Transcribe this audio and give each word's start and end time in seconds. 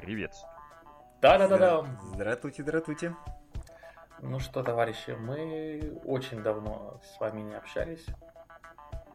Приветствую. 0.00 0.50
Да-да-да-да. 1.20 1.84
Здравствуйте, 2.14 2.62
здравствуйте. 2.62 3.16
Ну 4.20 4.38
что, 4.38 4.62
товарищи, 4.62 5.10
мы 5.10 6.00
очень 6.04 6.42
давно 6.42 7.00
с 7.02 7.20
вами 7.20 7.40
не 7.42 7.54
общались. 7.54 8.04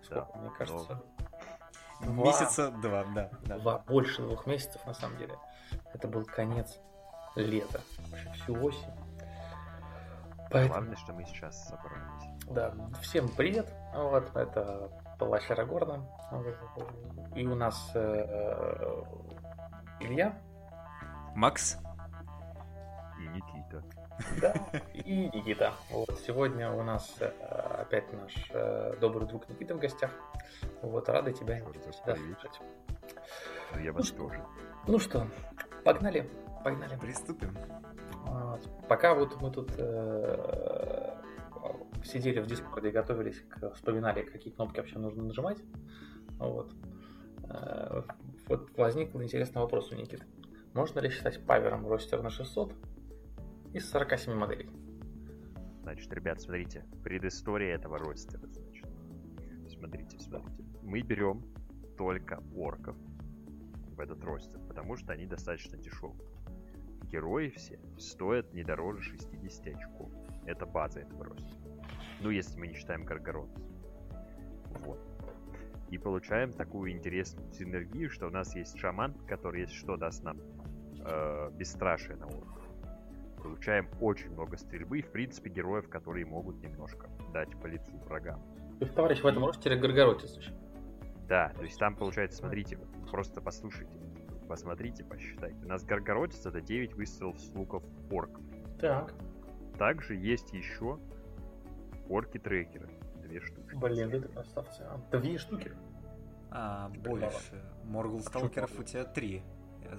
Сколько, 0.03 0.27
Да, 0.33 0.39
мне 0.39 0.49
кажется? 0.51 1.01
Месяца 2.01 2.71
два, 2.71 3.03
да. 3.15 3.29
да. 3.43 3.57
Два, 3.57 3.79
больше 3.79 4.21
двух 4.21 4.45
месяцев, 4.45 4.85
на 4.85 4.93
самом 4.93 5.17
деле. 5.17 5.35
Это 5.93 6.07
был 6.07 6.23
конец 6.25 6.79
лета. 7.35 7.81
Вообще 8.11 8.29
всю 8.33 8.53
осень. 8.63 8.91
Поэтому, 10.51 10.73
Главное, 10.73 10.95
что 10.97 11.13
мы 11.13 11.23
сейчас 11.25 11.67
собрались. 11.67 12.45
да, 12.47 12.73
всем 13.01 13.27
привет. 13.29 13.73
Вот, 13.95 14.35
это 14.35 14.91
Палач 15.17 15.49
Арагорна. 15.49 16.07
И 17.35 17.45
у 17.47 17.55
нас 17.55 17.91
э, 17.95 19.03
Илья, 19.99 20.37
Макс? 21.35 21.77
И 23.19 23.27
Никита. 23.27 23.83
Да, 24.39 24.53
и 24.93 25.29
Никита. 25.33 25.73
Вот, 25.91 26.17
сегодня 26.25 26.71
у 26.71 26.81
нас 26.81 27.13
э, 27.19 27.27
опять 27.81 28.11
наш 28.13 28.33
э, 28.51 28.95
добрый 29.01 29.27
друг 29.27 29.49
Никита 29.49 29.75
в 29.75 29.79
гостях. 29.79 30.11
Вот, 30.81 31.09
рады 31.09 31.33
тебя 31.33 31.61
привет. 31.65 31.93
слышать. 31.93 32.61
Ну, 33.73 33.81
Я 33.81 33.91
вас 33.91 34.11
тоже. 34.11 34.41
Ну 34.87 34.97
что, 34.97 35.27
погнали, 35.83 36.29
погнали. 36.63 36.97
Приступим. 36.97 37.57
Пока 38.87 39.13
вот 39.13 39.41
мы 39.41 39.51
тут 39.51 39.71
э, 39.77 41.15
сидели 42.05 42.39
в 42.39 42.47
Дискорде 42.47 42.89
и 42.89 42.91
готовились, 42.91 43.41
к, 43.49 43.73
вспоминали, 43.73 44.23
какие 44.23 44.53
кнопки 44.53 44.77
вообще 44.77 44.99
нужно 44.99 45.23
нажимать, 45.23 45.57
вот, 46.39 46.71
вот 48.47 48.77
возник 48.77 49.13
интересный 49.15 49.61
вопрос 49.61 49.91
у 49.91 49.95
Никиты. 49.95 50.23
Можно 50.75 50.99
ли 50.99 51.09
считать 51.09 51.41
павером 51.45 51.87
ростер 51.87 52.21
на 52.21 52.29
600 52.29 52.75
из 53.71 53.89
47 53.89 54.33
моделей? 54.33 54.69
Значит, 55.83 56.11
ребят, 56.11 56.41
смотрите, 56.41 56.83
предыстория 57.01 57.75
этого 57.75 57.97
ростера, 57.97 58.45
значит. 58.45 58.85
Смотрите, 59.69 60.19
смотрите. 60.19 60.63
Мы 60.83 61.01
берем 61.01 61.45
только 61.97 62.43
орков 62.53 62.97
в 63.95 63.99
этот 64.01 64.21
ростер, 64.25 64.59
потому 64.67 64.97
что 64.97 65.13
они 65.13 65.25
достаточно 65.25 65.77
дешевые. 65.77 66.27
Герои 67.03 67.51
все 67.51 67.79
стоят 67.97 68.53
не 68.53 68.65
дороже 68.65 69.01
60 69.01 69.67
очков. 69.67 70.11
Это 70.45 70.65
база 70.65 70.99
этого 70.99 71.23
ростера. 71.23 71.87
Ну, 72.19 72.31
если 72.31 72.59
мы 72.59 72.67
не 72.67 72.73
считаем 72.73 73.05
Гаргород. 73.05 73.49
Вот. 74.81 74.99
И 75.89 75.97
получаем 75.97 76.51
такую 76.51 76.91
интересную 76.91 77.49
синергию, 77.53 78.09
что 78.09 78.27
у 78.27 78.29
нас 78.29 78.53
есть 78.57 78.77
шаман, 78.77 79.13
который, 79.25 79.61
если 79.61 79.75
что, 79.75 79.95
даст 79.95 80.21
нам 80.21 80.37
э, 81.05 81.51
бесстрашие 81.53 82.15
на 82.17 82.25
орков. 82.27 82.63
Получаем 83.41 83.87
очень 84.01 84.31
много 84.31 84.57
стрельбы 84.57 84.99
и, 84.99 85.01
в 85.01 85.11
принципе, 85.11 85.49
героев, 85.49 85.87
которые 85.87 86.25
могут 86.25 86.59
немножко 86.61 87.07
дать 87.31 87.49
по 87.61 87.67
лицу 87.67 87.91
врагам. 88.05 88.41
Есть, 88.79 88.95
товарищ, 88.95 89.21
в 89.21 89.27
этом 89.27 89.45
ростере 89.45 89.77
Горгоротис 89.77 90.35
еще. 90.37 90.51
Да, 91.27 91.49
то 91.55 91.63
есть 91.63 91.77
там 91.79 91.95
получается, 91.95 92.39
смотрите, 92.39 92.77
просто 93.09 93.41
послушайте, 93.41 93.93
посмотрите, 94.47 95.03
посчитайте. 95.03 95.57
У 95.63 95.67
нас 95.67 95.83
Гаргородец 95.83 96.45
это 96.45 96.59
9 96.61 96.93
выстрелов 96.95 97.39
с 97.39 97.49
луков 97.53 97.83
орков. 98.11 98.43
Так, 98.79 99.13
Также 99.77 100.15
есть 100.15 100.53
еще 100.53 100.99
орки-трекеры. 102.09 102.89
Две 103.23 103.39
штуки. 103.39 103.75
блин, 103.75 104.11
это 104.11 104.27
красавцы. 104.27 104.83
А, 104.83 104.99
Две 105.17 105.37
штуки. 105.37 105.71
А, 106.51 106.89
больше. 107.03 107.63
Моргул 107.83 108.21
Сталкеров 108.21 108.77
у 108.79 108.83
тебя 108.83 109.03
три. 109.03 109.43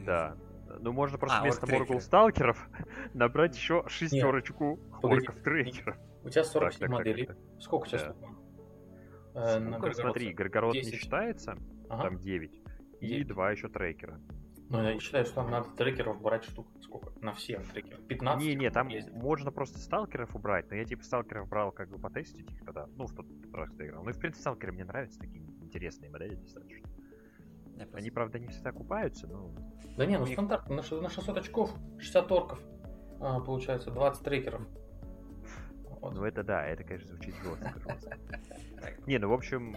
Да. 0.04 0.36
Ну, 0.80 0.92
можно 0.92 1.18
просто 1.18 1.38
А, 1.38 1.42
вместо. 1.42 1.66
Моргул 1.66 2.00
Сталкеров 2.00 2.68
набрать 3.14 3.56
еще 3.56 3.84
шестерочку 3.88 4.76
Погоди. 5.02 5.22
орков-трекеров. 5.26 5.96
У 6.24 6.28
тебя 6.30 6.44
47 6.44 6.60
Так, 6.70 6.70
так, 6.78 6.80
так, 6.80 6.90
моделей. 6.90 7.26
так. 7.26 7.36
Сколько 7.60 7.84
у 7.84 7.86
тебя 7.88 8.14
Да. 9.34 9.56
Э, 9.56 9.58
на 9.58 9.78
Ну, 9.78 9.92
смотри, 9.92 10.32
Гаргород 10.32 10.74
не 10.74 10.80
10. 10.82 10.94
считается, 11.00 11.56
Ага. 11.88 12.02
там 12.04 12.18
9. 12.18 12.62
И 13.00 13.06
Девять. 13.08 13.26
два 13.28 13.50
еще 13.50 13.68
трекера. 13.68 14.20
Ну, 14.68 14.82
я 14.82 14.98
считаю, 14.98 15.24
что 15.26 15.36
там 15.36 15.50
надо 15.50 15.68
трекеров 15.76 16.20
брать 16.20 16.44
штук. 16.44 16.66
Сколько? 16.80 17.12
На 17.20 17.32
все 17.34 17.60
трекеры. 17.60 18.02
15? 18.02 18.44
Не-не, 18.44 18.70
там 18.70 18.88
ездит. 18.88 19.12
можно 19.14 19.52
просто 19.52 19.78
сталкеров 19.78 20.34
убрать, 20.34 20.68
но 20.70 20.76
я 20.76 20.84
типа 20.84 21.04
сталкеров 21.04 21.48
брал 21.48 21.70
как 21.70 21.88
бы 21.90 21.98
потестить 21.98 22.50
их 22.50 22.64
тогда, 22.64 22.86
ну, 22.96 23.06
в 23.06 23.14
тот 23.14 23.26
раз, 23.52 23.68
когда 23.68 23.86
играл. 23.86 24.02
Ну 24.02 24.10
и 24.10 24.12
в 24.12 24.18
принципе 24.18 24.40
сталкеры 24.40 24.72
мне 24.72 24.84
нравятся, 24.84 25.20
такие 25.20 25.44
интересные 25.60 26.10
модели 26.10 26.34
достаточно. 26.34 26.85
Я 27.76 27.82
просто- 27.86 27.98
Они, 27.98 28.10
правда, 28.10 28.38
не 28.38 28.48
всегда 28.48 28.72
купаются, 28.72 29.26
но... 29.26 29.50
Да 29.96 30.06
не, 30.06 30.18
ну 30.18 30.24
них- 30.24 30.34
стандартно. 30.34 30.76
На, 30.76 30.82
ш- 30.82 31.00
на 31.00 31.08
600 31.08 31.38
очков 31.38 31.74
60 31.98 32.32
орков. 32.32 32.60
А, 33.20 33.40
получается, 33.40 33.90
20 33.90 34.22
трекеров. 34.24 34.62
Вот. 36.00 36.14
Ну 36.14 36.24
это 36.24 36.42
да, 36.42 36.64
это, 36.66 36.84
конечно, 36.84 37.08
звучит 37.14 37.34
жестко. 37.42 37.96
Не, 39.06 39.18
ну 39.18 39.28
в 39.28 39.32
общем, 39.32 39.74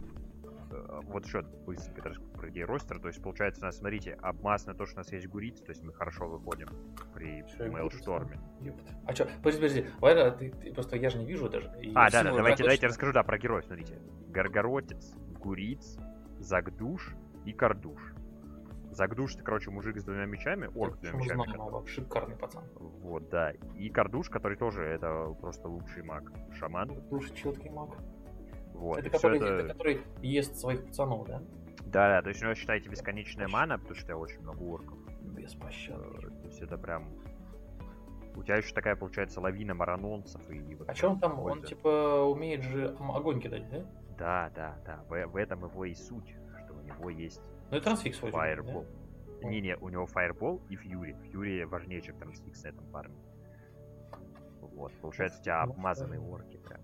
э, 0.72 1.00
вот 1.06 1.26
еще 1.26 1.44
расскажу 1.66 2.22
про 2.34 2.50
идею 2.50 2.68
ростера. 2.68 3.00
То 3.00 3.08
есть, 3.08 3.22
получается, 3.22 3.62
у 3.62 3.66
нас, 3.66 3.78
смотрите, 3.78 4.18
обмаз 4.22 4.66
на 4.66 4.74
то, 4.74 4.86
что 4.86 4.96
у 4.96 4.98
нас 5.00 5.12
есть 5.12 5.28
гуриц, 5.28 5.62
то 5.62 5.72
есть 5.72 5.84
мы 5.84 5.94
хорошо 5.94 6.28
выходим 6.28 6.68
при 7.14 7.44
мейлшторме. 7.70 8.40
А 9.06 9.14
что, 9.16 9.26
подожди, 9.42 9.60
подожди. 9.62 9.86
Вайра, 10.00 10.32
ты, 10.32 10.52
ты- 10.52 10.74
просто 10.74 10.98
я 10.98 11.10
же 11.10 11.18
не 11.20 11.26
вижу 11.26 11.50
даже. 11.50 11.68
А, 11.96 12.12
да, 12.12 12.24
да, 12.24 12.36
давайте, 12.36 12.64
давайте 12.64 12.88
расскажу, 12.88 13.14
да, 13.14 13.24
про 13.24 13.38
героев, 13.38 13.66
смотрите. 13.66 14.00
Гаргоротец, 14.28 15.14
Гуриц, 15.40 15.98
Загдуш 16.40 17.16
и 17.46 17.54
Кардуш. 17.54 18.14
Загдуш, 18.92 19.36
это, 19.36 19.44
короче, 19.44 19.70
мужик 19.72 19.98
с 20.00 20.04
двумя 20.04 20.26
мечами, 20.26 20.68
орк 20.76 20.96
с 20.98 21.00
двумя 21.00 21.24
мечами. 21.24 21.44
который- 21.44 21.88
Шикарный 21.88 22.36
пацан. 22.36 22.64
Вот, 22.76 23.30
да. 23.30 23.52
И 23.78 23.90
Кардуш, 23.90 24.30
который 24.30 24.58
тоже 24.58 24.84
это 24.84 25.36
просто 25.40 25.68
лучший 25.70 26.04
маг. 26.04 26.32
Шаман. 26.54 26.90
Душ 27.10 27.30
четкий 27.32 27.70
маг. 27.70 27.90
Вот. 28.74 28.98
это, 28.98 29.10
который, 29.10 29.38
это- 29.38 29.46
это 29.46 29.68
который 29.74 30.02
ест 30.22 30.56
своих 30.56 30.86
пацанов, 30.86 31.28
да? 31.28 31.42
Да, 31.86 32.10
да, 32.10 32.22
то 32.22 32.30
есть 32.30 32.42
у 32.42 32.46
него, 32.46 32.56
считайте, 32.56 32.90
бесконечная 32.90 33.48
мана, 33.48 33.78
потому 33.78 33.96
что 33.96 34.16
очень 34.16 34.42
много 34.42 34.62
орков. 34.64 34.98
Без 35.22 35.54
пощады. 35.56 36.04
Э, 36.04 36.20
То 36.42 36.46
есть 36.46 36.62
это 36.62 36.78
прям... 36.78 37.10
У 38.36 38.44
тебя 38.44 38.58
еще 38.58 38.74
такая, 38.74 38.96
получается, 38.96 39.42
лавина 39.42 39.74
маранонцев 39.74 40.50
и... 40.50 40.76
вот 40.76 40.88
А 40.90 40.94
что 40.94 41.10
он 41.10 41.20
там, 41.20 41.40
он 41.40 41.54
польза. 41.60 41.68
типа 41.68 42.22
умеет 42.24 42.64
же 42.64 42.96
огонь 43.00 43.42
кидать, 43.42 43.70
да? 43.70 43.86
Да, 44.18 44.52
да, 44.56 44.78
да. 44.86 45.04
В, 45.10 45.28
в 45.32 45.36
этом 45.36 45.66
его 45.66 45.86
и 45.86 45.94
суть, 45.94 46.36
него 46.98 47.10
есть 47.10 47.42
Ну 47.72 47.78
и 47.78 47.82
трансфикс 47.82 48.20
вроде. 48.20 48.34
Фаербол. 48.34 48.86
да? 49.42 49.48
Не-не, 49.48 49.78
у 49.78 49.90
него 49.90 50.06
Фаербол 50.06 50.62
и 50.70 50.76
Фьюри. 50.76 51.16
Фьюри 51.24 51.64
важнее, 51.64 52.02
чем 52.02 52.18
Трансфикс 52.18 52.64
на 52.64 52.68
этом 52.70 52.86
парне. 52.92 53.16
Вот, 54.62 54.92
получается, 55.02 55.40
у 55.40 55.44
тебя 55.44 55.62
обмазанные 55.62 56.20
орки 56.20 56.58
прям. 56.58 56.82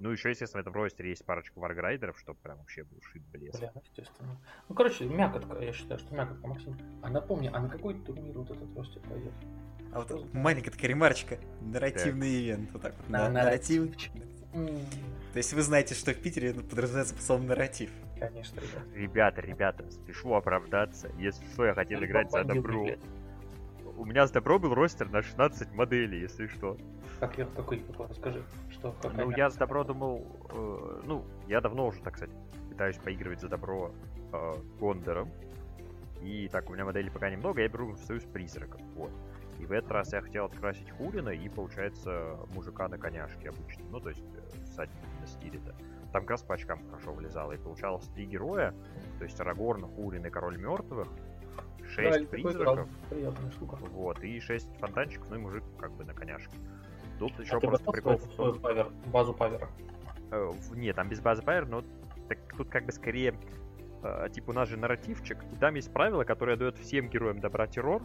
Ну, 0.00 0.10
еще, 0.10 0.30
естественно, 0.30 0.62
в 0.62 0.66
этом 0.66 0.74
ростере 0.74 1.10
есть 1.10 1.24
парочку 1.24 1.60
варграйдеров, 1.60 2.18
чтобы 2.18 2.38
прям 2.40 2.58
вообще 2.58 2.84
был 2.84 3.00
шит 3.00 3.22
блеск. 3.28 3.58
Бля, 3.58 3.72
естественно. 3.82 4.36
Ну, 4.68 4.74
короче, 4.74 5.06
мякотка, 5.06 5.58
я 5.60 5.72
считаю, 5.72 5.98
что 5.98 6.14
мякотка, 6.14 6.46
Максим. 6.46 6.76
А 7.02 7.08
напомни, 7.08 7.48
а 7.52 7.58
на 7.58 7.68
какой 7.70 7.94
турнир 8.02 8.36
вот 8.36 8.50
этот 8.50 8.76
ростер 8.76 9.00
пойдет? 9.02 9.32
А 9.92 10.00
вот 10.00 10.34
маленькая 10.34 10.70
такая 10.72 10.88
ремарочка. 10.88 11.38
Нарративный 11.62 12.42
ивент. 12.42 12.70
Вот 12.72 12.82
так 12.82 12.94
вот. 12.98 13.08
На- 13.08 13.28
На- 13.28 13.44
Нарратив. 13.44 13.94
То 15.32 15.38
есть 15.38 15.54
вы 15.54 15.62
знаете, 15.62 15.94
что 15.94 16.12
в 16.12 16.18
Питере 16.18 16.50
это 16.50 16.62
подразумевается 16.62 17.14
по 17.14 17.22
слову 17.22 17.44
нарратив. 17.44 17.90
Конечно, 18.18 18.60
ребят. 18.60 18.82
Ребята, 18.94 19.40
ребята, 19.40 19.90
спешу 19.90 20.34
оправдаться. 20.34 21.10
Если 21.18 21.44
что, 21.52 21.64
я 21.64 21.74
хотел 21.74 22.04
играть 22.04 22.30
за 22.30 22.44
добро. 22.44 22.84
блядь. 22.84 23.00
У 23.96 24.04
меня 24.04 24.26
с 24.26 24.30
добро 24.30 24.58
был 24.58 24.74
ростер 24.74 25.08
на 25.10 25.22
16 25.22 25.72
моделей, 25.72 26.20
если 26.20 26.46
что. 26.48 26.76
Как 27.18 27.38
я, 27.38 27.46
какой, 27.46 27.80
какой, 27.80 28.08
расскажи, 28.08 28.42
что, 28.70 28.94
какая 29.00 29.24
Ну, 29.24 29.30
я 29.30 29.48
с 29.48 29.54
добро 29.54 29.84
думал... 29.84 30.26
э, 30.50 31.02
ну, 31.06 31.24
я 31.46 31.60
давно 31.60 31.86
уже, 31.86 32.00
так 32.02 32.16
сказать, 32.16 32.34
пытаюсь 32.68 32.96
поигрывать 32.96 33.40
за 33.40 33.48
добро 33.48 33.92
э, 34.32 34.52
Гондором. 34.78 35.30
И 36.22 36.48
так, 36.48 36.68
у 36.68 36.74
меня 36.74 36.84
моделей 36.84 37.10
пока 37.10 37.30
немного, 37.30 37.62
я 37.62 37.68
беру 37.68 37.92
в 37.92 37.98
союз 37.98 38.24
призраков. 38.24 38.80
Вот. 38.96 39.10
И 39.60 39.64
в 39.64 39.72
этот 39.72 39.90
раз 39.92 40.12
я 40.12 40.20
хотел 40.20 40.46
открасить 40.46 40.90
Хурина 40.90 41.30
и, 41.30 41.48
получается, 41.48 42.38
мужика 42.54 42.88
на 42.88 42.98
коняшке 42.98 43.50
обычно. 43.50 43.84
Ну, 43.90 44.00
то 44.00 44.08
есть, 44.10 44.22
э, 44.34 44.64
всадника 44.64 45.06
на 45.22 45.26
стиле-то. 45.26 45.74
Там 46.12 46.26
раз 46.28 46.42
по 46.42 46.54
очкам 46.54 46.86
хорошо 46.90 47.12
влезало. 47.14 47.52
И 47.52 47.56
получалось 47.56 48.06
три 48.08 48.26
героя. 48.26 48.74
То 49.18 49.24
есть 49.24 49.40
Арагорн, 49.40 49.86
Хурин 49.86 50.26
и 50.26 50.30
Король 50.30 50.58
Мертвых. 50.58 51.08
Да, 51.08 51.88
Шесть 51.88 52.30
такой 52.30 52.42
призраков. 52.42 52.88
Приятная 53.08 53.50
штука. 53.50 53.76
Вот. 53.76 54.22
И 54.22 54.40
шесть 54.40 54.68
фонтанчиков, 54.78 55.28
ну 55.30 55.36
и 55.36 55.38
мужик 55.38 55.64
как 55.78 55.92
бы 55.92 56.04
на 56.04 56.12
коняшке. 56.12 56.56
Тут 57.18 57.38
еще 57.38 57.56
А 57.56 57.60
просто 57.60 57.90
прикол 57.90 58.16
в 58.16 58.32
свой- 58.34 58.58
павер, 58.58 58.88
базу 59.06 59.32
павера? 59.32 59.68
Э, 60.30 60.50
Нет, 60.74 60.96
там 60.96 61.08
без 61.08 61.20
базы 61.20 61.42
Пайер, 61.42 61.66
но 61.66 61.82
так, 62.28 62.38
тут 62.56 62.68
как 62.70 62.86
бы 62.86 62.92
скорее 62.92 63.34
э, 64.02 64.28
типа 64.32 64.50
у 64.50 64.54
нас 64.54 64.68
же 64.68 64.76
нарративчик, 64.78 65.38
и 65.52 65.56
там 65.56 65.74
есть 65.74 65.92
правило, 65.92 66.24
которое 66.24 66.56
дает 66.56 66.78
всем 66.78 67.08
героям 67.08 67.38
добра 67.40 67.66
террор, 67.66 68.02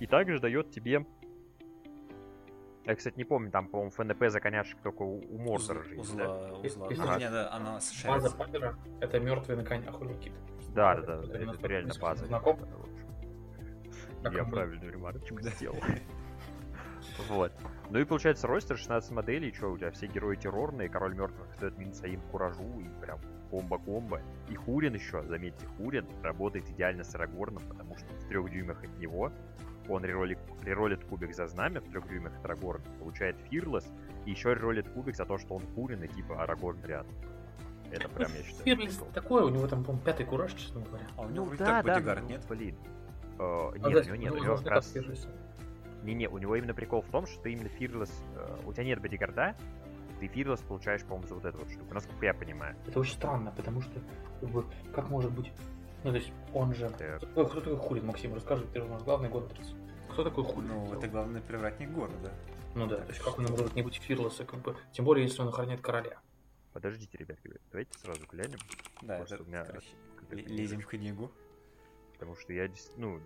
и 0.00 0.06
также 0.06 0.40
дает 0.40 0.70
тебе... 0.70 1.06
Я, 2.88 2.96
кстати, 2.96 3.18
не 3.18 3.24
помню, 3.24 3.50
там, 3.50 3.68
по-моему, 3.68 3.90
ФНП 3.90 4.30
за 4.30 4.40
коняшек 4.40 4.80
только 4.80 5.02
у, 5.02 5.18
у 5.18 5.38
Мордора 5.38 5.82
же 5.82 5.96
есть, 5.96 6.16
да? 6.16 6.46
Узла, 6.46 6.58
узла. 6.58 6.88
Если- 6.88 7.18
не, 7.18 7.30
да, 7.30 7.52
она 7.52 7.80
База 8.06 8.34
павера— 8.34 8.78
это 9.02 9.20
мертвые 9.20 9.58
на 9.58 9.64
конях 9.64 10.00
у 10.00 10.04
Никиты. 10.06 10.36
Да, 10.74 10.94
да, 10.94 11.18
да, 11.18 11.38
Это 11.38 11.68
реально 11.68 11.92
база. 12.00 12.24
Знаком? 12.24 12.58
Как 14.22 14.32
Я 14.32 14.44
правильную 14.44 14.90
ремарочку 14.90 15.38
сделал. 15.38 15.76
Вот. 17.28 17.52
Ну 17.90 17.98
и 17.98 18.04
получается 18.04 18.46
ростер 18.46 18.78
16 18.78 19.10
моделей, 19.10 19.52
что 19.52 19.68
у 19.68 19.76
тебя 19.76 19.90
все 19.90 20.06
герои 20.06 20.36
террорные, 20.36 20.88
король 20.88 21.14
мертвых 21.14 21.46
дает 21.60 21.76
минус 21.76 22.00
один 22.02 22.22
куражу 22.30 22.80
и 22.80 22.88
прям 23.02 23.18
комбо-комбо. 23.50 24.22
И 24.48 24.54
Хурин 24.54 24.94
еще, 24.94 25.22
заметьте, 25.24 25.66
Хурин 25.76 26.06
работает 26.22 26.66
идеально 26.70 27.04
с 27.04 27.14
Арагорном, 27.14 27.62
потому 27.68 27.96
что 27.98 28.06
в 28.14 28.28
трех 28.28 28.50
дюймах 28.50 28.82
от 28.82 28.98
него 28.98 29.30
он 29.88 30.04
реролит, 30.68 31.00
реролит 31.00 31.04
кубик 31.04 31.34
за 31.34 31.46
знамя 31.46 31.80
в 31.80 31.88
трех 31.88 32.08
дюймах 32.08 32.32
от 32.38 32.44
Арагорна, 32.44 32.84
получает 32.98 33.36
Фирлес, 33.50 33.86
и 34.26 34.30
еще 34.30 34.54
реролит 34.54 34.88
кубик 34.88 35.16
за 35.16 35.24
то, 35.24 35.38
что 35.38 35.54
он 35.54 35.62
Хурин 35.74 36.02
и 36.02 36.08
типа 36.08 36.42
Арагорн 36.42 36.84
рядом. 36.84 37.12
Это 37.90 38.08
прям, 38.08 38.30
я 38.34 38.42
считаю. 38.42 38.64
Фирлис 38.64 39.00
такой, 39.14 39.42
у 39.44 39.48
него 39.48 39.66
там, 39.66 39.82
по-моему, 39.82 40.04
пятый 40.04 40.26
кураж, 40.26 40.52
честно 40.52 40.82
говоря. 40.82 41.06
А 41.16 41.22
у 41.22 41.30
него 41.30 41.46
Ну 41.46 41.56
да, 41.56 41.82
да, 41.82 41.94
бодигард, 41.94 42.22
ну, 42.22 42.28
нет? 42.28 42.46
блин. 42.48 42.76
А, 43.38 43.72
Нет, 43.72 43.82
да, 43.82 43.88
у 43.88 44.02
него 44.02 44.16
нет, 44.16 44.32
ну, 44.34 44.40
у 44.40 44.44
него 44.44 44.56
как 44.56 44.66
раз... 44.66 44.94
Не-не, 46.04 46.28
у 46.28 46.38
него 46.38 46.54
именно 46.54 46.74
прикол 46.74 47.02
в 47.02 47.08
том, 47.08 47.26
что 47.26 47.40
ты 47.42 47.52
именно 47.52 47.66
Fearless... 47.66 48.10
э, 48.36 48.58
у 48.66 48.72
тебя 48.72 48.84
нет 48.84 49.00
бодигарда, 49.00 49.56
ты 50.20 50.26
Fearless 50.26 50.64
получаешь, 50.64 51.02
по-моему, 51.02 51.26
за 51.26 51.34
вот 51.34 51.44
эту 51.44 51.58
вот 51.58 51.70
штуку, 51.70 51.92
насколько 51.92 52.24
я 52.24 52.34
понимаю. 52.34 52.76
Это 52.86 53.00
очень 53.00 53.14
странно, 53.14 53.52
потому 53.56 53.80
что, 53.80 54.00
как 54.40 54.48
бы, 54.50 54.64
как 54.94 55.08
может 55.10 55.32
быть... 55.32 55.50
Ну, 56.04 56.10
то 56.10 56.16
есть, 56.16 56.32
он 56.54 56.74
же... 56.74 56.88
Так. 56.90 57.22
Кто, 57.30 57.46
кто 57.46 57.60
такой 57.60 57.76
Хурин, 57.76 58.06
Максим, 58.06 58.34
расскажи, 58.34 58.64
ты 58.72 58.80
же 58.80 58.86
у 58.86 58.90
нас 58.90 59.02
главный 59.02 59.28
гонщик. 59.28 59.56
Кто 60.18 60.24
такой 60.24 60.42
Хурин? 60.42 60.66
Ну, 60.66 60.92
это 60.92 61.06
главный 61.06 61.40
привратник 61.40 61.92
города. 61.92 62.34
Ну 62.74 62.88
да, 62.88 62.96
то 62.96 63.06
есть 63.06 63.20
как 63.20 63.38
он 63.38 63.44
может 63.44 63.76
не 63.76 63.82
быть 63.82 63.94
Фирлоса, 64.02 64.44
как 64.44 64.58
бы, 64.62 64.76
тем 64.90 65.04
более, 65.04 65.24
если 65.24 65.42
он 65.42 65.46
охраняет 65.46 65.80
короля. 65.80 66.18
Подождите, 66.72 67.18
ребят, 67.18 67.38
давайте 67.70 67.96
сразу 68.00 68.26
глянем, 68.26 68.58
Да, 69.00 69.18
Просто 69.18 69.36
это, 69.36 69.44
у 69.44 69.46
меня 69.46 69.64
короче, 69.64 69.86
это 70.22 70.34
лезем 70.34 70.80
в 70.80 70.86
книгу. 70.86 71.30
потому 72.14 72.34
что 72.34 72.52
я, 72.52 72.68
ну, 72.96 73.20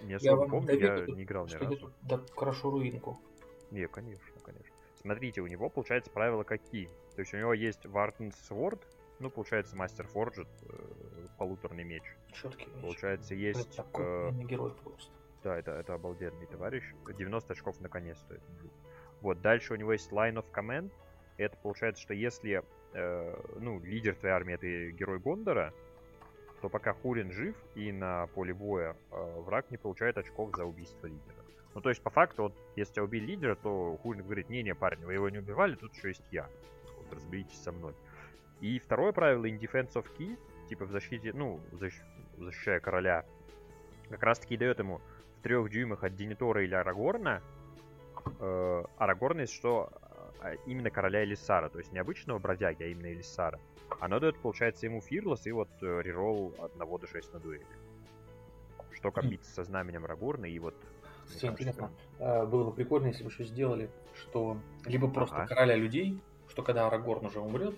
не 0.00 0.12
Я 0.12 0.16
особо 0.16 0.36
вам 0.36 0.50
помню, 0.50 0.66
доверю, 0.68 1.08
я 1.08 1.14
не 1.14 1.24
играл 1.24 1.46
ни 1.46 1.52
разу. 1.56 1.92
да, 2.00 2.18
хорошо 2.34 2.70
руинку. 2.70 3.20
Не, 3.70 3.86
конечно, 3.86 4.40
конечно. 4.42 4.74
Смотрите, 4.98 5.42
у 5.42 5.46
него, 5.46 5.68
получается, 5.68 6.10
правила 6.10 6.42
какие. 6.42 6.86
То 7.16 7.20
есть 7.20 7.34
у 7.34 7.36
него 7.36 7.52
есть 7.52 7.84
Вартенс 7.84 8.34
Sword, 8.48 8.80
ну, 9.18 9.28
получается, 9.28 9.76
Мастер 9.76 10.06
Форджет, 10.06 10.48
э, 10.62 11.28
полуторный 11.36 11.84
меч. 11.84 12.02
Четкий 12.32 12.70
меч. 12.70 12.80
Получается, 12.80 13.34
Это 13.34 13.42
есть... 13.42 13.76
такой 13.76 14.06
э, 14.06 14.32
герой 14.44 14.72
просто. 14.82 15.12
Да, 15.44 15.58
это, 15.58 15.72
это 15.72 15.94
обалденный 15.94 16.46
товарищ. 16.46 16.82
90 17.06 17.52
очков 17.52 17.78
наконец 17.80 18.18
стоит. 18.18 18.40
Вот, 19.20 19.42
дальше 19.42 19.74
у 19.74 19.76
него 19.76 19.92
есть 19.92 20.10
Line 20.10 20.36
of 20.36 20.46
Command. 20.52 20.90
Это 21.36 21.56
получается, 21.58 22.02
что 22.02 22.14
если, 22.14 22.64
э, 22.94 23.36
ну, 23.60 23.78
лидер 23.80 24.14
твоей 24.14 24.34
армии 24.34 24.54
это 24.54 24.90
герой 24.92 25.18
Гондора, 25.18 25.74
то 26.62 26.70
пока 26.70 26.94
Хурин 26.94 27.30
жив 27.30 27.54
и 27.74 27.92
на 27.92 28.26
поле 28.28 28.54
боя 28.54 28.96
э, 29.10 29.40
враг 29.40 29.70
не 29.70 29.76
получает 29.76 30.16
очков 30.16 30.56
за 30.56 30.64
убийство 30.64 31.06
лидера. 31.06 31.44
Ну, 31.74 31.82
то 31.82 31.90
есть, 31.90 32.02
по 32.02 32.08
факту, 32.08 32.44
вот, 32.44 32.54
если 32.76 32.94
тебя 32.94 33.04
убили 33.04 33.26
лидера, 33.26 33.54
то 33.54 33.98
Хурин 34.02 34.22
говорит, 34.22 34.48
не-не, 34.48 34.74
парни, 34.74 35.04
вы 35.04 35.12
его 35.12 35.28
не 35.28 35.38
убивали, 35.38 35.74
тут 35.74 35.94
еще 35.94 36.08
есть 36.08 36.26
я. 36.30 36.48
Вот, 36.96 37.12
разберитесь 37.12 37.62
со 37.62 37.70
мной. 37.70 37.92
И 38.62 38.78
второе 38.78 39.12
правило, 39.12 39.44
in 39.44 39.58
defense 39.58 39.92
of 39.92 40.06
key, 40.16 40.38
типа 40.70 40.86
в 40.86 40.90
защите, 40.90 41.34
ну, 41.34 41.60
защ- 41.72 42.02
защищая 42.38 42.80
короля, 42.80 43.26
как 44.08 44.22
раз 44.22 44.38
таки 44.38 44.56
дает 44.56 44.78
ему 44.78 45.02
трех 45.44 45.70
дюймах 45.70 46.02
от 46.02 46.16
Денитора 46.16 46.64
или 46.64 46.74
Арагорна, 46.74 47.42
э, 48.40 48.84
Арагорна 48.96 49.42
есть 49.42 49.52
что 49.52 49.90
э, 50.40 50.56
именно 50.66 50.90
короля 50.90 51.22
Элисара, 51.22 51.68
то 51.68 51.78
есть 51.78 51.92
не 51.92 51.98
обычного 51.98 52.38
бродяги, 52.38 52.82
а 52.82 52.86
именно 52.86 53.12
Элисара. 53.12 53.60
Оно 54.00 54.18
дает, 54.18 54.38
получается, 54.38 54.86
ему 54.86 55.00
Фирлос 55.02 55.46
и 55.46 55.52
вот 55.52 55.68
э, 55.82 56.00
реролл 56.02 56.54
от 56.58 56.72
1 56.80 56.98
до 56.98 57.06
6 57.06 57.32
на 57.34 57.38
дуэли. 57.40 57.66
Что 58.92 59.12
копится 59.12 59.52
со 59.52 59.64
знаменем 59.64 60.04
Арагорна 60.06 60.46
и 60.46 60.58
вот... 60.58 60.74
Кстати, 61.26 61.46
интересно, 61.46 61.90
а, 62.18 62.46
было 62.46 62.64
бы 62.64 62.72
прикольно, 62.72 63.06
если 63.08 63.24
бы 63.24 63.30
еще 63.30 63.44
сделали, 63.44 63.90
что 64.14 64.58
либо 64.86 65.08
просто 65.10 65.36
Ага. 65.36 65.46
короля 65.46 65.76
людей, 65.76 66.20
что 66.48 66.62
когда 66.62 66.86
Арагорн 66.86 67.26
уже 67.26 67.40
умрет, 67.40 67.74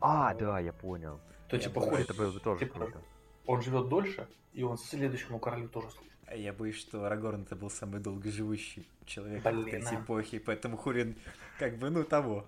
А, 0.00 0.34
да, 0.34 0.60
я 0.60 0.72
понял. 0.72 1.20
то 1.48 1.56
Я 1.56 1.62
типа 1.62 1.80
ходит, 1.80 2.10
Это 2.10 2.14
было 2.14 2.32
бы 2.32 2.40
тоже 2.40 2.60
типа, 2.60 2.78
круто. 2.78 3.02
он 3.46 3.60
живет 3.62 3.88
дольше, 3.88 4.28
и 4.52 4.62
он 4.62 4.76
следующему 4.78 5.38
королю 5.38 5.68
тоже 5.68 5.90
служит. 5.90 6.11
А 6.26 6.36
я 6.36 6.52
боюсь, 6.52 6.76
что 6.76 7.04
Арагорн 7.04 7.42
это 7.42 7.56
был 7.56 7.68
самый 7.70 8.00
долгоживущий 8.00 8.88
человек 9.04 9.42
Блин, 9.42 9.68
этой 9.82 9.96
а. 9.96 10.00
эпохи, 10.00 10.38
поэтому 10.38 10.76
Хурин 10.76 11.16
как 11.58 11.76
бы, 11.76 11.90
ну, 11.90 12.04
того. 12.04 12.46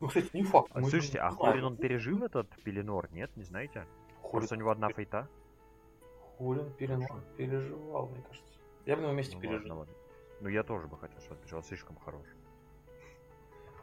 Ну, 0.00 0.08
кстати, 0.08 0.28
не 0.34 0.42
факт. 0.42 0.70
А, 0.74 0.82
слушайте, 0.82 1.18
а. 1.20 1.30
Хурин 1.30 1.64
он 1.64 1.76
пережил 1.76 2.22
этот 2.24 2.48
Пеленор, 2.64 3.10
нет? 3.12 3.30
Не 3.36 3.44
знаете? 3.44 3.86
Хурин, 4.20 4.40
Просто 4.40 4.56
у 4.56 4.58
него 4.58 4.70
одна 4.70 4.90
фейта. 4.90 5.28
Хурин 6.36 6.66
перено- 6.78 7.22
переживал, 7.36 8.08
мне 8.08 8.22
кажется. 8.22 8.52
Я 8.86 8.96
бы 8.96 9.02
на 9.02 9.06
его 9.06 9.16
месте 9.16 9.36
Ну, 9.36 9.40
пережил. 9.40 9.58
ладно, 9.60 9.74
ладно. 9.78 9.94
Ну 10.40 10.48
я 10.48 10.62
тоже 10.62 10.88
бы 10.88 10.98
хотел, 10.98 11.18
чтобы 11.20 11.36
он 11.36 11.40
пережил, 11.42 11.62
слишком 11.62 11.96
хорош. 11.96 12.26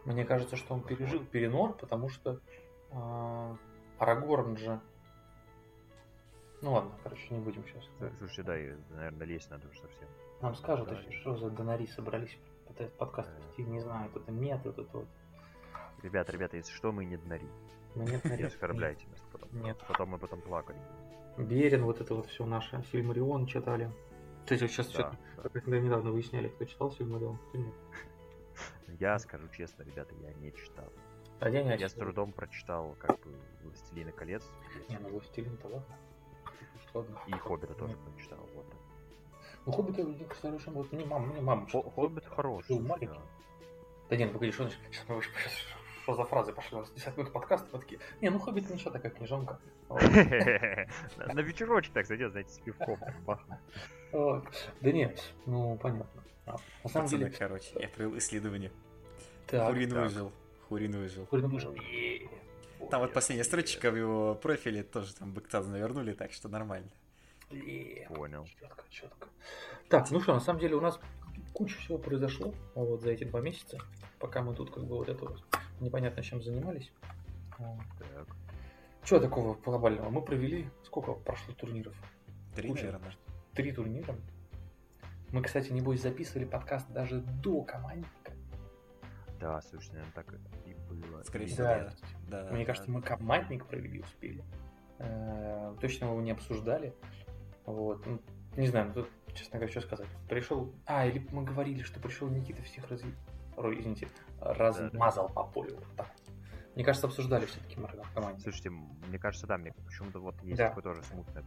Мне 0.05 0.25
кажется, 0.25 0.55
что 0.55 0.73
он 0.73 0.81
пережил 0.83 1.23
Перенор, 1.25 1.73
потому 1.73 2.09
что 2.09 2.39
а, 2.91 3.55
Арагорн 3.99 4.57
же... 4.57 4.79
Ну 6.61 6.73
ладно, 6.73 6.91
короче, 7.03 7.33
не 7.33 7.39
будем 7.39 7.65
сейчас. 7.65 7.83
Слушайте, 8.19 8.43
да, 8.43 8.59
и, 8.59 8.73
наверное, 8.91 9.25
лезть 9.27 9.49
надо 9.49 9.67
уже 9.67 9.79
совсем. 9.81 10.07
Нам 10.41 10.55
скажут 10.55 10.89
Да. 10.89 10.95
еще, 10.95 11.11
что 11.19 11.35
за 11.35 11.49
донари 11.49 11.87
собрались 11.87 12.37
пытаясь 12.67 12.91
подкаст 12.91 13.29
Да. 13.29 13.47
вести, 13.47 13.63
не 13.63 13.79
знаю, 13.79 14.11
это 14.15 14.31
мет, 14.31 14.61
вот 14.63 14.77
это 14.79 14.97
вот. 14.97 15.07
Ребята, 16.03 16.31
ребята, 16.31 16.57
если 16.57 16.71
что, 16.73 16.91
мы 16.91 17.05
не. 17.05 17.17
Ну, 17.17 18.03
нет, 18.03 18.23
Не 18.23 18.31
нет, 18.37 18.45
оскорбляйте 18.53 19.05
нас 19.07 19.21
потом. 19.31 19.49
Нет. 19.61 19.77
Потом 19.87 20.09
мы 20.09 20.17
потом 20.17 20.41
плакали. 20.41 20.79
Берин, 21.37 21.83
вот 21.83 21.99
это 22.01 22.15
вот 22.15 22.27
все 22.27 22.45
наше, 22.45 22.83
Сильмарион 22.91 23.45
читали. 23.47 23.91
Кстати, 24.43 24.67
сейчас 24.67 24.87
Да, 24.93 25.13
что-то, 25.41 25.61
да. 25.69 25.79
недавно 25.79 26.11
выясняли, 26.11 26.47
кто 26.49 26.65
читал 26.65 26.91
Сильмарион, 26.91 27.37
кто 27.49 27.57
нет. 27.57 27.73
Я 28.99 29.17
скажу 29.19 29.47
честно, 29.49 29.83
ребята, 29.83 30.13
я 30.21 30.33
не 30.33 30.51
читал. 30.53 30.91
А 31.39 31.49
я 31.49 31.63
не 31.63 31.75
Я 31.77 31.89
с 31.89 31.93
трудом 31.93 32.33
прочитал, 32.33 32.95
как 32.99 33.19
бы, 33.21 33.33
«Властелина 33.63 34.11
колец» 34.11 34.47
Не, 34.89 34.97
ну 34.99 35.09
Властелин-то 35.09 35.67
ладно. 35.67 35.95
Что 36.91 36.99
ладно. 36.99 37.19
и 37.27 37.31
«Хоббита» 37.31 37.73
тоже 37.73 37.95
прочитал. 37.97 38.39
Вот. 38.55 38.65
Ну, 39.65 39.71
Хоббита, 39.71 40.03
мне 40.03 40.15
кажется, 40.25 40.41
совершенно 40.47 40.77
вот 40.77 40.91
не 40.91 41.05
мама, 41.05 41.33
не 41.33 41.41
мама. 41.41 41.67
Хо- 41.71 41.89
«Хоббит» 41.89 42.25
хорош. 42.25 42.67
Был 42.67 42.79
маленький. 42.81 43.19
Да 44.09 44.17
нет, 44.17 44.27
ну 44.29 44.33
погоди, 44.33 44.51
что, 44.51 44.63
значит- 44.63 44.79
сейчас 44.91 45.07
мы 45.07 45.21
сейчас 45.21 45.51
что 46.03 46.15
за 46.15 46.23
фразы 46.25 46.51
пошли? 46.51 46.77
У 46.77 46.79
нас 46.81 46.91
10 46.91 47.15
минут 47.17 47.31
подкаста, 47.31 47.67
мы 47.71 47.79
такие, 47.79 47.99
не, 48.21 48.29
ну 48.29 48.39
Хоббит 48.39 48.69
ничего, 48.69 48.91
такая 48.91 49.11
книжонка. 49.11 49.59
На 49.89 51.41
вечерочек 51.41 51.93
так 51.93 52.05
зайдет, 52.05 52.31
знаете, 52.31 52.51
с 52.51 52.59
пивком. 52.59 52.97
Да 54.11 54.91
нет, 54.91 55.33
ну 55.45 55.77
понятно. 55.77 56.23
А, 56.47 56.55
На 56.83 56.89
самом 56.89 57.07
деле, 57.07 57.29
короче, 57.29 57.79
я 57.79 57.87
провел 57.87 58.17
исследование. 58.17 58.71
Хурин 59.49 59.93
выжил. 59.93 60.31
Хурин 60.69 60.91
выжил. 60.97 61.25
Хурин 61.27 61.47
выжил. 61.49 61.75
Там 62.89 63.01
вот 63.01 63.13
последняя 63.13 63.43
строчка 63.43 63.91
в 63.91 63.95
его 63.95 64.35
профиле 64.35 64.83
тоже 64.83 65.13
там 65.15 65.33
бэктаз 65.33 65.67
навернули, 65.67 66.13
так 66.13 66.31
что 66.33 66.49
нормально. 66.49 66.89
Понял. 68.09 68.45
Четко, 68.45 68.83
четко. 68.89 69.27
Так, 69.89 70.09
ну 70.11 70.21
что, 70.21 70.33
на 70.33 70.39
самом 70.39 70.59
деле 70.59 70.75
у 70.75 70.81
нас 70.81 70.99
куча 71.53 71.77
всего 71.79 71.97
произошло 71.97 72.53
вот 72.75 73.01
за 73.01 73.11
эти 73.11 73.25
два 73.25 73.41
месяца, 73.41 73.77
пока 74.19 74.41
мы 74.41 74.55
тут 74.55 74.71
как 74.73 74.85
бы 74.85 74.97
вот 74.97 75.09
это 75.09 75.25
вот 75.25 75.43
непонятно 75.79 76.23
чем 76.23 76.41
занимались. 76.41 76.91
Так. 77.57 78.27
Чего 79.03 79.19
такого 79.19 79.55
глобального? 79.55 80.09
Мы 80.09 80.21
провели, 80.21 80.69
сколько 80.83 81.13
прошло 81.13 81.53
турниров? 81.53 81.95
Три, 82.55 82.69
Куча. 82.69 82.85
наверное. 82.85 83.15
Три 83.53 83.71
турнира. 83.71 84.15
Мы, 85.31 85.41
кстати, 85.41 85.71
небось 85.71 86.01
записывали 86.01 86.45
подкаст 86.45 86.89
даже 86.89 87.19
до 87.19 87.63
командника. 87.63 88.09
Да, 89.41 89.59
слушай, 89.61 89.89
наверное, 89.93 90.13
так 90.13 90.33
и 90.65 90.73
было. 90.87 91.23
Скорее 91.23 91.47
всего, 91.47 91.63
Да. 91.63 91.89
да. 92.29 92.43
Да, 92.43 92.51
Мне 92.51 92.63
да. 92.63 92.67
кажется, 92.67 92.91
мы 92.91 93.01
командник 93.01 93.65
провели 93.65 93.99
успели. 93.99 94.43
Э, 94.99 95.75
Точно 95.81 96.05
мы 96.05 96.11
его 96.13 96.21
не 96.21 96.31
обсуждали. 96.31 96.93
Вот. 97.65 98.05
Ну, 98.05 98.21
Не 98.55 98.67
знаю, 98.67 98.87
ну 98.87 98.93
тут, 98.93 99.09
честно 99.33 99.57
говоря, 99.57 99.71
что 99.71 99.81
сказать. 99.81 100.07
Пришел. 100.29 100.73
А, 100.85 101.07
или 101.07 101.27
мы 101.31 101.43
говорили, 101.43 101.81
что 101.81 101.99
пришел 101.99 102.27
Никита 102.29 102.61
всех 102.61 102.89
раз... 102.89 103.01
Ой, 103.57 103.79
извините, 103.79 104.07
размазал 104.39 105.27
по 105.29 105.43
полю. 105.43 105.75
Вот 105.75 105.95
так. 105.97 106.11
Мне 106.75 106.85
кажется, 106.85 107.07
обсуждали 107.07 107.45
все-таки 107.45 107.77
мы 107.79 107.87
в 108.03 108.13
команде. 108.13 108.41
Слушайте, 108.43 108.69
мне 108.69 109.19
кажется, 109.19 109.45
да, 109.45 109.57
мне 109.57 109.73
почему-то 109.85 110.19
вот 110.19 110.41
есть 110.41 110.57
Да. 110.57 110.69
такое 110.69 110.83
тоже 110.83 111.03
смутное 111.03 111.43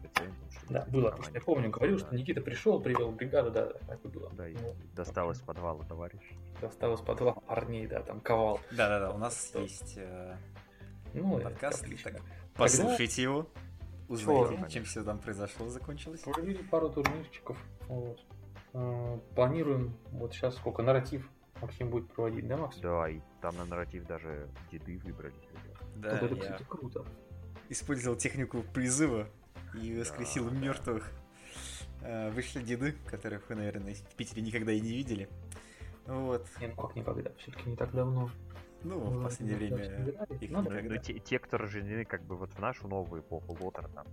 что 0.50 0.66
Да, 0.72 0.84
было. 0.90 1.18
Я 1.32 1.40
помню, 1.40 1.70
говорил, 1.70 1.98
да. 1.98 2.06
что 2.06 2.14
Никита 2.16 2.42
пришел, 2.42 2.80
привел 2.80 3.10
бригаду, 3.10 3.50
да, 3.50 3.66
да, 3.66 3.78
так 3.86 4.04
и 4.04 4.08
было. 4.08 4.30
Да, 4.34 4.46
и 4.48 4.54
Ну, 4.54 4.74
достал 4.94 5.30
из 5.30 5.40
подвала 5.40 5.82
товарищ. 5.84 6.20
достал 6.60 6.94
из 6.94 7.00
подвала 7.00 7.32
парней, 7.46 7.86
да, 7.86 8.02
там 8.02 8.20
ковал. 8.20 8.60
Да, 8.70 8.88
да, 8.88 9.00
да, 9.00 9.10
у 9.12 9.18
нас 9.18 9.46
Что? 9.48 9.60
есть 9.60 9.94
э, 9.96 10.36
Ну, 11.14 11.38
подкаст. 11.40 11.86
так, 12.02 12.20
послушайте 12.54 13.22
его, 13.22 13.46
узнаете, 14.08 14.58
Чё? 14.58 14.68
чем 14.68 14.84
все 14.84 15.02
там 15.04 15.18
произошло, 15.18 15.68
закончилось. 15.70 16.20
Провели 16.20 16.62
пару 16.64 16.90
турнирчиков. 16.90 17.56
Вот. 17.88 18.20
Э, 18.74 19.18
Планируем, 19.34 19.96
вот 20.10 20.34
сейчас 20.34 20.56
сколько, 20.56 20.82
нарратив 20.82 21.26
Максим 21.60 21.90
будет 21.90 22.12
проводить, 22.12 22.46
да, 22.46 22.56
Макс? 22.56 22.76
Да, 22.78 23.08
и 23.08 23.20
там 23.40 23.56
на 23.56 23.64
нарратив 23.64 24.06
даже 24.06 24.48
деды 24.70 24.98
выбрались. 25.04 25.34
ребят. 25.50 25.78
Да, 25.96 26.10
Вот 26.20 26.22
это, 26.32 26.34
я 26.34 26.40
кстати, 26.52 26.64
круто. 26.68 27.04
использовал 27.68 28.16
технику 28.16 28.62
призыва 28.74 29.28
и 29.80 29.98
воскресил 29.98 30.44
Да, 30.44 30.50
да. 30.50 30.56
мертвых. 30.56 31.10
Э, 32.02 32.30
Вышли 32.30 32.60
деды, 32.62 32.92
которых 33.06 33.48
вы, 33.48 33.54
наверное, 33.54 33.94
в 33.94 34.14
Питере 34.16 34.42
никогда 34.42 34.72
и 34.72 34.80
не 34.80 34.90
видели. 34.90 35.28
Вот. 36.06 36.46
Не, 36.60 36.66
ну 36.68 36.74
как 36.76 36.96
никогда, 36.96 37.30
все-таки 37.38 37.70
не 37.70 37.76
так 37.76 37.92
давно. 37.92 38.30
Ну, 38.82 38.98
в 39.00 39.14
Ну, 39.14 39.22
последнее 39.22 39.70
да, 39.70 39.76
время 39.76 39.96
собирали. 39.96 40.34
их 40.44 40.50
Ну, 40.50 40.62
Ну, 40.62 40.70
никогда. 40.70 40.94
ну, 40.96 41.00
те, 41.00 41.18
те, 41.18 41.38
кто 41.38 41.56
рождены 41.56 42.04
как 42.04 42.22
бы 42.24 42.36
вот 42.36 42.52
в 42.52 42.58
нашу 42.58 42.86
новую 42.88 43.22
эпоху 43.22 43.56
Лотер, 43.58 43.88
там, 43.88 44.06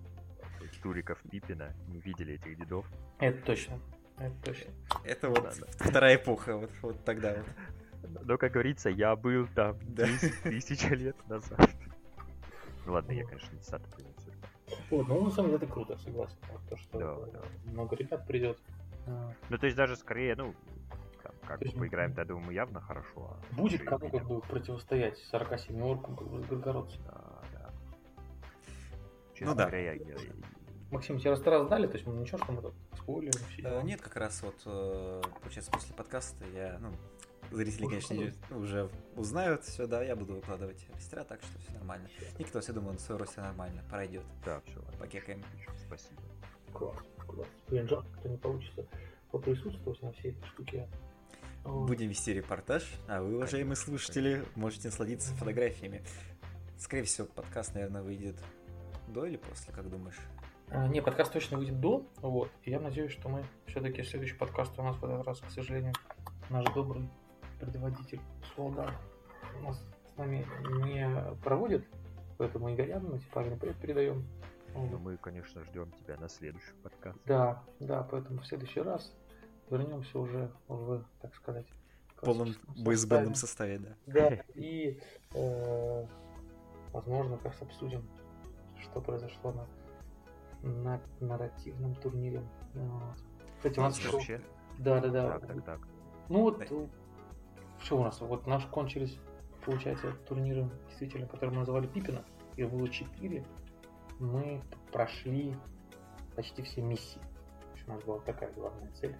Туриков, 0.82 1.20
Пипина, 1.30 1.74
не 1.90 2.00
видели 2.00 2.36
этих 2.36 2.58
дедов. 2.58 2.86
Это 3.20 3.42
точно. 3.46 3.78
Это 4.22 4.36
точно. 4.44 4.72
Это 5.04 5.30
вот 5.30 5.44
Да, 5.44 5.52
да. 5.60 5.86
вторая 5.90 6.16
эпоха, 6.16 6.58
вот, 6.58 6.72
вот 6.82 7.04
тогда 7.04 7.34
вот. 7.36 7.46
Но, 8.26 8.38
как 8.38 8.52
говорится, 8.52 8.90
я 8.90 9.16
был 9.16 9.48
там 9.56 9.78
Да. 9.82 10.06
10 10.06 10.42
тысяч 10.44 10.84
лет 10.90 11.16
назад. 11.28 11.60
Ну 12.86 12.94
ладно, 12.94 13.12
я, 13.12 13.26
конечно, 13.26 13.50
не 13.56 13.62
принесу. 13.96 14.32
Вот, 14.90 15.08
ну, 15.08 15.24
на 15.26 15.32
самом 15.32 15.52
деле, 15.52 15.64
это 15.64 15.68
круто, 15.74 15.98
согласен. 15.98 16.38
Вот 16.52 16.62
то, 16.70 16.78
что 16.78 17.00
Да, 17.00 17.40
да. 17.40 17.72
много 17.72 17.96
ребят 17.96 18.26
придет. 18.28 18.58
А, 19.08 19.34
Ну, 19.50 19.58
то 19.58 19.66
есть 19.66 19.76
даже 19.78 19.96
скорее, 19.96 20.36
ну, 20.36 20.54
там, 21.24 21.34
как 21.46 21.60
То 21.60 21.66
есть, 21.66 21.78
поиграем, 21.78 22.14
я 22.18 22.26
думаю, 22.26 22.52
явно 22.52 22.80
хорошо. 22.82 23.38
а 23.52 23.56
Будет 23.56 23.84
кому 23.84 24.10
как 24.10 24.28
бы 24.28 24.42
противостоять 24.42 25.18
47 25.18 25.82
оркам 25.82 26.16
горгородцам. 26.16 27.02
Да, 27.06 27.42
да. 27.54 27.70
Честно 29.34 29.48
Ну 29.52 29.56
да. 29.56 29.64
говоря, 29.66 29.80
я- 29.80 29.94
я- 29.94 30.18
Максим, 30.92 31.20
тебе 31.20 31.32
раз 31.32 31.42
раз 31.42 31.68
дали, 31.70 31.88
то 31.88 31.94
есть 31.94 32.06
ну, 32.06 32.14
ничего, 32.20 32.38
что 32.38 32.52
мы 32.52 32.62
тут 32.62 32.74
спойлерим 32.98 33.40
все 33.50 33.62
Э? 33.64 33.82
Нет, 33.84 34.02
как 34.02 34.16
раз 34.18 34.42
вот, 34.44 34.56
э, 34.66 35.22
получается, 35.42 35.72
после 35.72 35.96
подкаста 35.96 36.44
я, 36.54 36.78
ну, 36.80 36.92
зрители, 37.50 37.86
Уже 37.86 37.90
конечно, 37.90 38.14
не- 38.14 38.56
уже 38.56 38.90
узнают 39.16 39.64
все, 39.64 39.88
да, 39.88 40.04
я 40.04 40.16
буду 40.18 40.36
выкладывать 40.36 40.86
растера, 40.94 41.24
так 41.24 41.42
что 41.42 41.60
все 41.60 41.72
нормально. 41.74 42.10
Никто, 42.38 42.60
я 42.60 42.74
думаю, 42.74 42.94
на 42.94 43.00
свой 43.00 43.18
рост 43.18 43.38
нормально, 43.38 43.82
пройдет. 43.90 44.24
Да, 44.46 44.62
все, 44.66 44.82
Покекаем. 45.00 45.44
спасибо. 45.88 46.22
Класс, 46.74 46.98
класс. 47.26 47.48
Блин, 47.70 47.88
жалко, 47.88 48.08
что 48.20 48.30
не 48.30 48.38
получится 48.38 48.86
поприсутствовать 49.32 50.02
на 50.02 50.12
всей 50.12 50.32
этой 50.32 50.46
штуке. 50.48 50.90
Будем 51.64 52.10
вести 52.10 52.34
репортаж, 52.34 52.84
а 53.08 53.22
вы, 53.22 53.36
уважаемые 53.36 53.76
Конечно, 53.76 53.86
слушатели, 53.86 54.44
можете 54.56 54.88
насладиться 54.90 55.34
фотографиями. 55.36 56.02
Скорее 56.78 57.04
всего, 57.04 57.28
подкаст, 57.28 57.76
наверное, 57.76 58.02
выйдет 58.02 58.36
до 59.08 59.26
или 59.26 59.38
после, 59.38 59.72
как 59.74 59.90
думаешь? 59.90 60.18
А, 60.74 60.88
Не, 60.88 61.02
подкаст 61.02 61.34
точно 61.34 61.58
выйдет 61.58 61.82
до, 61.82 62.06
вот. 62.22 62.50
И 62.64 62.72
я 62.72 62.80
надеюсь, 62.80 63.12
что 63.12 63.28
мы 63.28 63.44
все-таки 63.68 64.04
следующий 64.04 64.36
подкаст 64.36 64.72
у 64.80 64.84
нас 64.84 64.96
в 64.96 65.04
этот 65.04 65.26
раз, 65.28 65.40
к 65.42 65.50
сожалению, 65.50 65.94
наш 66.50 66.64
добрый 66.74 67.10
предводитель 67.60 68.22
Суалдар 68.56 68.94
у 69.60 69.64
нас 69.64 69.84
с 70.14 70.18
нами 70.18 70.46
не 70.86 71.36
проводит, 71.44 71.86
поэтому 72.38 72.74
Игорян 72.74 73.04
мы 73.04 73.20
памятный 73.34 73.58
привет 73.58 73.78
передаем. 73.82 74.26
Ну, 74.74 74.98
мы, 74.98 75.18
конечно, 75.18 75.62
ждем 75.66 75.92
тебя 75.92 76.16
на 76.18 76.30
следующий 76.30 76.74
подкаст. 76.82 77.20
Да, 77.26 77.62
да, 77.82 78.04
поэтому 78.10 78.40
в 78.40 78.48
следующий 78.48 78.80
раз 78.80 79.14
вернемся 79.70 80.18
уже 80.20 80.50
в, 80.70 81.04
так 81.22 81.36
сказать, 81.36 81.68
В 82.16 82.22
полном 82.22 82.56
бойсбендном 82.78 83.36
составе. 83.36 83.80
составе, 83.80 83.98
да. 84.06 84.30
Да, 84.30 84.44
и 84.56 85.02
э, 85.34 86.06
возможно, 86.94 87.38
как 87.40 87.62
обсудим, 87.62 88.08
что 88.80 89.02
произошло 89.02 89.52
на, 89.52 89.68
на 90.64 91.02
нарративном 91.20 91.96
турнире. 91.96 92.42
Вот. 92.74 93.18
Кстати, 93.58 93.80
у 93.80 93.82
нас 93.82 94.12
Вообще, 94.12 94.42
Да, 94.80 95.00
да, 95.00 95.10
да. 95.10 95.40
так, 95.40 95.48
так, 95.48 95.64
так. 95.66 95.80
Ну 96.30 96.42
вот, 96.42 96.60
Да. 96.60 96.66
что 97.84 97.98
у 98.00 98.04
нас? 98.04 98.20
Вот 98.22 98.48
наш 98.48 98.66
кончились, 98.68 99.18
получается, 99.66 100.12
турниры, 100.28 100.70
действительно, 100.88 101.28
которые 101.28 101.52
мы 101.52 101.60
называли 101.60 101.88
Пипина. 101.88 102.24
Их 102.58 102.70
было 102.70 102.88
четыре. 102.90 103.46
Мы 104.20 104.62
прошли 104.92 105.56
почти 106.36 106.62
все 106.64 106.82
миссии. 106.82 107.22
У 107.88 107.92
нас 107.92 108.04
была 108.04 108.20
такая 108.20 108.52
главная 108.54 108.92
цель. 108.94 109.16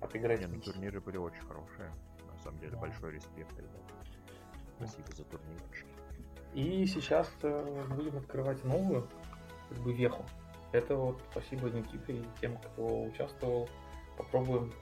Отыграть 0.00 0.40
Не, 0.40 0.46
ну 0.46 0.56
миссии. 0.56 0.70
турниры 0.70 1.00
были 1.00 1.16
очень 1.16 1.42
хорошие. 1.42 1.90
На 2.32 2.38
самом 2.38 2.58
деле, 2.60 2.72
Да. 2.72 2.78
большой 2.78 3.12
респект, 3.12 3.52
ребят. 3.58 3.82
Спасибо 4.76 5.12
за 5.12 5.24
турнир. 5.24 5.60
И 6.54 6.86
сейчас 6.86 7.30
э, 7.42 7.84
будем 7.94 8.16
открывать 8.16 8.62
новую, 8.64 9.08
как 9.68 9.78
бы 9.78 9.92
веху. 9.92 10.24
Это 10.72 10.96
вот 10.96 11.22
спасибо 11.30 11.68
Никите 11.70 12.14
и 12.14 12.24
тем, 12.40 12.56
кто 12.58 13.02
участвовал. 13.02 13.68
Попробуем 14.16 14.72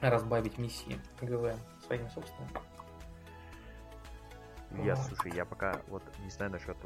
разбавить 0.00 0.58
миссии 0.58 0.98
ГВ 1.20 1.56
своими 1.84 2.08
собственными. 2.08 2.52
Я, 4.84 4.94
Вот. 4.94 5.04
слушай, 5.04 5.32
я 5.34 5.44
пока 5.44 5.80
вот 5.88 6.02
не 6.20 6.30
знаю 6.30 6.52
насчет 6.52 6.76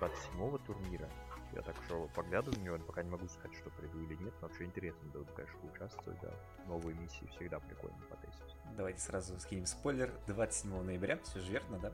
27-го 0.00 0.58
турнира. 0.58 1.08
Я 1.54 1.62
так 1.62 1.76
что 1.84 2.08
поглядываю 2.14 2.58
на 2.60 2.64
него, 2.64 2.76
но 2.78 2.84
пока 2.84 3.02
не 3.02 3.10
могу 3.10 3.26
сказать, 3.28 3.54
что 3.56 3.70
приду 3.70 4.00
или 4.00 4.14
нет. 4.16 4.32
Но 4.40 4.48
вообще 4.48 4.64
интересно 4.64 5.08
было 5.10 5.24
бы, 5.24 5.32
конечно, 5.32 5.58
участвовать, 5.70 6.18
да. 6.20 6.30
Новые 6.66 6.96
миссии 6.98 7.26
всегда 7.36 7.58
прикольно 7.58 7.98
потестить. 8.10 8.56
Давайте 8.76 9.00
сразу 9.00 9.38
скинем 9.38 9.66
спойлер. 9.66 10.12
27 10.28 10.82
ноября, 10.82 11.18
все 11.24 11.40
же 11.40 11.52
верно, 11.52 11.78
да? 11.78 11.92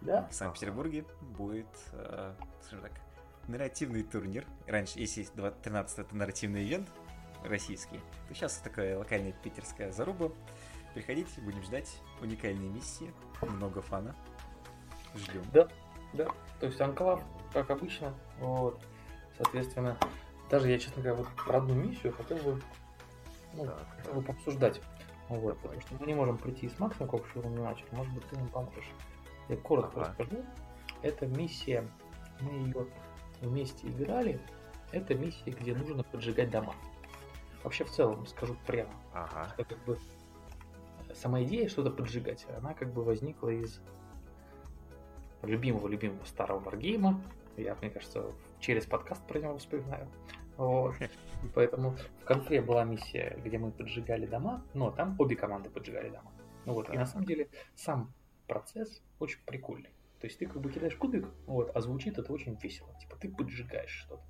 Да, 0.00 0.28
В 0.28 0.34
Санкт-Петербурге 0.34 1.04
будет, 1.20 1.66
э, 1.92 2.34
скажем 2.60 2.82
так, 2.82 2.92
нарративный 3.48 4.02
турнир. 4.02 4.46
Раньше, 4.66 4.98
если 5.00 5.24
13 5.24 5.98
это 5.98 6.16
нарративный 6.16 6.64
ивент 6.64 6.88
российский, 7.44 7.98
то 8.28 8.34
сейчас 8.34 8.58
такая 8.58 8.98
локальная 8.98 9.32
питерская 9.32 9.90
заруба. 9.90 10.30
Приходите, 10.94 11.40
будем 11.40 11.62
ждать 11.62 12.00
уникальные 12.20 12.68
миссии, 12.70 13.12
много 13.42 13.82
фана. 13.82 14.14
Ждем. 15.14 15.42
Да, 15.52 15.68
да. 16.12 16.28
То 16.60 16.66
есть 16.66 16.80
анклав, 16.80 17.22
как 17.52 17.70
обычно. 17.70 18.14
Вот. 18.40 18.80
Соответственно, 19.36 19.96
даже 20.50 20.70
я, 20.70 20.78
честно 20.78 21.02
говоря, 21.02 21.22
вот 21.22 21.28
про 21.44 21.58
одну 21.58 21.74
миссию 21.74 22.12
хотел 22.12 22.38
бы, 22.38 22.60
ну, 23.54 23.66
Так, 23.66 23.86
хотел 23.96 24.14
бы 24.14 24.22
пообсуждать. 24.22 24.80
Вот, 25.28 25.58
потому 25.58 25.80
что 25.82 25.94
мы 26.00 26.06
не 26.06 26.14
можем 26.14 26.38
прийти 26.38 26.68
с 26.68 26.78
Максом 26.78 27.06
к 27.06 27.14
общему 27.14 27.50
начали. 27.50 27.86
Может 27.92 28.12
быть, 28.14 28.26
ты 28.28 28.36
нам 28.36 28.48
поможешь. 28.48 28.90
Я 29.48 29.56
коротко 29.56 30.00
расскажу. 30.00 30.44
Эта 31.02 31.26
миссия, 31.26 31.86
мы 32.40 32.50
ее 32.52 32.86
вместе 33.40 33.88
играли. 33.88 34.40
Это 34.92 35.14
миссия, 35.14 35.50
где 35.50 35.74
нужно 35.74 36.02
поджигать 36.02 36.50
дома. 36.50 36.74
Вообще, 37.62 37.84
в 37.84 37.90
целом, 37.90 38.26
скажу 38.26 38.56
прямо, 38.66 38.92
Ага. 39.12 39.50
что 39.54 39.64
как 39.64 39.78
бы 39.84 39.98
сама 41.14 41.42
идея 41.42 41.68
что-то 41.68 41.90
поджигать, 41.90 42.46
она 42.56 42.74
как 42.74 42.92
бы 42.92 43.02
возникла 43.02 43.48
из 43.50 43.80
любимого-любимого 45.42 46.24
старого 46.24 46.60
варгейма. 46.60 47.20
Я, 47.56 47.74
мне 47.76 47.90
кажется, 47.90 48.24
через 48.60 48.86
подкаст 48.86 49.26
про 49.26 49.40
него 49.40 49.58
вспоминаю. 49.58 50.08
Вот. 50.56 50.94
Поэтому 51.54 51.96
в 52.20 52.24
конце 52.24 52.60
была 52.60 52.84
миссия, 52.84 53.38
где 53.44 53.58
мы 53.58 53.70
поджигали 53.70 54.26
дома, 54.26 54.62
но 54.74 54.90
там 54.90 55.16
обе 55.18 55.36
команды 55.36 55.70
поджигали 55.70 56.08
дома. 56.08 56.32
Ну 56.64 56.74
вот. 56.74 56.90
И 56.90 56.96
на 56.96 57.06
самом 57.06 57.26
деле 57.26 57.48
сам 57.74 58.12
процесс 58.46 59.02
очень 59.18 59.40
прикольный. 59.44 59.90
То 60.20 60.26
есть 60.26 60.38
ты 60.38 60.46
как 60.46 60.60
бы 60.60 60.70
кидаешь 60.72 60.96
кубик, 60.96 61.28
вот, 61.46 61.70
а 61.74 61.80
звучит 61.80 62.18
это 62.18 62.32
очень 62.32 62.56
весело. 62.60 62.92
Типа 63.00 63.16
ты 63.16 63.28
поджигаешь 63.30 63.90
что-то. 63.90 64.22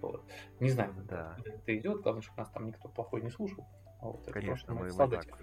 Вот. 0.00 0.24
Не 0.60 0.70
знаю, 0.70 0.94
Да. 1.08 1.36
это 1.44 1.76
идет, 1.76 2.00
главное, 2.02 2.22
чтобы 2.22 2.38
нас 2.38 2.50
там 2.50 2.66
никто 2.66 2.88
плохой 2.88 3.20
не 3.22 3.30
слушал. 3.30 3.66
Вот, 4.00 4.22
это 4.22 4.32
Конечно, 4.32 4.74
просто 4.74 4.74
мы- 4.74 5.06
мы 5.08 5.18
так. 5.20 5.38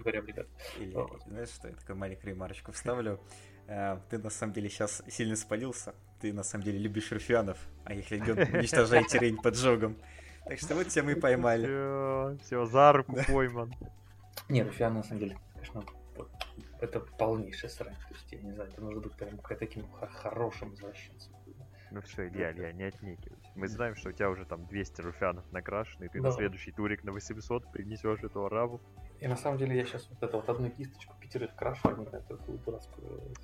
Вот. 0.94 1.22
знаешь, 1.22 1.48
что 1.50 1.68
я 1.68 1.74
такую 1.74 1.96
маленькую 1.96 2.30
ремарочку 2.34 2.72
вставлю? 2.72 3.20
Э, 3.68 3.98
Ты 4.10 4.18
на 4.18 4.30
самом 4.30 4.52
деле 4.52 4.68
сейчас 4.68 5.02
сильно 5.08 5.36
спалился. 5.36 5.94
Ты 6.20 6.32
на 6.32 6.42
самом 6.42 6.64
деле 6.64 6.78
любишь 6.78 7.10
руфианов, 7.12 7.58
а 7.84 7.94
их 7.94 8.10
легион 8.10 8.38
уничтожает 8.62 9.08
терень 9.08 9.36
поджогом. 9.40 9.96
Так 10.44 10.58
что 10.58 10.74
вот 10.74 10.88
тебя 10.88 11.04
мы 11.04 11.16
поймали. 11.20 11.64
Все, 11.66 12.38
все, 12.44 12.66
за 12.66 12.92
руку 12.92 13.16
пойман. 13.28 13.72
Не, 14.48 14.62
Руфиан 14.64 14.94
на 14.94 15.02
самом 15.02 15.20
деле, 15.20 15.38
конечно, 15.54 15.82
это 16.82 17.00
полнейшая 17.00 17.70
срань. 17.70 17.94
То 18.08 18.14
есть, 18.14 18.32
я 18.32 18.40
не 18.40 18.52
знаю, 18.52 18.70
это 18.70 18.80
нужно 18.80 19.00
быть 19.00 19.12
прям 19.14 19.38
таким 19.38 19.88
хорошим 19.92 20.74
извращенцем. 20.74 21.32
Ну 21.92 22.00
все, 22.00 22.26
Илья, 22.28 22.52
Илья, 22.52 22.72
не 22.72 22.84
отнекивайся. 22.84 23.50
Мы 23.54 23.68
знаем, 23.68 23.94
что 23.96 24.08
у 24.08 24.12
тебя 24.12 24.30
уже 24.30 24.46
там 24.46 24.64
200 24.66 25.02
руфянов 25.02 25.44
накрашены, 25.52 26.06
и 26.06 26.08
ты 26.08 26.18
на 26.22 26.30
Да. 26.30 26.32
следующий 26.36 26.72
турик 26.72 27.04
на 27.04 27.12
800 27.12 27.70
принесешь 27.70 28.20
эту 28.22 28.46
арабу. 28.46 28.80
И 29.20 29.28
на 29.28 29.36
самом 29.36 29.58
деле 29.58 29.76
я 29.76 29.84
сейчас 29.84 30.08
вот 30.08 30.22
это 30.22 30.36
вот 30.38 30.48
одну 30.48 30.70
кисточку 30.70 31.14
пятерых 31.20 31.54
крашу, 31.54 31.94
не 31.96 32.06
такую 32.06 32.58
дурацкую. 32.60 33.34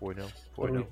Понял, 0.00 0.26
понял. 0.56 0.86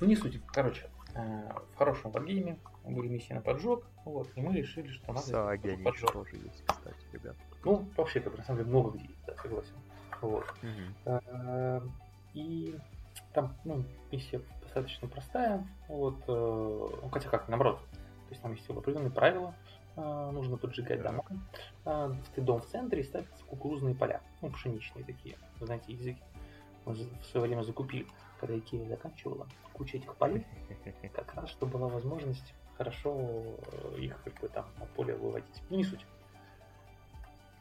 Ну 0.00 0.06
не 0.06 0.16
суть. 0.16 0.40
Короче, 0.46 0.88
э, 1.14 1.50
в 1.74 1.76
хорошем 1.76 2.10
варгейме 2.10 2.58
были 2.84 3.08
миссии 3.08 3.34
на 3.34 3.42
поджог, 3.42 3.84
вот, 4.06 4.30
и 4.34 4.40
мы 4.40 4.54
решили, 4.54 4.88
что 4.88 5.08
надо 5.12 5.26
Саги 5.26 5.68
они 5.68 5.84
поджог. 5.84 6.12
тоже 6.12 6.36
есть, 6.36 6.64
кстати, 6.66 7.06
ребят. 7.12 7.36
Ну, 7.64 7.86
вообще, 7.98 8.20
как 8.20 8.36
на 8.38 8.44
самом 8.44 8.60
деле, 8.60 8.70
много 8.70 8.96
где 8.96 9.04
есть, 9.06 9.24
да, 9.26 9.36
согласен. 9.36 9.74
Вот. 10.22 10.44
Мгм. 10.62 10.94
Э, 11.06 11.80
И 12.34 12.78
там, 13.32 13.54
ну, 13.64 13.84
миссия 14.12 14.40
достаточно 14.62 15.08
простая. 15.08 15.66
Вот, 15.88 16.16
э, 16.28 16.98
ну, 17.02 17.08
хотя 17.10 17.28
как, 17.28 17.48
наоборот. 17.48 17.80
То 17.80 18.30
есть 18.30 18.42
там 18.42 18.52
есть 18.52 18.68
определенные 18.70 19.10
правила. 19.10 19.54
Э, 19.96 20.30
Нужно 20.32 20.56
поджигать 20.56 21.02
дома. 21.02 21.24
Э, 21.84 22.12
Ты 22.34 22.40
дом 22.40 22.60
в 22.60 22.66
центре 22.66 23.00
и 23.00 23.04
ставятся 23.04 23.44
кукурузные 23.44 23.94
поля. 23.94 24.20
Ну, 24.42 24.50
пшеничные 24.50 25.04
такие. 25.04 25.36
Вы 25.58 25.66
знаете, 25.66 25.92
языки. 25.92 26.22
Мы 26.86 26.94
в 26.94 27.24
свое 27.24 27.46
время 27.46 27.62
закупили, 27.62 28.06
когда 28.38 28.56
Икея 28.58 28.86
заканчивала, 28.88 29.46
куча 29.72 29.98
этих 29.98 30.14
полей. 30.16 30.46
Как 31.14 31.34
раз, 31.34 31.50
чтобы 31.50 31.78
была 31.78 31.88
возможность 31.88 32.54
хорошо 32.78 33.42
их 33.98 34.22
как 34.22 34.40
бы 34.40 34.48
там 34.48 34.64
на 34.78 34.86
поле 34.86 35.14
выводить. 35.14 35.62
Ну, 35.68 35.76
не 35.76 35.84
суть. 35.84 36.06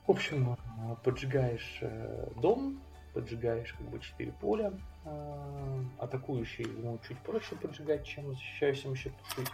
В 0.09 0.11
общем, 0.11 0.53
э, 0.53 0.95
поджигаешь 1.03 1.77
э, 1.81 2.31
дом, 2.41 2.81
поджигаешь 3.13 3.73
как 3.73 3.87
бы 3.89 3.99
четыре 3.99 4.31
поля. 4.31 4.73
Э, 5.05 5.83
атакующий 5.99 6.63
ему 6.63 6.97
чуть 7.07 7.19
проще 7.19 7.55
поджигать, 7.55 8.07
чем 8.07 8.27
защищающимся 8.29 9.11
тушить. 9.11 9.51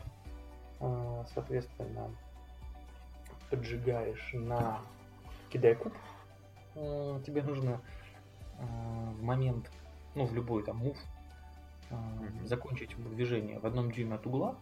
Соответственно, 1.33 2.09
поджигаешь 3.49 4.29
на 4.31 4.79
кидай 5.49 5.75
куб. 5.75 5.93
Тебе 6.73 7.43
нужно 7.43 7.81
в 8.57 9.23
момент, 9.23 9.69
ну, 10.15 10.25
в 10.25 10.33
любой 10.33 10.63
там 10.63 10.77
мув, 10.77 10.97
закончить 12.45 12.95
движение 13.13 13.59
в 13.59 13.65
одном 13.65 13.91
дюйме 13.91 14.15
от 14.15 14.25
угла 14.25 14.55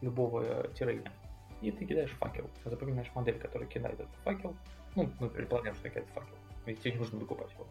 любого 0.00 0.68
террейна. 0.68 1.12
И 1.60 1.70
ты 1.70 1.84
кидаешь 1.84 2.12
факел. 2.12 2.48
Запоминаешь 2.64 3.10
модель, 3.14 3.38
которая 3.38 3.68
кидает 3.68 4.00
этот 4.00 4.14
факел. 4.24 4.56
Ну, 4.96 5.10
мы 5.20 5.28
предполагаем, 5.28 5.76
что 5.76 5.88
кидает 5.88 6.08
факел. 6.08 6.34
Ведь 6.64 6.80
тебе 6.80 6.92
не 6.92 6.98
нужно 6.98 7.18
выкупать 7.18 7.52
его. 7.52 7.66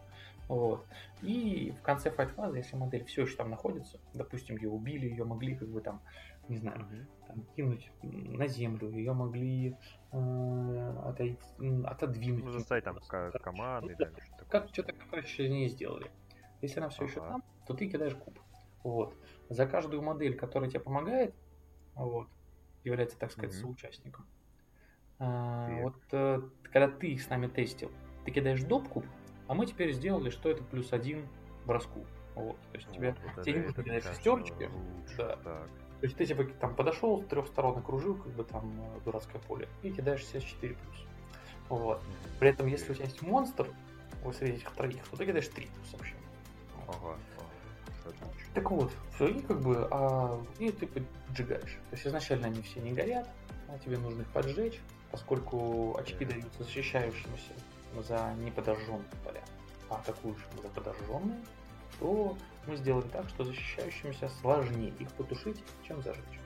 Вот. 0.48 0.86
И 1.22 1.72
в 1.78 1.82
конце 1.82 2.10
файт-фазы, 2.10 2.58
если 2.58 2.76
модель 2.76 3.04
все 3.04 3.22
еще 3.22 3.36
там 3.36 3.50
находится, 3.50 3.98
допустим, 4.14 4.56
ее 4.56 4.70
убили, 4.70 5.08
ее 5.08 5.24
могли 5.24 5.56
как 5.56 5.68
бы 5.68 5.80
там, 5.80 6.00
не 6.48 6.56
знаю, 6.56 6.78
mm-hmm. 6.78 7.26
там, 7.26 7.42
кинуть 7.56 7.90
на 8.02 8.46
землю, 8.46 8.88
ее 8.90 9.12
могли 9.12 9.76
э, 10.12 11.00
отойти, 11.04 11.36
отодвинуть. 11.84 12.44
Ну, 12.44 12.52
заставить 12.52 12.84
там 12.84 12.98
к- 13.00 13.32
команды. 13.40 13.96
Ну, 13.98 14.06
да, 14.06 14.10
как 14.48 14.68
что-то, 14.68 14.92
короче, 15.10 15.48
не 15.48 15.68
сделали. 15.68 16.10
Если 16.62 16.78
она 16.78 16.88
все 16.90 17.02
ага. 17.04 17.10
еще 17.10 17.20
там, 17.20 17.44
то 17.66 17.74
ты 17.74 17.88
кидаешь 17.88 18.14
куб. 18.14 18.38
Вот. 18.84 19.14
За 19.48 19.66
каждую 19.66 20.00
модель, 20.00 20.36
которая 20.36 20.70
тебе 20.70 20.80
помогает, 20.80 21.34
вот, 21.94 22.28
является, 22.84 23.18
так 23.18 23.32
сказать, 23.32 23.52
mm-hmm. 23.52 23.60
соучастником. 23.60 24.26
А, 25.18 25.80
вот 25.82 25.96
э, 26.12 26.42
когда 26.64 26.88
ты 26.88 27.08
их 27.08 27.22
с 27.22 27.28
нами 27.28 27.46
тестил, 27.46 27.90
ты 28.24 28.30
кидаешь 28.30 28.62
доп 28.62 28.88
куб, 28.88 29.06
а 29.48 29.54
мы 29.54 29.66
теперь 29.66 29.92
сделали, 29.92 30.30
что 30.30 30.50
это 30.50 30.62
плюс 30.62 30.92
один 30.92 31.26
броску. 31.64 32.04
Вот, 32.34 32.56
то 32.72 32.76
есть 32.76 32.86
вот, 32.88 32.96
тебе, 32.96 33.16
вот 33.34 33.44
тебе 33.44 33.60
не 33.60 33.66
нужно 33.66 33.82
кидать 33.82 34.04
шестерочки. 34.04 34.70
Да. 35.16 35.36
Так. 35.36 35.68
То 36.00 36.04
есть 36.06 36.16
ты 36.16 36.26
типа 36.26 36.44
там 36.60 36.74
подошел, 36.74 37.22
с 37.22 37.26
трех 37.26 37.46
сторон 37.46 37.78
окружил, 37.78 38.16
как 38.16 38.32
бы 38.32 38.44
там 38.44 38.70
э, 38.78 39.00
дурацкое 39.04 39.40
поле, 39.42 39.68
и 39.82 39.90
кидаешь 39.90 40.20
64 40.20 40.74
плюс. 40.74 41.06
Вот. 41.68 42.02
При 42.38 42.50
этом, 42.50 42.66
если 42.66 42.92
у 42.92 42.94
тебя 42.94 43.06
есть 43.06 43.22
монстр, 43.22 43.68
вот 44.22 44.36
среди 44.36 44.58
этих 44.58 44.70
троих, 44.72 45.02
то 45.08 45.16
ты 45.16 45.24
кидаешь 45.24 45.48
3 45.48 45.66
плюс 45.66 45.92
вообще. 45.92 46.14
Ага. 46.86 47.16
Так 48.54 48.70
вот, 48.70 48.92
все, 49.14 49.28
и 49.28 49.40
как 49.42 49.60
бы, 49.60 49.88
а, 49.90 50.40
и 50.58 50.70
ты 50.70 50.86
поджигаешь. 50.86 51.78
То 51.90 51.92
есть 51.92 52.06
изначально 52.06 52.46
они 52.46 52.62
все 52.62 52.80
не 52.80 52.92
горят, 52.92 53.28
а 53.68 53.78
тебе 53.78 53.98
нужно 53.98 54.22
их 54.22 54.28
поджечь, 54.28 54.80
поскольку 55.10 55.96
очки 55.98 56.24
даются 56.24 56.64
защищающимся 56.64 57.52
за 58.06 58.34
неподожженные 58.38 59.04
поля, 59.24 59.42
а 59.88 59.96
атакующим 59.96 60.48
за 60.62 60.68
подожженные, 60.68 61.40
то 61.98 62.36
мы 62.66 62.76
сделали 62.76 63.08
так, 63.08 63.28
что 63.28 63.44
защищающимся 63.44 64.28
сложнее 64.40 64.92
их 64.98 65.10
потушить, 65.12 65.62
чем 65.86 66.02
зажечь. 66.02 66.40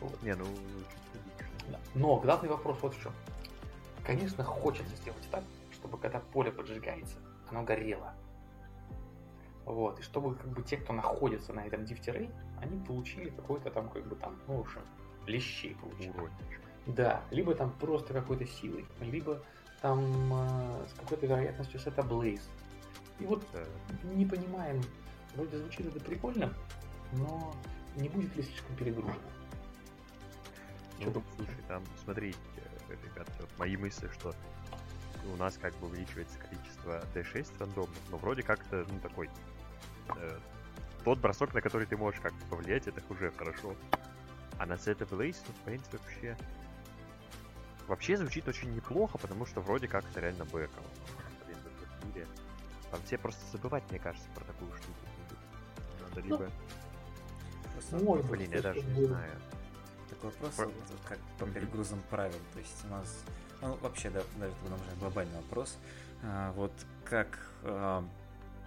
Вот. 0.00 0.22
Не, 0.22 0.34
ну, 0.34 0.44
да. 1.68 1.80
Но 1.94 2.16
главный 2.16 2.48
вопрос 2.48 2.78
вот 2.82 2.94
в 2.94 3.02
чем. 3.02 3.12
Конечно, 4.04 4.44
хочется 4.44 4.94
сделать 4.96 5.28
так, 5.30 5.42
чтобы 5.72 5.98
когда 5.98 6.20
поле 6.20 6.52
поджигается, 6.52 7.16
оно 7.50 7.62
горело. 7.62 8.14
Вот, 9.64 9.98
и 9.98 10.02
чтобы 10.02 10.36
как 10.36 10.46
бы 10.48 10.62
те, 10.62 10.76
кто 10.76 10.92
находится 10.92 11.52
на 11.52 11.66
этом 11.66 11.84
дифтерей, 11.84 12.30
они 12.60 12.78
получили 12.84 13.30
какой-то 13.30 13.70
там, 13.70 13.88
как 13.88 14.06
бы 14.06 14.14
там, 14.14 14.38
ну, 14.46 14.58
в 14.58 14.60
общем, 14.60 14.80
лещей 15.26 15.74
получили. 15.74 16.30
Да, 16.86 17.22
либо 17.30 17.54
там 17.54 17.72
просто 17.72 18.14
какой-то 18.14 18.46
силой, 18.46 18.86
либо 19.00 19.42
там 19.82 20.32
э, 20.32 20.86
с 20.88 20.92
какой-то 20.98 21.26
вероятностью 21.26 21.80
сета 21.80 22.02
Blaze. 22.02 22.42
И 23.18 23.24
вот 23.24 23.44
да. 23.52 23.64
не 24.04 24.24
понимаем, 24.24 24.82
вроде 25.34 25.58
звучит 25.58 25.86
это 25.86 26.00
прикольно, 26.00 26.52
но 27.12 27.54
не 27.96 28.08
будет 28.08 28.34
ли 28.36 28.42
слишком 28.42 28.76
перегружено? 28.76 29.18
Ну, 31.00 31.22
слушай, 31.36 31.62
там, 31.68 31.82
смотри, 32.04 32.34
ребят, 32.88 33.28
вот 33.38 33.48
мои 33.58 33.76
мысли, 33.76 34.08
что 34.14 34.34
у 35.32 35.36
нас 35.36 35.58
как 35.58 35.74
бы 35.76 35.88
увеличивается 35.88 36.38
количество 36.38 37.04
D6 37.14 37.58
рандомных, 37.58 37.98
но 38.10 38.16
вроде 38.18 38.42
как-то, 38.42 38.86
ну, 38.88 39.00
такой 39.00 39.28
э, 40.16 40.38
тот 41.04 41.18
бросок, 41.18 41.52
на 41.52 41.60
который 41.60 41.86
ты 41.86 41.96
можешь 41.96 42.20
как-то 42.20 42.46
повлиять, 42.46 42.86
это 42.86 43.02
уже 43.10 43.30
хорошо. 43.32 43.74
А 44.58 44.66
на 44.66 44.74
Set 44.74 44.98
of 44.98 45.10
Lace, 45.10 45.36
ну, 45.46 45.54
в 45.54 45.64
принципе, 45.64 45.98
вообще... 45.98 46.36
Вообще 47.86 48.16
звучит 48.16 48.48
очень 48.48 48.74
неплохо, 48.74 49.18
потому 49.18 49.46
что 49.46 49.60
вроде 49.60 49.88
как 49.88 50.04
это 50.10 50.20
реально 50.20 50.44
бэком. 50.44 50.84
Блин, 51.46 51.58
в 51.58 51.82
этом 51.82 52.08
мире. 52.08 52.26
Там 52.90 53.00
все 53.04 53.18
просто 53.18 53.40
забывать, 53.52 53.84
мне 53.90 53.98
кажется, 53.98 54.28
про 54.34 54.44
такую 54.44 54.72
штуку. 54.72 54.98
Надо 56.08 56.20
ну, 56.20 56.24
либо... 56.24 56.50
Ну, 57.92 58.22
блин, 58.24 58.50
я 58.52 58.62
даже 58.62 58.80
не 58.82 59.04
знаю. 59.04 59.32
Такой 60.08 60.30
вопрос, 60.30 60.54
про... 60.54 60.66
вот, 60.66 60.74
как 61.08 61.18
по 61.38 61.46
перегрузам 61.46 62.02
правил. 62.10 62.38
То 62.52 62.58
есть 62.58 62.84
у 62.84 62.88
нас... 62.88 63.24
Ну, 63.62 63.74
вообще, 63.76 64.10
да, 64.10 64.22
даже 64.38 64.52
это 64.64 64.74
уже 64.74 64.96
глобальный 65.00 65.36
вопрос. 65.36 65.76
А, 66.22 66.52
вот 66.52 66.72
как 67.04 67.38
а, 67.62 68.04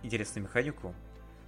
интересную 0.04 0.46
механику 0.46 0.94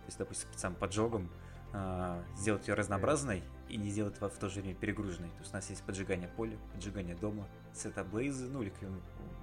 то 0.01 0.07
есть, 0.07 0.17
допустим, 0.17 0.49
сам 0.55 0.73
поджогом 0.73 1.29
э, 1.73 2.21
сделать 2.36 2.67
ее 2.67 2.73
разнообразной 2.73 3.43
и 3.71 3.77
не 3.77 3.89
сделать 3.89 4.19
в 4.19 4.38
то 4.38 4.49
же 4.49 4.62
время 4.62 4.75
перегруженной. 4.75 5.29
То 5.29 5.39
есть 5.39 5.51
у 5.51 5.55
нас 5.55 5.69
есть 5.69 5.84
поджигание 5.84 6.29
поля, 6.29 6.57
поджигание 6.73 7.15
дома, 7.15 7.47
сета-блейзы, 7.73 8.49
ну 8.49 8.62
или 8.62 8.73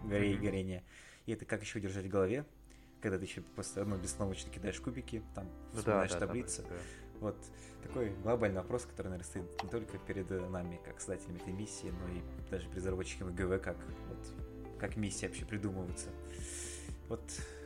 горе 0.04 0.34
и 0.34 0.36
горение. 0.36 0.84
И 1.26 1.32
это 1.32 1.44
как 1.44 1.62
еще 1.62 1.80
держать 1.80 2.06
в 2.06 2.08
голове, 2.08 2.44
когда 3.00 3.18
ты 3.18 3.24
еще 3.24 3.40
просто 3.40 3.84
ну, 3.84 3.96
бесномочно 3.96 4.50
кидаешь 4.50 4.80
кубики, 4.80 5.22
там 5.34 5.48
вспоминаешь 5.72 6.12
да, 6.12 6.20
да, 6.20 6.26
таблицы. 6.26 6.62
Да, 6.62 6.68
да. 6.68 6.74
Вот 7.20 7.36
такой 7.82 8.10
глобальный 8.22 8.58
вопрос, 8.60 8.84
который, 8.84 9.08
наверное, 9.08 9.28
стоит 9.28 9.62
не 9.62 9.68
только 9.68 9.98
перед 9.98 10.30
нами, 10.30 10.80
как 10.84 11.00
создателями 11.00 11.38
этой 11.38 11.52
миссии, 11.52 11.90
но 11.90 12.08
и 12.14 12.22
даже 12.50 12.70
разработчиками 12.72 13.32
ГВ, 13.32 13.60
как, 13.62 13.76
вот, 14.08 14.78
как 14.78 14.96
миссия 14.96 15.26
вообще 15.26 15.44
придумывается. 15.44 16.10
Вот 17.08 17.22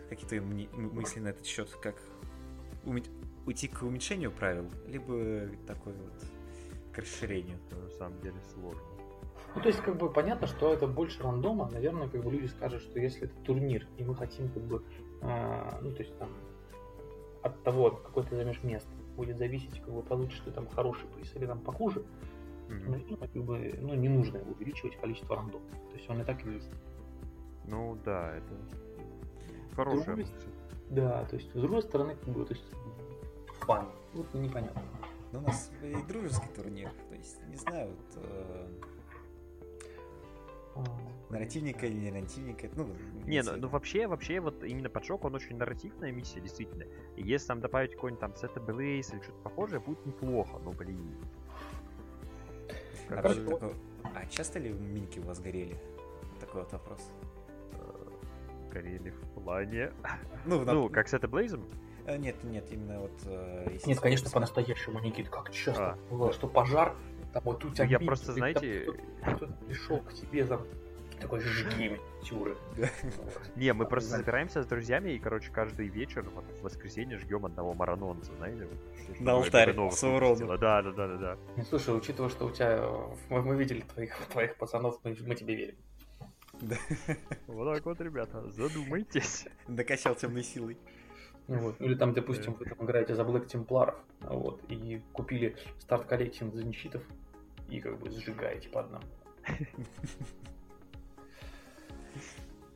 какие-то 0.09 0.41
мысли 0.43 1.21
на 1.21 1.29
этот 1.29 1.45
счет, 1.45 1.71
как 1.83 1.97
уйти 3.47 3.69
к 3.69 3.83
уменьшению 3.83 4.31
правил, 4.31 4.71
либо 4.87 5.49
такой 5.67 5.93
вот 5.93 6.25
к 6.93 6.99
расширению. 6.99 7.59
на 7.71 7.91
самом 7.91 8.21
деле 8.21 8.37
сложно. 8.55 8.83
Ну, 9.55 9.61
то 9.61 9.69
есть, 9.69 9.81
как 9.81 9.97
бы 9.97 10.11
понятно, 10.11 10.47
что 10.47 10.73
это 10.73 10.87
больше 10.87 11.23
рандома. 11.23 11.69
Наверное, 11.71 12.09
как 12.09 12.23
бы 12.23 12.31
люди 12.31 12.47
скажут, 12.47 12.83
что 12.83 12.99
если 12.99 13.25
это 13.25 13.35
турнир, 13.43 13.87
и 13.99 14.05
мы 14.05 14.15
хотим, 14.15 14.49
как 14.49 14.63
бы, 14.63 14.83
э, 15.21 15.79
ну, 15.83 15.93
то 15.93 16.03
есть, 16.03 16.17
там, 16.19 16.31
от 17.43 17.63
того, 17.63 17.91
какое 17.91 18.25
ты 18.25 18.37
займешь 18.37 18.63
место, 18.63 18.91
будет 19.17 19.37
зависеть, 19.37 19.81
как 19.81 19.93
бы, 19.93 20.03
получишь 20.03 20.41
ты 20.45 20.53
там 20.53 20.69
хороший 20.69 21.07
приз 21.09 21.35
или 21.37 21.45
там 21.45 21.61
похуже, 21.61 22.05
mm-hmm. 22.69 23.07
ну, 23.11 23.17
как 23.17 23.31
бы, 23.31 23.79
ну, 23.81 23.95
не 23.95 24.09
нужно 24.09 24.41
увеличивать 24.41 24.97
количество 24.97 25.37
рандомов. 25.37 25.69
То 25.91 25.97
есть, 25.97 26.09
он 26.09 26.23
и 26.23 26.25
так 26.25 26.43
есть. 26.47 26.71
Ну, 27.67 27.99
да, 28.05 28.37
это 28.37 29.75
хорошая 29.77 30.17
мысль. 30.17 30.33
Да, 30.89 31.25
то 31.27 31.37
есть, 31.37 31.51
с 31.51 31.61
другой 31.61 31.83
стороны, 31.83 32.17
как 32.17 32.29
бы, 32.29 32.45
то 32.47 32.55
есть, 32.55 32.65
фан. 33.61 33.87
Вот 34.15 34.33
непонятно. 34.35 34.83
Ну, 35.33 35.39
у 35.39 35.43
нас 35.43 35.71
и 35.83 35.97
дружеский 36.07 36.49
турнир, 36.55 36.91
то 37.09 37.15
есть, 37.15 37.41
не 37.49 37.57
знаю, 37.57 37.91
вот, 37.91 38.25
э, 38.25 38.69
нарративника 41.31 41.87
или 41.87 41.95
не 41.95 42.11
нарративника, 42.11 42.69
ну, 42.77 42.89
не, 43.25 43.43
ну, 43.43 43.57
ну 43.57 43.69
вообще, 43.69 44.07
вообще, 44.07 44.41
вот 44.41 44.63
именно 44.63 44.91
подшок, 44.91 45.25
он 45.25 45.35
очень 45.35 45.57
нарративная 45.57 46.13
миссия, 46.13 46.41
действительно. 46.41 46.85
И 47.17 47.23
если 47.23 47.49
там 47.49 47.61
добавить 47.61 47.93
какой-нибудь 47.93 48.21
там 48.21 48.37
Сета 48.37 48.61
Белейс 48.61 49.13
или 49.13 49.21
что-то 49.21 49.39
похожее, 49.39 49.81
будет 49.81 50.05
неплохо, 50.05 50.59
ну, 50.63 50.73
блин. 50.73 51.17
А, 53.09 53.23
такой... 53.23 53.75
а 54.15 54.27
часто 54.27 54.59
ли 54.59 54.71
минки 54.71 55.19
у 55.19 55.23
вас 55.23 55.41
горели? 55.41 55.77
Такой 56.41 56.63
вот 56.63 56.73
вопрос 56.73 57.01
горели 58.73 59.11
в 59.11 59.41
плане... 59.41 59.93
Ну, 60.45 60.65
ну 60.65 60.89
как 60.89 61.09
с 61.09 61.15
это 61.15 61.29
Блейзом? 61.29 61.65
Э, 62.07 62.17
нет, 62.17 62.43
нет, 62.45 62.65
именно 62.71 63.01
вот... 63.01 63.13
Э, 63.27 63.77
нет, 63.87 64.01
конечно, 64.01 64.31
по-настоящему, 64.31 65.01
Никит, 65.01 65.29
как 65.29 65.51
часто 65.53 65.93
а. 65.93 65.99
было, 66.11 66.33
что 66.33 66.49
пожар, 66.49 66.95
там 67.33 67.43
вот 67.45 67.65
у 67.65 67.71
тебя... 67.71 67.85
Я 67.85 67.99
просто, 67.99 68.33
знаете... 68.33 68.89
Кто-то 69.23 69.53
пришел 69.67 70.01
к 70.01 70.13
тебе, 70.13 70.45
там, 70.45 70.67
такой 71.21 71.41
жги 71.41 71.99
тюры. 72.23 72.57
Не, 73.57 73.73
мы 73.73 73.87
просто 73.87 74.17
забираемся 74.17 74.63
с 74.63 74.67
друзьями 74.67 75.11
и, 75.11 75.19
короче, 75.19 75.51
каждый 75.51 75.89
вечер, 75.89 76.29
вот, 76.35 76.45
в 76.61 76.63
воскресенье 76.63 77.19
жгем 77.19 77.47
одного 77.47 77.73
маранонца, 77.75 78.33
знаете? 78.37 78.69
На 79.21 79.33
алтарь 79.33 79.75
с 79.91 80.03
уроном. 80.03 80.49
Да, 80.59 80.83
да, 80.83 80.93
да, 80.93 81.09
да, 81.09 81.17
да. 81.57 81.65
Слушай, 81.65 81.97
учитывая, 81.97 82.31
что 82.31 82.47
у 82.47 82.51
тебя... 82.51 82.85
Мы 83.31 83.57
видели 83.57 83.81
твоих, 83.81 84.17
твоих 84.27 84.57
пацанов, 84.57 84.99
мы 85.05 85.35
тебе 85.35 85.55
верим. 85.55 85.77
Да. 86.61 86.77
Вот 87.47 87.75
так 87.75 87.85
вот, 87.87 88.01
ребята, 88.01 88.49
задумайтесь. 88.51 89.47
Докачал 89.67 90.15
темной 90.15 90.45
силой. 90.45 90.77
Вот. 91.49 91.81
Или 91.81 91.95
там, 91.95 92.13
допустим, 92.13 92.55
вы 92.55 92.65
там 92.65 92.85
играете 92.85 93.15
за 93.15 93.23
Black 93.23 93.47
Темпларов, 93.47 93.97
вот, 94.21 94.63
и 94.69 95.03
купили 95.13 95.57
старт 95.79 96.07
коллекцию 96.07 96.53
за 96.53 96.65
нищитов, 96.65 97.03
и 97.69 97.81
как 97.81 97.99
бы 97.99 98.11
сжигаете 98.11 98.69
по 98.69 98.81
одному. 98.81 99.05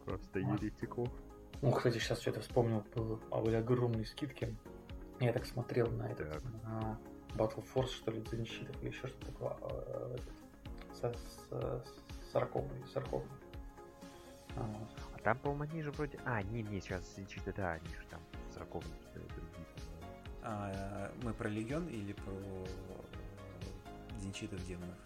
Просто 0.05 0.39
еретиков. 0.41 1.09
Ну, 1.63 1.71
кстати, 1.73 1.99
сейчас 1.99 2.21
что-то 2.21 2.41
вспомнил, 2.41 2.85
были 3.31 3.57
огромные 3.57 4.05
скидки. 4.05 4.55
Я 5.21 5.33
так 5.33 5.47
смотрел 5.47 5.91
на 5.91 6.09
этот, 6.11 6.43
на 6.63 6.99
Battle 7.35 7.65
Force, 7.75 7.89
что 7.89 8.11
ли, 8.11 8.21
Дзенщитов 8.21 8.81
или 8.83 8.91
еще 8.91 9.07
что-то 9.07 9.27
такое. 9.27 9.57
а, 11.51 11.83
сороковый, 12.33 12.85
сороковый. 12.93 13.29
А. 14.57 14.89
А 15.15 15.19
там, 15.19 15.39
по-моему, 15.39 15.65
они 15.65 15.83
же 15.83 15.91
вроде... 15.93 16.19
А, 16.25 16.43
не, 16.43 16.63
не, 16.63 16.81
сейчас 16.81 17.17
чисто, 17.29 17.53
да, 17.55 17.73
они 17.73 17.89
же 17.89 18.06
там 18.59 18.69
40 18.69 18.85
другие, 19.12 19.66
по-моему. 19.77 20.21
А, 20.42 21.12
мы 21.23 21.33
про 21.35 21.49
Легион 21.49 21.88
или 21.88 22.12
про 22.12 22.33
Денчитов 24.21 24.64
демонов? 24.66 24.97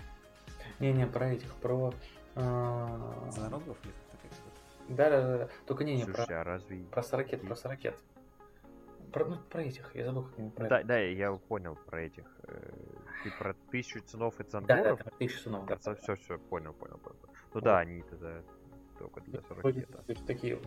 Не-не, 0.78 1.06
про 1.06 1.28
этих, 1.32 1.54
про... 1.56 1.92
а, 2.36 3.28
Зонорогов 3.32 3.78
или 3.84 3.92
такая 4.10 4.30
вот? 4.44 4.96
Да-да-да, 4.96 5.48
только 5.66 5.84
не, 5.84 5.96
не, 5.96 6.04
про, 6.04 6.14
Слушай, 6.14 6.40
а 6.40 6.44
разве... 6.44 6.82
про 6.84 7.02
сорокет, 7.02 7.40
про 7.42 7.54
сорокет. 7.54 7.96
Про, 9.12 9.24
ну, 9.24 9.36
про 9.38 9.62
этих, 9.62 9.94
я 9.96 10.04
забыл, 10.04 10.22
как 10.24 10.38
они 10.38 10.50
про 10.50 10.68
Да, 10.68 10.78
это. 10.78 10.88
да, 10.88 10.98
я 11.00 11.32
понял 11.32 11.74
про 11.74 12.00
этих. 12.02 12.24
э, 12.44 12.70
Ты 13.24 13.32
про 13.38 13.54
тысячу 13.72 14.00
ценов 14.02 14.38
и 14.40 14.44
Да, 14.44 14.60
да, 14.60 14.96
да, 14.96 15.10
тысяча 15.18 15.38
сунов, 15.40 15.66
да. 15.66 15.76
Все, 15.76 16.14
все, 16.14 16.38
понял, 16.38 16.72
понял, 16.74 16.98
понял. 16.98 17.18
Ну 17.52 17.60
да, 17.60 17.80
они 17.80 18.02
тогда 18.02 18.40
только 18.98 19.20
для 19.22 19.40
40 19.40 19.62
Вроде 19.62 19.86
такие, 20.26 20.60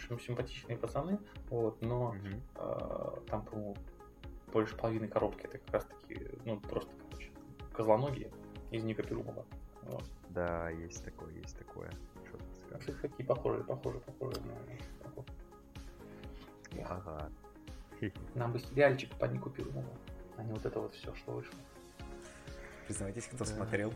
общем, 0.00 0.20
симпатичные 0.20 0.76
пацаны, 0.78 1.18
вот, 1.48 1.80
но 1.82 2.12
Мгм. 2.12 2.42
а, 2.56 3.20
там, 3.28 3.44
по-моему, 3.44 3.76
больше 4.52 4.76
половины 4.76 5.08
коробки 5.08 5.46
это 5.46 5.58
как 5.58 5.70
раз 5.74 5.84
таки, 5.84 6.26
ну, 6.44 6.58
просто, 6.60 6.90
короче, 7.10 7.30
козлоногие 7.72 8.30
из 8.70 8.82
Ника 8.82 9.02
Перумова. 9.02 9.44
Вот. 9.82 10.04
Да, 10.30 10.70
есть 10.70 11.04
такое, 11.04 11.32
есть 11.34 11.56
такое. 11.58 11.90
Кстати, 12.78 12.96
такие 13.02 13.26
похожие, 13.26 13.64
похожие, 13.64 14.00
похожие 14.00 14.42
на 14.44 15.04
такого. 15.04 15.26
Ага. 16.88 17.30
Нам 18.34 18.52
бы 18.52 18.58
сериальчик 18.58 19.14
по 19.18 19.24
Нику 19.26 19.50
Перумову, 19.50 19.92
а 20.36 20.42
не 20.44 20.52
вот 20.52 20.64
это 20.64 20.80
вот 20.80 20.94
все, 20.94 21.14
что 21.14 21.32
вышло. 21.32 21.58
Признавайтесь, 22.86 23.26
кто 23.26 23.38
Да. 23.38 23.44
смотрел. 23.44 23.92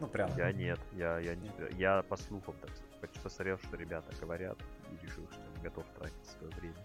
Ну, 0.00 0.06
прям. 0.08 0.30
Я 0.36 0.52
нет, 0.52 0.78
я, 0.92 1.18
я, 1.20 1.34
не, 1.34 1.50
я 1.78 2.02
по 2.02 2.16
слухам 2.16 2.54
так 2.60 2.70
сказать, 2.70 2.85
посмотрел, 3.22 3.58
что 3.58 3.76
ребята 3.76 4.12
говорят, 4.20 4.58
и 4.90 5.04
решил, 5.06 5.26
что 5.30 5.40
не 5.56 5.62
готов 5.62 5.84
тратить 5.98 6.26
свое 6.38 6.52
время. 6.54 6.76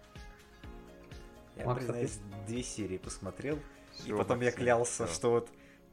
Я, 1.56 1.66
Макс, 1.66 1.78
признаюсь, 1.80 2.18
две 2.46 2.62
серии 2.62 2.98
посмотрел, 2.98 3.56
и 3.56 4.02
Всё, 4.02 4.16
потом 4.16 4.40
я 4.40 4.46
Максим, 4.46 4.60
клялся, 4.62 5.06
всё. 5.06 5.14
что 5.14 5.30
вот 5.32 5.50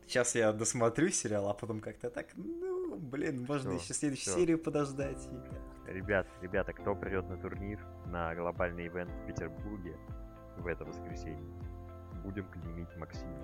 сейчас 0.07 0.33
я 0.35 0.53
досмотрю 0.53 1.09
сериал, 1.09 1.49
а 1.49 1.53
потом 1.53 1.81
как-то 1.81 2.09
так, 2.09 2.27
ну, 2.35 2.95
блин, 2.95 3.45
можно 3.47 3.71
Всё, 3.71 3.79
еще 3.79 3.93
следующую 3.93 4.31
всё. 4.33 4.39
серию 4.39 4.59
подождать. 4.59 5.27
И- 5.87 5.91
Ребят, 5.91 6.27
ребята, 6.41 6.71
кто 6.71 6.95
придет 6.95 7.27
на 7.29 7.37
турнир, 7.37 7.79
на 8.05 8.33
глобальный 8.35 8.87
ивент 8.87 9.11
в 9.11 9.25
Петербурге 9.25 9.97
в 10.57 10.67
это 10.67 10.85
воскресенье, 10.85 11.51
будем 12.23 12.45
клеймить 12.49 12.95
Максима. 12.95 13.37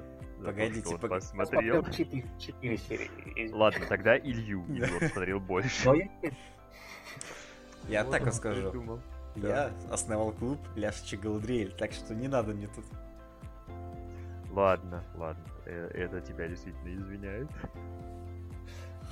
Погодите, 0.43 0.87
он 0.93 0.99
пог- 0.99 1.09
посмотрел. 1.09 1.83
четыре, 1.85 2.25
четыре 2.39 2.77
серии. 2.77 3.09
извини. 3.35 3.51
Ладно, 3.53 3.85
тогда 3.89 4.17
Илью, 4.17 4.63
Илью 4.67 4.97
он 5.01 5.09
смотрел 5.09 5.39
больше. 5.39 6.09
Я 7.87 8.03
Вот 8.03 8.11
так 8.11 8.23
вам 8.23 8.31
скажу. 8.31 8.69
придумал. 8.71 8.99
Я 9.35 9.71
основал 9.91 10.31
клуб 10.31 10.59
Ляшечи 10.75 11.15
Галдриэль, 11.15 11.73
так 11.73 11.91
что 11.91 12.15
не 12.15 12.27
надо 12.27 12.53
мне 12.53 12.67
тут. 12.67 12.85
Ладно, 14.51 15.03
ладно, 15.15 15.43
э, 15.65 15.91
это 15.93 16.21
тебя 16.21 16.47
действительно 16.47 16.95
извиняет. 16.95 17.49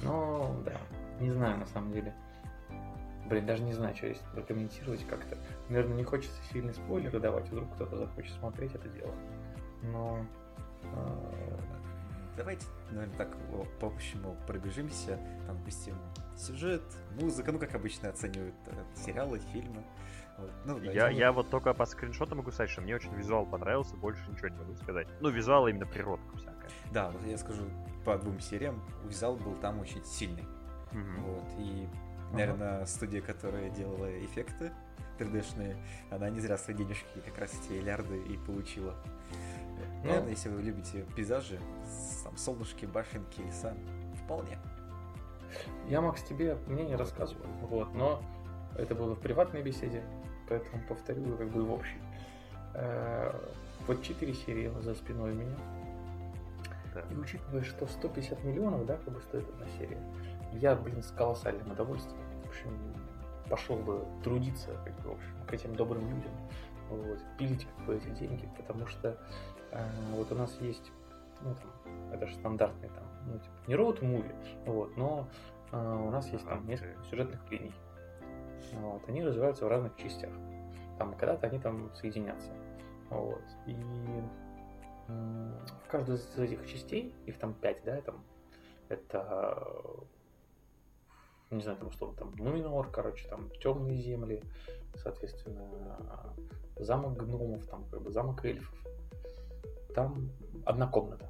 Ну, 0.02 0.56
да. 0.65 0.78
Не 1.19 1.32
знаю, 1.32 1.58
на 1.58 1.65
самом 1.65 1.91
деле. 1.91 2.13
Блин, 3.28 3.45
даже 3.45 3.63
не 3.63 3.73
знаю, 3.73 3.95
что 3.95 4.08
здесь 4.08 4.21
прокомментировать 4.34 5.06
как-то. 5.08 5.38
Наверное, 5.69 5.97
не 5.97 6.04
хочется 6.04 6.36
сильные 6.52 6.73
спойлеры 6.73 7.19
давать, 7.19 7.49
вдруг 7.49 7.73
кто-то 7.76 7.97
захочет 7.97 8.34
смотреть 8.36 8.73
это 8.76 8.88
дело. 8.89 9.13
Но... 9.84 10.26
Давайте, 12.36 12.65
наверное, 12.89 13.17
так 13.17 13.38
о, 13.52 13.65
по 13.80 13.88
общему 13.88 14.36
пробежимся. 14.48 15.19
Там, 15.46 15.58
допустим, 15.58 15.96
сюжет, 16.36 16.84
музыка, 17.19 17.52
ну, 17.52 17.60
как 17.60 17.76
обычно 17.76 18.10
оценивают 18.10 18.56
э, 18.67 18.84
сериалы, 18.96 19.39
фильмы. 19.52 19.84
Вот. 20.38 20.52
Ну, 20.65 20.78
Я, 20.80 20.93
давайте, 20.93 21.19
я 21.19 21.32
вот 21.32 21.50
только 21.50 21.74
по 21.74 21.86
скриншотам 21.86 22.39
могу 22.39 22.52
сказать, 22.52 22.72
что 22.72 22.82
мне 22.82 22.96
очень 22.96 23.13
визуал 23.13 23.46
понравился, 23.46 23.96
больше 23.96 24.22
ничего 24.32 24.48
не 24.48 24.58
могу 24.58 24.76
сказать. 24.76 25.08
Ну, 25.22 25.30
визуал 25.30 25.67
именно 25.67 25.86
природка 25.86 26.38
всякая. 26.38 26.69
Да, 26.91 27.12
вот 27.12 27.24
я 27.26 27.38
скажу 27.38 27.63
по 28.04 28.17
двум 28.17 28.39
сериям, 28.39 28.82
Визал 29.06 29.36
был 29.36 29.56
там 29.56 29.80
очень 29.80 30.04
сильный. 30.04 30.46
Мгм. 30.91 31.24
Вот, 31.24 31.46
и, 31.60 31.88
наверное, 32.32 32.86
студия, 32.86 33.22
которая 33.22 33.69
делала 33.69 34.08
эффекты 34.26 34.72
3D-шные, 35.19 35.78
она 36.10 36.30
не 36.30 36.39
зря 36.39 36.58
свои 36.58 36.76
денежки 36.76 37.19
как 37.26 37.38
раз 37.38 37.52
эти 37.54 37.74
миллиарды 37.74 38.17
и 38.17 38.38
получила. 38.38 38.96
Ну. 40.04 40.10
Наверное, 40.10 40.32
если 40.32 40.50
вы 40.50 40.62
любите 40.62 41.06
пейзажи, 41.16 41.60
там 42.24 42.36
солнышки, 42.38 42.86
башенки, 42.86 43.42
леса, 43.42 43.74
вполне. 44.24 44.60
Я, 45.88 46.02
Макс, 46.02 46.22
тебе 46.24 46.58
мнение 46.68 46.96
рассказывал, 46.96 47.46
вот, 47.62 47.94
но 47.94 48.22
это 48.78 48.96
было 48.96 49.16
в 49.16 49.20
приватной 49.20 49.62
беседе, 49.62 50.04
поэтому 50.50 50.82
повторю 50.88 51.38
как 51.38 51.50
бы 51.50 51.63
в 51.63 51.72
общей. 51.72 52.00
Э, 52.74 53.34
Вот 53.88 54.02
четыре 54.02 54.34
серии 54.34 54.72
за 54.82 54.96
спиной 54.96 55.32
у 55.32 55.36
меня. 55.36 55.56
Да. 56.94 57.02
И 57.12 57.16
учитывая, 57.16 57.63
что 57.63 57.88
150 57.88 58.44
миллионов, 58.44 58.86
да, 58.86 58.98
как 58.98 59.13
бы 59.13 59.22
стоит 59.22 59.48
одна 59.50 59.68
серия, 59.78 60.00
я, 60.54 60.76
блин, 60.76 61.02
с 61.02 61.12
колоссальным 61.12 61.72
удовольствием, 61.72 62.18
в 62.46 62.48
общем, 62.48 62.72
пошел 63.50 63.76
бы 63.76 64.06
трудиться, 64.24 64.70
как 64.86 64.96
бы, 65.02 65.10
в 65.10 65.13
общем, 65.13 65.46
к 65.48 65.54
этим 65.54 65.76
добрым 65.76 66.02
людям, 66.10 66.32
вот, 66.89 67.20
пилить 67.38 67.68
как 67.76 67.86
бы 67.86 67.96
эти 67.96 68.10
деньги, 68.10 68.48
потому 68.58 68.86
что 68.88 69.18
вот 70.12 70.31
у 70.31 70.36
нас 70.36 70.55
есть, 70.62 70.91
ну, 71.41 71.55
там, 71.55 72.12
это 72.13 72.27
же 72.27 72.36
стандартный 72.36 72.89
там, 72.89 73.03
ну, 73.27 73.33
типа, 73.39 73.55
не 73.67 73.75
роуд 73.75 74.01
муви, 74.01 74.31
вот, 74.65 74.95
но 74.97 75.27
э, 75.71 75.77
у 75.77 76.09
нас 76.09 76.27
есть 76.29 76.45
там 76.47 76.65
несколько 76.67 77.03
сюжетных 77.05 77.39
линий. 77.51 77.73
Вот, 78.73 79.01
они 79.07 79.23
развиваются 79.23 79.65
в 79.65 79.67
разных 79.67 79.95
частях. 79.97 80.31
Там 80.97 81.15
когда-то 81.15 81.47
они 81.47 81.59
там 81.59 81.93
соединятся. 81.95 82.51
Вот. 83.09 83.43
И 83.67 83.75
в 85.07 85.89
каждой 85.89 86.15
из 86.15 86.38
этих 86.38 86.65
частей, 86.67 87.13
их 87.25 87.38
там 87.38 87.53
пять, 87.53 87.83
да, 87.83 88.01
там, 88.01 88.23
это, 88.89 89.75
не 91.51 91.62
знаю, 91.62 91.77
там 91.77 91.89
условно, 91.89 92.17
там 92.17 92.31
Нуминор, 92.38 92.89
короче, 92.89 93.27
там 93.27 93.49
темные 93.62 93.97
земли, 93.97 94.41
соответственно, 94.95 96.33
замок 96.77 97.17
гномов, 97.17 97.65
там 97.67 97.86
как 97.89 98.01
бы 98.01 98.12
замок 98.12 98.43
эльфов. 98.45 98.75
Там 99.93 100.32
одна 100.65 100.88
комната. 100.88 101.29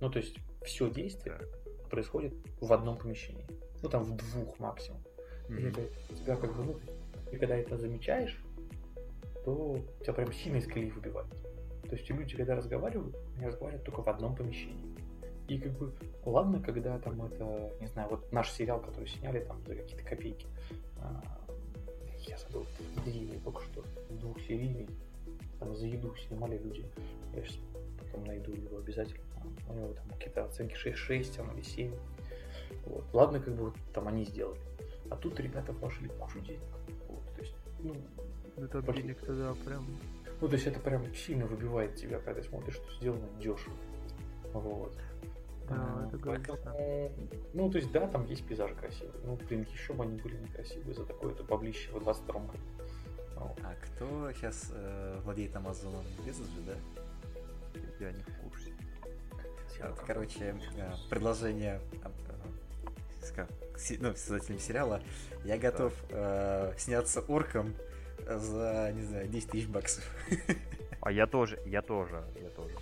Ну, 0.00 0.10
то 0.10 0.18
есть 0.18 0.36
все 0.64 0.90
действие 0.90 1.36
Так. 1.38 1.90
происходит 1.90 2.34
в 2.60 2.72
одном 2.72 2.96
помещении. 2.96 3.46
Ну, 3.82 3.88
там 3.88 4.04
в 4.04 4.16
двух 4.16 4.58
максимум. 4.58 5.02
И 5.48 5.52
Мгм. 5.52 5.66
это 5.66 6.14
тебя 6.14 6.36
как 6.36 6.56
бы, 6.56 6.64
ну, 6.64 6.80
ты 7.30 7.38
когда 7.38 7.56
это 7.56 7.76
замечаешь, 7.76 8.42
то 9.44 9.78
тебя 10.00 10.12
прям 10.14 10.32
сильно 10.32 10.56
из 10.58 10.66
колеи 10.66 10.90
выбивает. 10.90 11.30
То 11.82 11.96
есть 11.96 12.08
люди, 12.10 12.36
когда 12.36 12.54
разговаривают, 12.54 13.16
они 13.36 13.46
разговаривают 13.46 13.84
только 13.84 14.02
в 14.02 14.08
одном 14.08 14.34
помещении. 14.34 14.96
И 15.48 15.58
как 15.58 15.72
бы, 15.72 15.92
ладно, 16.24 16.62
когда 16.62 16.98
там 16.98 17.20
это, 17.22 17.74
не 17.80 17.86
знаю, 17.88 18.08
вот 18.08 18.32
наш 18.32 18.50
сериал, 18.52 18.80
который 18.80 19.08
сняли 19.08 19.40
там 19.40 19.62
за 19.66 19.74
какие-то 19.74 20.04
копейки, 20.04 20.46
а, 20.96 21.20
я 22.28 22.38
забыл, 22.38 22.64
длинный 23.04 23.40
только 23.40 23.62
что, 23.62 23.84
двухсерийный, 24.10 24.88
там 25.62 25.76
за 25.76 25.86
еду 25.86 26.14
снимали 26.16 26.58
люди. 26.58 26.84
Я 27.34 27.42
сейчас 27.44 27.58
потом 27.98 28.24
найду 28.24 28.52
его 28.52 28.78
обязательно. 28.78 29.22
У 29.68 29.74
него 29.74 29.92
там 29.94 30.08
какие-то 30.10 30.44
оценки 30.44 30.74
6-6 30.74 31.36
там, 31.36 31.54
или 31.54 31.62
7. 31.62 31.92
Вот. 32.86 33.04
Ладно, 33.12 33.40
как 33.40 33.54
бы 33.54 33.66
вот 33.66 33.76
там 33.94 34.08
они 34.08 34.24
сделали. 34.24 34.60
А 35.10 35.16
тут 35.16 35.38
ребята 35.40 35.72
вложили 35.72 36.08
кучу 36.08 36.40
денег. 36.40 36.60
Вот, 37.08 37.22
то 37.34 37.40
есть, 37.40 37.54
ну, 37.80 37.94
Это 38.56 38.82
Пошли. 38.82 39.02
денег 39.02 39.20
тогда 39.20 39.54
прям... 39.64 39.86
ну, 40.40 40.48
то 40.48 40.54
есть 40.54 40.66
это 40.66 40.80
прям 40.80 41.14
сильно 41.14 41.46
выбивает 41.46 41.96
тебя, 41.96 42.18
когда 42.18 42.42
смотришь, 42.42 42.74
что 42.74 42.94
сделано 42.96 43.26
дешево. 43.38 43.74
Вот. 44.52 44.92
Да, 45.68 46.08
это 46.08 46.18
поэтому. 46.18 47.10
Ну, 47.54 47.70
то 47.70 47.78
есть, 47.78 47.90
да, 47.92 48.06
там 48.08 48.26
есть 48.26 48.46
пейзажи 48.46 48.74
красивые. 48.74 49.14
Ну, 49.24 49.38
блин, 49.48 49.66
еще 49.72 49.94
бы 49.94 50.04
они 50.04 50.18
были 50.20 50.36
некрасивые 50.36 50.94
за 50.94 51.04
такое-то 51.04 51.44
баблище 51.44 51.90
в 51.92 52.00
22 52.00 52.40
году. 52.40 52.58
А 53.36 53.74
кто 53.82 54.32
сейчас 54.32 54.72
владеет 55.24 55.54
Амазоном? 55.56 56.04
Безос 56.24 56.46
же, 56.48 56.60
да? 56.66 56.74
Я 58.00 58.12
не 58.12 58.22
в 58.22 58.36
курсе. 58.42 58.72
Вот, 59.80 60.00
короче, 60.06 60.54
э, 60.76 60.90
предложение 61.10 61.80
э, 62.04 62.08
э, 63.36 63.96
ну, 64.00 64.14
создателям 64.14 64.60
сериала. 64.60 65.00
Я 65.44 65.58
готов 65.58 65.92
э, 66.10 66.72
сняться 66.78 67.20
орком 67.20 67.74
за, 68.26 68.92
не 68.94 69.02
знаю, 69.02 69.28
10 69.28 69.50
тысяч 69.50 69.68
баксов. 69.68 70.04
А 71.00 71.10
я 71.10 71.26
тоже, 71.26 71.60
я 71.66 71.82
тоже, 71.82 72.22
я 72.40 72.48
тоже. 72.50 72.76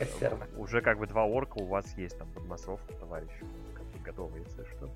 Э. 0.00 0.36
Уже 0.56 0.80
как 0.80 0.98
бы 0.98 1.06
два 1.06 1.24
орка 1.24 1.58
у 1.58 1.66
вас 1.66 1.96
есть 1.96 2.18
там 2.18 2.28
под 2.32 2.46
массовку, 2.46 2.92
товарищи. 2.94 3.44
Как 3.74 3.84
бы 3.84 3.98
готовы, 4.00 4.38
если 4.40 4.64
что. 4.64 4.90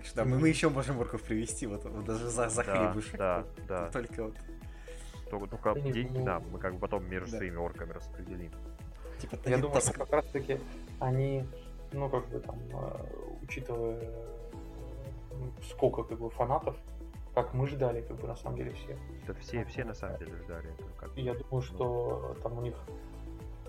Так 0.00 0.06
Что 0.06 0.24
мы, 0.24 0.38
мы 0.38 0.48
еще 0.48 0.70
можем 0.70 0.98
орков 0.98 1.22
привести, 1.22 1.66
вот, 1.66 1.84
вот 1.84 2.04
даже 2.06 2.28
за, 2.30 2.48
за 2.48 2.64
Да, 2.64 2.74
хлебушек. 2.88 3.18
да, 3.18 3.38
Вот 3.56 3.66
да. 3.66 3.90
Только 3.90 4.24
вот, 4.24 4.34
Только, 5.30 5.46
только 5.48 5.74
Да 5.74 5.80
деньги 5.80 6.18
ну- 6.18 6.24
нам, 6.24 6.42
мы 6.50 6.58
как 6.58 6.72
бы 6.74 6.80
потом 6.80 7.06
между 7.08 7.30
Да. 7.32 7.36
своими 7.36 7.56
орками 7.56 7.92
распределим. 7.92 8.50
типа, 9.20 9.36
Я 9.46 9.58
думаю, 9.58 9.76
таск- 9.78 9.90
что 9.90 9.98
как 10.00 10.10
раз 10.12 10.24
таки 10.32 10.58
они, 11.00 11.44
ну, 11.92 12.08
как 12.08 12.26
бы 12.28 12.40
там, 12.40 12.58
э, 12.72 13.06
учитывая, 13.42 14.00
ну, 15.32 15.52
сколько 15.70 16.02
как 16.04 16.18
бы 16.18 16.30
фанатов, 16.30 16.76
как 17.34 17.52
мы 17.52 17.66
ждали, 17.66 18.00
как 18.00 18.16
бы 18.16 18.26
на 18.26 18.36
самом 18.36 18.56
деле 18.56 18.72
все. 18.72 18.96
Да 19.26 19.34
все, 19.34 19.64
все 19.66 19.84
на 19.84 19.92
самом 19.94 20.18
деле 20.18 20.32
ждали 20.44 20.70
этого. 20.72 20.90
Как... 20.98 21.10
Я 21.16 21.34
думаю, 21.34 21.60
что 21.62 22.36
там 22.42 22.56
у 22.56 22.62
них 22.62 22.74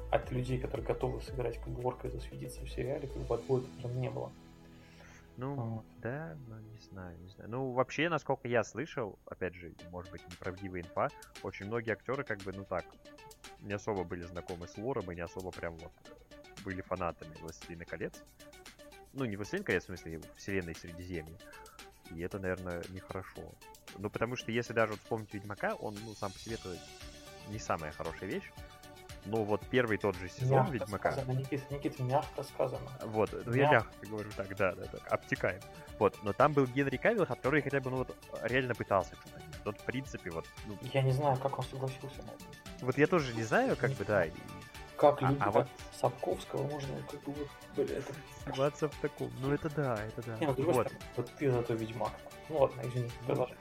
от 0.10 0.32
людей, 0.32 0.60
которые 0.60 0.88
готовы 0.88 1.22
сыграть 1.22 1.58
как 1.58 1.68
бы 1.70 1.84
орка 1.84 2.08
и 2.08 2.12
засветиться 2.12 2.62
в 2.64 2.70
сериале, 2.70 3.08
как 3.10 3.22
бы 3.24 3.36
отбоя 3.36 3.62
прям 3.82 4.00
не 4.00 4.10
было. 4.10 4.32
Ну, 5.42 5.56
Вот. 5.56 5.86
да, 6.02 6.38
ну 6.46 6.60
не 6.60 6.78
знаю, 6.78 7.18
не 7.18 7.28
знаю. 7.30 7.50
Ну, 7.50 7.72
вообще, 7.72 8.10
насколько 8.10 8.48
я 8.48 8.64
слышал, 8.64 9.18
опять 9.26 9.56
же, 9.56 9.74
может 9.90 10.12
быть, 10.12 10.22
неправдивая 10.30 10.82
инфа, 10.82 11.10
очень 11.42 11.66
многие 11.66 11.94
актеры, 11.94 12.24
как 12.24 12.38
бы, 12.44 12.54
ну 12.54 12.64
так, 12.64 12.86
не 13.60 13.74
особо 13.74 14.04
были 14.04 14.22
знакомы 14.22 14.68
с 14.68 14.78
лором 14.78 15.12
и 15.12 15.16
не 15.16 15.22
особо 15.22 15.50
прям 15.50 15.76
вот 15.78 15.92
были 16.64 16.82
фанатами 16.82 17.34
Властелина 17.42 17.86
колец. 17.86 18.24
Ну, 19.14 19.26
не 19.26 19.36
Властелин 19.36 19.64
колец, 19.64 19.82
в 19.82 19.86
смысле, 19.88 20.22
вселенной 20.36 20.76
Средиземья. 20.76 21.40
И 22.12 22.22
это, 22.22 22.38
наверное, 22.38 22.84
нехорошо. 22.90 23.56
Ну, 23.98 24.12
потому 24.12 24.36
что 24.36 24.52
если 24.52 24.74
даже 24.74 24.92
вот 24.92 25.02
вспомнить 25.02 25.34
Ведьмака, 25.34 25.74
он, 25.74 25.96
ну, 26.06 26.14
сам 26.14 26.32
по 26.32 26.38
себе 26.38 26.54
это 26.54 26.78
не 27.50 27.58
самая 27.58 27.92
хорошая 27.94 28.30
вещь. 28.30 28.52
Но 29.26 29.44
вот 29.44 29.62
первый 29.70 29.98
тот 29.98 30.16
же 30.16 30.30
сезон 30.30 30.60
Мягко 30.60 30.74
Ведьмака... 30.74 31.12
сказано, 31.12 31.38
Никита, 31.38 31.74
Никита, 31.74 32.04
мягко 32.04 32.44
сказано. 32.44 32.90
Вот, 33.04 33.30
ну 33.46 33.54
я 33.54 33.70
мягко 33.72 34.08
говорю 34.08 34.30
так, 34.36 34.56
да, 34.56 34.74
да, 34.74 34.86
так, 34.86 35.12
обтекаем. 35.12 35.62
Вот, 36.00 36.18
но 36.24 36.34
там 36.34 36.54
был 36.54 36.66
Генри 36.66 36.98
Кавилл, 36.98 37.26
который 37.28 37.62
хотя 37.62 37.80
бы, 37.80 37.92
ну 37.92 37.98
вот, 37.98 38.16
реально 38.44 38.74
пытался 38.74 39.16
что-то. 39.16 39.42
Тот, 39.64 39.80
в 39.80 39.84
принципе, 39.84 40.32
вот, 40.32 40.46
ну, 40.66 40.76
Я 40.92 41.04
не 41.04 41.12
знаю, 41.12 41.38
как 41.38 41.60
он 41.60 41.66
согласился 41.66 42.18
на 42.24 42.32
это. 42.32 42.46
вот 42.82 42.98
я 42.98 43.06
тоже 43.06 43.34
не 43.36 43.44
знаю, 43.44 43.76
как 43.76 43.92
бы, 43.92 44.06
да, 44.06 44.26
Как 44.98 45.22
А- 45.22 45.28
люди, 45.28 45.38
а 45.40 45.46
как 45.46 45.54
вот- 45.54 45.68
Сапковского 46.00 46.64
можно 46.68 46.90
как 47.10 47.22
бы 47.24 47.32
вот, 47.34 47.48
блин, 47.76 47.90
это... 47.98 48.14
сниматься 48.44 48.88
в 48.90 48.96
таком, 49.02 49.32
ну 49.40 49.52
это 49.52 49.70
да, 49.70 50.04
это 50.04 50.24
да. 50.24 50.38
Не, 50.40 50.48
ну, 50.48 50.54
Вот. 50.54 50.88
стороны, 50.88 51.00
вот 51.16 51.32
ты 51.38 51.52
зато 51.52 51.74
ведьмак. 51.76 52.12
Ну 52.50 52.58
ладно, 52.60 52.82
извини, 52.86 53.12
продолжай. 53.26 53.58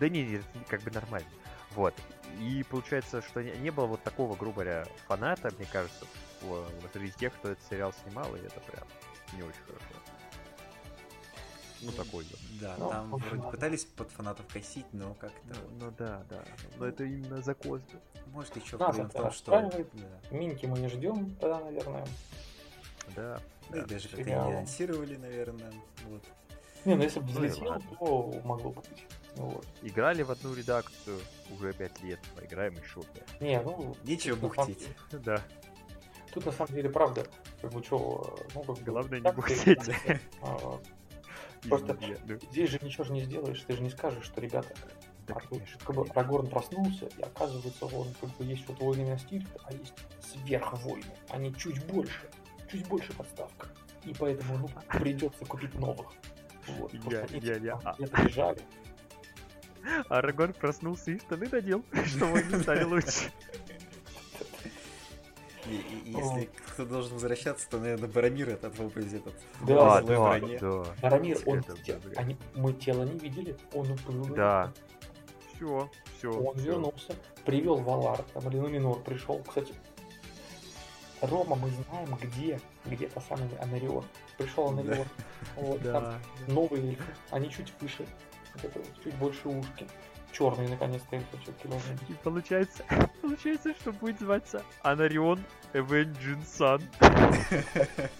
Да 0.00 0.08
не, 0.08 0.24
не, 0.26 0.42
как 0.68 0.82
бы 0.82 0.90
нормально. 0.90 1.28
Вот. 1.74 1.94
И 2.40 2.64
получается, 2.64 3.22
что 3.22 3.42
не, 3.42 3.52
не 3.58 3.70
было 3.70 3.86
вот 3.86 4.02
такого, 4.02 4.36
грубо 4.36 4.62
говоря, 4.62 4.86
фаната, 5.06 5.50
мне 5.56 5.66
кажется, 5.70 6.04
в, 6.42 6.46
в 6.46 6.92
среди 6.92 7.12
тех, 7.12 7.34
кто 7.34 7.50
этот 7.50 7.64
сериал 7.68 7.92
снимал, 8.04 8.34
и 8.36 8.40
это 8.40 8.60
прям 8.60 8.86
не 9.34 9.42
очень 9.42 9.62
хорошо. 9.66 10.06
Ну, 11.82 11.92
такой 11.92 12.24
вот. 12.24 12.40
Да, 12.60 12.74
Ну, 12.78 12.88
там 12.88 13.10
вроде 13.10 13.36
ладно. 13.36 13.50
пытались 13.50 13.84
под 13.84 14.10
фанатов 14.10 14.46
косить, 14.52 14.86
но 14.92 15.14
как-то... 15.14 15.38
Ну, 15.48 15.86
ну 15.86 15.94
да, 15.96 16.24
да. 16.28 16.42
Но 16.78 16.86
это 16.86 17.04
именно 17.04 17.42
закос. 17.42 17.82
Может, 18.32 18.56
еще 18.56 18.76
Нас 18.76 18.96
проблема 18.96 19.08
в 19.10 19.12
том, 19.12 19.30
что... 19.30 19.50
Да. 19.50 20.36
Минки 20.36 20.66
мы 20.66 20.78
не 20.78 20.88
ждем 20.88 21.34
тогда, 21.36 21.60
наверное. 21.60 22.06
Да. 23.14 23.40
Ну 23.70 23.76
и 23.76 23.80
да. 23.80 23.86
даже 23.86 24.08
как-то 24.08 24.24
не 24.24 24.32
анонсировали, 24.32 25.16
наверное. 25.16 25.72
Вот. 26.08 26.22
Не, 26.84 26.94
ну 26.94 27.02
если 27.02 27.20
бы 27.20 27.26
Ну 27.32 27.44
и 27.44 27.48
взлетел, 27.48 27.80
то 27.98 28.40
могло 28.44 28.70
бы 28.70 28.80
быть. 28.80 29.06
Ну 29.36 29.48
вот. 29.50 29.66
Играли 29.82 30.22
в 30.22 30.30
одну 30.30 30.54
редакцию 30.54 31.20
уже 31.50 31.72
пять 31.72 32.02
лет, 32.02 32.18
поиграем 32.34 32.74
еще 32.74 33.02
пять. 33.12 33.40
Не, 33.40 33.60
ну... 33.60 33.96
Нечего 34.04 34.36
бухтеть. 34.36 34.88
Да. 35.12 35.42
Тут 36.32 36.46
на 36.46 36.52
самом 36.52 36.74
деле 36.74 36.90
правда, 36.90 37.26
как 37.60 37.72
бы 37.72 37.82
что, 37.82 38.38
ну 38.54 38.62
как. 38.62 38.82
Главное 38.82 39.20
не 39.20 39.32
бухтеть. 39.32 39.90
а, 40.42 40.78
Просто- 41.68 41.98
Здесь 42.50 42.70
же 42.70 42.78
ничего 42.82 43.04
же 43.04 43.12
не 43.12 43.22
сделаешь, 43.22 43.60
ты 43.66 43.74
же 43.74 43.82
не 43.82 43.90
скажешь, 43.90 44.24
что 44.24 44.40
ребята, 44.40 44.74
да, 45.26 45.34
а 45.34 45.40
тут 45.40 45.62
как 45.84 45.96
бы. 45.96 46.06
Рагорн 46.14 46.46
проснулся, 46.48 47.06
и 47.18 47.22
оказывается, 47.22 47.86
он 47.86 48.12
как 48.20 48.30
бы 48.36 48.44
есть 48.44 48.66
вот 48.68 48.78
войны 48.80 49.06
на 49.10 49.18
стиль, 49.18 49.46
а 49.64 49.72
есть 49.72 49.94
сверхвойны. 50.20 51.04
Они 51.30 51.54
чуть 51.54 51.84
больше, 51.86 52.28
чуть 52.70 52.86
больше 52.86 53.12
подставка. 53.14 53.68
И 54.04 54.14
поэтому 54.14 54.58
ну, 54.58 54.68
придется 54.98 55.44
купить 55.46 55.74
новых. 55.74 56.12
Вот, 56.68 56.90
потому 56.92 57.10
Я- 57.10 57.26
что 57.26 57.36
эти 57.36 57.44
я- 57.46 57.56
я- 57.56 57.96
Арагорн 60.08 60.52
проснулся 60.52 61.10
и 61.10 61.18
штаны 61.18 61.48
надел, 61.50 61.84
что 62.06 62.26
войны 62.26 62.60
стали 62.60 62.84
лучше. 62.84 63.30
Если 65.66 66.48
кто 66.68 66.84
должен 66.84 67.14
возвращаться, 67.14 67.68
то, 67.68 67.78
наверное, 67.78 68.08
Барамир 68.08 68.50
этот 68.50 68.78
выпадет 68.78 69.14
этот. 69.14 69.34
Да, 69.66 70.00
да, 70.00 70.38
да. 70.60 70.84
Барамир, 71.02 71.38
он, 71.46 71.64
они, 72.16 72.36
мы 72.54 72.72
тело 72.74 73.02
не 73.02 73.18
видели, 73.18 73.56
он 73.72 73.90
уплыл. 73.90 74.26
Да. 74.26 74.72
Все, 75.54 75.90
все. 76.18 76.30
Он 76.30 76.56
вернулся, 76.58 77.14
привел 77.44 77.76
Валар, 77.76 78.22
там 78.34 78.48
Ренуминор 78.48 79.00
пришел. 79.00 79.42
Кстати, 79.42 79.74
Рома, 81.22 81.56
мы 81.56 81.70
знаем, 81.70 82.16
где, 82.20 82.60
где 82.84 83.08
та 83.08 83.20
самая 83.22 83.48
Анарион. 83.60 84.04
Пришел 84.38 84.68
Анарион. 84.68 85.06
Вот, 85.56 85.82
там 85.82 86.04
Да. 86.04 86.20
новые 86.46 86.90
эльфы, 86.90 87.14
они 87.30 87.50
чуть 87.50 87.72
выше, 87.80 88.04
вот 88.04 88.08
это 88.64 88.80
чуть 89.02 89.14
больше 89.16 89.48
ушки. 89.48 89.86
Черные, 90.32 90.68
наконец-то. 90.68 91.16
И 91.16 92.12
получается, 92.22 92.84
получается, 93.22 93.72
что 93.74 93.92
будет 93.92 94.18
зваться 94.18 94.62
Анарион 94.82 95.40
Sun. 95.72 96.82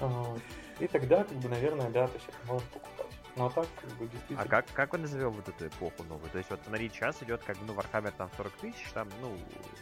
Вот. 0.00 0.40
И 0.78 0.86
тогда, 0.86 1.24
как 1.24 1.36
бы, 1.36 1.48
наверное, 1.50 1.90
да, 1.90 2.06
то 2.06 2.14
есть 2.14 2.26
это 2.26 2.38
можно 2.46 2.66
покупать. 2.68 3.06
Ну 3.36 3.46
а 3.46 3.50
так, 3.50 3.66
как 3.80 3.90
бы, 3.92 4.06
действительно. 4.06 4.42
А 4.42 4.46
как, 4.46 4.66
как 4.72 4.92
мы 4.92 4.98
назовем 5.00 5.30
вот 5.30 5.48
эту 5.48 5.68
эпоху 5.68 6.02
новую? 6.04 6.30
То 6.30 6.38
есть 6.38 6.50
вот 6.50 6.60
смотри, 6.66 6.88
сейчас 6.88 7.22
идет 7.22 7.42
как 7.44 7.56
бы, 7.58 7.66
ну, 7.66 7.74
Warhammer 7.74 8.12
там 8.16 8.30
40 8.36 8.52
тысяч, 8.54 8.90
там, 8.92 9.08
ну, 9.20 9.36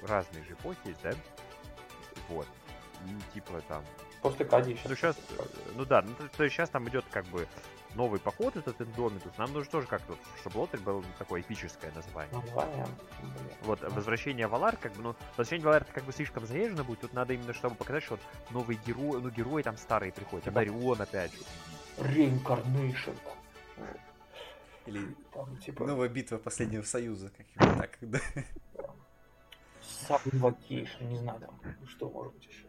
разные 0.06 0.44
же 0.44 0.52
эпохи 0.54 0.78
есть, 0.84 1.00
да? 1.02 1.12
Вот. 2.28 2.46
И 3.06 3.34
типа 3.34 3.60
там... 3.68 3.84
После 4.22 4.44
Кади 4.44 4.74
сейчас. 4.74 4.88
Ну, 4.88 4.96
сейчас, 4.96 5.16
ну 5.76 5.84
да, 5.84 6.02
ну, 6.02 6.12
то, 6.14 6.28
то 6.28 6.44
есть 6.44 6.56
сейчас 6.56 6.68
там 6.70 6.88
идет 6.88 7.04
как 7.10 7.24
бы 7.26 7.46
новый 7.98 8.20
поход, 8.20 8.56
этот 8.56 8.80
Индомитус. 8.80 9.36
Нам 9.38 9.52
нужно 9.52 9.70
тоже 9.72 9.88
как-то, 9.88 10.16
чтобы 10.40 10.58
Лотарь 10.58 10.80
был 10.80 11.04
такое 11.18 11.40
эпическое 11.40 11.90
название. 11.92 12.32
Название. 12.32 12.86
Вот, 13.62 13.80
возвращение 13.82 14.46
Валар, 14.46 14.76
как 14.76 14.92
бы, 14.92 15.02
ну, 15.02 15.16
возвращение 15.36 15.66
Валар 15.66 15.82
это 15.82 15.92
как 15.92 16.04
бы 16.04 16.12
слишком 16.12 16.46
заезжено 16.46 16.84
будет, 16.84 17.00
тут 17.00 17.12
надо 17.12 17.34
именно, 17.34 17.52
чтобы 17.52 17.74
показать, 17.74 18.04
что 18.04 18.14
вот 18.14 18.20
новый 18.50 18.78
герой, 18.86 19.20
ну, 19.20 19.30
герои 19.30 19.62
там 19.62 19.76
старые 19.76 20.12
приходят, 20.12 20.44
Типа- 20.44 20.60
Анарион 20.60 21.02
опять 21.02 21.32
же. 21.34 21.40
Reincarnation. 21.98 23.16
Или 24.86 25.14
Там, 25.34 25.56
типа, 25.58 25.84
новая 25.84 26.08
битва 26.08 26.38
последнего 26.38 26.82
союза, 26.82 27.30
как 27.36 27.78
так, 27.78 27.98
да. 28.00 28.20
Не 31.00 31.16
знаю 31.16 31.40
там, 31.40 31.60
что 31.88 32.08
может 32.08 32.32
быть 32.34 32.46
еще. 32.46 32.67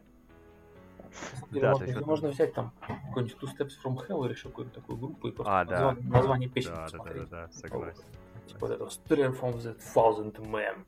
Да, 1.51 1.71
можно, 1.71 1.93
вот- 1.93 2.05
можно 2.05 2.29
взять 2.29 2.53
там 2.53 2.71
какой-нибудь 2.81 3.37
Two 3.41 3.47
Steps 3.57 3.71
from 3.83 3.97
Hell 4.07 4.25
или 4.25 4.33
еще 4.33 4.49
какую-нибудь 4.49 4.75
такую 4.75 4.97
группу 4.97 5.27
и 5.27 5.31
просто 5.31 5.59
А, 5.59 5.65
да. 5.65 5.71
название, 5.71 6.11
название 6.11 6.49
песен 6.49 6.71
Да, 6.71 6.75
да, 6.75 6.81
да, 6.81 6.97
посмотреть. 6.97 7.29
да, 7.29 7.45
да, 7.47 7.51
согласен. 7.51 8.03
Типа 8.47 8.59
вот 8.67 8.71
это 8.71 8.83
Strength 8.85 9.39
of 9.41 9.55
the 9.57 9.77
Thousand 9.95 10.35
Men. 10.51 10.85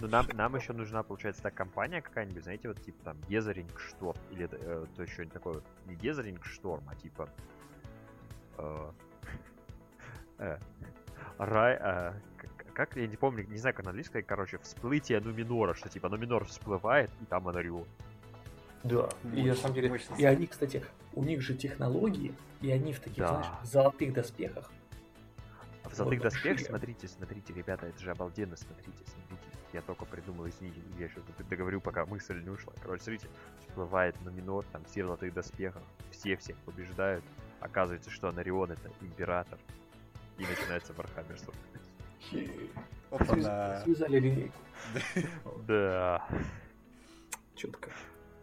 Ну, 0.00 0.08
нам, 0.08 0.26
нам 0.32 0.56
еще 0.56 0.72
нужна, 0.72 1.02
получается, 1.04 1.42
так 1.42 1.54
компания 1.54 2.02
какая-нибудь, 2.02 2.42
знаете, 2.42 2.66
вот 2.68 2.82
типа 2.82 3.04
там 3.04 3.16
Гезеринг 3.28 3.78
Шторм, 3.78 4.18
или 4.30 4.48
э, 4.50 4.86
то 4.96 5.02
еще 5.02 5.24
такое, 5.26 5.60
не 5.86 5.94
Гезеринг 5.94 6.44
Шторм, 6.44 6.82
а 6.88 6.94
типа... 6.96 7.28
э, 8.58 8.90
э, 10.38 10.58
Рай... 11.38 11.74
э, 11.80 12.12
к- 12.36 12.72
как, 12.74 12.96
я 12.96 13.06
не 13.06 13.16
помню, 13.16 13.46
не 13.48 13.58
знаю, 13.58 13.76
как 13.76 13.84
на 13.84 13.90
английском, 13.90 14.22
короче, 14.24 14.58
всплытие 14.58 15.20
Нуминора, 15.20 15.74
что 15.74 15.88
типа 15.88 16.08
Нуминор 16.08 16.44
всплывает, 16.46 17.10
и 17.20 17.24
там 17.26 17.46
Анарион. 17.46 17.86
Да. 18.84 19.08
И 19.34 19.42
на 19.42 19.54
самом 19.54 19.74
деле, 19.74 19.88
мощно. 19.90 20.14
и 20.16 20.24
они, 20.24 20.46
кстати, 20.46 20.84
у 21.14 21.22
них 21.22 21.40
же 21.40 21.54
технологии, 21.54 22.34
и 22.60 22.70
они 22.70 22.92
в 22.92 23.00
таких, 23.00 23.18
Да. 23.18 23.28
знаешь, 23.28 23.46
золотых 23.64 24.12
доспехах. 24.12 24.70
А 25.84 25.88
в 25.88 25.94
золотых 25.94 26.20
Вот 26.22 26.32
доспехах, 26.32 26.60
смотрите, 26.66 27.08
смотрите, 27.08 27.52
ребята, 27.52 27.86
это 27.86 28.00
же 28.00 28.10
обалденно, 28.10 28.56
смотрите, 28.56 28.98
смотрите. 29.06 29.42
Я 29.72 29.80
только 29.80 30.04
придумал, 30.04 30.46
извините, 30.48 30.80
я 30.98 31.06
еще 31.06 31.20
тут 31.20 31.48
договорю, 31.48 31.80
пока 31.80 32.04
мысль 32.04 32.42
не 32.42 32.50
ушла. 32.50 32.74
Короче, 32.82 33.04
смотрите, 33.04 33.28
всплывает 33.66 34.14
Нуминор, 34.22 34.64
там 34.70 34.84
все 34.84 35.02
в 35.02 35.06
золотых 35.06 35.32
доспехах, 35.32 35.82
все 36.10 36.36
всех 36.36 36.56
побеждают. 36.58 37.24
Оказывается, 37.60 38.10
что 38.10 38.28
Анарион 38.28 38.72
это 38.72 38.90
император. 39.00 39.58
И 40.36 40.42
начинается 40.44 40.92
Warhammer 40.92 41.38
40 41.38 41.54
тысяч. 42.30 42.70
Опа-на. 43.10 43.80
Связали 43.84 44.18
линейку. 44.18 44.54
Да. 45.66 46.26
Четко. 47.54 47.90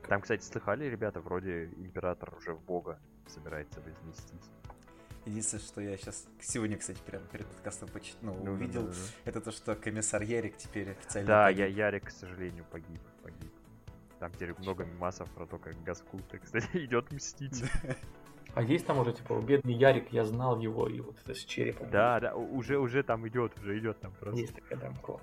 Там, 0.09 0.21
кстати, 0.21 0.43
слыхали, 0.43 0.85
ребята, 0.85 1.21
вроде 1.21 1.65
император 1.77 2.33
уже 2.35 2.53
в 2.53 2.61
бога 2.63 2.99
собирается 3.27 3.79
вознестись. 3.79 4.49
Единственное, 5.25 5.63
что 5.63 5.81
я 5.81 5.95
сейчас 5.97 6.27
сегодня, 6.41 6.77
кстати, 6.77 6.99
прямо 7.05 7.25
перед 7.27 7.45
подкастом 7.45 7.89
почит, 7.89 8.15
ну, 8.21 8.33
Ну, 8.43 8.53
увидел, 8.53 8.87
да, 8.87 8.93
да, 8.93 8.95
это 9.25 9.41
то, 9.41 9.51
что 9.51 9.75
комиссар 9.75 10.23
Ярик 10.23 10.57
теперь 10.57 10.91
официально 10.91 11.27
Да, 11.27 11.43
погиб. 11.45 11.59
я, 11.59 11.65
Ярик, 11.67 12.07
к 12.07 12.09
сожалению, 12.09 12.65
погиб. 12.71 13.01
погиб. 13.21 13.51
Там 14.19 14.31
теперь 14.31 14.55
много 14.57 14.83
мемасов 14.83 15.29
про 15.29 15.45
то, 15.45 15.59
как 15.59 15.81
Гаскул, 15.83 16.21
кстати, 16.41 16.67
идет 16.85 17.11
мстить. 17.11 17.63
А 18.55 18.63
есть 18.63 18.87
там 18.87 18.97
уже, 18.97 19.13
типа, 19.13 19.39
бедный 19.41 19.75
Ярик, 19.75 20.11
я 20.11 20.25
знал 20.25 20.59
его, 20.59 20.87
и 20.87 20.99
вот 21.01 21.15
это 21.23 21.35
с 21.35 21.45
черепом. 21.45 21.87
Да, 21.91 22.19
да, 22.19 22.35
уже, 22.35 22.79
уже 22.79 23.03
там 23.03 23.27
идет, 23.27 23.55
уже 23.59 23.77
идет 23.77 23.99
там 23.99 24.11
просто. 24.19 24.41
Есть 24.41 24.55
такая, 24.55 24.79
да, 24.79 24.91
класс. 25.03 25.21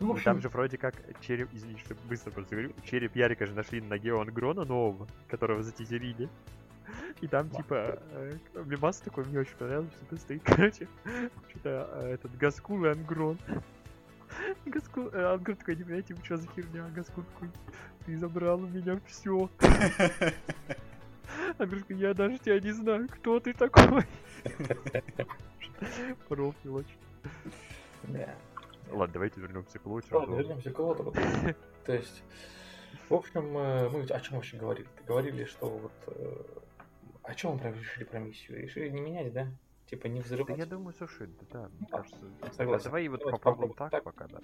Ну, 0.00 0.08
в 0.08 0.10
общем... 0.12 0.24
Там 0.24 0.40
же 0.40 0.48
вроде 0.48 0.76
как 0.76 0.94
череп, 1.20 1.48
извини, 1.52 1.78
что 1.78 1.94
быстро 2.08 2.30
просто 2.30 2.56
говорю, 2.56 2.72
череп 2.84 3.14
Ярика 3.16 3.46
же 3.46 3.54
нашли 3.54 3.80
на 3.80 3.88
ноге 3.88 4.12
у 4.12 4.20
Ангрона 4.20 4.64
нового, 4.64 5.06
которого 5.28 5.62
затизерили. 5.62 6.28
И 7.20 7.28
там, 7.28 7.48
типа, 7.48 7.98
э, 8.10 8.32
мимас 8.66 8.98
такой 8.98 9.24
мне 9.24 9.40
очень 9.40 9.56
понравился, 9.56 9.96
что 10.06 10.16
стоит, 10.16 10.42
короче, 10.44 10.88
что-то 11.48 11.88
э, 11.92 12.14
этот 12.14 12.36
Гаскул 12.36 12.84
и 12.84 12.88
Ангрон. 12.88 13.38
Гаскул, 14.66 15.08
э, 15.12 15.34
Ангрон 15.34 15.56
такой, 15.56 15.76
не 15.76 15.84
понимаете, 15.84 16.16
что 16.22 16.36
за 16.36 16.48
херня? 16.48 16.88
Гаскул 16.94 17.24
такой, 17.24 17.50
ты 18.04 18.18
забрал 18.18 18.60
у 18.60 18.66
меня 18.66 19.00
все. 19.06 19.48
Ангрон 21.58 21.82
такой, 21.82 21.96
я 21.96 22.14
даже 22.14 22.38
тебя 22.38 22.60
не 22.60 22.72
знаю, 22.72 23.08
кто 23.08 23.40
ты 23.40 23.54
такой. 23.54 24.04
Профил 26.28 26.76
очень. 26.76 26.98
Да. 28.04 28.34
Ладно, 28.90 29.12
давайте 29.12 29.40
вернемся 29.40 29.78
к 29.78 29.86
Лоту. 29.86 30.06
Ладно, 30.16 30.34
вернемся 30.34 30.70
к 30.70 30.78
Лоту. 30.78 31.12
То 31.86 31.92
есть, 31.92 32.22
в 33.08 33.14
общем, 33.14 33.50
мы 33.52 34.02
о 34.02 34.20
чем 34.20 34.36
вообще 34.36 34.56
говорили? 34.56 34.88
Говорили, 35.06 35.44
что 35.44 35.68
вот... 35.68 35.92
Э, 36.06 36.42
о 37.22 37.34
чем 37.34 37.56
мы 37.56 37.70
решили 37.70 38.04
про 38.04 38.18
миссию? 38.18 38.62
Решили 38.62 38.88
не 38.88 39.00
менять, 39.00 39.32
да? 39.32 39.48
Типа 39.86 40.06
не 40.06 40.20
взрывать. 40.20 40.46
Да 40.46 40.54
я 40.54 40.66
думаю, 40.66 40.94
слушай, 40.96 41.26
да, 41.26 41.46
да 41.52 41.70
мне 41.78 41.86
кажется, 41.90 42.26
согласен. 42.56 42.84
Давай 42.84 43.08
вот 43.08 43.20
Давайте 43.20 43.42
попробуем 43.42 43.74
так, 43.74 43.90
так 43.90 44.04
пока, 44.04 44.28
да. 44.28 44.38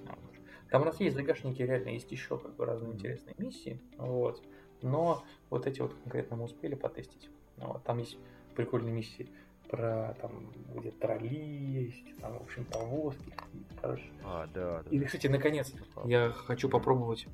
Там 0.71 0.83
у 0.83 0.85
нас 0.85 1.01
есть 1.01 1.17
загашники, 1.17 1.63
реально 1.63 1.91
есть 1.91 2.13
еще 2.13 2.39
как 2.39 2.55
бы 2.57 2.67
разные 2.67 2.93
интересные 2.93 3.35
миссии, 3.39 3.81
вот. 3.97 4.45
Но 4.83 5.25
вот 5.49 5.67
эти 5.67 5.81
вот 5.81 5.95
конкретно 5.95 6.37
мы 6.37 6.45
успели 6.45 6.75
потестить. 6.75 7.31
Вот. 7.57 7.83
Там 7.85 7.99
есть 7.99 8.19
прикольные 8.55 8.93
миссии 8.93 9.31
про 9.71 10.17
там, 10.21 10.53
где 10.75 10.91
тролли 10.91 11.29
есть, 11.29 12.17
там, 12.21 12.39
в 12.39 12.43
общем, 12.43 12.65
повозки 12.65 13.33
короче. 13.81 14.05
А, 14.25 14.47
да, 14.49 14.83
да. 14.83 14.91
И, 14.91 15.01
кстати, 15.01 15.27
наконец, 15.27 15.73
я 16.05 16.31
хочу 16.31 16.69
попробовать 16.69 17.27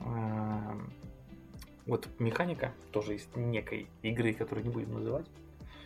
э, 0.00 0.80
вот 1.86 2.08
механика, 2.18 2.72
тоже 2.92 3.16
из 3.16 3.28
некой 3.34 3.88
игры, 4.02 4.34
которую 4.34 4.66
не 4.66 4.70
будем 4.70 4.94
называть. 4.94 5.26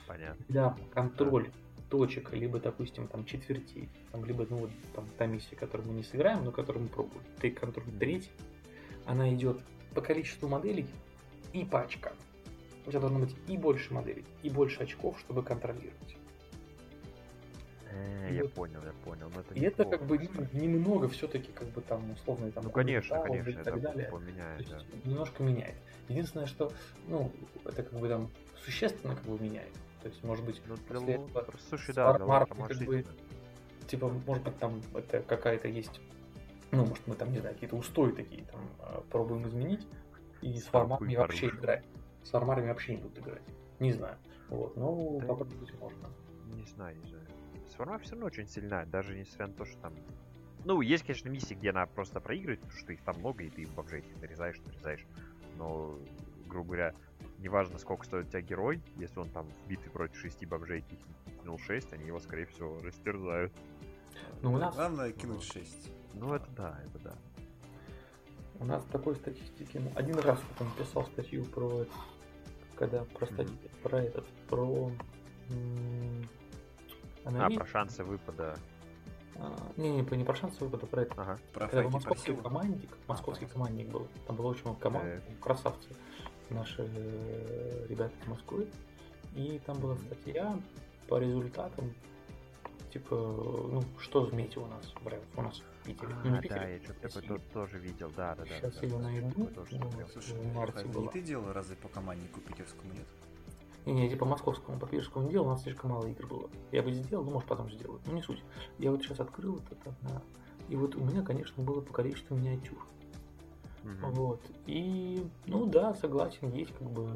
Понятно. 0.06 0.44
Да, 0.48 0.76
контроль 0.92 1.50
точек, 1.90 2.32
либо, 2.32 2.58
допустим, 2.58 3.08
там 3.08 3.24
четвертей, 3.24 3.88
там, 4.12 4.24
либо, 4.24 4.46
ну, 4.48 4.56
вот, 4.58 4.70
там, 4.94 5.06
та 5.16 5.26
миссия, 5.26 5.56
которую 5.56 5.88
мы 5.88 5.94
не 5.94 6.02
сыграем, 6.02 6.44
но 6.44 6.52
которую 6.52 6.84
мы 6.84 6.88
пробуем. 6.88 7.22
Ты 7.40 7.50
контроль 7.50 7.90
третий, 7.98 8.30
она 9.06 9.32
идет 9.32 9.60
по 9.94 10.00
количеству 10.00 10.48
моделей 10.48 10.86
и 11.52 11.64
по 11.64 11.80
очкам 11.80 12.12
у 12.88 12.90
тебя 12.90 13.00
должно 13.00 13.20
быть 13.20 13.36
и 13.46 13.56
больше 13.56 13.92
моделей, 13.92 14.24
и 14.42 14.50
больше 14.50 14.82
очков, 14.82 15.18
чтобы 15.20 15.42
контролировать. 15.42 16.16
Э, 17.90 18.34
я 18.34 18.42
вот. 18.42 18.52
понял, 18.54 18.80
я 18.84 18.92
понял. 19.04 19.30
Но 19.34 19.40
это 19.40 19.54
и 19.54 19.60
это 19.60 19.84
как 19.84 20.04
бы 20.04 20.18
немного 20.52 21.08
все-таки, 21.08 21.50
как 21.52 21.68
бы 21.68 21.80
там 21.82 22.10
условно 22.12 22.50
там. 22.50 22.64
Ну 22.64 22.70
конечно, 22.70 23.20
конечно, 23.22 23.50
и 23.50 23.62
так 23.62 23.80
далее. 23.80 24.08
Поменяет, 24.10 24.68
да. 24.68 24.78
Немножко 25.04 25.42
меняет. 25.42 25.76
Единственное, 26.08 26.46
что, 26.46 26.72
ну, 27.06 27.30
это 27.64 27.82
как 27.82 27.98
бы 27.98 28.08
там 28.08 28.30
существенно 28.64 29.14
как 29.14 29.24
бы 29.24 29.38
меняет. 29.42 29.72
То 30.02 30.08
есть, 30.08 30.22
может 30.22 30.44
быть, 30.44 30.60
ну, 30.66 30.76
после 30.76 31.14
этого, 31.14 31.44
слушай, 31.68 31.94
да, 31.94 32.14
как 32.14 32.86
бы, 32.86 33.04
типа, 33.86 34.08
может 34.26 34.44
быть, 34.44 34.58
там 34.58 34.80
это 34.94 35.20
какая-то 35.20 35.68
есть, 35.68 36.00
ну, 36.70 36.86
может, 36.86 37.06
мы 37.06 37.14
там, 37.14 37.32
не 37.32 37.40
знаю, 37.40 37.54
какие-то 37.54 37.76
устои 37.76 38.12
такие 38.12 38.44
там 38.44 38.60
а, 38.78 39.02
пробуем 39.10 39.46
изменить, 39.48 39.86
и 40.40 40.56
с 40.58 40.64
форматами 40.64 41.16
вообще 41.16 41.48
играть 41.48 41.84
с 42.24 42.34
армарами 42.34 42.68
вообще 42.68 42.96
не 42.96 43.02
будут 43.02 43.18
играть. 43.18 43.42
Не 43.78 43.92
знаю. 43.92 44.16
Вот, 44.48 44.76
но 44.76 45.18
да 45.20 45.26
попробовать 45.26 45.72
можно. 45.78 46.08
Не 46.54 46.64
знаю, 46.64 46.96
не 46.98 47.08
знаю. 47.08 47.26
Сварма 47.68 47.98
все 47.98 48.12
равно 48.12 48.26
очень 48.26 48.48
сильна, 48.48 48.84
даже 48.86 49.16
несмотря 49.16 49.48
на 49.48 49.52
то, 49.52 49.64
что 49.64 49.78
там... 49.78 49.94
Ну, 50.64 50.80
есть, 50.80 51.04
конечно, 51.04 51.28
миссии, 51.28 51.54
где 51.54 51.70
она 51.70 51.86
просто 51.86 52.20
проигрывает, 52.20 52.60
потому 52.60 52.78
что 52.78 52.92
их 52.92 53.02
там 53.02 53.18
много, 53.18 53.44
и 53.44 53.50
ты 53.50 53.62
их 53.62 53.70
бомжей 53.70 54.00
их 54.00 54.20
нарезаешь, 54.20 54.58
нарезаешь. 54.66 55.06
Но, 55.56 55.96
грубо 56.48 56.66
говоря, 56.66 56.94
неважно, 57.38 57.78
сколько 57.78 58.04
стоит 58.04 58.26
у 58.26 58.28
тебя 58.30 58.40
герой, 58.40 58.82
если 58.96 59.20
он 59.20 59.28
там 59.30 59.46
в 59.46 59.68
битве 59.68 59.90
против 59.90 60.16
шести 60.16 60.46
бомжей 60.46 60.84
кинул 61.40 61.58
6, 61.58 61.92
они 61.92 62.06
его, 62.06 62.18
скорее 62.18 62.46
всего, 62.46 62.80
растерзают. 62.82 63.52
Ну, 64.42 64.54
у 64.54 64.58
нас... 64.58 64.74
Главное 64.74 65.12
кинуть 65.12 65.44
6. 65.44 65.92
Ну, 66.14 66.34
это 66.34 66.50
да, 66.50 66.80
это 66.84 66.98
да. 66.98 67.14
У 68.60 68.64
нас 68.64 68.84
такой 68.90 69.14
статистики, 69.14 69.78
ну, 69.78 69.92
один 69.94 70.18
раз 70.18 70.40
вот 70.48 70.66
он 70.66 70.72
писал 70.76 71.04
статью 71.06 71.44
про 71.44 71.86
когда 72.78 73.04
про 73.04 73.26
статью, 73.26 73.56
про 73.82 74.02
этот, 74.02 74.26
про... 74.48 74.90
А, 77.24 77.50
про 77.50 77.66
шансы 77.66 78.04
выпада. 78.04 78.56
А, 79.36 79.56
не, 79.76 79.90
не, 79.90 80.16
не 80.16 80.24
про 80.24 80.34
шансы 80.34 80.64
выпада, 80.64 80.86
про 80.86 81.02
это. 81.02 81.20
Ага. 81.20 81.38
Про 81.52 81.68
Когда 81.68 81.88
московский 81.88 82.36
командник, 82.36 82.90
московский 83.06 83.46
а, 83.46 83.48
командник 83.48 83.88
был, 83.88 84.06
там 84.26 84.36
было 84.36 84.46
очень 84.46 84.62
много 84.64 84.80
команд, 84.80 85.04
э. 85.04 85.20
красавцы, 85.40 85.88
наши 86.50 86.82
ребята 87.88 88.14
из 88.22 88.28
Москвы, 88.28 88.68
и 89.34 89.60
там 89.66 89.78
была 89.80 89.96
статья 89.96 90.58
по 91.08 91.18
результатам, 91.18 91.92
типа, 92.92 93.14
ну, 93.16 93.82
что 93.98 94.24
в 94.24 94.32
мете 94.32 94.60
у 94.60 94.66
нас, 94.66 94.86
прям 95.04 95.20
у 95.36 95.42
нас 95.42 95.62
Питере. 95.88 96.14
А, 96.14 96.20
ну, 96.24 96.34
не 96.36 96.40
Питере, 96.40 96.60
да, 96.60 96.68
я 96.68 96.78
что-то 96.82 97.08
такое 97.08 97.38
тоже 97.52 97.78
видел, 97.78 98.12
да, 98.16 98.34
да, 98.34 98.44
да. 98.44 98.48
Сейчас 98.48 98.74
да, 98.74 98.80
я 98.82 98.88
его 98.88 98.98
найду. 98.98 99.32
Ну, 99.36 99.48
Слушай, 100.12 100.52
марте 100.54 100.84
не 100.86 101.08
ты 101.08 101.22
делал 101.22 101.52
разве 101.52 101.76
по 101.76 101.88
команднику 101.88 102.40
питерскому, 102.40 102.92
нет? 102.92 103.06
Не, 103.86 103.94
не, 103.94 104.10
типа 104.10 104.26
московскому, 104.26 104.78
по 104.78 104.86
питерскому 104.86 105.24
не 105.24 105.32
делал, 105.32 105.46
у 105.46 105.50
нас 105.50 105.62
слишком 105.62 105.90
мало 105.90 106.06
игр 106.06 106.26
было. 106.26 106.50
Я 106.72 106.82
бы 106.82 106.92
сделал, 106.92 107.24
ну, 107.24 107.30
может, 107.30 107.48
потом 107.48 107.70
сделаю, 107.70 108.00
ну, 108.06 108.12
не 108.12 108.22
суть. 108.22 108.42
Я 108.78 108.90
вот 108.90 109.02
сейчас 109.02 109.20
открыл 109.20 109.54
вот 109.54 109.64
это, 109.70 109.94
да. 110.02 110.22
и 110.68 110.76
вот 110.76 110.94
у 110.94 111.00
меня, 111.00 111.22
конечно, 111.22 111.62
было 111.62 111.80
по 111.80 111.92
количеству 111.92 112.36
миниатюр. 112.36 112.78
Угу. 113.84 114.12
Вот. 114.12 114.42
И, 114.66 115.26
ну 115.46 115.64
да, 115.64 115.94
согласен, 115.94 116.52
есть 116.52 116.74
как 116.74 116.90
бы 116.90 117.08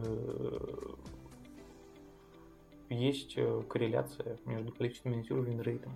есть 2.88 3.34
э, 3.36 3.62
корреляция 3.68 4.38
между 4.46 4.72
количеством 4.72 5.12
миниатюр 5.12 5.40
и 5.40 5.50
винрейтом. 5.50 5.92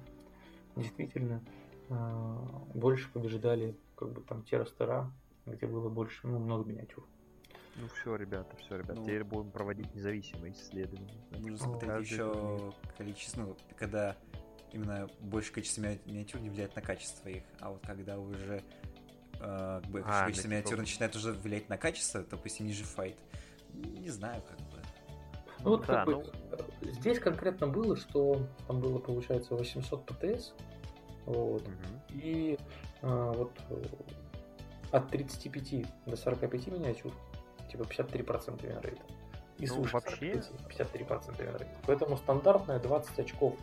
Действительно, 0.76 1.40
э, 1.46 1.55
больше 1.88 3.10
побеждали 3.12 3.76
как 3.96 4.12
бы 4.12 4.20
там 4.22 4.42
те 4.44 4.58
растера, 4.58 5.10
где 5.46 5.66
было 5.66 5.88
больше, 5.88 6.26
ну, 6.26 6.38
много 6.38 6.68
миниатюр. 6.68 7.06
Ну 7.76 7.88
все, 7.88 8.16
ребята, 8.16 8.56
все, 8.56 8.76
ребята, 8.78 8.94
ну, 8.94 9.04
теперь 9.04 9.22
будем 9.22 9.50
проводить 9.50 9.94
независимые 9.94 10.54
исследования. 10.54 11.12
Нужно 11.30 11.58
смотреть 11.58 12.10
еще 12.10 12.72
количество, 12.96 13.42
ну, 13.42 13.56
когда 13.76 14.16
именно 14.72 15.08
большее 15.20 15.54
количество 15.54 15.82
миниатюр 15.82 16.40
не 16.40 16.48
влияет 16.48 16.74
на 16.74 16.82
качество 16.82 17.28
их, 17.28 17.42
а 17.60 17.70
вот 17.70 17.82
когда 17.86 18.18
уже 18.18 18.62
э, 19.40 19.80
как 19.82 19.90
бы, 19.90 20.02
а, 20.06 20.22
количество 20.24 20.48
миниатюр 20.48 20.78
начинает 20.78 21.14
уже 21.16 21.32
влиять 21.32 21.68
на 21.68 21.76
качество, 21.76 22.24
допустим, 22.28 22.66
ниже 22.66 22.84
файт, 22.84 23.16
не 23.74 24.10
знаю, 24.10 24.42
как 24.42 24.58
бы. 24.58 24.82
Ну 25.60 25.70
вот 25.70 25.86
да, 25.86 26.04
как 26.04 26.06
ну... 26.08 26.20
бы, 26.20 26.92
здесь 26.92 27.18
конкретно 27.18 27.66
было, 27.66 27.96
что 27.96 28.46
там 28.66 28.80
было, 28.80 28.98
получается, 28.98 29.54
800 29.54 30.06
ПТС, 30.06 30.54
вот, 31.26 31.62
угу. 31.62 31.74
и 32.14 32.58
а, 33.02 33.32
вот 33.32 33.52
от 34.92 35.10
35 35.10 35.86
до 36.06 36.16
45 36.16 36.66
миниатюр, 36.68 37.12
типа 37.70 37.82
53% 37.82 38.66
винрейта. 38.66 39.02
И 39.58 39.66
ну, 39.66 39.82
вообще 39.84 40.32
53% 40.32 41.42
винрейта. 41.42 41.76
Поэтому 41.86 42.16
стандартная 42.16 42.78
20 42.78 43.18
очков 43.18 43.56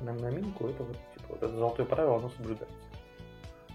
на, 0.00 0.12
на 0.12 0.30
минку, 0.30 0.68
это 0.68 0.84
вот, 0.84 0.96
типа, 1.14 1.26
вот 1.28 1.42
это 1.42 1.56
золотое 1.56 1.86
правило, 1.86 2.16
оно 2.16 2.30
соблюдается. 2.30 2.76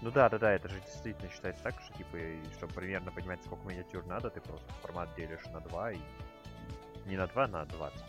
Ну 0.02 0.10
да, 0.10 0.28
да, 0.28 0.38
да, 0.38 0.52
это 0.52 0.68
же 0.68 0.80
действительно 0.80 1.30
считается 1.30 1.62
так, 1.62 1.80
что 1.80 1.96
типа, 1.96 2.18
чтобы 2.56 2.72
примерно 2.74 3.12
понимать, 3.12 3.40
сколько 3.44 3.68
миниатюр 3.68 4.04
надо, 4.06 4.30
ты 4.30 4.40
просто 4.40 4.66
формат 4.82 5.08
делишь 5.16 5.44
на 5.52 5.60
2 5.60 5.92
и 5.92 5.98
не 7.06 7.16
на 7.16 7.26
2, 7.26 7.46
на 7.46 7.64
20. 7.66 8.00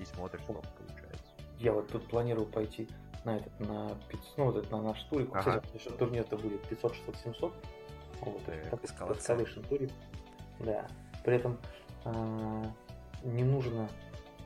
И 0.00 0.04
смотришь, 0.04 0.42
сколько 0.42 0.66
получается. 0.76 1.32
Я 1.58 1.72
вот 1.72 1.88
тут 1.88 2.08
планирую 2.08 2.46
пойти 2.46 2.88
на 3.26 3.36
этот, 3.36 3.60
на 3.60 3.88
500, 4.08 4.38
ну, 4.38 4.44
вот 4.44 4.56
это, 4.56 4.76
на 4.76 4.82
наш 4.82 5.02
турик. 5.04 5.30
Ага. 5.34 5.60
Кстати, 5.60 5.96
турнир 5.96 6.22
это 6.22 6.36
будет 6.36 6.62
500, 6.68 6.94
600, 6.94 7.16
700. 7.16 7.54
Вот, 8.20 8.44
так, 8.44 8.82
escalation 8.82 9.68
турик. 9.68 9.90
Да. 10.60 10.86
При 11.24 11.36
этом 11.36 11.58
э, 12.04 12.64
не 13.24 13.42
нужно, 13.42 13.88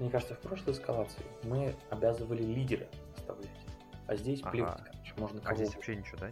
мне 0.00 0.10
кажется, 0.10 0.34
в 0.34 0.40
прошлой 0.40 0.72
эскалации 0.72 1.22
мы 1.44 1.76
обязывали 1.90 2.42
лидера 2.42 2.86
оставлять. 3.16 3.50
А 4.06 4.16
здесь 4.16 4.40
ага. 4.40 4.50
плевать, 4.50 4.82
короче, 4.82 5.14
можно 5.18 5.40
кого 5.40 5.52
А 5.52 5.54
здесь 5.56 5.74
вообще 5.74 5.96
ничего, 5.96 6.18
да? 6.18 6.30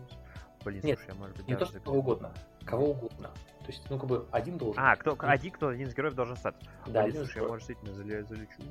Блин, 0.64 0.80
Нет, 0.82 0.98
слушай, 0.98 1.14
я, 1.14 1.20
может 1.20 1.36
быть, 1.36 1.48
не 1.48 1.54
то, 1.54 1.66
что 1.66 1.80
кого 1.80 1.98
угодно. 1.98 2.32
Кого 2.64 2.90
угодно. 2.90 3.28
То 3.60 3.66
есть, 3.66 3.88
ну, 3.90 3.98
как 3.98 4.08
бы 4.08 4.26
один 4.32 4.56
должен... 4.56 4.82
А, 4.82 4.96
кто, 4.96 5.16
один, 5.20 5.52
кто, 5.52 5.68
один 5.68 5.86
из 5.86 5.94
героев 5.94 6.14
должен 6.14 6.36
стать. 6.36 6.54
Да, 6.86 7.04
Блин, 7.04 7.16
слушай, 7.16 7.42
я, 7.42 7.48
может, 7.48 7.68
действительно 7.68 7.94
зале, 7.94 8.24
залечу. 8.24 8.62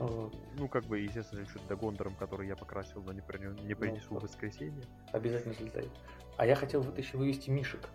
Uh, 0.00 0.34
ну, 0.56 0.66
как 0.66 0.84
бы, 0.84 0.98
естественно, 0.98 1.44
залечу 1.44 1.60
до 1.68 1.76
Гондором, 1.76 2.14
который 2.14 2.48
я 2.48 2.56
покрасил, 2.56 3.02
но 3.02 3.12
не, 3.12 3.20
принес, 3.20 3.54
не 3.62 3.74
принесу 3.74 4.06
ну, 4.10 4.18
в 4.18 4.22
воскресенье. 4.22 4.82
Обязательно 5.12 5.52
залетает. 5.52 5.90
А 6.38 6.46
я 6.46 6.54
хотел 6.54 6.80
вытащить, 6.80 7.12
вывести 7.12 7.50
Мишек. 7.50 7.86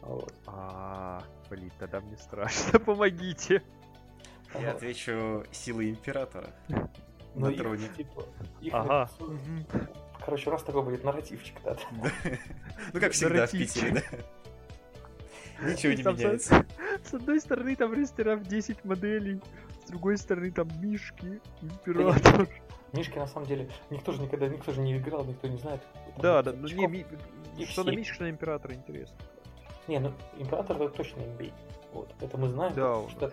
Вот. 0.00 0.34
А, 0.46 1.22
блин, 1.48 1.70
тогда 1.78 2.00
мне 2.00 2.16
страшно, 2.16 2.78
помогите. 2.84 3.62
Я 4.60 4.72
отвечу 4.72 5.44
силы 5.52 5.90
императора. 5.90 6.50
Ну, 7.34 7.46
На 7.46 7.50
их, 7.50 7.56
троне. 7.56 7.88
типа, 7.96 8.26
Ага. 8.72 9.10
Короче, 10.22 10.50
нас 10.50 10.62
такой 10.62 10.82
будет 10.82 11.02
нарративчик, 11.02 11.56
да. 11.64 11.78
Ну, 12.92 13.00
как 13.00 13.12
всегда 13.12 13.46
в. 13.46 13.50
Питере, 13.50 13.92
да? 15.62 15.70
Ничего 15.70 15.94
не 15.94 16.02
меняется. 16.02 16.66
С 17.02 17.14
одной 17.14 17.40
стороны 17.40 17.74
там 17.74 17.94
ресторан 17.94 18.42
10 18.42 18.84
моделей, 18.84 19.40
с 19.84 19.88
другой 19.88 20.16
стороны 20.18 20.50
там 20.50 20.68
мишки, 20.80 21.40
император. 21.60 22.48
Мишки, 22.92 23.18
на 23.18 23.26
самом 23.26 23.46
деле, 23.46 23.70
никто 23.90 24.12
же 24.12 24.20
никогда, 24.20 24.48
никто 24.48 24.72
же 24.72 24.80
не 24.80 24.96
играл, 24.98 25.24
никто 25.24 25.48
не 25.48 25.56
знает. 25.56 25.80
Там 25.92 26.22
Да, 26.22 26.42
да, 26.42 26.52
ну 26.52 26.68
не, 26.68 26.86
ми- 26.86 27.06
что 27.66 27.84
на 27.84 27.90
мишке, 27.90 28.12
что 28.14 28.24
на 28.24 28.30
императора 28.30 28.74
интересно. 28.74 29.16
Не, 29.88 29.98
ну 29.98 30.12
император 30.38 30.80
это 30.80 30.94
точно 30.94 31.22
имбей. 31.22 31.52
Вот, 31.92 32.14
это 32.20 32.36
мы 32.38 32.48
знаем. 32.48 32.74
Да, 32.74 32.96
он 32.98 33.10
что- 33.10 33.32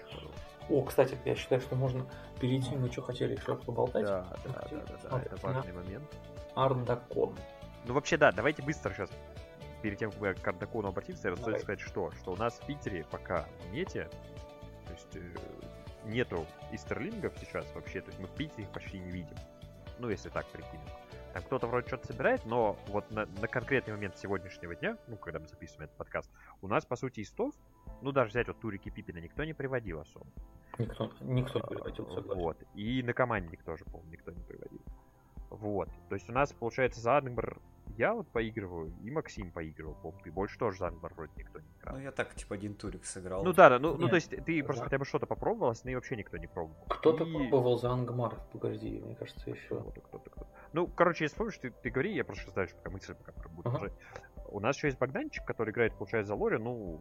О, 0.69 0.81
кстати, 0.83 1.17
я 1.25 1.35
считаю, 1.35 1.61
что 1.61 1.75
можно 1.75 2.05
перейти, 2.39 2.75
мы 2.75 2.89
что 2.91 3.01
хотели 3.01 3.35
еще 3.35 3.55
поболтать. 3.55 4.05
Да, 4.05 4.25
да, 4.45 4.67
да, 4.71 4.85
да, 5.01 5.09
да, 5.09 5.21
это 5.21 5.37
важный 5.45 5.73
момент. 5.73 6.05
Ардакон. 6.55 7.35
Ну 7.85 7.93
вообще 7.93 8.17
да, 8.17 8.31
давайте 8.31 8.61
быстро 8.61 8.93
сейчас, 8.93 9.09
перед 9.81 9.97
тем, 9.97 10.11
как 10.11 10.19
мы 10.21 10.33
к 10.33 10.47
Ардакону 10.47 10.89
обратимся, 10.89 11.21
стоит 11.21 11.39
Давай. 11.39 11.59
сказать, 11.59 11.79
что, 11.79 12.11
что 12.11 12.31
у 12.31 12.35
нас 12.35 12.59
в 12.59 12.65
Питере 12.65 13.05
пока 13.09 13.45
в 13.67 13.71
нете, 13.73 14.09
то 14.85 14.93
есть 14.93 15.15
э, 15.15 15.37
нету 16.09 16.45
истерлингов 16.71 17.33
сейчас 17.39 17.65
вообще, 17.73 18.01
то 18.01 18.07
есть 18.07 18.19
мы 18.19 18.27
в 18.27 18.35
Питере 18.35 18.63
их 18.63 18.69
почти 18.69 18.99
не 18.99 19.09
видим. 19.11 19.35
Ну, 19.99 20.09
если 20.09 20.29
так 20.29 20.47
прикинем. 20.47 20.87
Там 21.33 21.43
кто-то 21.43 21.67
вроде 21.67 21.87
что-то 21.87 22.07
собирает, 22.07 22.45
но 22.45 22.77
вот 22.87 23.11
на, 23.11 23.25
на 23.25 23.47
конкретный 23.47 23.93
момент 23.93 24.17
сегодняшнего 24.17 24.75
дня, 24.75 24.97
ну, 25.07 25.17
когда 25.17 25.39
мы 25.39 25.47
записываем 25.47 25.85
этот 25.85 25.97
подкаст, 25.97 26.29
у 26.61 26.67
нас, 26.67 26.85
по 26.85 26.95
сути, 26.95 27.21
истов, 27.21 27.53
ну, 28.01 28.11
даже 28.11 28.31
взять 28.31 28.47
вот 28.47 28.59
Турики 28.59 28.89
Пипина, 28.89 29.19
никто 29.19 29.43
не 29.43 29.53
приводил 29.53 29.99
особо. 29.99 30.25
Никто, 30.77 31.11
никто 31.21 31.59
не 31.59 31.67
переводил, 31.67 32.09
согласен. 32.09 32.41
Вот. 32.41 32.57
И 32.73 33.03
на 33.03 33.13
командник 33.13 33.61
тоже, 33.63 33.83
по-моему, 33.85 34.11
никто 34.11 34.31
не 34.31 34.41
приводил. 34.41 34.81
Вот. 35.49 35.89
То 36.07 36.15
есть 36.15 36.29
у 36.29 36.33
нас, 36.33 36.53
получается, 36.53 37.01
за 37.01 37.17
Ангмар 37.17 37.59
я 37.97 38.13
вот 38.13 38.27
поигрываю, 38.29 38.93
и 39.01 39.11
Максим 39.11 39.51
поигрывал, 39.51 39.95
по-моему, 39.95 40.21
и 40.25 40.29
больше 40.29 40.57
тоже 40.57 40.77
за 40.79 40.87
Ангмар 40.87 41.13
вроде 41.13 41.31
никто 41.37 41.59
не 41.59 41.67
играл. 41.79 41.95
Ну, 41.95 42.01
я 42.01 42.11
так, 42.11 42.33
типа, 42.35 42.55
один 42.55 42.75
турик 42.75 43.05
сыграл. 43.05 43.43
Ну 43.43 43.53
да, 43.53 43.69
да, 43.69 43.79
ну, 43.79 43.93
ну 43.95 44.01
Нет. 44.03 44.09
то 44.09 44.15
есть 44.15 44.29
ты 44.29 44.63
просто 44.63 44.81
Да. 44.81 44.85
хотя 44.85 44.97
бы 44.99 45.05
что-то 45.05 45.25
попробовал, 45.25 45.69
а 45.69 45.71
остальные 45.71 45.95
вообще 45.97 46.15
никто 46.15 46.37
не 46.37 46.47
пробовал. 46.47 46.77
Кто-то 46.87 47.23
И- 47.25 47.31
пробовал 47.33 47.77
за 47.77 47.91
Ангмар, 47.91 48.35
погоди, 48.53 48.99
мне 48.99 49.15
кажется, 49.15 49.49
еще. 49.49 49.79
Кто-то, 49.79 50.01
кто-то, 50.01 50.29
кто-то. 50.29 50.47
Ну, 50.73 50.87
короче, 50.87 51.25
если 51.25 51.37
помнишь, 51.37 51.57
ты, 51.57 51.71
ты 51.71 51.89
говори, 51.89 52.13
я 52.13 52.23
просто 52.23 52.51
знаю, 52.51 52.67
что 52.67 52.77
пока 52.77 52.89
мысль 52.91 53.15
пока 53.15 53.49
будет 53.49 53.65
Ага. 53.65 53.77
продолжать. 53.79 53.93
У 54.51 54.59
нас 54.59 54.75
еще 54.77 54.87
есть 54.87 54.99
Богданчик, 54.99 55.45
который 55.45 55.71
играет, 55.71 55.93
получается, 55.93 56.29
за 56.29 56.35
Лориан. 56.35 56.63
Ну, 56.63 56.99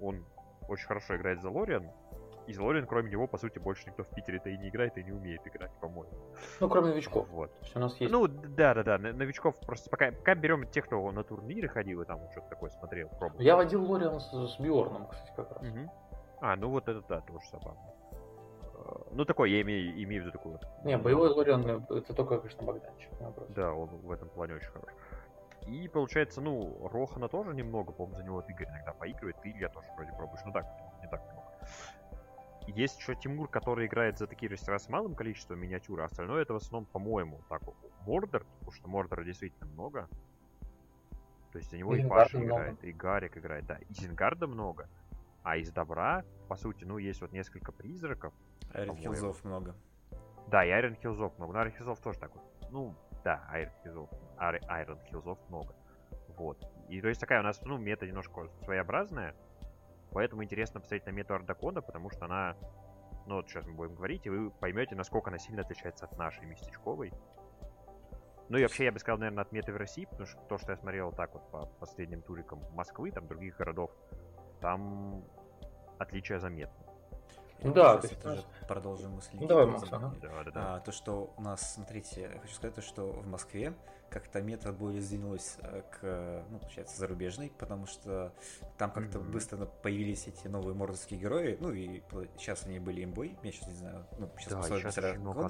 он 0.00 0.24
очень 0.68 0.86
хорошо 0.86 1.16
играет 1.16 1.40
за 1.42 1.50
Лориан. 1.50 1.90
И 2.46 2.52
за 2.52 2.62
Лориан, 2.62 2.86
кроме 2.86 3.10
него, 3.10 3.26
по 3.26 3.38
сути, 3.38 3.58
больше 3.58 3.86
никто 3.86 4.02
в 4.02 4.08
Питере-то 4.08 4.50
и 4.50 4.56
не 4.58 4.68
играет, 4.68 4.98
и 4.98 5.04
не 5.04 5.12
умеет 5.12 5.46
играть, 5.46 5.70
по-моему. 5.80 6.12
Ну, 6.60 6.68
кроме 6.68 6.88
новичков. 6.88 7.28
Вот. 7.30 7.50
То 7.58 7.64
есть 7.64 7.76
у 7.76 7.78
нас 7.78 7.96
есть... 8.00 8.12
Ну, 8.12 8.26
да, 8.28 8.74
да, 8.74 8.82
да. 8.82 8.98
Новичков 8.98 9.58
просто 9.60 9.88
пока, 9.88 10.12
пока 10.12 10.34
берем 10.34 10.66
тех, 10.68 10.84
кто 10.84 11.10
на 11.10 11.24
турниры 11.24 11.68
ходил 11.68 12.02
и 12.02 12.04
там 12.04 12.20
что-то 12.32 12.48
такое 12.50 12.70
смотрел, 12.70 13.08
пробовал. 13.18 13.40
Я 13.40 13.56
водил 13.56 13.90
Лориан 13.90 14.20
с, 14.20 14.30
с 14.30 14.60
Бьорном, 14.60 15.08
кстати, 15.08 15.32
как 15.36 15.52
раз. 15.52 15.62
Мгм. 15.62 15.90
А, 16.40 16.56
ну 16.56 16.68
вот 16.68 16.88
это 16.88 17.02
да, 17.08 17.20
тоже 17.20 17.46
забавно. 17.50 17.80
Ну, 19.12 19.24
такой, 19.24 19.50
я 19.50 19.62
имею, 19.62 20.02
имею 20.02 20.22
в 20.22 20.26
виду 20.26 20.32
такой 20.32 20.52
вот. 20.52 20.62
Не, 20.84 20.98
боевой 20.98 21.30
Лориан 21.30 21.64
э, 21.66 21.98
это 21.98 22.12
только, 22.14 22.38
конечно, 22.38 22.64
Богданчик. 22.64 23.10
вопрос. 23.20 23.48
Да, 23.50 23.72
он 23.72 23.88
в 23.88 24.10
этом 24.10 24.28
плане 24.28 24.54
очень 24.54 24.68
хорош. 24.68 24.90
И 25.66 25.88
получается, 25.88 26.40
ну, 26.40 26.88
Рохана 26.92 27.28
тоже 27.28 27.54
немного, 27.54 27.92
по-моему, 27.92 28.18
за 28.18 28.24
него 28.24 28.36
вот 28.36 28.50
Игорь 28.50 28.68
иногда 28.68 28.92
поигрывает, 28.92 29.36
ты, 29.40 29.50
Илья, 29.50 29.68
тоже 29.68 29.86
вроде 29.96 30.12
пробуешь. 30.12 30.40
Ну 30.44 30.52
так, 30.52 30.66
не 31.00 31.08
так 31.08 31.22
много. 31.32 31.46
Есть 32.66 32.98
еще 32.98 33.14
Тимур, 33.14 33.48
который 33.48 33.86
играет 33.86 34.18
за 34.18 34.26
такие 34.26 34.50
растера 34.50 34.78
с 34.78 34.88
малым 34.88 35.14
количеством 35.14 35.60
миниатюр, 35.60 36.00
а 36.00 36.06
остальное 36.06 36.42
это 36.42 36.54
в 36.54 36.56
основном, 36.56 36.86
по-моему, 36.86 37.40
так, 37.48 37.62
Мордор, 38.06 38.44
потому 38.44 38.72
что 38.72 38.88
Мордора 38.88 39.24
действительно 39.24 39.66
много. 39.66 40.08
То 41.52 41.58
есть 41.58 41.70
за 41.70 41.78
него 41.78 41.94
и 41.94 42.00
Изенгарда 42.00 42.24
Паша 42.24 42.38
много. 42.38 42.52
играет, 42.52 42.84
и 42.84 42.92
Гарик 42.92 43.36
играет, 43.38 43.66
да. 43.66 43.76
И 43.76 43.94
Зингарда 43.94 44.46
много. 44.46 44.88
А 45.44 45.56
из 45.56 45.70
добра, 45.70 46.24
по 46.48 46.56
сути, 46.56 46.84
ну, 46.84 46.98
есть 46.98 47.20
вот 47.20 47.32
несколько 47.32 47.70
призраков. 47.70 48.32
Айрон. 48.72 48.96
Хилзов 48.96 49.44
много. 49.44 49.76
Да, 50.48 50.64
и 50.64 50.70
Айрон 50.70 50.94
Хилзов 50.96 51.36
много. 51.38 51.52
Но 51.52 51.58
Айрон 51.60 51.74
Хилзов 51.74 52.00
тоже 52.00 52.18
такой. 52.18 52.42
Ну, 52.70 52.94
да, 53.22 53.46
Айрон 53.50 53.72
Хилзов. 53.82 54.10
Ай- 54.38 54.60
Айрон 54.66 54.98
Хилзов 55.10 55.38
много. 55.48 55.74
Вот. 56.36 56.60
И 56.88 57.00
то 57.00 57.08
есть 57.08 57.20
такая 57.20 57.40
у 57.40 57.44
нас, 57.44 57.60
ну, 57.62 57.78
мета 57.78 58.06
немножко 58.06 58.48
своеобразная. 58.64 59.34
Поэтому 60.14 60.44
интересно 60.44 60.80
посмотреть 60.80 61.06
на 61.06 61.10
мету 61.10 61.34
Ардакона, 61.34 61.82
потому 61.82 62.08
что 62.08 62.24
она, 62.26 62.56
ну 63.26 63.36
вот 63.36 63.48
сейчас 63.48 63.66
мы 63.66 63.74
будем 63.74 63.96
говорить, 63.96 64.24
и 64.26 64.30
вы 64.30 64.50
поймете, 64.50 64.94
насколько 64.94 65.28
она 65.28 65.38
сильно 65.38 65.62
отличается 65.62 66.06
от 66.06 66.16
нашей 66.16 66.46
местечковой. 66.46 67.12
Ну 68.48 68.58
и 68.58 68.62
вообще, 68.62 68.84
я 68.84 68.92
бы 68.92 68.98
сказал, 69.00 69.18
наверное, 69.18 69.42
от 69.42 69.52
меты 69.52 69.72
в 69.72 69.76
России, 69.76 70.04
потому 70.04 70.26
что 70.26 70.40
то, 70.42 70.56
что 70.58 70.70
я 70.72 70.76
смотрел 70.78 71.10
так 71.12 71.32
вот 71.34 71.50
по 71.50 71.66
последним 71.80 72.22
турикам 72.22 72.60
Москвы, 72.72 73.10
там 73.10 73.26
других 73.26 73.56
городов, 73.56 73.90
там 74.60 75.24
отличия 75.98 76.38
заметны. 76.38 76.84
Ну 77.62 77.72
да, 77.72 77.96
то 77.96 78.06
есть 78.06 78.20
тоже 78.20 78.34
у 78.34 78.36
нас- 78.36 78.68
продолжим 78.68 79.12
мысль. 79.12 79.30
Ну 79.40 79.46
давай. 79.46 79.66
Макс, 79.66 79.84
ага. 79.90 80.14
Да, 80.20 80.44
да, 80.44 80.50
да. 80.50 80.74
А, 80.76 80.80
то, 80.80 80.92
что 80.92 81.32
у 81.36 81.40
нас, 81.42 81.74
смотрите, 81.74 82.20
я 82.34 82.38
хочу 82.38 82.54
сказать, 82.54 82.74
то, 82.74 82.82
что 82.82 83.06
в 83.10 83.26
Москве 83.26 83.72
как-то 84.10 84.40
мета 84.40 84.72
более 84.72 85.02
сдвинулась 85.02 85.56
э, 85.60 85.82
к, 85.90 86.44
ну, 86.50 86.58
получается, 86.58 86.98
зарубежной, 86.98 87.52
потому 87.58 87.86
что 87.86 88.32
там 88.78 88.90
как-то 88.92 89.18
Мгм. 89.18 89.32
быстро 89.32 89.66
появились 89.66 90.26
эти 90.28 90.46
новые 90.46 90.74
мордовские 90.74 91.18
герои, 91.18 91.56
ну 91.60 91.72
и 91.72 92.02
сейчас 92.38 92.64
они 92.66 92.78
были 92.78 93.04
имбой, 93.04 93.36
я 93.42 93.52
сейчас 93.52 93.68
не 93.68 93.74
знаю, 93.74 94.06
ну, 94.18 94.30
сейчас 94.38 94.52
Да, 94.52 94.58
посмотрим 94.58 94.90
сейчас 94.90 95.04
очень 95.10 95.20
много. 95.20 95.42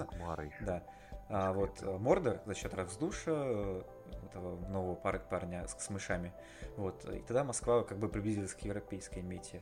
Да. 0.67 0.83
А 1.29 1.53
вот 1.53 1.83
э, 1.83 1.99
Мордор 1.99 2.41
за 2.45 2.55
счет 2.55 2.75
Равсдуша, 2.75 3.33
э, 3.33 3.83
этого 4.31 4.57
нового 4.69 4.95
пар- 4.95 5.23
парня 5.31 5.67
с, 5.67 5.75
с 5.83 5.91
мышами, 5.91 6.33
вот, 6.77 7.05
и 7.07 7.21
тогда 7.21 7.45
Москва 7.45 7.83
как 7.83 7.99
бы 7.99 8.09
приблизилась 8.09 8.55
к 8.55 8.61
европейской 8.61 9.21
мете, 9.21 9.61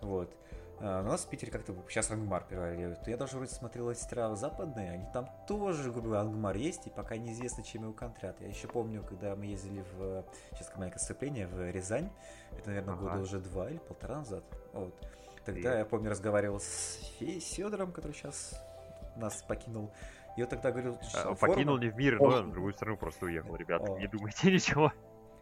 вот. 0.00 0.34
А, 0.80 1.00
у 1.02 1.04
нас 1.04 1.24
в 1.24 1.28
Питере 1.28 1.50
как-то 1.52 1.74
сейчас 1.88 2.10
Ангмар 2.10 2.44
превалирует. 2.46 3.06
Я 3.06 3.16
даже 3.16 3.36
вроде 3.36 3.52
смотрел 3.52 3.90
эти 3.90 4.34
западные, 4.34 4.90
они 4.92 5.06
там 5.12 5.28
тоже, 5.46 5.90
грубо 5.90 6.08
говоря, 6.08 6.22
Ангмар 6.22 6.56
есть, 6.56 6.86
и 6.86 6.90
пока 6.90 7.16
неизвестно, 7.16 7.62
чем 7.62 7.82
его 7.84 7.92
контрят. 7.92 8.40
Я 8.40 8.48
еще 8.48 8.68
помню, 8.68 9.02
когда 9.02 9.34
мы 9.36 9.46
ездили 9.46 9.84
в, 9.96 10.24
сейчас 10.52 10.68
маленькое 10.76 10.96
отступление, 10.96 11.46
в 11.46 11.70
Рязань, 11.70 12.10
это, 12.52 12.68
наверное, 12.68 12.94
Ага. 12.94 13.02
года 13.02 13.18
уже 13.22 13.38
два 13.40 13.70
или 13.70 13.78
полтора 13.78 14.16
назад, 14.18 14.44
вот. 14.72 14.94
Тогда 15.44 15.60
Привет. 15.60 15.78
я 15.78 15.84
помню, 15.84 16.10
разговаривал 16.10 16.58
с 16.58 16.98
Фе- 17.20 17.38
Федором, 17.38 17.92
который 17.92 18.12
сейчас 18.12 18.54
нас 19.16 19.42
покинул. 19.42 19.92
И 20.38 20.42
он 20.42 20.48
тогда 20.48 20.70
говорил, 20.72 20.98
А, 21.14 21.28
он 21.30 21.36
покинул 21.36 21.76
не 21.78 21.88
в 21.90 21.96
мир, 21.96 22.16
О. 22.20 22.26
но 22.30 22.42
в 22.42 22.50
другую 22.50 22.72
страну 22.72 22.96
просто 22.96 23.26
уехал, 23.26 23.54
ребята. 23.54 23.92
О. 23.92 23.98
Не 23.98 24.06
думайте 24.08 24.50
ничего. 24.52 24.90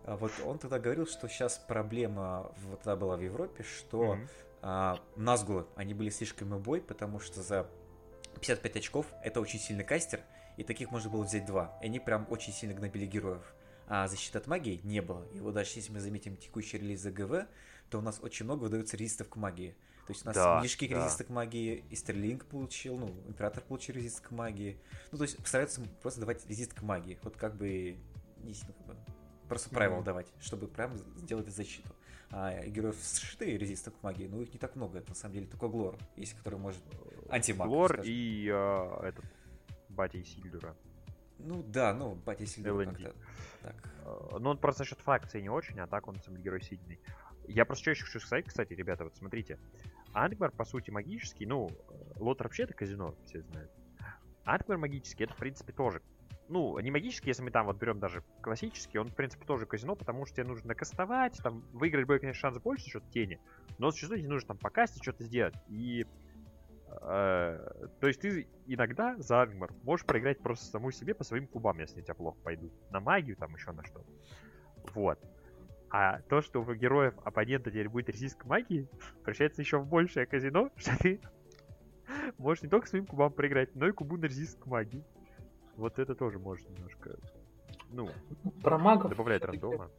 а 0.04 0.16
вот 0.16 0.32
он 0.44 0.58
тогда 0.58 0.78
говорил, 0.80 1.06
что 1.06 1.28
сейчас 1.28 1.56
проблема 1.56 2.50
вот 2.68 2.80
тогда 2.80 2.96
была 2.96 3.16
в 3.16 3.20
Европе, 3.20 3.62
что 3.62 4.16
Мгм. 4.16 4.28
А, 4.62 4.98
Назгулы, 5.16 5.66
они 5.76 5.92
были 5.92 6.08
слишком 6.10 6.56
бой, 6.60 6.80
потому 6.80 7.18
что 7.20 7.42
за 7.42 7.68
55 8.40 8.76
очков 8.76 9.06
это 9.22 9.40
очень 9.40 9.58
сильный 9.58 9.84
кастер, 9.84 10.20
и 10.56 10.64
таких 10.64 10.90
можно 10.90 11.10
было 11.10 11.24
взять 11.24 11.44
два. 11.46 11.76
И 11.82 11.86
они 11.86 11.98
прям 12.00 12.26
очень 12.30 12.52
сильно 12.52 12.74
гнобили 12.74 13.06
героев. 13.06 13.42
А 13.88 14.06
защиты 14.08 14.38
от 14.38 14.46
магии 14.46 14.80
не 14.84 15.02
было. 15.02 15.26
И 15.34 15.40
вот 15.40 15.54
даже 15.54 15.70
если 15.74 15.92
мы 15.92 16.00
заметим 16.00 16.36
текущий 16.36 16.78
релиз 16.78 17.00
ЗГВ, 17.02 17.46
то 17.90 17.98
у 17.98 18.00
нас 18.00 18.20
очень 18.22 18.44
много 18.44 18.62
выдается 18.62 18.96
резистов 18.96 19.28
к 19.28 19.36
магии. 19.36 19.76
То 20.06 20.12
есть 20.12 20.24
у 20.24 20.26
нас 20.28 20.36
Да, 20.36 20.60
Мишки 20.62 20.86
да. 20.88 20.96
резисты 20.96 21.24
к 21.24 21.28
магии, 21.28 21.84
и 21.90 21.94
Стерлинг 21.94 22.46
получил, 22.46 22.96
ну, 22.96 23.08
Император 23.26 23.62
получил 23.62 23.94
резист 23.96 24.20
к 24.20 24.30
магии. 24.30 24.78
Ну, 25.10 25.18
то 25.18 25.24
есть 25.24 25.36
постараются 25.36 25.80
просто 26.00 26.20
давать 26.20 26.46
резист 26.48 26.72
к 26.74 26.82
магии. 26.82 27.18
Вот 27.22 27.36
как 27.36 27.54
бы, 27.56 27.96
не 28.38 28.54
сильно 28.54 28.72
как 28.72 28.86
бы, 28.86 28.96
просто 29.48 29.70
правила 29.70 29.96
Мгм. 29.96 30.04
давать, 30.04 30.26
чтобы 30.40 30.68
прям 30.68 30.96
сделать 31.18 31.48
защиту. 31.48 31.88
А 32.32 32.64
героев 32.66 32.96
с 32.96 33.18
шитой 33.18 33.58
резистом 33.58 33.92
к 33.92 34.02
магии, 34.02 34.26
ну 34.26 34.40
их 34.40 34.52
не 34.52 34.58
так 34.58 34.74
много. 34.74 34.98
Это 34.98 35.10
на 35.10 35.14
самом 35.14 35.34
деле 35.34 35.46
только 35.46 35.68
Глор, 35.68 35.98
есть, 36.16 36.32
который 36.34 36.58
может 36.58 36.82
антимаг. 37.28 37.68
Глор 37.68 37.92
скажем. 37.92 38.12
и 38.12 38.48
а, 38.50 39.06
этот 39.06 39.24
батя 39.90 40.20
Исильдура. 40.20 40.74
Ну 41.38 41.62
да, 41.62 41.92
ну, 41.92 42.14
Батя 42.14 42.46
Сильдер 42.46 42.72
LND. 42.72 43.02
как-то 43.02 43.14
так. 43.62 43.74
А, 44.04 44.38
Ну, 44.38 44.50
он 44.50 44.58
просто 44.58 44.84
за 44.84 44.90
счет 44.90 45.00
фракции 45.00 45.40
не 45.40 45.50
очень, 45.50 45.78
а 45.80 45.86
так 45.86 46.06
он 46.08 46.20
сам 46.22 46.36
герой 46.36 46.62
сильный. 46.62 47.00
Я 47.48 47.64
просто 47.64 47.82
что 47.82 47.90
еще 47.90 48.04
хочу 48.04 48.20
сказать, 48.20 48.46
кстати, 48.46 48.72
ребята, 48.72 49.04
вот 49.04 49.16
смотрите. 49.16 49.58
Ангмар, 50.12 50.52
по 50.52 50.64
сути, 50.64 50.90
магический, 50.90 51.46
ну, 51.46 51.68
э, 51.68 52.18
Лотер 52.20 52.46
вообще 52.46 52.62
это 52.64 52.74
казино, 52.74 53.16
все 53.24 53.42
знают. 53.42 53.70
Ангмар 54.44 54.78
магический, 54.78 55.24
это, 55.24 55.34
в 55.34 55.38
принципе, 55.38 55.72
тоже 55.72 56.00
ну, 56.48 56.78
не 56.80 56.90
магический, 56.90 57.30
если 57.30 57.42
мы 57.42 57.50
там 57.50 57.66
вот 57.66 57.78
берем 57.78 57.98
даже 57.98 58.22
классический, 58.40 58.98
он, 58.98 59.08
в 59.08 59.14
принципе, 59.14 59.44
тоже 59.44 59.66
казино, 59.66 59.96
потому 59.96 60.26
что 60.26 60.36
тебе 60.36 60.46
нужно 60.46 60.68
накастовать, 60.68 61.38
там, 61.42 61.62
выиграть 61.72 62.06
будет, 62.06 62.20
конечно, 62.20 62.40
шанс 62.40 62.58
больше 62.58 62.84
счет 62.84 63.02
тени, 63.10 63.40
но 63.78 63.90
зачастую 63.90 64.20
тебе 64.20 64.28
нужно 64.28 64.48
там 64.48 64.58
покастить, 64.58 65.02
что-то 65.02 65.24
сделать. 65.24 65.54
И, 65.68 66.06
э, 67.00 67.86
то 68.00 68.06
есть 68.06 68.20
ты 68.20 68.48
иногда 68.66 69.16
за 69.18 69.42
Ангмар 69.42 69.72
можешь 69.82 70.04
проиграть 70.04 70.40
просто 70.40 70.66
саму 70.66 70.90
себе 70.90 71.14
по 71.14 71.24
своим 71.24 71.46
кубам, 71.46 71.78
если 71.78 72.00
у 72.00 72.04
тебя 72.04 72.14
плохо 72.14 72.38
пойдут. 72.42 72.72
На 72.90 73.00
магию, 73.00 73.36
там, 73.36 73.54
еще 73.54 73.72
на 73.72 73.84
что-то. 73.84 74.10
Вот. 74.94 75.18
А 75.90 76.20
то, 76.22 76.40
что 76.40 76.62
у 76.62 76.74
героев 76.74 77.14
оппонента 77.24 77.70
теперь 77.70 77.88
будет 77.88 78.08
резист 78.08 78.42
магии, 78.44 78.88
превращается 79.22 79.60
еще 79.62 79.78
в 79.78 79.86
большее 79.86 80.26
казино, 80.26 80.70
что 80.76 80.98
ты 80.98 81.20
можешь 82.38 82.62
не 82.62 82.68
только 82.68 82.88
своим 82.88 83.06
кубам 83.06 83.32
проиграть, 83.32 83.74
но 83.74 83.88
и 83.88 83.92
кубу 83.92 84.16
на 84.16 84.24
резист 84.24 84.64
магии. 84.66 85.04
Вот 85.76 85.98
это 85.98 86.14
тоже 86.14 86.38
может 86.38 86.68
немножко, 86.70 87.16
ну, 87.90 88.08
Про 88.62 88.78
магов 88.78 89.10
добавляет 89.10 89.42
всё-таки 89.42 89.62
рандома. 89.62 89.90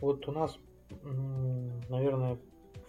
Вот 0.00 0.26
у 0.28 0.32
нас, 0.32 0.58
наверное, 1.88 2.38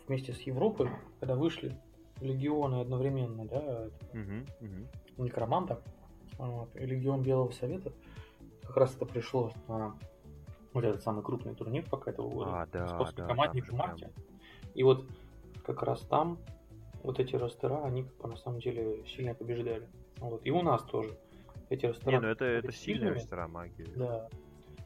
вместе 0.07 0.33
с 0.33 0.41
Европой, 0.41 0.89
когда 1.19 1.35
вышли 1.35 1.77
легионы 2.21 2.81
одновременно, 2.81 3.45
да, 3.45 3.89
Мгм, 4.13 4.45
мгм. 4.59 4.87
некроманта 5.17 5.81
вот, 6.37 6.75
и 6.75 6.85
легион 6.85 7.21
Белого 7.21 7.51
Совета, 7.51 7.91
как 8.63 8.77
раз 8.77 8.95
это 8.95 9.05
пришло 9.05 9.51
на 9.67 9.95
вот 10.73 10.83
этот 10.83 11.01
самый 11.03 11.23
крупный 11.23 11.55
турнир 11.55 11.85
пока 11.89 12.11
этого 12.11 12.29
года. 12.29 12.61
А, 12.61 12.65
да, 12.67 12.81
Московский 12.81 13.17
да, 13.17 13.27
командник 13.27 13.63
в 13.63 13.67
же 13.67 13.71
прям- 13.73 13.87
марте. 13.89 14.11
И 14.73 14.83
вот 14.83 15.05
как 15.65 15.83
раз 15.83 16.01
там 16.01 16.37
вот 17.03 17.19
эти 17.19 17.35
ростера, 17.35 17.83
они 17.85 18.03
как 18.03 18.17
бы 18.17 18.27
на 18.29 18.37
самом 18.37 18.59
деле 18.59 19.05
сильно 19.07 19.33
побеждали. 19.33 19.87
Вот. 20.17 20.45
И 20.45 20.51
у 20.51 20.61
нас 20.61 20.83
тоже. 20.83 21.17
Эти 21.69 21.85
ростера 21.85 22.11
Не, 22.11 22.19
ну 22.19 22.27
это, 22.27 22.45
это 22.45 22.71
сильные 22.71 23.13
мастера 23.13 23.47
магии. 23.47 23.87
Да. 23.95 24.27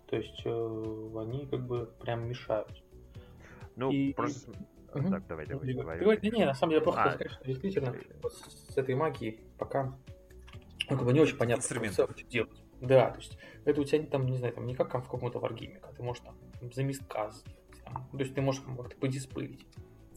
То 0.07 0.15
есть 0.15 0.41
э, 0.45 1.11
они 1.17 1.47
как 1.47 1.65
бы 1.67 1.91
прям 2.01 2.27
мешают. 2.27 2.83
Ну, 3.75 3.91
И- 3.91 4.13
просто... 4.13 4.51
Мгм. 4.93 5.11
Так, 5.11 5.27
давай, 5.27 5.45
давай, 5.45 5.73
давай. 5.73 5.99
Давай, 5.99 6.17
да 6.17 6.29
не, 6.29 6.45
на 6.45 6.55
самом 6.55 6.71
деле 6.71 6.79
я 6.79 6.83
просто 6.83 7.01
А. 7.01 7.03
хочу 7.03 7.15
сказать, 7.15 7.33
что 7.33 7.45
действительно 7.45 7.95
вот 8.23 8.33
с 8.33 8.75
этой 8.75 8.95
магией 8.95 9.43
пока 9.59 9.95
ну, 10.89 10.97
как 10.97 11.05
бы 11.05 11.13
не 11.13 11.19
очень 11.19 11.37
понятно, 11.37 11.63
это 11.63 12.23
делать. 12.27 12.63
Да, 12.81 13.11
то 13.11 13.17
есть 13.17 13.37
это 13.65 13.81
у 13.81 13.83
тебя 13.83 14.03
там, 14.07 14.25
не 14.25 14.37
знаю, 14.37 14.53
там 14.53 14.65
не 14.65 14.73
как 14.73 14.91
там 14.91 15.01
в 15.03 15.09
каком-то 15.09 15.39
варгейме, 15.39 15.75
когда 15.79 15.95
ты 15.95 16.01
можешь 16.01 16.23
там 16.23 16.35
за 16.73 16.83
мистка 16.83 17.29
сделать, 17.31 17.83
там, 17.83 18.09
то 18.11 18.19
есть 18.19 18.33
ты 18.33 18.41
можешь 18.41 18.63
там 18.63 18.77
как-то 18.77 18.95
подиспелить. 18.97 19.67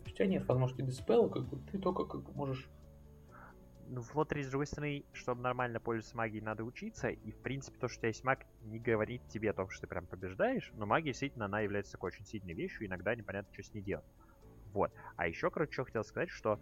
У 0.06 0.10
тебя 0.10 0.26
нет 0.26 0.46
возможности 0.46 0.82
диспела, 0.82 1.28
как 1.28 1.44
бы 1.48 1.58
ты 1.70 1.78
только 1.78 2.04
как 2.04 2.22
бы 2.22 2.32
можешь 2.32 2.68
Ну, 3.94 4.00
в 4.00 4.16
лотере, 4.16 4.42
с 4.42 4.48
другой 4.48 4.66
стороны, 4.66 5.04
чтобы 5.12 5.42
нормально 5.42 5.78
пользоваться 5.78 6.16
магией, 6.16 6.42
надо 6.42 6.64
учиться. 6.64 7.10
И, 7.10 7.30
в 7.30 7.36
принципе, 7.36 7.78
то, 7.78 7.88
что 7.88 7.98
у 7.98 8.00
тебя 8.00 8.08
есть 8.08 8.24
маг, 8.24 8.46
не 8.62 8.78
говорит 8.78 9.20
тебе 9.28 9.50
о 9.50 9.52
том, 9.52 9.68
что 9.68 9.82
ты 9.82 9.86
прям 9.86 10.06
побеждаешь. 10.06 10.72
Но 10.76 10.86
магия, 10.86 11.10
действительно, 11.10 11.44
она 11.44 11.60
является 11.60 11.92
такой 11.92 12.08
очень 12.08 12.24
сильной 12.24 12.54
вещью. 12.54 12.86
Иногда 12.86 13.14
непонятно, 13.14 13.52
что 13.52 13.62
с 13.62 13.74
ней 13.74 13.82
делать. 13.82 14.06
Вот. 14.72 14.90
А 15.16 15.28
еще, 15.28 15.50
короче, 15.50 15.74
что 15.74 15.84
хотел 15.84 16.04
сказать, 16.04 16.30
что 16.30 16.58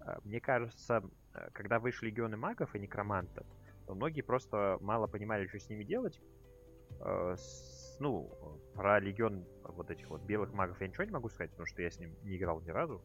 э, 0.00 0.16
мне 0.24 0.40
кажется, 0.40 1.04
э, 1.34 1.48
когда 1.52 1.78
вышли 1.78 2.06
легионы 2.06 2.36
магов 2.36 2.74
и 2.74 2.80
некромантов, 2.80 3.46
то 3.86 3.94
многие 3.94 4.22
просто 4.22 4.78
мало 4.80 5.06
понимали, 5.06 5.46
что 5.46 5.60
с 5.60 5.68
ними 5.68 5.84
делать. 5.84 6.20
Э, 7.02 7.36
ну, 8.00 8.32
про 8.74 8.98
легион 8.98 9.46
вот 9.62 9.92
этих 9.92 10.10
вот 10.10 10.22
белых 10.22 10.52
магов 10.52 10.80
я 10.80 10.88
ничего 10.88 11.04
не 11.04 11.12
могу 11.12 11.28
сказать, 11.28 11.52
потому 11.52 11.66
что 11.66 11.82
я 11.82 11.90
с 11.92 12.00
ним 12.00 12.16
не 12.24 12.36
играл 12.36 12.60
ни 12.62 12.70
разу, 12.70 13.00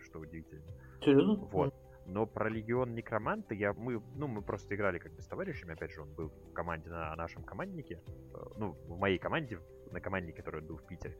что 0.00 0.18
удивительно. 0.18 0.66
Серьезно? 1.00 1.36
Вот. 1.36 1.83
Но 2.06 2.26
про 2.26 2.48
Легион 2.48 2.94
Некроманта 2.94 3.54
я, 3.54 3.72
мы, 3.72 4.02
ну, 4.14 4.26
мы 4.26 4.42
просто 4.42 4.74
играли 4.74 4.98
как-то 4.98 5.22
с 5.22 5.26
товарищами, 5.26 5.72
опять 5.72 5.92
же, 5.92 6.02
он 6.02 6.12
был 6.12 6.28
в 6.28 6.52
команде 6.52 6.90
на 6.90 7.14
нашем 7.16 7.42
команднике, 7.44 8.02
э, 8.06 8.38
ну, 8.56 8.72
в 8.72 8.98
моей 8.98 9.18
команде, 9.18 9.58
на 9.90 10.00
команде, 10.00 10.32
который 10.32 10.60
был 10.60 10.76
в 10.76 10.86
Питере. 10.86 11.16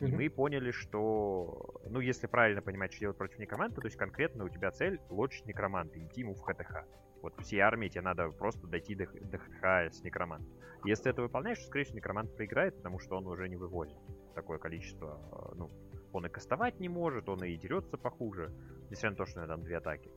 И 0.00 0.04
Мгм. 0.04 0.16
мы 0.16 0.30
поняли, 0.30 0.70
что, 0.70 1.80
ну, 1.88 2.00
если 2.00 2.26
правильно 2.26 2.62
понимать, 2.62 2.92
что 2.92 3.00
делать 3.00 3.16
против 3.16 3.38
некроманта, 3.38 3.80
то 3.80 3.86
есть 3.86 3.96
конкретно 3.96 4.44
у 4.44 4.48
тебя 4.48 4.70
цель 4.70 5.00
лочить 5.08 5.46
некроманта, 5.46 5.98
идти 5.98 6.20
ему 6.20 6.34
в 6.34 6.42
ХТХ. 6.42 6.84
Вот 7.22 7.34
всей 7.40 7.58
армии 7.60 7.88
тебе 7.88 8.02
надо 8.02 8.30
просто 8.30 8.66
дойти 8.68 8.94
до, 8.94 9.06
до 9.06 9.38
ХТХ 9.38 9.92
с 9.92 10.02
некромантом. 10.04 10.52
Если 10.84 11.04
ты 11.04 11.10
это 11.10 11.22
выполняешь, 11.22 11.58
то, 11.58 11.66
скорее 11.66 11.84
всего, 11.84 11.96
некромант 11.96 12.36
проиграет, 12.36 12.76
потому 12.76 13.00
что 13.00 13.16
он 13.16 13.26
уже 13.26 13.48
не 13.48 13.56
вывозит 13.56 13.98
такое 14.34 14.58
количество, 14.58 15.18
э, 15.32 15.54
ну, 15.56 15.70
он 16.12 16.26
и 16.26 16.28
кастовать 16.28 16.78
не 16.80 16.88
может, 16.88 17.28
он 17.28 17.42
и 17.42 17.56
дерется 17.56 17.96
похуже, 17.96 18.52
несмотря 18.90 19.10
на 19.10 19.16
то, 19.16 19.26
что 19.26 19.40
у 19.40 19.42
него 19.42 19.54
там 19.54 19.64
две 19.64 19.76
атаки. 19.78 20.10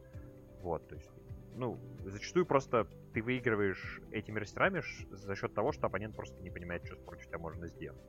Вот, 0.61 0.87
то 0.87 0.95
есть, 0.95 1.09
ну, 1.55 1.77
зачастую 2.05 2.45
просто 2.45 2.87
ты 3.13 3.21
выигрываешь 3.21 4.01
этими 4.11 4.39
ростерами 4.39 4.81
за 5.11 5.35
счет 5.35 5.53
того, 5.53 5.71
что 5.71 5.87
оппонент 5.87 6.15
просто 6.15 6.41
не 6.41 6.49
понимает, 6.49 6.85
что 6.85 6.95
против 6.97 7.27
тебя 7.27 7.39
можно 7.39 7.67
сделать. 7.67 8.01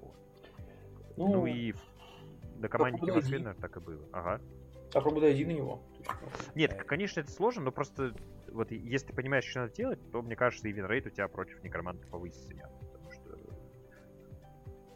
Вот. 0.00 0.16
Ну, 1.16 1.28
Ну, 1.28 1.46
и 1.46 1.74
команде 2.72 2.98
попробуй 2.98 3.14
Москвы, 3.16 3.38
наверное, 3.38 3.60
так 3.60 3.76
и 3.76 3.80
было. 3.80 4.08
Ага. 4.12 4.40
попробуй 4.92 5.20
дойди 5.20 5.44
на 5.44 5.50
него. 5.50 5.82
Нет, 6.54 6.84
конечно, 6.84 7.20
это 7.20 7.30
сложно, 7.30 7.64
но 7.64 7.72
просто 7.72 8.14
вот 8.48 8.70
если 8.70 9.08
ты 9.08 9.12
понимаешь, 9.12 9.44
что 9.44 9.60
надо 9.60 9.74
делать, 9.74 9.98
то, 10.10 10.22
мне 10.22 10.36
кажется, 10.36 10.68
и 10.68 10.72
winrate 10.72 11.06
у 11.06 11.10
тебя 11.10 11.28
против 11.28 11.62
некроманта 11.62 12.06
повысится 12.08 12.54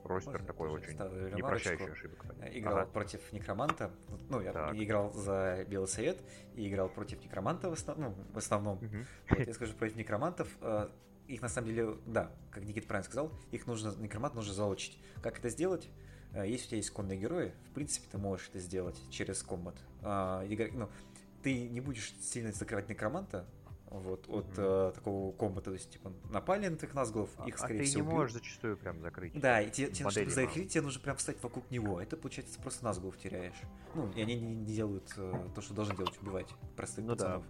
ростер 0.06 0.32
Можно 0.32 0.46
такой 0.46 0.68
очень 0.70 0.92
ставлю 0.94 1.28
не 1.30 1.36
ремарочку? 1.36 1.68
прощающий 1.70 1.92
ошибок. 1.92 2.24
Э, 2.40 2.58
Играл 2.58 2.78
Ага. 2.78 2.86
против 2.86 3.32
Некроманта. 3.32 3.90
Ну, 4.28 4.40
я 4.40 4.52
Так. 4.52 4.74
играл 4.76 5.12
за 5.12 5.64
Белый 5.68 5.88
Совет 5.88 6.18
и 6.54 6.68
играл 6.68 6.88
против 6.88 7.22
Некроманта 7.22 7.68
в, 7.70 7.72
основ- 7.74 7.98
ну, 7.98 8.14
в 8.32 8.38
основном. 8.38 8.78
Мгм. 8.78 9.06
Вот, 9.30 9.46
я 9.46 9.54
скажу 9.54 9.72
против 9.74 9.96
Некромантов. 9.96 10.48
э, 10.60 10.88
Их 11.28 11.42
на 11.42 11.48
самом 11.48 11.66
деле, 11.68 11.96
да, 12.06 12.30
как 12.52 12.62
Никита 12.62 12.86
правильно 12.86 13.04
сказал, 13.04 13.32
их 13.50 13.66
нужно, 13.66 13.92
Некромант 14.00 14.34
нужно 14.36 14.54
заучить. 14.54 14.96
Как 15.22 15.38
это 15.40 15.48
сделать? 15.48 15.88
Э, 16.32 16.46
Если 16.46 16.66
у 16.66 16.68
тебя 16.68 16.76
есть 16.76 16.90
конные 16.90 17.18
герои, 17.18 17.52
в 17.68 17.74
принципе, 17.74 18.06
ты 18.12 18.16
можешь 18.18 18.48
это 18.48 18.60
сделать 18.60 18.96
через 19.10 19.42
комбат. 19.42 19.74
А, 20.02 20.44
ну, 20.72 20.88
ты 21.42 21.68
не 21.68 21.80
будешь 21.80 22.14
сильно 22.20 22.52
закрывать 22.52 22.88
Некроманта, 22.88 23.44
вот, 23.90 24.28
от 24.28 24.46
Мгм. 24.48 24.54
э, 24.58 24.92
такого 24.94 25.32
комбата, 25.32 25.66
то 25.66 25.72
есть, 25.72 25.90
типа, 25.90 26.12
напали 26.30 26.68
на 26.68 26.76
твоих 26.76 26.94
назгулов, 26.94 27.30
их, 27.46 27.54
а 27.54 27.58
скорее 27.58 27.78
ты 27.78 27.84
всего, 27.84 28.02
не 28.02 28.06
убьют. 28.08 28.18
можешь 28.20 28.32
зачастую 28.34 28.76
прям 28.76 29.00
закрыть. 29.00 29.38
Да, 29.40 29.60
и 29.60 29.70
тебе, 29.70 29.88
тебе 29.88 30.10
чтобы 30.10 30.30
закрыть, 30.30 30.72
тебе 30.72 30.82
нужно 30.82 31.00
прям 31.00 31.16
встать 31.16 31.42
вокруг 31.42 31.70
него. 31.70 32.00
Это, 32.00 32.16
получается, 32.16 32.60
просто 32.60 32.84
назгулов 32.84 33.16
теряешь. 33.18 33.60
Ну, 33.94 34.10
и 34.12 34.20
они 34.20 34.34
не, 34.40 34.54
не 34.56 34.74
делают 34.74 35.12
э, 35.16 35.48
то, 35.54 35.60
что 35.60 35.74
должны 35.74 35.96
делать, 35.96 36.18
убивать 36.20 36.48
простых 36.76 37.04
Ну 37.04 37.14
да. 37.14 37.24
пацанов. 37.24 37.44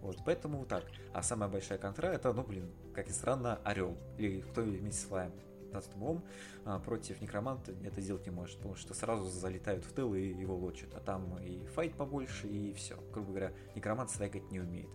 Вот, 0.00 0.18
поэтому 0.24 0.64
так. 0.66 0.84
А 1.12 1.22
самая 1.22 1.48
большая 1.48 1.78
контра 1.78 2.08
это, 2.08 2.32
ну, 2.32 2.42
блин, 2.42 2.72
как 2.94 3.06
ни 3.06 3.12
странно, 3.12 3.56
Орел. 3.64 3.96
Или 4.18 4.40
кто 4.40 4.62
вместе 4.62 5.06
с 5.06 5.10
Лаем. 5.10 5.32
15 5.72 5.94
умом 5.96 6.24
а, 6.64 6.78
против 6.78 7.20
некроманта 7.20 7.72
это 7.82 8.00
сделать 8.00 8.26
не 8.26 8.30
может, 8.30 8.56
потому 8.58 8.74
что 8.74 8.94
сразу 8.94 9.24
залетают 9.24 9.84
в 9.84 9.92
тыл 9.92 10.14
и 10.14 10.20
его 10.20 10.54
лочат. 10.54 10.94
А 10.94 11.00
там 11.00 11.38
и 11.38 11.64
файт 11.66 11.94
побольше, 11.94 12.46
и 12.46 12.72
все. 12.74 12.96
Грубо 13.12 13.30
говоря, 13.30 13.52
некромант 13.74 14.10
страйкать 14.10 14.50
не 14.50 14.60
умеет. 14.60 14.90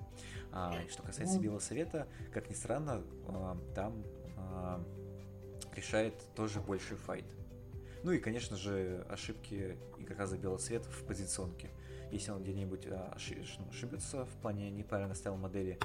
А, 0.52 0.74
что 0.90 1.04
касается 1.04 1.38
Ну. 1.38 1.42
Белого 1.42 1.60
Совета, 1.60 2.08
как 2.32 2.50
ни 2.50 2.54
странно, 2.54 3.04
а, 3.28 3.58
там 3.76 4.04
а, 4.38 4.84
решает 5.76 6.14
тоже 6.36 6.62
больший 6.62 6.98
файт. 6.98 7.26
Ну 8.04 8.12
и, 8.12 8.20
конечно 8.20 8.56
же, 8.56 9.06
ошибки 9.10 9.78
игрока 9.98 10.28
за 10.28 10.38
белый 10.38 10.60
свет 10.60 10.86
в 10.86 11.06
позиционке. 11.06 11.72
Если 12.12 12.32
он 12.32 12.42
где-нибудь 12.42 12.86
ну, 12.86 13.68
ошибется 13.70 14.26
в 14.26 14.42
плане 14.42 14.70
неправильно 14.70 15.14
ставил 15.14 15.38
модели, 15.38 15.78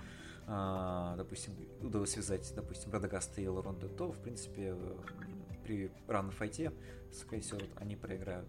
допустим, 0.47 1.55
удалось 1.80 2.11
связать, 2.11 2.53
допустим, 2.55 2.93
Радагаста 2.93 3.40
и 3.40 3.47
Элронда, 3.47 3.88
то, 3.88 4.12
в 4.12 4.18
принципе, 4.18 4.74
э, 4.76 4.97
при 5.64 5.90
равном 6.09 6.32
файте, 6.32 6.72
скорее 7.12 7.43
всего, 7.43 7.61
они 7.76 7.97
проиграют. 7.97 8.49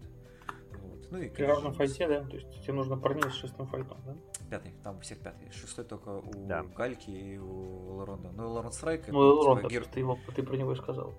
Вот. 0.82 1.06
Ну 1.10 1.18
и, 1.18 1.28
При 1.28 1.36
конечно, 1.36 1.54
равном 1.54 1.74
файте, 1.74 2.08
да? 2.08 2.24
То 2.24 2.36
есть 2.36 2.62
тебе 2.62 2.72
нужно 2.72 2.96
парней 2.96 3.30
с 3.30 3.34
шестым 3.34 3.66
файтом, 3.66 3.98
да? 4.04 4.16
Пятый, 4.50 4.72
там 4.82 4.96
у 4.96 5.00
всех 5.00 5.18
пятый. 5.20 5.50
Шестой 5.52 5.84
только 5.84 6.08
у 6.18 6.46
Да. 6.46 6.62
Гальки 6.64 7.10
и 7.10 7.38
у 7.38 7.94
Лоронда. 7.96 8.30
Ну, 8.32 8.50
Лорон 8.52 8.72
Страйк, 8.72 9.06
Ну, 9.08 9.32
это, 9.32 9.40
Элрон, 9.40 9.58
типа, 9.58 9.68
гер- 9.72 9.88
ты, 9.90 10.00
его, 10.00 10.18
ты 10.34 10.42
про 10.42 10.56
него 10.56 10.72
и 10.72 10.76
сказал. 10.76 11.14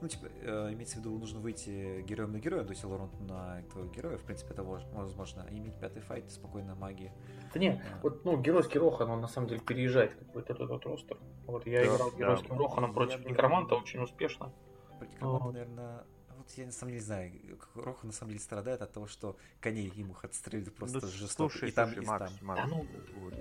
Ну, 0.00 0.06
типа, 0.06 0.26
э, 0.42 0.72
имеется 0.74 0.96
в 0.96 0.98
виду, 1.00 1.18
нужно 1.18 1.40
выйти 1.40 2.02
героем 2.02 2.30
на 2.32 2.38
героя, 2.38 2.62
то 2.62 2.70
есть 2.70 2.84
Лорон 2.84 3.10
на 3.26 3.58
этого 3.60 3.86
героя, 3.88 4.16
в 4.16 4.22
принципе, 4.22 4.52
это 4.54 4.62
возможно. 4.62 5.44
Иметь 5.50 5.74
пятый 5.80 6.00
файт 6.02 6.30
спокойно 6.30 6.76
магии. 6.76 7.12
Да 7.52 7.58
не, 7.58 7.70
А. 7.70 8.00
вот, 8.04 8.24
ну, 8.24 8.40
геройский 8.40 8.78
Рохан, 8.78 9.10
он 9.10 9.20
на 9.20 9.26
самом 9.28 9.48
деле 9.48 9.60
переезжает 9.60 10.14
какой-то 10.14 10.52
этот, 10.52 10.70
этот 10.70 10.86
ростер. 10.86 11.18
Вот 11.46 11.66
я 11.66 11.80
Да, 11.80 11.94
играл 11.96 12.10
да. 12.12 12.16
геройским 12.16 12.58
Роханом 12.58 12.90
Я 12.90 12.94
против 12.94 13.22
бы- 13.22 13.30
Некроманта 13.30 13.74
очень 13.74 14.00
успешно. 14.00 14.52
Против 14.98 15.18
команды, 15.18 15.44
Вот. 15.44 15.52
наверное, 15.54 16.04
вот 16.36 16.50
я 16.52 16.66
на 16.66 16.72
самом 16.72 16.90
деле 16.92 17.00
не 17.00 17.04
знаю, 17.06 17.32
Роха 17.74 18.06
на 18.06 18.12
самом 18.12 18.30
деле 18.30 18.40
страдает 18.40 18.82
от 18.82 18.92
того, 18.92 19.06
что 19.08 19.36
коней 19.60 19.88
ему 19.96 20.14
отстреливают 20.22 20.76
просто 20.76 21.00
Ну, 21.02 21.06
жестоко. 21.08 21.50
Слушай, 21.50 21.70
и 21.70 21.72
там, 21.72 21.88
слушай, 21.88 22.04
и 22.04 22.06
Макс, 22.06 22.32
там. 22.38 22.46
Макс, 22.46 22.60
Да 22.62 22.66
ну. 22.68 22.86
вот, 23.20 23.34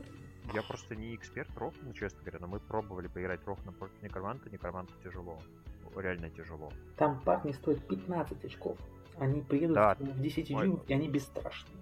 я 0.56 0.64
просто 0.64 0.96
не 0.96 1.14
эксперт 1.14 1.56
Рохна, 1.56 1.94
честно 1.94 2.22
говоря, 2.22 2.40
но 2.40 2.48
мы 2.48 2.60
пробовали 2.60 3.08
поиграть 3.08 3.46
Рохна 3.46 3.72
против 3.72 4.02
Некроманта, 4.02 4.50
Некроманту 4.50 4.94
тяжело. 5.04 5.38
Реально 6.00 6.30
тяжело. 6.30 6.72
Там 6.96 7.20
парни 7.22 7.52
стоят 7.52 7.86
15 7.88 8.46
очков. 8.46 8.78
Они 9.20 9.42
приедут 9.42 9.76
Да. 9.76 9.96
в 10.00 10.22
10 10.22 10.52
Ой. 10.52 10.62
дюймов, 10.62 10.88
и 10.88 10.94
они 10.94 11.10
бесстрашные. 11.10 11.76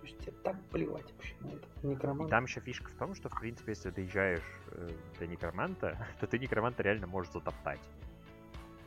То 0.00 0.06
есть 0.06 0.18
тебе 0.18 0.32
так 0.42 0.60
плевать 0.70 1.10
вообще 1.14 1.34
на 1.40 1.46
это. 1.48 1.66
И 1.82 1.86
Некромант. 1.86 2.28
там 2.30 2.44
еще 2.44 2.60
фишка 2.60 2.90
в 2.90 2.94
том, 2.94 3.14
что, 3.14 3.28
в 3.28 3.38
принципе, 3.40 3.72
если 3.72 3.90
доезжаешь 3.90 4.42
э, 4.72 4.88
до 5.18 5.26
Некроманта, 5.26 6.06
то 6.20 6.26
ты 6.26 6.38
Некроманта 6.38 6.82
реально 6.82 7.06
можешь 7.06 7.32
затоптать. 7.32 7.80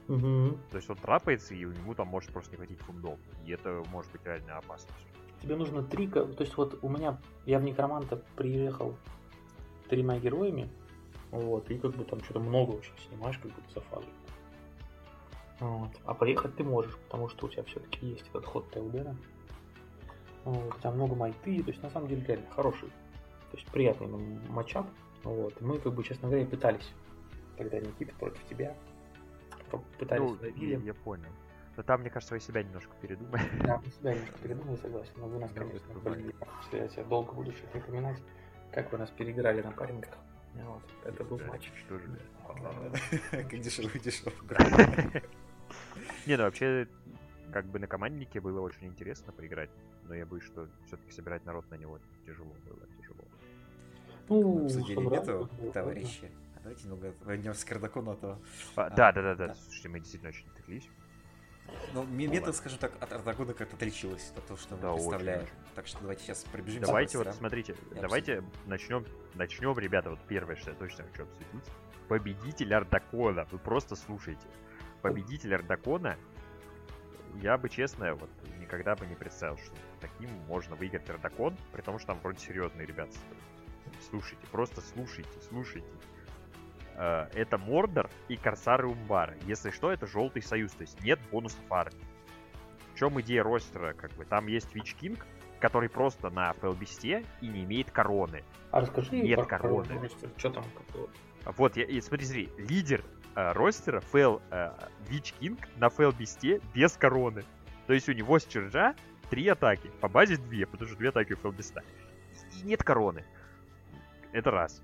Мгм. 0.07 0.59
То 0.69 0.77
есть 0.77 0.89
он 0.89 0.97
трапается, 0.97 1.55
и 1.55 1.59
ему 1.59 1.95
там 1.95 2.07
может 2.09 2.31
просто 2.31 2.51
не 2.51 2.57
хватить 2.57 2.79
фундов. 2.79 3.17
И 3.45 3.51
это 3.51 3.83
может 3.91 4.11
быть 4.11 4.21
реально 4.23 4.57
опасностью. 4.57 5.07
Тебе 5.41 5.55
нужно 5.55 5.83
три... 5.83 6.07
То 6.07 6.27
есть 6.39 6.55
вот 6.57 6.77
у 6.83 6.89
меня... 6.89 7.17
Я 7.45 7.57
в 7.59 7.63
Некроманта 7.63 8.17
приехал 8.35 8.95
тремя 9.89 10.19
героями. 10.19 10.69
Вот, 11.31 11.69
и 11.71 11.77
как 11.77 11.91
бы 11.95 12.03
там 12.03 12.23
что-то 12.23 12.39
много 12.39 12.71
очень 12.75 12.93
снимаешь, 13.09 13.37
как 13.39 13.51
бы 13.51 13.57
за 13.73 13.81
фазу. 13.81 14.07
Вот. 15.59 15.91
А 16.05 16.13
поехать 16.13 16.55
ты 16.55 16.63
можешь, 16.63 16.95
потому 16.97 17.29
что 17.29 17.45
у 17.45 17.49
тебя 17.49 17.63
все-таки 17.63 18.05
есть 18.07 18.27
этот 18.29 18.45
ход 18.45 18.69
ТЛД. 18.71 19.15
Вот, 20.43 20.79
там 20.81 20.95
много 20.95 21.15
майты, 21.15 21.63
то 21.63 21.71
есть 21.71 21.81
на 21.81 21.89
самом 21.89 22.07
деле 22.07 22.23
реально 22.23 22.45
хороший 22.51 22.89
То 22.89 23.57
есть 23.57 23.67
приятный 23.71 24.07
матчап. 24.49 24.85
Вот. 25.23 25.59
Мы, 25.61 25.79
как 25.79 25.93
бы, 25.93 26.03
честно 26.03 26.29
говоря, 26.29 26.45
пытались 26.45 26.93
тогда 27.57 27.79
Никита 27.79 28.13
против 28.15 28.45
тебя. 28.47 28.75
Пытались 29.97 30.37
ну, 30.41 30.47
я, 30.55 30.77
я 30.77 30.93
понял. 30.93 31.29
Но 31.75 31.83
там, 31.83 32.01
мне 32.01 32.09
кажется, 32.09 32.35
вы 32.35 32.39
себя 32.39 32.63
немножко 32.63 32.91
передумали. 33.01 33.43
Да, 33.61 33.81
мы 33.83 33.91
себя 33.91 34.13
немножко 34.13 34.37
передумали, 34.43 34.77
согласен. 34.77 35.11
Но 35.17 35.27
вы 35.27 35.39
нас, 35.39 35.51
конечно, 35.51 35.93
были, 35.95 36.35
если 36.63 36.77
я 36.77 36.87
тебя 36.87 37.03
долго 37.05 37.33
буду 37.33 37.51
сейчас 37.51 37.73
напоминать, 37.73 38.21
как 38.71 38.91
вы 38.91 38.97
нас 38.97 39.09
переиграли 39.09 39.61
на 39.61 39.71
парингах. 39.71 40.15
Вот, 40.53 40.83
это 41.03 41.23
был 41.25 41.39
матч. 41.47 41.71
Что 41.85 41.99
же? 41.99 42.07
Как 43.31 43.59
дешево, 43.59 43.89
дешево. 43.99 44.31
Не, 46.25 46.37
ну 46.37 46.43
вообще, 46.43 46.87
как 47.51 47.65
бы 47.65 47.79
на 47.79 47.87
команднике 47.87 48.39
было 48.39 48.61
очень 48.61 48.87
интересно 48.87 49.31
поиграть, 49.31 49.69
но 50.03 50.15
я 50.15 50.25
боюсь, 50.25 50.43
что 50.43 50.67
все-таки 50.87 51.11
собирать 51.11 51.45
народ 51.45 51.69
на 51.71 51.75
него 51.75 51.99
тяжело 52.25 52.53
было, 52.67 52.85
тяжело. 52.99 53.23
Ну, 54.27 54.65
обсудили 54.65 54.99
мету, 54.99 55.49
товарищи. 55.73 56.31
Давайте 56.63 56.83
немного 56.85 57.13
вернемся 57.25 57.63
к 57.63 57.69
Кардакону, 57.69 58.11
а 58.11 58.15
то... 58.15 58.39
А, 58.75 58.89
да, 58.89 59.11
да, 59.11 59.21
да, 59.21 59.35
да. 59.35 59.55
Слушайте, 59.55 59.89
мы 59.89 59.99
действительно 59.99 60.29
очень 60.29 60.47
отвлеклись. 60.47 60.89
Ну, 61.93 62.03
мета, 62.05 62.51
скажем 62.53 62.79
так, 62.79 62.91
от 62.99 63.11
Ардагона 63.13 63.53
как-то 63.53 63.75
отличилась 63.75 64.31
от 64.35 64.45
того, 64.45 64.57
что 64.57 64.75
мы 64.75 64.81
да, 64.81 64.93
представляем. 64.93 65.43
Очень. 65.43 65.53
Так 65.75 65.87
что 65.87 65.99
давайте 66.01 66.23
сейчас 66.23 66.43
пробежимся. 66.43 66.87
Давайте 66.87 67.17
вот, 67.17 67.33
смотрите, 67.35 67.75
Я 67.93 68.01
давайте 68.01 68.43
начнем, 68.65 69.05
начнем, 69.35 69.77
ребята, 69.77 70.09
вот 70.09 70.19
первое, 70.27 70.55
что 70.55 70.71
я 70.71 70.75
точно 70.75 71.03
хочу 71.05 71.23
обсудить. 71.23 71.69
Победитель 72.07 72.73
Ардакона, 72.73 73.47
вы 73.51 73.57
просто 73.57 73.95
слушайте. 73.95 74.45
Победитель 75.09 75.55
Ардакона, 75.55 76.17
я 77.41 77.57
бы, 77.57 77.69
честно, 77.69 78.15
вот 78.15 78.29
никогда 78.59 78.95
бы 78.95 79.05
не 79.05 79.15
представил, 79.15 79.57
что 79.57 79.75
таким 79.99 80.29
можно 80.47 80.75
выиграть 80.75 81.09
Ардакон, 81.09 81.55
при 81.71 81.81
том, 81.81 81.99
что 81.99 82.07
там 82.07 82.19
вроде 82.21 82.39
серьезные 82.39 82.87
ребята. 82.87 83.11
Слушайте, 84.09 84.45
просто 84.51 84.81
слушайте, 84.81 85.39
слушайте. 85.47 85.87
Э, 86.95 87.27
это 87.33 87.57
Мордор 87.57 88.09
и 88.27 88.35
Корсары 88.35 88.87
Умбара. 88.87 89.37
Если 89.45 89.69
что, 89.69 89.91
это 89.91 90.07
Желтый 90.07 90.41
Союз, 90.41 90.71
то 90.71 90.81
есть 90.81 91.01
нет 91.03 91.19
бонусов 91.31 91.59
армии. 91.69 92.03
В 92.93 92.97
чем 92.97 93.19
идея 93.21 93.43
ростера? 93.43 93.93
Как 93.93 94.11
бы 94.13 94.25
там 94.25 94.47
есть 94.47 94.73
Witch 94.73 94.95
King, 94.95 95.25
который 95.59 95.89
просто 95.89 96.29
на 96.29 96.53
fell 96.53 96.82
beast 96.82 97.18
е 97.18 97.25
и 97.41 97.47
не 97.47 97.63
имеет 97.63 97.91
короны. 97.91 98.43
А 98.71 98.81
расскажи 98.81 99.17
Нет 99.17 99.39
про 99.39 99.45
короны. 99.45 100.09
Что 100.37 100.49
там? 100.49 100.65
Вот, 101.57 101.77
я, 101.77 101.83
и 101.83 102.01
смотри, 102.01 102.25
смотри, 102.25 102.49
лидер 102.57 103.03
э, 103.35 103.51
ростера 103.53 103.99
Fell 103.99 104.41
э, 104.51 104.71
Witch 105.07 105.33
King 105.33 105.59
на 105.77 105.89
fell 105.89 106.18
beast 106.18 106.54
е 106.54 106.61
без 106.73 106.93
короны. 106.97 107.43
То 107.87 107.93
есть 107.93 108.09
у 108.09 108.13
него 108.13 108.39
с 108.39 108.45
charge 108.45 108.88
а 108.88 108.95
три 109.29 109.47
атаки, 109.47 109.91
по 110.01 110.07
базе 110.07 110.37
две, 110.37 110.65
потому 110.65 110.87
что 110.87 110.97
две 110.97 111.09
атаки 111.09 111.33
у 111.33 111.37
fell 111.37 111.54
beast 111.54 111.75
а. 111.75 111.83
И, 112.31 112.61
и 112.61 112.65
нет 112.65 112.83
короны. 112.83 113.23
Это 114.31 114.51
раз. 114.51 114.81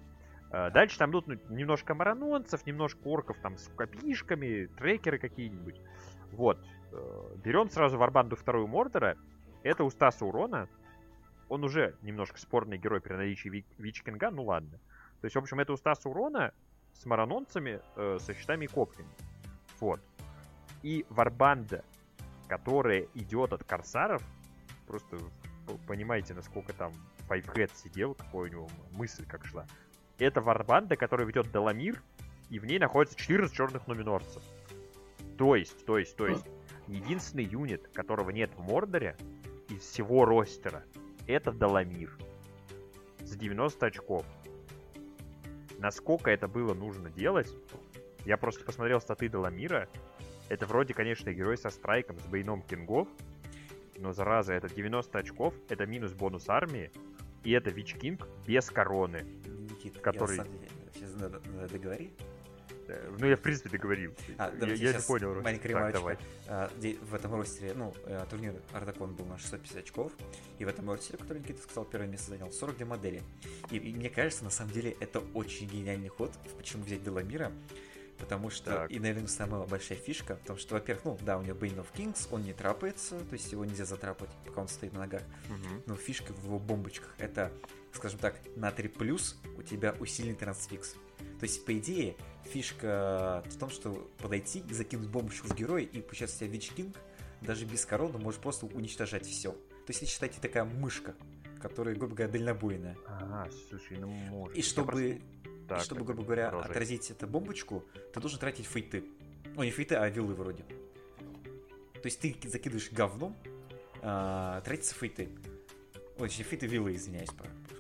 Э, 0.52 0.70
дальше 0.72 0.98
там 0.98 1.12
идут 1.12 1.28
ну, 1.28 1.36
немножко 1.50 1.96
маранонцев, 1.96 2.66
немножко 2.66 3.00
орков 3.06 3.38
там 3.42 3.58
с 3.58 3.68
копишками, 3.70 4.68
трекеры 4.78 5.18
какие-нибудь. 5.18 5.80
Вот. 6.32 6.60
Э, 6.92 7.36
Берем 7.44 7.70
сразу 7.70 7.98
варбанду 7.98 8.36
вторую 8.36 8.68
Мордора. 8.68 9.18
Это 9.64 9.84
у 9.84 9.90
Стаса 9.90 10.26
урона. 10.26 10.68
Он 11.50 11.64
уже 11.64 11.96
немножко 12.02 12.40
спорный 12.40 12.78
герой 12.78 13.02
при 13.02 13.14
наличии 13.14 13.66
Вичкинга, 13.78 14.32
ну 14.32 14.44
ладно. 14.44 14.80
То 15.20 15.26
есть, 15.26 15.36
в 15.36 15.40
общем, 15.40 15.60
это 15.60 15.74
у 15.74 15.78
Стаса 15.78 16.10
урона 16.10 16.54
с 16.94 17.06
маранонцами, 17.06 17.82
э, 17.96 18.18
со 18.20 18.34
щитами 18.34 18.66
и 18.66 18.68
копьями. 18.68 19.10
Вот. 19.80 20.00
И 20.84 21.06
варбанда, 21.10 21.84
которая 22.48 23.08
идет 23.14 23.54
от 23.54 23.64
корсаров, 23.64 24.24
просто 24.88 25.18
понимаете, 25.88 26.34
насколько 26.34 26.74
там 26.74 26.94
Файвхед 27.28 27.72
сидел, 27.76 28.14
какой 28.16 28.50
у 28.50 28.52
него 28.52 28.70
мысль 28.92 29.26
как 29.26 29.46
шла 29.46 29.66
это 30.26 30.42
варбанда, 30.42 30.96
которая 30.96 31.28
ведет 31.28 31.52
Деламир, 31.52 32.02
и 32.50 32.60
в 32.60 32.66
ней 32.66 32.80
находится 32.80 33.18
14 33.18 33.56
черных 33.56 33.88
нуминорцев. 33.88 34.44
То 35.38 35.56
есть, 35.56 35.86
то 35.86 35.98
есть, 35.98 36.16
то 36.16 36.28
есть, 36.28 36.46
единственный 36.88 37.46
юнит, 37.46 37.88
которого 37.94 38.30
нет 38.30 38.52
в 38.56 38.62
Мордоре 38.62 39.16
из 39.70 39.82
всего 39.82 40.26
ростера, 40.26 40.84
это 41.28 41.52
Деламир. 41.52 42.16
За 43.20 43.38
90 43.38 43.86
очков. 43.86 44.26
Насколько 45.82 46.30
это 46.30 46.48
было 46.48 46.76
нужно 46.76 47.10
делать, 47.10 47.52
я 48.24 48.38
просто 48.38 48.64
посмотрел 48.64 49.02
статы 49.02 49.28
Деламира. 49.30 49.90
Это 50.48 50.68
вроде, 50.68 50.94
конечно, 50.94 51.34
герой 51.34 51.58
со 51.58 51.72
страйком, 51.72 52.20
с 52.20 52.28
Бейном 52.28 52.62
Кингов, 52.62 53.08
но 53.98 54.14
зараза, 54.14 54.54
это 54.54 54.70
90 54.70 55.18
очков, 55.18 55.56
это 55.70 55.88
минус 55.88 56.14
бонус 56.14 56.50
армии, 56.50 56.92
и 57.44 57.52
это 57.52 57.72
Вич 57.72 57.96
Кинг 57.96 58.28
без 58.46 58.70
короны. 58.70 59.24
Никит, 59.72 60.00
который... 60.02 60.38
Я, 60.38 60.46
сейчас 60.94 61.16
надо, 61.16 61.42
надо 61.50 61.80
договори. 62.96 63.22
Ну, 63.22 63.28
я, 63.28 63.36
в 63.36 63.42
принципе, 63.42 63.70
договорил. 63.70 64.14
А, 64.38 64.54
я, 64.60 64.74
я 64.74 64.94
же 64.94 65.02
понял. 65.02 65.42
Маленькая 65.42 65.74
так, 65.74 65.94
давай. 65.94 66.18
А, 66.48 66.72
в 67.02 67.16
этом 67.16 67.36
ростере, 67.36 67.74
ну, 67.74 67.94
э, 68.06 68.26
турнир 68.30 68.56
Ардакон 68.74 69.14
был 69.14 69.26
на 69.26 69.38
650 69.38 69.78
очков, 69.78 70.12
и 70.60 70.66
в 70.66 70.68
этом 70.68 70.90
ростере, 70.90 71.18
который 71.18 71.40
Никита 71.40 71.62
сказал, 71.62 71.86
первое 71.86 72.08
место 72.08 72.32
занял 72.32 72.52
42 72.52 72.86
модели. 72.86 73.24
И, 73.70 73.78
и 73.78 73.94
мне 73.94 74.10
кажется, 74.10 74.44
на 74.44 74.50
самом 74.50 74.72
деле, 74.72 74.96
это 75.00 75.22
очень 75.34 75.68
гениальный 75.68 76.10
ход, 76.10 76.32
почему 76.58 76.84
взять 76.84 77.04
Деламира, 77.04 77.52
потому 78.18 78.50
что, 78.50 78.72
так. 78.72 78.92
и, 78.92 79.00
наверное, 79.00 79.28
самая 79.28 79.66
большая 79.66 79.98
фишка, 79.98 80.36
потому 80.36 80.60
что, 80.60 80.76
во-первых, 80.76 81.06
ну, 81.06 81.18
да, 81.22 81.38
у 81.38 81.42
него 81.42 81.58
Bane 81.58 81.78
of 81.78 81.88
Kings, 81.96 82.28
он 82.32 82.44
не 82.44 82.54
трапается, 82.54 83.20
то 83.20 83.34
есть 83.34 83.52
его 83.52 83.66
нельзя 83.66 83.86
затрапать, 83.86 84.30
пока 84.46 84.62
он 84.62 84.68
стоит 84.68 84.94
на 84.94 85.00
ногах, 85.00 85.24
угу. 85.50 85.84
но 85.88 85.96
фишка 85.96 86.34
в 86.34 86.44
его 86.46 86.60
бомбочках, 86.60 87.16
это 87.18 87.52
скажем 87.94 88.20
так, 88.20 88.36
на 88.56 88.72
3 88.72 88.88
плюс 88.90 89.38
у 89.58 89.64
тебя 89.64 89.96
усиленный 90.00 90.36
трансфикс. 90.36 90.96
То 91.42 91.46
есть, 91.46 91.66
по 91.66 91.76
идее, 91.76 92.16
фишка 92.44 93.44
в 93.48 93.58
том, 93.58 93.72
что 93.72 94.08
подойти 94.20 94.64
закинуть 94.70 95.10
бомбочку 95.10 95.48
в 95.48 95.56
героя 95.56 95.82
и 95.82 96.00
получается 96.00 96.38
себя 96.38 96.50
Вич 96.50 96.70
Кинг 96.70 96.96
даже 97.42 97.66
без 97.66 97.84
короны 97.84 98.20
можешь 98.20 98.40
просто 98.40 98.68
уничтожать 98.68 99.26
все. 99.26 99.52
То 99.52 99.86
есть, 99.88 100.02
если 100.02 100.14
считайте 100.14 100.40
такая 100.40 100.66
мышка, 100.66 101.16
которая, 101.60 101.96
грубо 101.96 102.14
говоря, 102.14 102.32
дальнобойная. 102.32 102.96
Ага, 103.08 103.50
слушай, 103.70 103.98
ну 103.98 104.06
может. 104.06 104.56
И 104.56 104.62
чтобы, 104.62 104.92
просто... 104.92 105.68
так, 105.68 105.82
и 105.82 105.84
чтобы 105.84 106.06
грубо 106.06 106.24
говоря, 106.24 106.50
продолжай. 106.50 106.70
отразить 106.70 107.10
эту 107.10 107.26
бомбочку, 107.26 107.86
ты 108.14 108.20
должен 108.20 108.40
тратить 108.40 108.68
фейты. 108.68 109.04
Ну, 109.56 109.64
не 109.64 109.72
фейты, 109.72 109.96
а 109.96 110.08
вилы 110.10 110.36
вроде. 110.36 110.62
То 110.62 112.06
есть 112.06 112.20
ты 112.20 112.38
закидываешь 112.48 112.92
говном, 112.92 113.36
а, 114.04 114.62
тратятся 114.62 114.94
фейты. 114.94 115.30
Ой, 116.20 116.30
фейты 116.30 116.68
вилы, 116.68 116.94
извиняюсь, 116.94 117.32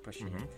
прощения. 0.03 0.35
Угу. 0.35 0.49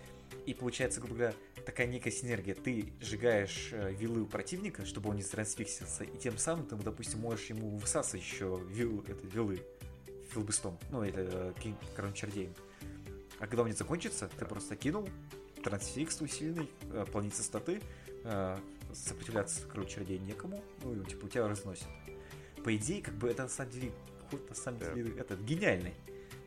И 0.45 0.53
получается, 0.53 1.01
грубо 1.01 1.15
говоря, 1.15 1.35
такая 1.65 1.87
некая 1.87 2.11
синергия. 2.11 2.55
Ты 2.55 2.93
сжигаешь 3.01 3.69
э, 3.71 3.93
вилы 3.93 4.21
у 4.21 4.25
противника, 4.25 4.85
чтобы 4.85 5.09
он 5.09 5.15
не 5.15 5.23
трансфиксился, 5.23 6.03
и 6.03 6.17
тем 6.17 6.37
самым 6.37 6.65
ты, 6.65 6.75
допустим, 6.75 7.19
можешь 7.19 7.45
ему 7.47 7.77
высасывать 7.77 8.23
еще 8.23 8.61
вил, 8.69 9.03
это, 9.07 9.25
вилы 9.27 9.61
филбестом. 10.31 10.77
Ну, 10.91 11.03
это 11.03 11.53
корон 11.95 12.13
чердеем. 12.13 12.53
А 13.39 13.47
когда 13.47 13.63
он 13.63 13.69
не 13.69 13.75
закончится, 13.75 14.29
ты 14.37 14.45
просто 14.45 14.75
кинул, 14.75 15.07
трансфикс 15.63 16.21
усиленный, 16.21 16.69
э, 16.91 17.05
полнится 17.11 17.43
статы, 17.43 17.81
э, 18.23 18.57
сопротивляться 18.93 19.65
королю 19.67 19.87
чердей 19.87 20.19
некому, 20.19 20.63
ну, 20.83 20.93
и, 20.93 21.05
типа, 21.05 21.25
у 21.25 21.27
тебя 21.27 21.47
разносит. 21.47 21.87
По 22.63 22.75
идее, 22.75 23.01
как 23.01 23.15
бы 23.15 23.29
это 23.29 23.43
на 23.43 23.49
самом 23.49 23.71
деле 23.71 23.91
ход 24.29 24.49
на 24.49 24.55
самом 24.55 24.79
деле 24.79 25.17
этот 25.17 25.41
гениальный. 25.41 25.93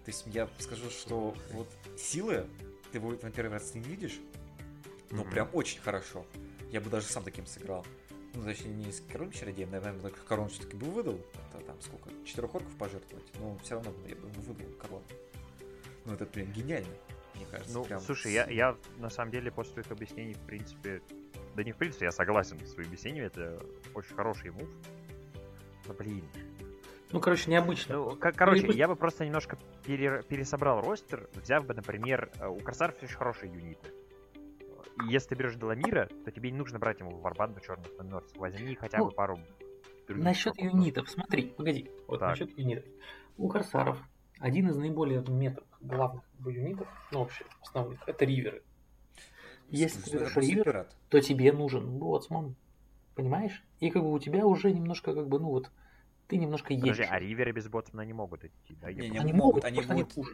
То 0.05 0.13
есть 0.13 0.25
я 0.27 0.49
скажу, 0.59 0.89
что 0.91 1.35
вот 1.53 1.69
силы 1.99 2.47
ты 2.93 2.99
его 2.99 3.11
на 3.11 3.31
первый 3.31 3.51
раз 3.53 3.75
не 3.75 3.81
видишь, 3.81 4.19
но 5.11 5.23
mm-hmm. 5.23 5.31
прям 5.31 5.49
очень 5.53 5.81
хорошо. 5.81 6.27
Я 6.71 6.81
бы 6.81 6.91
даже 6.91 7.07
сам 7.07 7.23
таким 7.23 7.47
сыграл. 7.47 7.85
Ну, 8.35 8.43
точнее, 8.43 8.75
не 8.75 8.93
с 8.93 9.01
королем 9.01 9.33
чародеем, 9.33 9.71
наверное, 9.71 10.11
корону 10.11 10.49
все-таки 10.49 10.77
бы 10.77 10.87
выдал. 10.87 11.19
Это 11.51 11.65
там 11.65 11.81
сколько? 11.81 12.11
Четырех 12.25 12.55
орков 12.55 12.77
пожертвовать. 12.77 13.27
Но 13.41 13.57
все 13.63 13.77
равно 13.77 13.93
я 14.07 14.15
бы 14.15 14.29
выдал 14.29 14.57
корону. 14.79 15.05
Ну, 16.05 16.13
это 16.13 16.27
прям 16.27 16.53
гениально, 16.53 16.93
мне 17.35 17.47
кажется. 17.51 17.73
Ну, 17.73 17.85
прям 17.85 18.01
слушай, 18.01 18.33
я, 18.33 18.47
я 18.49 18.77
на 18.99 19.11
самом 19.11 19.31
деле 19.31 19.51
после 19.51 19.73
твоих 19.73 19.91
объяснений, 19.91 20.35
в 20.35 20.41
принципе, 20.41 21.03
да 21.55 21.65
не 21.65 21.73
в 21.73 21.77
принципе, 21.77 22.07
я 22.07 22.13
согласен 22.13 22.59
с 22.65 22.73
своими 22.73 22.91
объяснениями, 22.91 23.27
это 23.27 23.63
очень 23.95 24.15
хороший 24.15 24.51
мув. 24.51 24.69
Но, 25.87 25.95
блин, 25.95 26.25
ну, 27.13 27.21
короче, 27.21 27.51
необычно. 27.51 27.97
Ну, 27.97 28.17
короче, 28.17 28.63
Необычно. 28.63 28.79
я 28.79 28.89
бы 28.89 28.97
просто 28.97 29.25
немножко 29.25 29.59
пере, 29.85 30.23
пересобрал 30.29 30.81
ростер, 30.81 31.29
взяв 31.35 31.65
бы, 31.65 31.75
например, 31.75 32.31
э, 32.41 32.49
у 32.49 32.59
Корсаров 32.59 32.97
очень 33.03 33.17
хорошие 33.17 33.53
юниты. 33.53 33.93
И 35.03 35.13
если 35.13 35.31
ты 35.31 35.35
берешь 35.35 35.57
Деламира, 35.57 36.09
то 36.25 36.31
тебе 36.31 36.51
не 36.51 36.59
нужно 36.59 36.79
брать 36.79 37.01
ему 37.01 37.17
варбанду 37.19 37.61
черных 37.61 37.97
номерцев. 37.99 38.37
Возьми 38.37 38.75
хотя 38.75 38.99
бы 38.99 39.07
ну, 39.07 39.11
пару 39.11 39.39
Насчет 40.09 40.57
юнитов, 40.59 41.11
смотри, 41.11 41.49
погоди. 41.49 41.91
Вот 42.07 42.21
так. 42.21 42.31
насчет 42.31 42.57
юнитов. 42.57 42.85
У 43.37 43.49
Корсаров 43.49 43.99
один 44.39 44.69
из 44.69 44.77
наиболее 44.77 45.25
метод 45.27 45.65
главных 45.81 46.25
юнитов, 46.45 46.89
ну 47.11 47.21
вообще 47.21 47.45
основных, 47.61 48.01
это 48.07 48.25
риверы. 48.25 48.63
Если 49.69 50.01
ты 50.01 50.19
берешь 50.19 50.37
ривер, 50.37 50.89
то 51.09 51.21
тебе 51.21 51.53
нужен 51.53 51.99
боцман. 51.99 52.55
Понимаешь? 53.15 53.65
И 53.81 53.91
как 53.91 54.03
бы 54.03 54.13
у 54.13 54.19
тебя 54.19 54.47
уже 54.47 54.71
немножко 54.71 55.15
как 55.15 55.27
бы, 55.27 55.41
ну 55.41 55.49
вот, 55.49 55.71
ты 56.29 56.37
немножко 56.37 56.75
едешь. 56.75 56.97
Подожди, 56.97 57.05
а 57.11 57.19
риверы 57.19 57.53
без 57.53 57.69
ботсмана 57.69 58.07
не 58.07 58.13
могут 58.13 58.45
идти, 58.45 58.77
да? 58.81 58.93
Не, 58.93 59.09
не, 59.09 59.19
они 59.19 59.33
могут, 59.33 59.65
они 59.65 59.81
будут... 59.81 59.91
Они, 60.17 60.27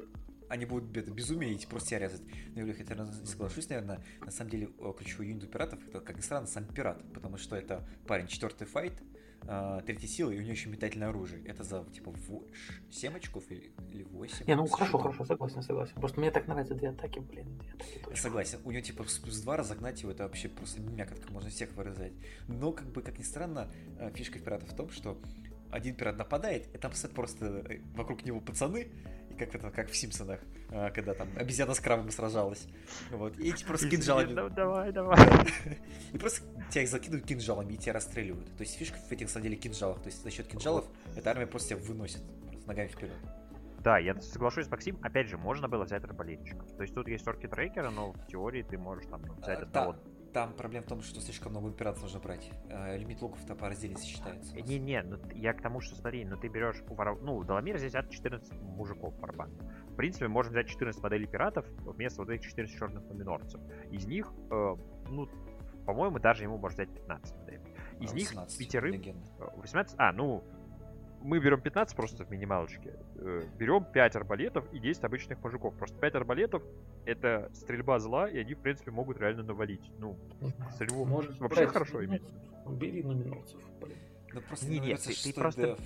они 0.52 0.66
будут 0.66 0.94
это, 0.94 1.10
безумие 1.10 1.54
идти, 1.54 1.66
просто 1.66 1.88
тебя 1.88 2.00
резать. 2.00 2.20
Но 2.54 2.62
я 2.62 2.74
хотя 2.74 2.94
не 2.94 3.26
соглашусь, 3.26 3.70
наверное, 3.70 4.02
на 4.20 4.30
самом 4.30 4.50
деле 4.50 4.68
ключевой 4.98 5.28
юнит 5.28 5.44
у 5.44 5.46
пиратов, 5.46 5.80
это, 5.88 6.00
как 6.00 6.16
ни 6.16 6.20
странно, 6.20 6.46
сам 6.46 6.66
пират, 6.66 7.02
потому 7.14 7.38
что 7.38 7.56
это 7.56 7.88
парень 8.06 8.26
четвертый 8.26 8.66
файт, 8.66 8.92
э, 9.48 9.80
третьей 9.86 10.08
силы, 10.08 10.34
и 10.34 10.38
у 10.38 10.42
него 10.42 10.52
еще 10.52 10.68
метательное 10.68 11.08
оружие. 11.08 11.42
Это 11.46 11.64
за, 11.64 11.86
типа, 11.86 12.12
7 12.90 13.16
очков 13.16 13.44
или, 13.48 13.72
или 13.92 14.02
8. 14.02 14.46
Не, 14.46 14.54
ну 14.54 14.66
хорошо, 14.66 14.98
хорошо, 14.98 15.24
согласен, 15.24 15.62
согласен. 15.62 15.94
Просто 15.94 16.20
мне 16.20 16.30
так 16.30 16.46
нравятся 16.46 16.74
две 16.74 16.90
атаки, 16.90 17.20
блин, 17.20 17.58
две 17.58 17.70
атаки 17.70 17.98
точно. 18.04 18.22
Согласен. 18.22 18.58
У 18.64 18.72
него, 18.72 18.82
типа, 18.82 19.04
с 19.04 19.40
2 19.40 19.56
разогнать 19.56 20.02
его, 20.02 20.12
это 20.12 20.24
вообще 20.24 20.50
просто 20.50 20.82
мякотка, 20.82 21.32
можно 21.32 21.48
всех 21.48 21.72
вырезать. 21.76 22.12
Но, 22.46 22.72
как 22.72 22.88
бы, 22.88 23.00
как 23.00 23.18
ни 23.18 23.22
странно, 23.22 23.72
э, 23.98 24.10
фишка 24.14 24.38
пиратов 24.38 24.70
в 24.70 24.76
том, 24.76 24.90
что 24.90 25.18
один 25.70 25.96
пират 25.96 26.18
нападает, 26.18 26.72
и 26.74 26.78
там 26.78 26.92
стоят 26.92 27.14
просто 27.14 27.64
э, 27.66 27.80
вокруг 27.94 28.26
него 28.26 28.40
пацаны, 28.40 28.88
и 29.32 29.38
как 29.38 29.54
это, 29.54 29.70
как 29.70 29.90
в 29.90 29.96
Симпсонах, 29.96 30.40
э, 30.70 30.90
когда 30.94 31.14
там 31.14 31.28
обезьяна 31.36 31.74
с 31.74 31.80
крабом 31.80 32.10
сражалась. 32.10 32.66
Вот. 33.10 33.38
И 33.38 33.50
эти 33.50 33.64
просто 33.64 33.88
кинжалами... 33.88 34.34
Давай, 34.50 34.92
давай. 34.92 35.18
И 36.12 36.18
просто 36.18 36.42
тебя 36.70 36.82
их 36.82 36.88
закидывают 36.88 37.26
кинжалами 37.26 37.74
и 37.74 37.76
тебя 37.76 37.94
расстреливают. 37.94 38.54
То 38.56 38.62
есть 38.62 38.76
фишка 38.76 38.98
в 38.98 39.12
этих, 39.12 39.26
на 39.26 39.32
самом 39.32 39.44
деле, 39.44 39.56
кинжалах. 39.56 40.00
То 40.00 40.06
есть 40.06 40.22
за 40.22 40.30
счет 40.30 40.46
кинжалов 40.46 40.84
эта 41.16 41.30
армия 41.30 41.46
просто 41.46 41.70
тебя 41.70 41.78
выносит 41.78 42.22
просто 42.62 42.68
ногами 42.68 42.88
вперед. 42.88 43.16
Да, 43.80 43.98
я 43.98 44.14
соглашусь 44.20 44.66
с 44.66 44.70
Максим. 44.70 44.98
Опять 45.02 45.28
же, 45.28 45.36
можно 45.36 45.68
было 45.68 45.84
взять 45.84 46.04
арбалетчиков. 46.04 46.70
То 46.76 46.82
есть 46.82 46.94
тут 46.94 47.08
есть 47.08 47.26
орки 47.26 47.48
трекера, 47.48 47.90
но 47.90 48.12
в 48.12 48.26
теории 48.26 48.62
ты 48.62 48.78
можешь 48.78 49.06
там 49.06 49.22
ну, 49.22 49.34
взять 49.34 49.58
А, 49.58 49.62
одного. 49.62 49.96
Там 50.32 50.54
проблема 50.54 50.86
в 50.86 50.88
том, 50.88 51.02
что 51.02 51.20
слишком 51.20 51.52
много 51.52 51.68
императоров 51.68 52.04
нужно 52.04 52.20
брать. 52.20 52.50
Э, 52.70 52.96
Лимит 52.96 53.20
луков-то 53.20 53.54
по 53.54 53.68
разделе 53.68 53.96
считается. 53.96 54.56
Не-не, 54.56 55.02
ну 55.02 55.18
я 55.34 55.52
к 55.52 55.60
тому, 55.60 55.80
что 55.80 55.94
смотри, 55.94 56.24
ну 56.24 56.38
ты 56.38 56.48
берешь 56.48 56.82
у 56.88 56.94
воров... 56.94 57.20
Ну, 57.20 57.42
Даламир 57.44 57.76
здесь 57.78 57.94
от 57.94 58.08
14 58.08 58.50
мужиков 58.62 59.14
барабан. 59.20 59.50
В 59.90 59.94
принципе, 59.94 60.28
можно 60.28 60.52
взять 60.52 60.68
14 60.68 61.02
моделей 61.02 61.26
пиратов 61.26 61.66
вместо 61.80 62.22
вот 62.22 62.30
этих 62.30 62.48
14 62.48 62.78
черных 62.78 63.04
номинорцев. 63.04 63.60
Из 63.90 64.06
них, 64.06 64.32
э, 64.50 64.76
ну, 65.10 65.28
по-моему, 65.84 66.18
даже 66.18 66.44
ему 66.44 66.56
можно 66.56 66.82
взять 66.84 66.94
15 66.94 67.36
моделей. 67.36 67.60
Из 68.00 68.10
А, 68.12 68.14
них 68.14 68.28
18, 68.28 68.58
пятерым 68.58 68.92
легенда. 68.92 69.30
Э, 69.38 69.48
18? 69.56 69.94
А, 69.98 70.12
ну, 70.12 70.42
мы 71.22 71.38
берем 71.40 71.60
15 71.60 71.96
просто 71.96 72.24
в 72.24 72.30
минималочке. 72.30 72.94
Э, 73.16 73.42
Берем 73.58 73.84
5 73.84 74.16
арбалетов 74.16 74.64
и 74.72 74.78
10 74.78 75.04
обычных 75.04 75.42
мужиков. 75.42 75.74
Просто 75.76 75.98
5 75.98 76.14
арбалетов 76.14 76.62
это 77.04 77.50
стрельба 77.54 77.98
зла, 77.98 78.28
и 78.28 78.38
они, 78.38 78.54
в 78.54 78.58
принципе, 78.60 78.90
могут 78.90 79.18
реально 79.18 79.42
навалить. 79.42 79.90
Ну, 79.98 80.18
стрельбу 80.74 81.04
Можешь 81.04 81.38
вообще 81.38 81.62
брать 81.62 81.72
хорошо 81.72 82.04
иметь. 82.04 82.22
Бери 82.68 83.02
номинорцев, 83.02 83.60
блин. 83.80 83.96
Ну 84.34 84.40
просто 84.40 84.66
Не, 84.66 84.78
нравится, 84.80 85.10
ты- 85.10 85.32
ты 85.32 85.34
просто- 85.40 85.62
деф. 85.62 85.78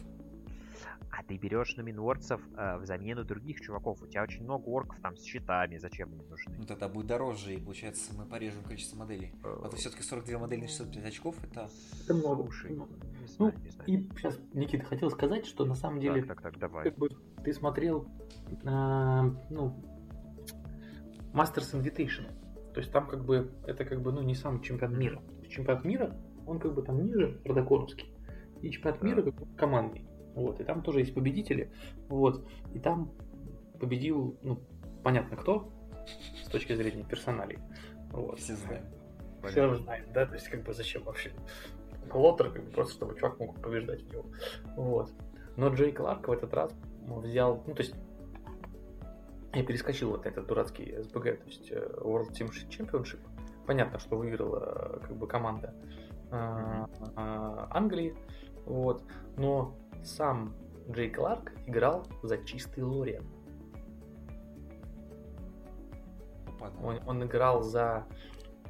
А 1.19 1.23
ты 1.23 1.39
берешь 1.39 1.77
номинорцев 1.77 2.41
э, 2.57 2.77
в 2.79 2.85
замену 2.85 3.25
других 3.25 3.61
чуваков. 3.62 4.03
У 4.03 4.07
тебя 4.07 4.23
очень 4.23 4.45
много 4.45 4.69
орков 4.69 4.99
там 5.01 5.17
с 5.17 5.23
щитами, 5.25 5.79
зачем 5.79 6.12
они 6.12 6.23
нужны? 6.27 6.55
Ну 6.59 6.64
тогда 6.67 6.89
будет 6.89 7.07
дороже, 7.07 7.55
и 7.55 7.61
получается 7.61 8.12
мы 8.17 8.27
порежем 8.27 8.62
количество 8.64 8.99
моделей. 8.99 9.33
Э, 9.43 9.57
А 9.64 9.69
то 9.69 9.77
все-таки 9.77 10.03
42 10.03 10.39
модели 10.39 10.61
на 10.62 10.69
605 10.69 11.05
очков, 11.07 11.37
это... 11.43 11.69
Это 12.05 12.14
много. 12.14 12.43
Слушай, 12.43 12.73
много. 12.73 12.93
не 12.95 13.21
Ну, 13.23 13.27
знаю, 13.29 13.55
не 13.64 13.71
знаю. 13.71 13.91
и 13.91 14.09
сейчас, 14.17 14.39
Никита, 14.53 14.85
хотел 14.85 15.11
сказать, 15.11 15.47
что 15.47 15.64
на 15.64 15.75
самом 15.75 16.01
деле, 16.01 16.23
Так, 16.23 16.43
так, 16.43 16.53
так, 16.53 16.59
давай. 16.59 16.85
как 16.85 16.99
бы 16.99 17.09
ты 17.43 17.53
смотрел, 17.55 18.07
а, 18.67 19.23
ну, 19.51 19.75
Masters 21.33 21.73
Invitation. 21.75 22.27
То 22.75 22.81
есть 22.81 22.93
там 22.93 23.07
как 23.07 23.25
бы, 23.25 23.53
это 23.67 23.85
как 23.87 24.03
бы, 24.03 24.12
ну, 24.12 24.21
не 24.23 24.35
самый 24.35 24.62
чемпионат 24.62 24.99
мира. 24.99 25.23
Чемпионат 25.49 25.85
мира, 25.85 26.14
он 26.47 26.59
как 26.59 26.75
бы 26.75 26.83
там 26.83 27.03
ниже, 27.03 27.41
Родоконовский. 27.45 28.12
И 28.61 28.71
чемпионат 28.71 29.01
Да. 29.01 29.07
мира 29.07 29.23
как 29.23 29.35
бы 29.35 29.47
командный. 29.57 30.07
Вот, 30.37 30.61
и 30.61 30.64
там 30.64 30.82
тоже 30.82 31.01
есть 31.01 31.14
победители. 31.14 31.72
Вот, 32.09 32.47
и 32.74 32.78
там 32.78 33.11
победил, 33.80 34.39
ну, 34.43 34.61
понятно 35.03 35.37
кто, 35.37 35.72
с 36.45 36.49
точки 36.49 36.74
зрения 36.74 37.05
персоналей. 37.05 37.59
Вот. 38.12 38.39
Все 38.39 38.55
знаем. 38.55 38.84
Все 39.45 39.74
знает, 39.74 40.12
да, 40.12 40.26
то 40.26 40.34
есть 40.34 40.49
как 40.49 40.62
бы 40.62 40.72
зачем 40.72 41.05
вообще 41.05 41.32
Лотер, 42.12 42.51
как 42.51 42.64
бы 42.64 42.70
просто 42.70 42.95
чтобы 42.95 43.18
чувак 43.18 43.39
мог 43.39 43.61
побеждать 43.61 44.03
в 44.03 44.12
него. 44.12 44.26
Вот. 44.76 45.11
Но 45.57 45.68
Джей 45.68 45.93
Кларк 45.93 46.28
в 46.28 46.32
этот 46.32 46.53
раз 46.53 46.72
взял, 47.07 47.62
ну 47.66 47.74
то 47.74 47.82
есть 47.82 47.95
я 49.55 49.64
перескочил 49.64 50.11
вот 50.11 50.24
на 50.24 50.28
этот 50.28 50.47
дурацкий 50.47 51.01
СБГ, 51.01 51.39
то 51.39 51.47
есть 51.47 51.70
э, 51.70 51.76
World 52.01 52.30
Team 52.32 52.51
Championship. 52.68 53.20
Понятно, 53.66 53.99
что 53.99 54.16
выиграла 54.16 54.99
э, 55.01 55.07
как 55.07 55.16
бы 55.16 55.26
команда 55.26 55.74
э, 56.30 56.84
э, 57.16 57.66
Англии, 57.70 58.14
вот. 58.66 59.03
Но 59.37 59.76
сам 60.07 60.54
Джей 60.88 61.11
Кларк 61.11 61.52
играл 61.66 62.07
за 62.22 62.38
чистый 62.38 62.84
Лориан. 62.84 63.24
Он, 66.82 67.00
он 67.07 67.24
играл 67.24 67.62
за 67.62 68.07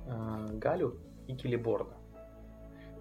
э, 0.06 0.46
Галю 0.52 0.98
и 1.26 1.34
Келеборна. 1.34 1.96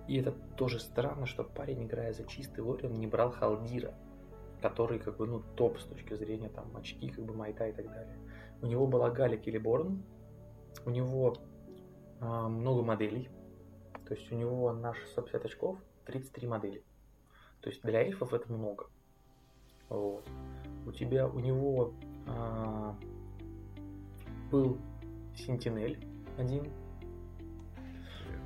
И 0.07 0.17
это 0.17 0.31
тоже 0.55 0.79
странно, 0.79 1.25
что 1.25 1.43
парень, 1.43 1.86
играя 1.86 2.13
за 2.13 2.25
чистый 2.25 2.59
Лориан, 2.59 2.93
не 2.93 3.07
брал 3.07 3.31
Халдира, 3.31 3.93
который 4.61 4.99
как 4.99 5.17
бы, 5.17 5.25
ну, 5.27 5.41
топ 5.55 5.79
с 5.79 5.86
точки 5.86 6.13
зрения 6.15 6.49
там 6.49 6.75
очки, 6.77 7.09
как 7.09 7.25
бы 7.25 7.33
майта 7.33 7.67
и 7.67 7.71
так 7.71 7.88
далее. 7.88 8.17
У 8.61 8.67
него 8.67 8.86
была 8.88 9.09
Галя 9.09 9.38
Келеборн, 9.38 10.03
у 10.86 10.89
него 10.89 11.36
э, 12.19 12.25
много 12.25 12.83
моделей, 12.83 13.29
то 14.07 14.13
есть 14.13 14.31
у 14.31 14.36
него 14.36 14.71
на 14.73 14.93
650 14.93 15.45
очков 15.45 15.77
33 16.05 16.47
модели. 16.47 16.83
То 17.66 17.72
есть 17.72 17.82
для 17.82 17.99
эльфов 18.03 18.32
это 18.32 18.53
много. 18.53 18.86
Вот. 19.89 20.24
У 20.86 20.91
тебя, 20.91 21.28
у 21.28 21.39
него 21.39 21.93
а, 22.28 22.95
был 24.51 24.78
Сентинель 25.36 25.97
один. 26.38 26.72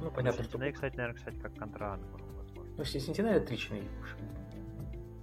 Ну, 0.01 0.09
понятно, 0.09 0.45
что- 0.45 0.57
Sentinel, 0.57 0.71
кстати, 0.71 0.95
наверное, 0.95 1.17
кстати, 1.17 1.35
как 1.35 1.51
возможно. 2.13 2.73
Ну, 2.77 2.83
Сен- 2.85 3.01
Сентинель 3.01 3.35
отличный. 3.35 3.83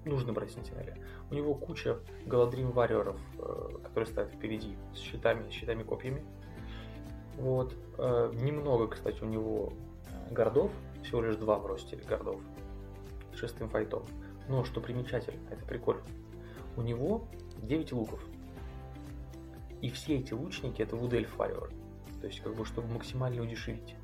Нужно 0.04 0.34
брать 0.34 0.50
Сентинеля. 0.50 0.98
У 1.30 1.34
него 1.34 1.54
куча 1.54 1.98
Галадрим 2.26 2.72
варьеров, 2.72 3.18
э, 3.38 3.78
которые 3.82 4.08
стоят 4.08 4.30
впереди 4.30 4.76
с 4.94 4.98
щитами, 4.98 5.48
с 5.48 5.52
щитами 5.52 5.84
копьями. 5.84 6.22
Вот. 7.38 7.74
Э, 7.96 8.30
Немного, 8.34 8.88
кстати, 8.88 9.22
у 9.22 9.26
него 9.26 9.72
гордов, 10.30 10.70
всего 11.02 11.22
лишь 11.22 11.36
два 11.36 11.58
в 11.58 11.64
росте 11.64 11.96
гордов 11.96 12.42
с 12.55 12.55
шестым 13.36 13.68
файтом. 13.68 14.04
Но 14.48 14.64
что 14.64 14.80
примечательно, 14.80 15.40
это 15.50 15.64
прикольно. 15.64 16.02
У 16.76 16.82
него 16.82 17.26
9 17.62 17.92
луков. 17.92 18.24
И 19.80 19.90
все 19.90 20.16
эти 20.16 20.32
лучники 20.32 20.82
это 20.82 20.96
Elf 20.96 21.36
Warrior. 21.36 21.72
То 22.20 22.26
есть, 22.26 22.40
как 22.40 22.54
бы, 22.54 22.64
чтобы 22.64 22.88
максимально 22.92 23.42
удешевить. 23.42 23.94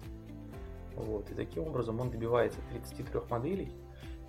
Вот. 0.95 1.31
И 1.31 1.35
таким 1.35 1.65
образом 1.65 2.01
он 2.01 2.11
добивается 2.11 2.61
33 2.71 3.21
моделей. 3.31 3.73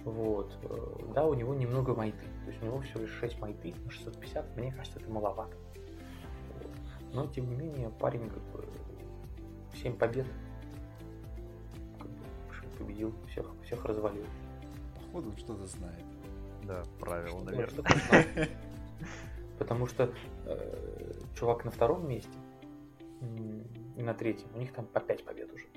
Вот. 0.03 0.57
Э, 0.63 1.13
Да, 1.13 1.25
у 1.25 1.33
него 1.33 1.53
немного 1.53 1.93
майты. 1.93 2.25
То 2.45 2.51
есть 2.51 2.61
у 2.61 2.65
него 2.65 2.79
всего 2.81 3.01
лишь 3.01 3.11
6 3.19 3.39
майты 3.39 3.73
на 3.83 3.91
650. 3.91 4.57
Мне 4.57 4.71
кажется, 4.71 4.99
это 4.99 5.09
маловато. 5.09 5.55
Вот. 6.55 6.71
Но, 7.13 7.27
тем 7.27 7.49
не 7.49 7.55
менее, 7.55 7.89
парень 7.89 8.29
как 8.29 8.43
бы 8.51 8.65
7 9.81 9.95
побед. 9.97 10.25
Как 11.99 12.07
бы, 12.07 12.77
победил, 12.77 13.13
всех, 13.29 13.45
всех 13.63 13.83
развалил. 13.85 14.25
Походу 15.13 15.29
он 15.29 15.37
что-то 15.37 15.67
знает. 15.67 16.03
Да, 16.63 16.83
правило, 16.99 17.39
Что-то- 17.39 17.51
наверное. 17.51 18.49
Потому 19.59 19.85
что 19.85 20.11
э, 20.45 21.13
чувак 21.35 21.65
на 21.65 21.71
втором 21.71 22.07
месте 22.09 22.35
и 23.95 24.01
на 24.01 24.15
третьем, 24.15 24.47
у 24.55 24.57
них 24.57 24.73
там 24.73 24.87
по 24.87 24.99
5 24.99 25.23
побед 25.23 25.53
уже. 25.53 25.67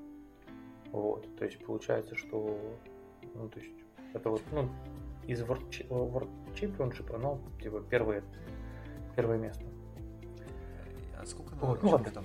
Вот. 0.91 1.29
То 1.37 1.45
есть 1.45 1.63
получается, 1.65 2.15
что 2.15 2.59
ну, 3.35 3.49
то 3.51 3.61
есть, 3.61 3.73
это 4.15 4.31
вот, 4.31 4.43
ну, 4.53 4.71
из 5.27 5.43
World, 5.43 5.69
World 5.91 6.31
Championship, 6.55 7.15
оно 7.15 7.39
типа 7.61 7.83
первое, 7.83 8.25
первое 9.17 9.37
место. 9.37 9.67
А 11.21 11.27
сколько 11.27 11.55
Вот, 11.57 11.61
на 11.61 11.67
ну 11.67 11.73
очков 11.75 11.93
ладно. 11.93 12.11
там? 12.11 12.25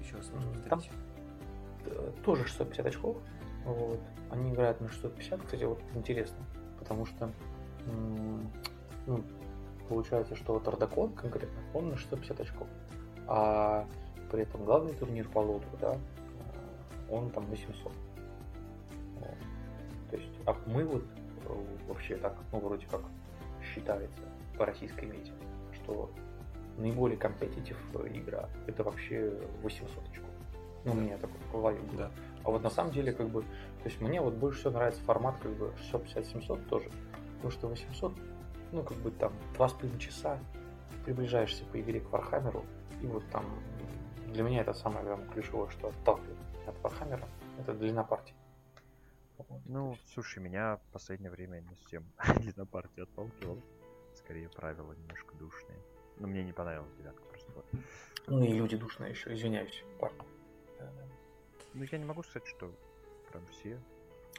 Еще 0.00 0.16
раз 0.16 0.28
там- 0.68 2.12
Тоже 2.22 2.44
650 2.44 2.86
очков. 2.86 3.16
Вот. 3.64 4.00
Они 4.30 4.52
играют 4.52 4.80
на 4.80 4.88
650, 4.88 5.42
кстати, 5.42 5.64
вот 5.64 5.80
интересно. 5.94 6.38
Потому 6.78 7.06
что 7.06 7.30
ну, 9.06 9.24
получается, 9.88 10.36
что 10.36 10.54
вот 10.54 10.68
Ардакон 10.68 11.12
конкретно, 11.12 11.58
он 11.74 11.90
на 11.90 11.96
650 11.96 12.40
очков. 12.40 12.68
А 13.26 13.86
при 14.30 14.42
этом 14.42 14.64
главный 14.64 14.94
турнир 14.94 15.28
по 15.28 15.38
лоту, 15.38 15.66
да, 15.80 15.94
э, 15.94 15.98
он 17.10 17.30
там 17.30 17.46
800. 17.46 17.84
Вот. 17.84 17.94
То 20.10 20.16
есть, 20.16 20.32
а 20.46 20.56
мы 20.66 20.84
вот 20.84 21.04
э, 21.48 21.64
вообще 21.88 22.16
так, 22.16 22.36
ну, 22.52 22.60
вроде 22.60 22.86
как 22.86 23.02
считается 23.62 24.22
по 24.56 24.66
российской 24.66 25.06
мете, 25.06 25.32
что 25.74 26.10
наиболее 26.76 27.18
компетитив 27.18 27.76
игра 28.12 28.48
это 28.66 28.84
вообще 28.84 29.32
800 29.62 30.08
очков. 30.08 30.30
Ну, 30.84 30.92
у 30.92 30.94
меня 30.94 31.18
такое 31.18 31.38
в 31.48 31.52
голове 31.52 31.80
было. 31.80 31.98
Да. 31.98 32.10
А 32.44 32.50
вот 32.50 32.62
на 32.62 32.70
самом 32.70 32.92
деле, 32.92 33.12
как 33.12 33.28
бы, 33.28 33.42
то 33.42 33.84
есть 33.84 34.00
мне 34.00 34.20
вот 34.20 34.34
больше 34.34 34.60
всего 34.60 34.72
нравится 34.72 35.02
формат, 35.02 35.36
как 35.42 35.52
бы, 35.52 35.72
650-700 35.92 36.68
тоже. 36.68 36.90
Потому 37.36 37.50
что 37.50 37.68
800, 37.68 38.12
ну, 38.72 38.82
как 38.82 38.96
бы 38.98 39.10
там, 39.10 39.32
два 39.54 39.68
с 39.68 39.72
половиной 39.72 40.00
часа, 40.00 40.38
приближаешься 41.04 41.64
по 41.64 41.80
игре 41.80 42.00
к 42.00 42.10
Warhammer 42.10 42.54
у, 42.54 42.64
и 43.02 43.06
вот 43.06 43.24
там 43.30 43.44
для 44.26 44.42
меня 44.42 44.60
это 44.60 44.74
самое 44.74 45.04
главное 45.04 45.28
ключевое, 45.28 45.68
что 45.70 45.88
отталкивает 45.88 46.38
от 46.66 46.78
Warhammer 46.82 47.18
а, 47.18 47.26
это 47.58 47.72
длина 47.74 48.04
партии. 48.04 48.34
Вот. 49.38 49.60
Ну, 49.64 49.96
слушай, 50.12 50.38
меня 50.40 50.76
в 50.76 50.92
последнее 50.92 51.30
время 51.30 51.60
не 51.60 51.74
совсем 51.76 52.04
длина 52.40 52.64
партии 52.66 53.02
отталкивала. 53.02 53.60
Скорее 54.14 54.48
правила 54.48 54.92
немножко 54.92 55.34
душные. 55.36 55.78
Но 56.18 56.26
мне 56.26 56.44
не 56.44 56.52
понравилась 56.52 56.92
девятка 56.98 57.22
просто. 57.22 57.50
Ну 58.26 58.44
и 58.44 58.52
люди 58.52 58.76
душные 58.76 59.10
еще, 59.10 59.32
извиняюсь, 59.32 59.82
парни. 59.98 60.18
Ну 61.74 61.84
я 61.90 61.98
не 61.98 62.04
могу 62.04 62.22
сказать, 62.22 62.46
что 62.48 62.72
прям 63.30 63.46
все. 63.46 63.78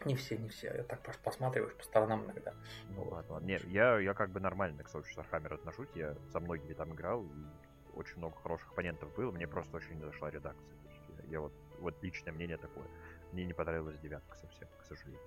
Не 0.05 0.15
все, 0.15 0.37
не 0.37 0.49
все. 0.49 0.67
Я 0.67 0.83
так 0.83 1.01
посматриваешь 1.23 1.75
по 1.75 1.83
сторонам 1.83 2.25
иногда. 2.25 2.53
Ну 2.89 3.03
ладно, 3.03 3.33
ладно. 3.33 3.45
Не, 3.45 3.59
я, 3.67 3.99
я 3.99 4.13
как 4.13 4.31
бы 4.31 4.39
нормально 4.39 4.83
к 4.83 4.89
сообществу 4.89 5.23
Хаммер 5.29 5.53
отношусь. 5.53 5.89
Я 5.95 6.15
со 6.31 6.39
многими 6.39 6.73
там 6.73 6.93
играл, 6.93 7.23
и 7.23 7.97
очень 7.97 8.17
много 8.17 8.35
хороших 8.37 8.71
оппонентов 8.71 9.13
было. 9.15 9.31
Мне 9.31 9.47
просто 9.47 9.77
очень 9.77 9.95
не 9.95 10.05
зашла 10.05 10.31
редакция. 10.31 10.77
Я, 11.23 11.31
я 11.31 11.41
вот, 11.41 11.53
вот 11.79 12.01
личное 12.01 12.31
мнение 12.33 12.57
такое. 12.57 12.85
Мне 13.31 13.45
не 13.45 13.53
понравилась 13.53 13.99
девятка 13.99 14.35
совсем, 14.37 14.67
к 14.79 14.85
сожалению. 14.85 15.21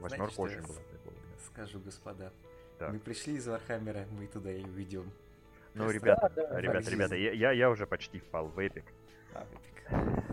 Восьмерка 0.00 0.34
Знаете, 0.34 0.58
очень 0.58 0.66
была 0.66 0.80
прикольная. 0.90 1.38
Скажу, 1.46 1.80
господа. 1.80 2.32
Так. 2.78 2.92
Мы 2.92 3.00
пришли 3.00 3.34
из 3.34 3.46
Warhammer 3.48 3.95
а, 3.95 4.06
мы 4.12 4.26
туда 4.26 4.52
и 4.52 4.64
уйдем. 4.64 5.10
Ну, 5.74 5.84
Просто- 5.84 5.94
ребята, 5.94 6.32
Да, 6.34 6.46
да, 6.46 6.60
ребята, 6.60 6.90
ребята, 6.90 7.14
я, 7.16 7.32
я, 7.32 7.52
я 7.52 7.70
уже 7.70 7.86
почти 7.86 8.20
впал 8.20 8.48
в 8.48 8.58
эпик. 8.58 8.84
А, 9.34 9.44
эпик. 9.44 10.27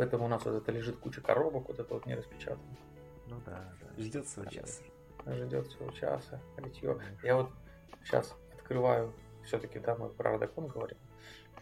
Поэтому 0.00 0.24
у 0.24 0.28
нас 0.28 0.42
вот 0.46 0.54
это 0.54 0.72
лежит 0.72 0.96
куча 0.96 1.20
коробок, 1.20 1.68
вот 1.68 1.78
это 1.78 1.92
вот 1.92 2.06
не 2.06 2.14
распечатано. 2.14 2.74
Ну 3.26 3.38
да, 3.44 3.70
да. 3.82 4.02
Ждет 4.02 4.26
свой 4.26 4.48
час. 4.48 4.80
Ждет 5.26 5.70
своего 5.70 5.92
часа, 5.92 6.40
литье. 6.56 6.98
Я 7.22 7.36
вот 7.36 7.50
сейчас 8.04 8.34
открываю, 8.54 9.12
все-таки, 9.44 9.78
да, 9.78 9.96
мы 9.96 10.08
про 10.08 10.30
Ардакон 10.32 10.68
говорим. 10.68 10.96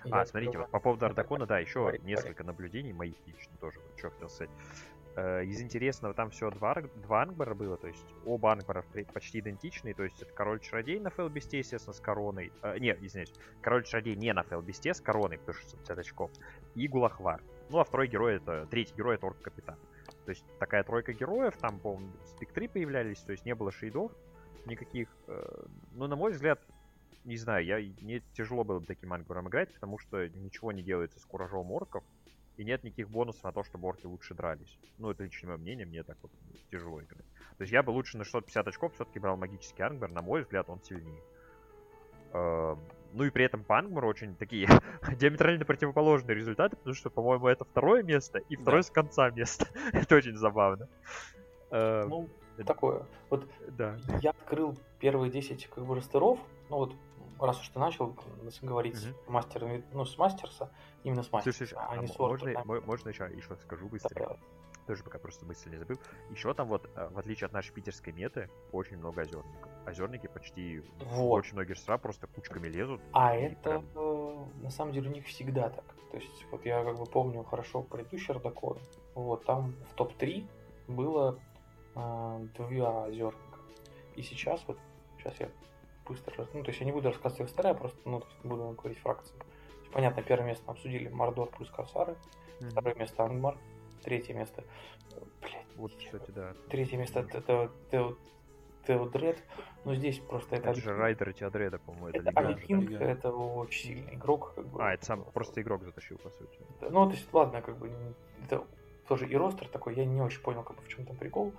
Я 0.04 0.20
А, 0.20 0.24
смотрите, 0.24 0.50
открываю- 0.50 0.58
вот 0.66 0.70
по 0.70 0.78
поводу 0.78 1.06
Ардакона, 1.06 1.46
да, 1.46 1.58
еще 1.58 1.80
Говори, 1.80 1.98
несколько 2.04 2.44
наблюдений 2.44 2.92
моих 2.92 3.16
лично 3.26 3.50
тоже, 3.58 3.80
вот 3.80 3.98
что 3.98 4.10
хотел 4.10 4.28
сказать. 4.28 4.50
Из 5.44 5.60
интересного 5.60 6.14
там 6.14 6.30
всего 6.30 6.52
два, 6.52 6.76
два 6.94 7.22
ангбара 7.22 7.56
было, 7.56 7.76
то 7.76 7.88
есть 7.88 8.06
оба 8.24 8.52
ангбара 8.52 8.84
почти 9.12 9.40
идентичные, 9.40 9.94
то 9.94 10.04
есть 10.04 10.22
это 10.22 10.32
король-чародей 10.32 11.00
на 11.00 11.10
fell 11.10 11.28
beast 11.28 11.50
е, 11.50 11.58
естественно, 11.58 11.92
с 11.92 11.98
короной. 11.98 12.52
Э, 12.62 12.78
не, 12.78 12.92
извиняюсь, 13.00 13.32
король-чародей 13.62 14.14
не 14.14 14.32
на 14.32 14.44
fell 14.44 14.62
beast 14.62 14.85
е, 14.85 14.94
с 14.94 15.00
короной, 15.00 15.38
потому 15.38 15.58
что 15.58 15.76
50 15.76 15.98
очков. 15.98 16.30
И 16.76 16.86
Гулахвар. 16.86 17.42
Ну, 17.70 17.78
а 17.78 17.84
второй 17.84 18.08
герой 18.08 18.36
это, 18.36 18.66
третий 18.66 18.94
герой 18.94 19.16
это 19.16 19.26
орк-капитан. 19.26 19.76
То 20.24 20.30
есть 20.30 20.44
такая 20.58 20.82
тройка 20.84 21.12
героев, 21.12 21.56
там, 21.58 21.78
по-моему, 21.78 22.12
спектры 22.26 22.68
появлялись, 22.68 23.18
то 23.20 23.32
есть 23.32 23.44
не 23.44 23.54
было 23.54 23.70
shade 23.70 24.00
ов 24.00 24.12
никаких. 24.66 25.08
Э, 25.26 25.64
Ну, 25.92 26.06
на 26.06 26.16
мой 26.16 26.32
взгляд, 26.32 26.60
не 27.24 27.36
знаю, 27.36 27.64
я, 27.64 27.76
мне 28.00 28.22
тяжело 28.34 28.64
было 28.64 28.80
бы 28.80 28.86
таким 28.86 29.12
ангбаром 29.12 29.48
играть, 29.48 29.72
потому 29.74 29.98
что 29.98 30.28
ничего 30.28 30.72
не 30.72 30.82
делается 30.82 31.18
с 31.18 31.24
куражом 31.24 31.70
орков, 31.72 32.04
и 32.56 32.64
нет 32.64 32.82
никаких 32.84 33.08
бонусов 33.08 33.44
на 33.44 33.52
то, 33.52 33.62
чтобы 33.62 33.86
орки 33.88 34.06
лучше 34.06 34.34
дрались. 34.34 34.78
Ну, 34.98 35.10
это 35.10 35.24
личное 35.24 35.50
мое 35.50 35.58
мнение, 35.58 35.86
мне 35.86 36.02
так 36.02 36.18
вот 36.22 36.32
тяжело 36.70 37.00
играть. 37.00 37.24
То 37.56 37.62
есть 37.62 37.72
я 37.72 37.82
бы 37.82 37.90
лучше 37.90 38.18
на 38.18 38.24
650 38.24 38.68
очков 38.68 38.94
все-таки 38.94 39.18
брал 39.18 39.36
магический 39.36 39.82
ангбар, 39.82 40.10
на 40.10 40.22
мой 40.22 40.42
взгляд, 40.42 40.68
он 40.68 40.82
сильнее. 40.82 41.22
Ну 43.12 43.24
и 43.24 43.30
при 43.30 43.44
этом 43.44 43.64
по 43.64 43.78
ангмару 43.78 44.08
очень 44.08 44.36
такие 44.36 44.68
диаметрально 45.16 45.64
противоположные 45.64 46.34
результаты, 46.36 46.76
потому 46.76 46.94
что, 46.94 47.10
по-моему, 47.10 47.48
это 47.48 47.64
второе 47.64 48.02
место 48.02 48.38
и 48.38 48.56
второе 48.56 48.82
с 48.82 48.90
конца 48.90 49.30
место. 49.30 49.66
это 49.92 50.16
очень 50.16 50.36
забавно. 50.36 50.88
Э, 51.70 52.04
Ну, 52.06 52.28
такое. 52.66 53.06
Вот 53.30 53.48
Да. 53.68 53.96
я 54.20 54.30
открыл 54.30 54.78
первые 54.98 55.30
10 55.30 55.66
как 55.68 55.84
бы 55.84 55.94
растеров, 55.94 56.38
ну 56.70 56.76
вот 56.76 56.94
раз 57.40 57.60
уж 57.60 57.68
ты 57.68 57.78
начал 57.78 58.16
говорить 58.62 58.96
с 58.96 59.14
мастерами, 59.26 59.84
ну 59.92 60.04
с 60.04 60.18
мастерса, 60.18 60.70
именно 61.04 61.22
с 61.22 61.32
мастерса, 61.32 61.58
Слушай, 61.66 61.78
а 61.78 61.92
а 61.92 61.96
не 61.98 62.08
с 62.08 62.18
орка, 62.18 62.44
можно, 62.44 62.52
да. 62.52 62.64
мо- 62.64 62.80
можно 62.80 63.08
еще, 63.10 63.30
еще 63.34 63.56
скажу 63.56 63.84
Да, 63.84 63.90
быстрее? 63.90 64.14
давай. 64.24 64.38
Тоже 64.88 65.04
пока 65.04 65.18
просто 65.18 65.44
мысль 65.44 65.68
не 65.70 65.76
забыл. 65.76 65.98
Еще 66.30 66.54
там 66.54 66.66
вот, 66.68 66.88
э, 66.96 67.08
в 67.10 67.18
отличие 67.18 67.44
от 67.46 67.52
нашей 67.52 67.72
питерской 67.74 68.10
меты, 68.14 68.48
очень 68.72 68.96
много 68.96 69.20
озерников. 69.20 69.70
Озерники 69.84 70.28
почти 70.28 70.82
Вот. 71.04 71.40
очень 71.40 71.52
многие 71.52 71.72
рестораны 71.72 72.00
просто 72.00 72.26
кучками 72.26 72.68
лезут. 72.68 73.02
А 73.12 73.34
это 73.36 73.54
прям- 73.60 73.86
э, 73.94 74.46
на 74.62 74.70
самом 74.70 74.92
деле 74.94 75.10
у 75.10 75.12
них 75.12 75.26
всегда 75.26 75.68
так. 75.68 75.84
То 76.10 76.16
есть 76.16 76.46
вот 76.50 76.64
я 76.64 76.82
как 76.84 76.96
бы 76.96 77.04
помню 77.04 77.44
хорошо 77.44 77.82
предыдущий 77.82 78.32
Рудакон, 78.32 78.78
вот 79.14 79.44
там 79.44 79.74
в 79.90 79.94
топ-3 79.94 80.48
было 80.88 81.38
э, 81.94 82.46
два 82.56 83.04
озерника. 83.04 83.58
И 84.16 84.22
сейчас 84.22 84.64
вот, 84.66 84.78
сейчас 85.18 85.38
я 85.40 85.50
быстро, 86.06 86.46
ну 86.54 86.62
то 86.62 86.68
есть 86.70 86.80
я 86.80 86.86
не 86.86 86.92
буду 86.92 87.08
рассказывать 87.10 87.50
старая, 87.50 87.74
просто 87.74 87.98
ну, 88.06 88.22
буду 88.42 88.70
говорить 88.70 88.98
фракции. 89.00 89.34
Понятно, 89.92 90.22
первое 90.22 90.46
место 90.46 90.70
обсудили 90.70 91.08
Мордор 91.08 91.50
плюс 91.50 91.68
Корсары, 91.70 92.16
Мгм. 92.60 92.70
второе 92.70 92.94
место 92.94 93.24
Ангмар, 93.24 93.58
третье 93.98 94.34
место, 94.34 94.64
блядь, 95.40 95.66
Вот, 95.76 95.92
кстати, 95.96 96.30
да. 96.30 96.54
третье 96.70 96.96
место 96.96 97.20
это, 97.20 97.38
это, 97.38 97.72
это 97.90 98.16
Теодред, 98.86 99.42
но 99.84 99.94
здесь 99.94 100.18
просто 100.18 100.56
это, 100.56 100.70
Это 100.70 100.80
же 100.80 100.94
Райдер 100.94 101.32
Теодреда, 101.34 101.78
по-моему, 101.78 102.08
это 102.08 102.30
это 102.30 102.40
легенда. 102.40 102.86
Кинг, 102.86 102.90
это 103.00 103.30
очень 103.32 103.88
сильный 103.96 104.14
игрок. 104.14 104.54
Как 104.54 104.66
бы. 104.66 104.82
А, 104.82 104.94
это 104.94 105.04
сам 105.04 105.24
просто 105.24 105.60
игрок 105.60 105.82
затащил, 105.84 106.16
по 106.18 106.30
сути. 106.30 106.58
Ну, 106.80 107.06
то 107.06 107.12
есть, 107.14 107.28
ладно, 107.34 107.60
как 107.60 107.76
бы, 107.76 107.92
это 108.44 108.66
тоже 109.08 109.28
и 109.28 109.36
ростер 109.36 109.68
такой, 109.68 109.94
я 109.94 110.04
не 110.06 110.20
очень 110.22 110.40
понял, 110.40 110.62
как 110.62 110.76
бы, 110.76 110.82
в 110.82 110.88
чем 110.88 111.04
там 111.04 111.16
прикол. 111.16 111.52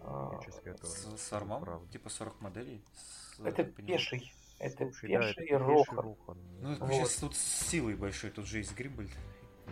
А, 0.00 0.40
С, 0.82 1.20
с 1.20 1.32
армом, 1.32 1.62
правда. 1.62 1.86
типа 1.92 2.08
40 2.08 2.40
моделей. 2.40 2.82
с- 2.94 3.40
Это 3.44 3.64
пеший, 3.64 4.32
это 4.58 4.84
Слушай, 4.86 5.12
да, 5.12 5.18
пеший 5.20 5.46
это 5.46 5.58
Рохан. 5.58 5.98
Рохан. 5.98 6.36
Ну, 6.60 6.72
это 6.72 6.84
Вот. 6.84 6.92
сейчас 6.94 7.16
тут 7.16 7.34
с 7.36 7.66
силой 7.68 7.94
большой, 7.96 8.30
тут 8.30 8.46
же 8.46 8.58
есть 8.58 8.76
Гримбольд. 8.76 9.10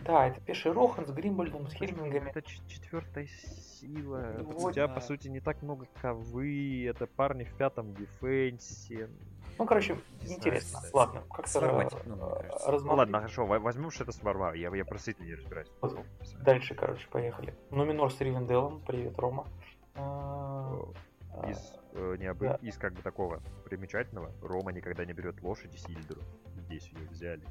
Да, 0.05 0.26
это 0.26 0.40
пеший 0.40 0.72
Рохан 0.72 1.07
с 1.07 1.11
Гримбольдом, 1.11 1.66
с 1.68 1.72
Хельмингами. 1.72 2.30
Это 2.30 2.42
четвертая 2.42 3.26
сила. 3.26 4.34
Ну, 4.38 4.51
У 4.51 4.53
вот, 4.61 4.72
тебя, 4.74 4.86
да. 4.88 4.95
по 4.95 5.01
сути, 5.01 5.28
не 5.28 5.40
так 5.40 5.62
много 5.62 5.86
ковы. 6.03 6.86
Это 6.86 7.07
парни 7.07 7.45
в 7.45 7.55
пятом 7.55 7.95
дефенсе. 7.95 9.09
Ну, 9.57 9.66
короче, 9.66 9.95
Не 9.95 10.26
знаю, 10.26 10.38
интересно. 10.40 10.78
кстати. 10.78 10.95
Ладно, 10.95 11.22
как-то 11.30 11.49
Сформатить, 11.49 11.99
э, 12.01 12.03
ну, 12.07 12.16
кажется. 12.18 12.86
Ну 12.86 12.95
ладно, 12.95 13.18
хорошо, 13.18 13.47
во- 13.47 13.61
возьмем, 13.61 13.90
что 13.92 14.03
это 14.03 14.12
Сварвар. 14.12 14.55
Я, 14.55 14.74
я 14.74 14.84
просто 14.84 15.14
не 15.20 15.32
разбираюсь. 15.34 15.68
Вот. 15.80 16.05
Дальше, 16.42 16.74
короче, 16.74 17.07
поехали. 17.09 17.55
Нуминор 17.70 18.12
с 18.12 18.20
Ривенделом. 18.20 18.80
Привет, 18.84 19.16
Рома. 19.18 19.47
А, 19.95 20.76
а, 21.32 21.51
Из, 21.51 21.72
э, 21.92 22.16
необы- 22.18 22.49
да. 22.49 22.55
из 22.62 22.76
как 22.76 22.95
бы 22.95 23.03
такого 23.03 23.40
примечательного, 23.64 24.32
Рома 24.42 24.72
никогда 24.72 25.05
не 25.05 25.12
берет 25.12 25.40
лошади 25.40 25.76
Сильдру. 25.76 26.20
Здесь 26.57 26.88
ее 26.88 27.07
взяли. 27.09 27.45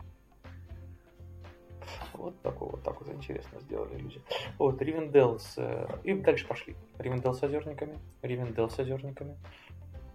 Вот 2.13 2.39
такой 2.41 2.69
вот 2.69 2.83
так 2.83 2.99
вот 3.01 3.09
интересно 3.13 3.59
сделали 3.61 3.97
люди. 3.97 4.21
Вот, 4.57 4.81
Ривендел 4.81 5.39
с... 5.39 5.55
э, 5.57 5.87
И 6.03 6.13
дальше 6.13 6.47
пошли. 6.47 6.75
Ривендел 6.97 7.33
с 7.33 7.43
озерниками, 7.43 7.97
Ривендел 8.21 8.69
с 8.69 8.79
озерниками, 8.79 9.37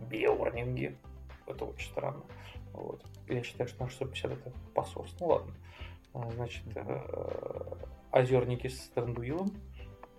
Биорнинги. 0.00 0.96
Это 1.46 1.64
очень 1.64 1.90
странно. 1.90 2.22
Вот. 2.72 3.04
Я 3.28 3.42
считаю, 3.42 3.68
что 3.68 3.84
на 3.84 3.90
650 3.90 4.32
это 4.32 4.52
посос. 4.74 5.14
Ну 5.20 5.26
ладно. 5.26 5.52
А, 6.14 6.30
Значит, 6.32 6.64
э, 6.74 7.74
озерники 8.10 8.68
с 8.68 8.88
Трандуилом. 8.90 9.50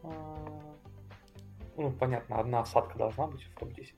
А, 0.04 0.36
Ну, 1.78 1.91
понятно, 1.91 2.39
одна 2.39 2.60
осадка 2.62 2.97
должна 2.97 3.28
быть 3.28 3.43
в 3.43 3.58
топ-10. 3.60 3.93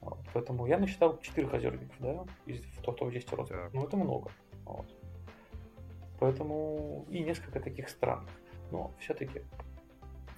Вот. 0.00 0.18
Поэтому 0.32 0.66
я 0.66 0.78
насчитал 0.78 1.18
4 1.20 1.48
озерников, 1.48 1.96
да, 1.98 2.24
из 2.46 2.62
в 2.64 2.82
топ-10 2.82 3.36
роста. 3.36 3.54
Так. 3.54 3.74
Ну, 3.74 3.84
это 3.84 3.96
много. 3.96 4.30
Вот. 4.64 4.86
Поэтому 6.18 7.06
и 7.10 7.20
несколько 7.20 7.60
таких 7.60 7.88
странных. 7.88 8.30
Но 8.70 8.92
все-таки 8.98 9.42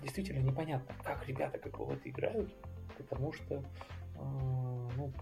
действительно 0.03 0.41
непонятно, 0.41 0.95
как 1.03 1.27
ребята 1.27 1.59
как 1.59 1.77
бы 1.79 1.85
в 1.85 1.91
это 1.93 2.09
играют, 2.09 2.53
потому 2.97 3.33
что 3.33 3.55
э, 3.55 3.61
ну, 4.97 5.13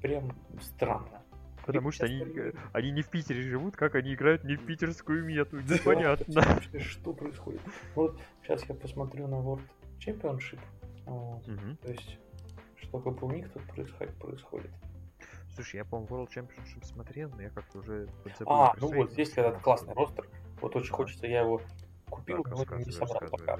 прям 0.00 0.32
странно. 0.60 1.22
Потому 1.64 1.90
что 1.90 2.06
они, 2.06 2.24
они 2.72 2.90
не 2.92 3.02
в 3.02 3.08
Питере 3.08 3.42
живут, 3.42 3.76
как 3.76 3.96
они 3.96 4.14
играют 4.14 4.44
не 4.44 4.54
в 4.54 4.64
питерскую 4.64 5.24
мету. 5.24 5.60
Да. 5.62 5.74
Непонятно. 5.74 6.40
Вообще, 6.40 6.78
Что 6.78 7.12
происходит? 7.12 7.60
Вот 7.96 8.20
сейчас 8.42 8.64
я 8.68 8.74
посмотрю 8.76 9.26
на 9.26 9.34
World 9.34 9.62
Championship. 9.98 10.60
вот, 11.06 11.46
Мгм. 11.48 11.76
То 11.78 11.90
есть, 11.90 12.18
что 12.76 13.00
как 13.00 13.18
бы 13.18 13.26
у 13.26 13.32
них 13.32 13.50
тут 13.52 13.62
происходит. 13.64 14.14
происходит. 14.14 14.70
Слушай, 15.56 15.76
я, 15.76 15.84
по-моему, 15.86 16.14
World 16.14 16.28
Championship 16.28 16.84
смотрел, 16.84 17.30
но 17.34 17.40
я 17.40 17.48
как-то 17.48 17.78
уже 17.78 18.08
подзабыл 18.22 18.52
А, 18.52 18.74
ну 18.78 18.94
вот 18.94 19.12
здесь 19.12 19.32
этот 19.38 19.62
классный 19.62 19.94
ростер. 19.94 20.28
Вот 20.60 20.76
очень 20.76 20.90
Да. 20.90 20.96
хочется, 20.96 21.26
я 21.26 21.40
его 21.40 21.62
купил, 22.10 22.42
Так, 22.42 22.68
но 22.68 22.76
не 22.76 22.92
собрал 22.92 23.30
пока. 23.30 23.58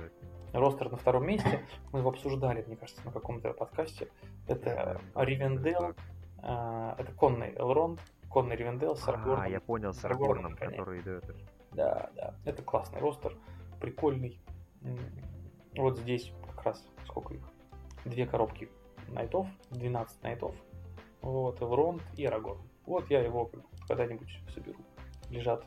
Ростер 0.52 0.90
на 0.90 0.98
втором 0.98 1.26
месте. 1.26 1.64
Мы 1.92 2.00
его 2.00 2.10
обсуждали, 2.10 2.62
мне 2.66 2.76
кажется, 2.76 3.02
на 3.02 3.12
каком-то 3.12 3.54
подкасте. 3.54 4.08
Это 4.46 5.00
Да, 5.14 5.24
Ривендел, 5.24 5.94
так. 5.94 5.96
а, 6.42 6.96
это 6.98 7.12
конный 7.12 7.54
Элронд, 7.56 7.98
конный 8.28 8.56
Ривендел 8.56 8.94
с 8.94 9.08
А, 9.08 9.48
я 9.48 9.60
понял, 9.60 9.94
с 9.94 10.00
конечно. 10.00 10.54
который 10.54 11.00
идет. 11.00 11.24
Да, 11.72 12.10
да, 12.14 12.34
это 12.44 12.62
классный 12.62 13.00
ростер, 13.00 13.34
прикольный. 13.80 14.38
Вот 15.76 15.98
здесь 15.98 16.30
как 16.46 16.62
раз 16.64 16.86
сколько 17.06 17.32
их? 17.32 17.42
Две 18.04 18.26
коробки 18.26 18.68
найтов, 19.08 19.46
12 19.70 20.22
найтов. 20.22 20.54
Вот, 21.26 21.60
Эвронт 21.60 22.02
и 22.16 22.24
Арагорн. 22.24 22.62
Вот 22.84 23.10
я 23.10 23.20
его 23.20 23.50
когда-нибудь 23.88 24.40
соберу. 24.54 24.78
Лежат, 25.28 25.64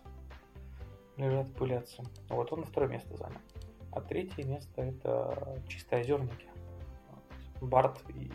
лежат, 1.18 1.54
пылятся. 1.54 2.04
Вот 2.30 2.52
он 2.54 2.64
второе 2.64 2.90
место 2.90 3.16
занял. 3.18 3.40
А 3.92 4.02
третье 4.02 4.44
место 4.46 4.82
это 4.82 5.62
чистые 5.68 6.02
озерники. 6.02 6.48
Барт 7.62 8.02
и 8.10 8.32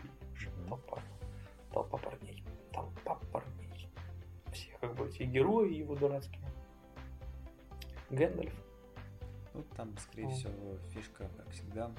толпа. 0.67 0.99
Толпа 1.73 1.97
парней. 1.97 2.43
Толпа 2.71 3.19
парней. 3.31 3.89
Все 4.51 4.77
как 4.79 4.95
бы 4.95 5.07
эти 5.07 5.23
герои 5.23 5.73
его 5.73 5.95
дурацкие. 5.95 6.43
Гэндальф. 8.11 8.53
Ну, 9.53 9.63
там, 9.75 9.97
скорее 9.97 10.27
Ну. 10.27 10.31
всего, 10.31 10.77
фишка, 10.89 11.29
как 11.37 11.49
всегда, 11.49 11.89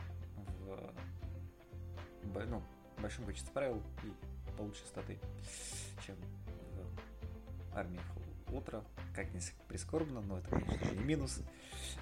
в 2.22 2.46
ну, 2.46 2.62
большом 3.00 3.24
количестве 3.24 3.52
правил 3.52 3.82
и 4.04 4.12
получше 4.56 4.84
статы, 4.86 5.18
чем 6.06 6.16
в 7.72 7.76
армии 7.76 8.00
утра. 8.52 8.82
Как 9.14 9.32
не 9.32 9.40
прискорбно, 9.68 10.20
но 10.20 10.38
это, 10.38 10.50
конечно 10.50 10.86
же, 10.86 10.96
не 10.96 11.04
минус. 11.04 11.40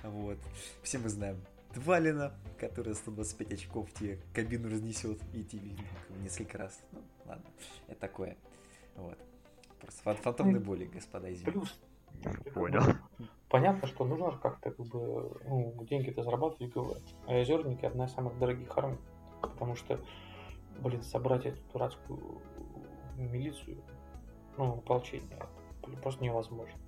Вот. 0.03 0.39
Все 0.83 0.99
мы 0.99 1.09
знаем 1.09 1.39
Двалина, 1.75 2.33
который 2.59 2.95
125 2.95 3.53
очков 3.53 3.93
тебе 3.93 4.21
кабину 4.33 4.69
разнесет 4.69 5.21
и 5.33 5.43
тебе 5.43 5.73
ну, 6.11 6.23
несколько 6.23 6.59
раз. 6.59 6.81
Ну, 6.93 7.01
ладно, 7.27 7.45
это 7.89 8.01
такое. 8.01 8.37
Вот. 8.97 9.19
Просто 9.81 10.03
фан- 10.03 10.17
фантомные 10.17 10.61
боли, 10.61 10.87
господа, 10.87 11.33
извините. 11.33 11.53
Плюс. 11.53 11.79
Понял. 12.55 12.83
Понятно, 13.49 13.89
что 13.89 14.05
нужно 14.05 14.31
же 14.31 14.39
как-то 14.39 14.71
как 14.71 14.87
бы, 14.87 15.41
ну, 15.45 15.85
деньги-то 15.85 16.23
зарабатывать 16.23 16.73
ГВ. 16.73 16.97
А 17.27 17.41
озерники 17.41 17.85
одна 17.85 18.07
из 18.07 18.13
самых 18.13 18.39
дорогих 18.39 18.77
армий. 18.77 18.99
Потому 19.43 19.75
что, 19.77 20.01
блин, 20.81 21.03
собрать 21.03 21.47
эту 21.47 21.61
дурацкую 21.73 22.41
милицию, 23.17 23.83
ну, 24.57 24.75
ополчение, 24.75 25.39
просто 26.03 26.23
невозможно. 26.23 26.79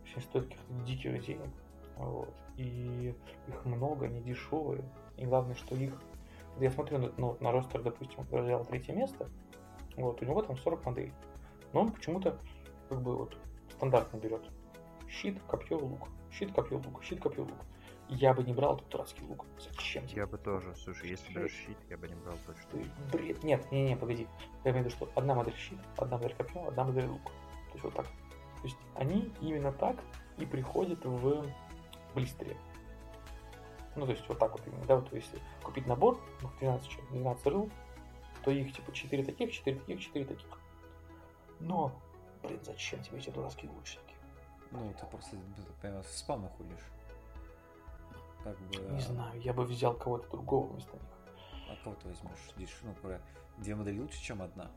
Вообще 0.00 0.20
стоит 0.20 0.44
каких-то 0.44 0.72
диких 0.84 1.24
денег. 1.24 1.50
Вот. 1.96 2.34
И 2.56 3.14
их 3.48 3.64
много, 3.64 4.06
они 4.06 4.20
дешевые. 4.20 4.84
И 5.16 5.24
главное, 5.24 5.54
что 5.54 5.74
их... 5.76 6.00
Я 6.58 6.70
смотрю 6.70 6.98
на, 6.98 7.12
ну, 7.16 7.36
на 7.40 7.50
ростер, 7.50 7.82
допустим, 7.82 8.24
который 8.24 8.44
взял 8.44 8.64
третье 8.64 8.92
место, 8.92 9.28
вот, 9.96 10.20
у 10.20 10.24
него 10.24 10.42
там 10.42 10.56
40 10.56 10.84
моделей. 10.84 11.14
Но 11.72 11.82
он 11.82 11.92
почему-то 11.92 12.38
как 12.88 13.00
бы 13.00 13.16
вот 13.16 13.36
стандартно 13.70 14.18
берет. 14.18 14.42
Щит, 15.08 15.40
копье, 15.46 15.78
лук. 15.78 16.08
Щит, 16.30 16.52
копье, 16.52 16.76
лук. 16.76 17.02
Щит, 17.02 17.20
копье, 17.20 17.42
лук. 17.42 17.58
Я 18.14 18.34
бы 18.34 18.42
не 18.44 18.52
брал 18.52 18.76
этот 18.76 18.88
дурацкий 18.90 19.24
лук. 19.24 19.46
Зачем 19.58 20.06
тебе? 20.06 20.20
Я 20.20 20.26
бы 20.26 20.36
тоже, 20.36 20.74
слушай, 20.76 21.08
если 21.08 21.32
берешь 21.32 21.52
щит, 21.66 21.78
я 21.88 21.96
бы 21.96 22.08
не 22.08 22.14
брал 22.14 22.36
точно. 22.46 22.62
Ты 22.70 22.84
бред. 23.10 23.42
Нет, 23.42 23.72
не, 23.72 23.84
не, 23.84 23.96
погоди. 23.96 24.28
Я 24.64 24.70
имею 24.70 24.84
в 24.84 24.86
виду, 24.86 24.96
что 24.96 25.08
одна 25.14 25.34
модель 25.34 25.56
щит, 25.56 25.78
одна 25.96 26.18
модель 26.18 26.34
копье, 26.34 26.68
одна 26.68 26.84
модель 26.84 27.06
лук. 27.06 27.24
То 27.24 27.72
есть 27.72 27.84
вот 27.84 27.94
так. 27.94 28.06
То 28.06 28.64
есть 28.64 28.76
они 28.96 29.32
именно 29.40 29.72
так 29.72 29.96
и 30.36 30.44
приходят 30.44 31.02
в 31.04 31.46
блистере. 32.14 32.56
Ну, 33.96 34.04
то 34.04 34.12
есть 34.12 34.28
вот 34.28 34.38
так 34.38 34.52
вот 34.52 34.66
именно, 34.66 34.84
да, 34.84 34.96
вот 34.96 35.10
если 35.12 35.38
купить 35.62 35.86
набор, 35.86 36.20
ну, 36.42 36.50
12, 36.60 36.88
чё, 36.88 37.00
12 37.10 37.46
рыл, 37.46 37.70
то 38.44 38.50
их 38.50 38.74
типа 38.74 38.92
4 38.92 39.24
таких, 39.24 39.52
4 39.52 39.78
таких, 39.78 40.00
4 40.00 40.24
таких. 40.26 40.58
Но, 41.60 41.92
блин, 42.42 42.60
зачем 42.62 43.02
тебе 43.02 43.18
эти 43.18 43.30
дурацкие 43.30 43.70
лучники? 43.70 44.14
Ну, 44.70 44.92
ты 45.00 45.06
просто 45.06 45.36
прямо 45.80 46.02
в 46.02 46.08
спам 46.08 46.44
уходишь. 46.44 46.92
Как 48.44 48.58
бы... 48.58 48.76
Не 48.92 49.00
знаю, 49.00 49.40
я 49.40 49.52
бы 49.52 49.64
взял 49.64 49.94
кого-то 49.94 50.28
другого 50.30 50.66
вместо 50.72 50.92
них. 50.94 51.02
А 51.68 51.76
кого 51.84 51.94
ты 51.96 52.08
возьмешь? 52.08 52.38
Здесь, 52.56 52.70
ну, 52.82 52.94
две 53.58 53.74
модели 53.76 54.00
лучше, 54.00 54.20
чем 54.20 54.42
одна. 54.42 54.70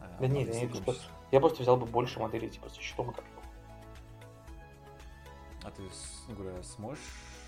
А, 0.00 0.16
Да 0.20 0.26
нет, 0.28 0.48
одна 0.48 0.60
я 0.60 0.68
что 0.74 0.94
я 1.30 1.40
просто 1.40 1.62
взял 1.62 1.76
бы 1.76 1.86
больше 1.86 2.20
моделей, 2.20 2.48
типа, 2.50 2.68
со 2.68 2.80
щитом 2.80 3.10
и 3.10 3.14
копьем. 3.14 3.26
А 5.64 5.70
ты, 5.70 5.82
с- 5.90 6.24
ну, 6.28 6.34
говоря, 6.34 6.60
сможешь 6.62 6.98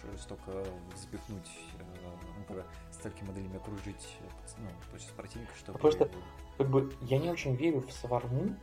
э, 0.05 0.17
столько 0.19 0.65
запихнуть, 0.95 1.51
э, 1.81 1.83
ну, 2.49 2.63
столькими 2.93 3.27
моделями 3.29 3.57
окружить, 3.57 4.17
э, 4.21 4.25
ну, 4.59 4.69
то 4.91 4.95
есть 4.97 5.13
противника, 5.15 5.53
чтобы... 5.57 5.79
Просто- 5.81 6.09
Как 6.57 6.69
бы 6.69 6.95
я 7.03 7.19
не 7.19 7.29
очень 7.31 7.57
верю 7.57 7.81
в 7.81 7.91
сварму, 7.93 8.55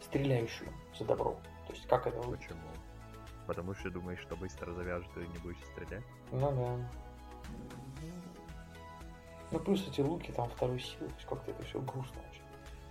стреляющую 0.00 0.70
за 0.98 1.04
добро. 1.04 1.36
То 1.66 1.72
есть 1.74 1.86
как 1.86 2.06
это? 2.06 2.18
Почему? 2.22 2.60
Потому 3.46 3.74
что 3.74 3.90
думаешь, 3.90 4.20
что 4.20 4.36
быстро 4.36 4.72
завяжет 4.72 5.10
и 5.16 5.20
не 5.20 5.38
будешь 5.38 5.62
стрелять? 5.72 6.04
Ну 6.32 6.40
да. 6.40 6.90
Ну 9.50 9.58
плюс 9.60 9.86
эти 9.86 10.00
луки 10.00 10.32
там 10.32 10.50
то 10.58 10.72
есть 10.72 10.96
как-то 11.28 11.50
это 11.50 11.62
все 11.64 11.80
грустно 11.80 12.20
очень. 12.30 12.42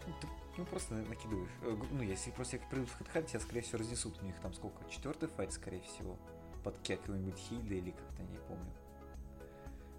Ну, 0.08 0.14
ты, 0.22 0.28
ну, 0.58 0.66
просто 0.66 0.94
на- 0.94 1.04
накидываешь. 1.06 1.50
Э, 1.64 1.76
Ну, 1.92 2.04
если 2.04 2.32
просто 2.32 2.58
их 2.58 2.70
придут 2.70 2.90
в 2.90 2.98
хэдхант, 2.98 3.28
тебя, 3.28 3.40
скорее 3.40 3.62
всего, 3.62 3.80
разнесут. 3.80 4.22
У 4.22 4.26
них 4.26 4.36
там 4.42 4.54
сколько? 4.54 4.84
Четвертый 4.90 5.30
файт, 5.30 5.52
скорее 5.54 5.82
всего. 5.82 6.18
Под 6.64 6.78
какой-нибудь 6.86 7.38
Хильда 7.38 7.74
или 7.76 7.92
как-то, 7.92 8.22
не 8.24 8.38
помню. 8.38 8.72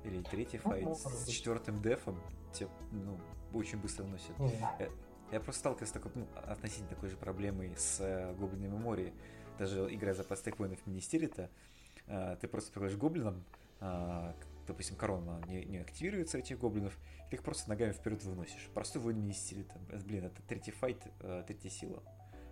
Или 0.04 0.22
третий 0.22 0.60
Ну, 0.64 0.70
файт 0.70 0.96
с 0.98 1.24
быть. 1.26 1.34
четвертым 1.34 1.80
дефом. 1.82 2.20
Тебя, 2.52 2.68
ну, 2.92 3.18
очень 3.52 3.78
быстро 3.78 4.04
носят. 4.04 4.38
Не 4.38 4.48
знаю. 4.50 4.92
Я 5.32 5.40
просто 5.40 5.60
сталкивался 5.60 5.90
с 5.90 5.92
такой, 5.94 6.12
ну, 6.14 6.26
относительно 6.46 6.88
такой 6.88 7.08
же 7.08 7.16
проблемой 7.16 7.74
с 7.76 7.98
э, 8.00 8.34
гоблинами 8.34 8.76
море. 8.76 9.12
Даже 9.58 9.86
играя 9.94 10.14
за 10.14 10.24
простых 10.24 10.58
воинов 10.58 10.78
министерита, 10.86 11.48
э, 12.06 12.36
ты 12.40 12.48
просто 12.48 12.72
приходишь 12.72 12.96
к 12.96 12.98
гоблинам, 12.98 13.44
э, 13.80 14.32
допустим, 14.66 14.96
корона 14.96 15.40
не, 15.46 15.64
не 15.64 15.78
активируется 15.78 16.38
этих 16.38 16.58
гоблинов, 16.58 16.98
и 17.26 17.30
ты 17.30 17.36
их 17.36 17.42
просто 17.42 17.68
ногами 17.68 17.92
вперед 17.92 18.22
выносишь. 18.24 18.68
Простой 18.74 19.00
воин 19.02 19.20
министерита. 19.20 19.74
Э, 19.90 19.98
Блин, 20.04 20.24
это 20.24 20.42
третий 20.42 20.72
файт, 20.72 21.02
третья 21.46 21.70
сила. 21.70 22.02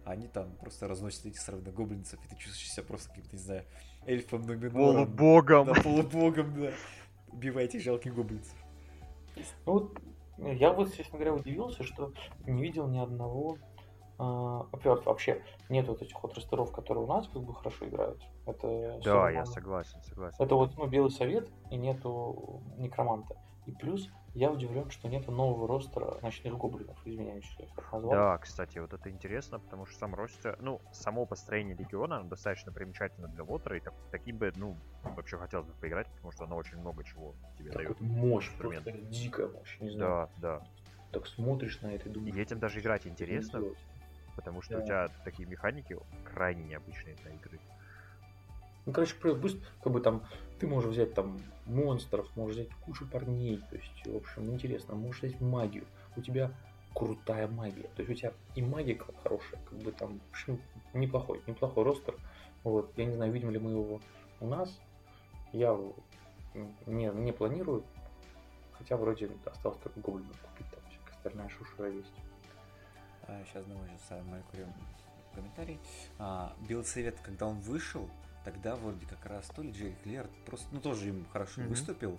А 0.04 0.12
они 0.12 0.26
там 0.26 0.56
просто 0.56 0.88
разносят 0.88 1.26
этих 1.26 1.40
сравнительно 1.40 1.76
гоблинцев, 1.76 2.18
и 2.24 2.28
ты 2.28 2.36
чувствуешь 2.36 2.72
себя 2.72 2.84
просто 2.84 3.08
каким-то, 3.10 3.36
не 3.36 3.42
знаю, 3.42 3.64
эльфом 4.06 4.42
Нуминором. 4.42 5.06
Полубогом! 5.06 5.66
Да, 5.66 5.74
полубогом, 5.74 6.60
да. 6.60 6.72
Убивая 7.28 7.64
этих 7.64 7.82
жалких 7.82 8.14
гоблинцев. 8.14 8.54
Ну 9.64 9.72
вот 9.72 9.98
я 10.38 10.72
вот, 10.72 10.94
честно 10.94 11.18
говоря, 11.18 11.34
удивился, 11.34 11.84
что 11.84 12.12
не 12.46 12.62
видел 12.62 12.88
ни 12.88 12.98
одного. 12.98 13.58
А, 14.22 14.68
Во-первых, 14.70 15.04
вообще 15.06 15.42
нет 15.68 15.88
вот 15.88 16.00
этих 16.00 16.22
вот 16.22 16.34
ростеров, 16.34 16.70
которые 16.70 17.04
у 17.04 17.08
нас 17.08 17.26
как 17.26 17.42
бы 17.42 17.54
хорошо 17.54 17.88
играют. 17.88 18.22
Это 18.46 19.00
Да, 19.04 19.30
я 19.30 19.44
согласен, 19.46 20.00
согласен. 20.02 20.36
Это 20.38 20.54
вот 20.54 20.76
ну, 20.76 20.86
Белый 20.86 21.10
Совет 21.10 21.50
и 21.70 21.76
нету 21.76 22.62
Некроманта. 22.78 23.34
И 23.66 23.72
плюс 23.72 24.08
я 24.34 24.50
удивлен, 24.50 24.90
что 24.90 25.08
нету 25.08 25.32
нового 25.32 25.66
ростера 25.66 26.18
ночных 26.22 26.56
гоблинов, 26.56 26.96
извиняюсь, 27.04 27.44
что 27.44 27.62
я 27.62 27.68
их 27.68 27.74
так 27.74 27.92
назвал. 27.92 28.12
Да, 28.12 28.38
кстати, 28.38 28.78
вот 28.78 28.92
это 28.92 29.10
интересно, 29.10 29.58
потому 29.58 29.86
что 29.86 29.98
сам 29.98 30.14
ростер, 30.14 30.56
ну, 30.60 30.80
само 30.92 31.26
построение 31.26 31.76
легиона, 31.76 32.18
оно 32.18 32.28
достаточно 32.28 32.72
примечательно 32.72 33.28
для 33.28 33.44
Лотера, 33.44 33.76
и 33.76 33.80
так, 33.80 33.94
таким 34.10 34.38
бы, 34.38 34.52
ну, 34.56 34.76
вообще 35.02 35.36
хотелось 35.36 35.66
бы 35.66 35.74
поиграть, 35.74 36.08
потому 36.14 36.32
что 36.32 36.44
оно 36.44 36.56
очень 36.56 36.78
много 36.78 37.04
чего 37.04 37.34
тебе 37.58 37.70
Так 37.70 37.76
дает. 37.78 37.88
вот 37.90 38.00
мощь, 38.00 38.50
просто 38.56 38.92
дикая 38.92 39.48
мощь, 39.48 39.78
не 39.80 39.90
знаю. 39.90 40.28
Да, 40.40 40.58
да. 40.58 40.66
Так 41.12 41.26
смотришь 41.26 41.82
на 41.82 41.94
это 41.94 42.08
и 42.08 42.12
думаешь. 42.12 42.34
И 42.34 42.40
этим 42.40 42.58
даже 42.58 42.80
играть 42.80 43.06
интересно? 43.06 43.62
Потому 44.36 44.62
что 44.62 44.74
Да. 44.74 44.80
у 44.80 44.84
тебя 44.86 45.08
такие 45.24 45.48
механики 45.48 45.96
крайне 46.24 46.64
необычные 46.64 47.14
для 47.16 47.32
игры. 47.32 47.60
Ну, 48.84 48.92
короче, 48.92 49.14
про- 49.14 49.34
быстро, 49.34 49.64
как 49.82 49.92
бы 49.92 50.00
там, 50.00 50.26
ты 50.58 50.66
можешь 50.66 50.90
взять 50.90 51.14
там 51.14 51.38
монстров, 51.66 52.28
можешь 52.36 52.56
взять 52.56 52.74
кучу 52.84 53.06
парней, 53.06 53.62
то 53.70 53.76
есть, 53.76 54.06
в 54.06 54.16
общем, 54.16 54.50
интересно, 54.50 54.94
можешь 54.94 55.22
взять 55.22 55.40
магию. 55.40 55.86
У 56.16 56.20
тебя 56.20 56.52
крутая 56.94 57.46
магия, 57.48 57.88
то 57.94 58.02
есть 58.02 58.10
у 58.10 58.14
тебя 58.14 58.32
и 58.54 58.62
магика 58.62 59.06
хорошая, 59.22 59.60
как 59.64 59.78
бы 59.78 59.92
там, 59.92 60.18
в 60.18 60.30
общем, 60.30 60.60
неплохой, 60.94 61.40
неплохой 61.46 61.84
ростер. 61.84 62.14
Вот, 62.64 62.92
я 62.96 63.04
не 63.06 63.14
знаю, 63.14 63.32
видим 63.32 63.50
ли 63.50 63.58
мы 63.58 63.70
его 63.70 64.00
у 64.40 64.46
нас. 64.46 64.80
Я 65.52 65.78
не, 66.86 67.06
не 67.06 67.32
планирую, 67.32 67.84
хотя 68.72 68.96
вроде 68.96 69.30
осталось 69.44 69.78
только 69.78 70.00
гоблинов 70.00 70.38
купить, 70.40 70.66
там 70.70 70.80
всякая 70.90 71.16
остальная 71.16 71.48
шушера 71.48 71.88
есть. 71.90 72.12
А, 73.32 73.44
сейчас 73.46 73.64
думаю, 73.64 73.88
сейчас 74.08 74.22
маленький 74.26 74.66
комментарий. 75.34 75.78
А, 76.18 76.54
Белый 76.68 76.84
Совет, 76.84 77.18
когда 77.22 77.46
он 77.46 77.60
вышел, 77.60 78.08
тогда 78.44 78.76
вроде 78.76 79.06
как 79.06 79.24
раз 79.26 79.46
то 79.46 79.62
ли 79.62 79.70
Джерри 79.72 79.96
Клер 80.04 80.28
просто, 80.44 80.66
ну 80.72 80.80
тоже 80.80 81.08
им 81.08 81.26
хорошо 81.32 81.60
Мгм. 81.62 81.70
выступил. 81.70 82.18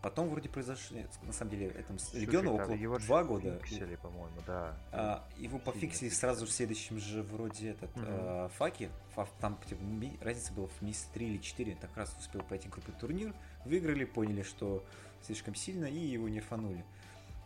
Потом 0.00 0.28
вроде 0.28 0.50
произошли, 0.50 1.06
на 1.22 1.32
самом 1.32 1.50
деле, 1.52 1.68
этому 1.68 1.98
с- 1.98 2.10
Слушай, 2.10 2.26
региону 2.26 2.54
около 2.56 2.74
его 2.74 2.98
два 2.98 3.24
года. 3.24 3.58
фиксили, 3.60 3.96
по-моему, 3.96 4.36
да. 4.46 4.76
А, 4.92 5.24
его 5.38 5.52
Сильно 5.52 5.58
пофиксили 5.64 5.90
фиксили. 5.90 6.08
сразу 6.10 6.44
в 6.46 6.50
следующем 6.50 6.98
же 6.98 7.22
вроде 7.22 7.70
этот 7.70 7.96
Мгм. 7.96 8.04
э, 8.06 8.48
факи. 8.50 8.90
Фа- 9.14 9.26
там 9.40 9.58
типа, 9.66 9.80
разница 10.22 10.52
была 10.52 10.68
в 10.68 10.82
месяц 10.82 11.08
3 11.14 11.26
или 11.26 11.38
4. 11.38 11.74
Так 11.76 11.96
раз 11.96 12.14
успел 12.20 12.42
пройти 12.42 12.68
крупный 12.68 12.94
турнир, 13.00 13.34
выиграли, 13.64 14.04
поняли, 14.04 14.42
что 14.42 14.84
слишком 15.22 15.54
сильно 15.54 15.86
и 15.86 15.96
его 15.98 16.28
нерфанули. 16.28 16.84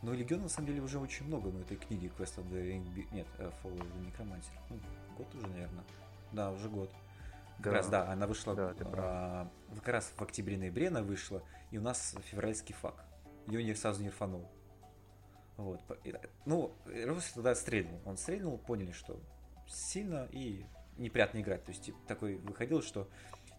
Но 0.03 0.13
Легиона 0.13 0.45
на 0.45 0.49
самом 0.49 0.69
деле 0.69 0.81
уже 0.81 0.99
очень 0.99 1.27
много, 1.27 1.51
ну, 1.51 1.61
этой 1.61 1.77
книги 1.77 2.11
Quest 2.17 2.37
of 2.37 2.49
the 2.51 2.63
Ring... 2.63 3.09
Нет, 3.13 3.27
Fall 3.39 3.77
of 3.77 3.93
the 3.93 4.07
Necromancer. 4.07 4.53
Ну, 4.71 4.79
год 5.17 5.35
уже, 5.35 5.47
наверное. 5.49 5.85
Да, 6.33 6.53
уже 6.53 6.69
год. 6.69 6.91
Как 7.63 7.73
раз, 7.73 7.89
да, 7.89 8.11
она 8.13 8.27
вышла 8.29 8.55
Да, 8.55 8.75
а, 8.93 9.51
как 9.75 9.89
раз 9.89 10.13
в 10.17 10.23
октябре-ноябре 10.23 10.89
она 10.89 11.03
вышла, 11.03 11.43
и 11.73 11.79
у 11.79 11.81
нас 11.81 12.15
февральский 12.31 12.75
фак. 12.75 13.05
Ее 13.49 13.65
не 13.65 13.75
сразу 13.75 14.01
не 14.03 14.11
рфанул. 14.11 14.49
Вот. 15.57 15.81
Ну, 16.45 16.73
Ростер 16.87 17.35
тогда 17.35 17.55
стрельнул. 17.57 18.01
Он 18.05 18.17
стрельнул, 18.17 18.59
поняли, 18.59 18.93
что 18.93 19.21
сильно 19.67 20.29
и 20.31 20.65
неприятно 20.99 21.41
играть. 21.41 21.65
То 21.65 21.73
есть 21.73 21.91
такой 22.07 22.37
выходил, 22.37 22.81
что 22.83 23.09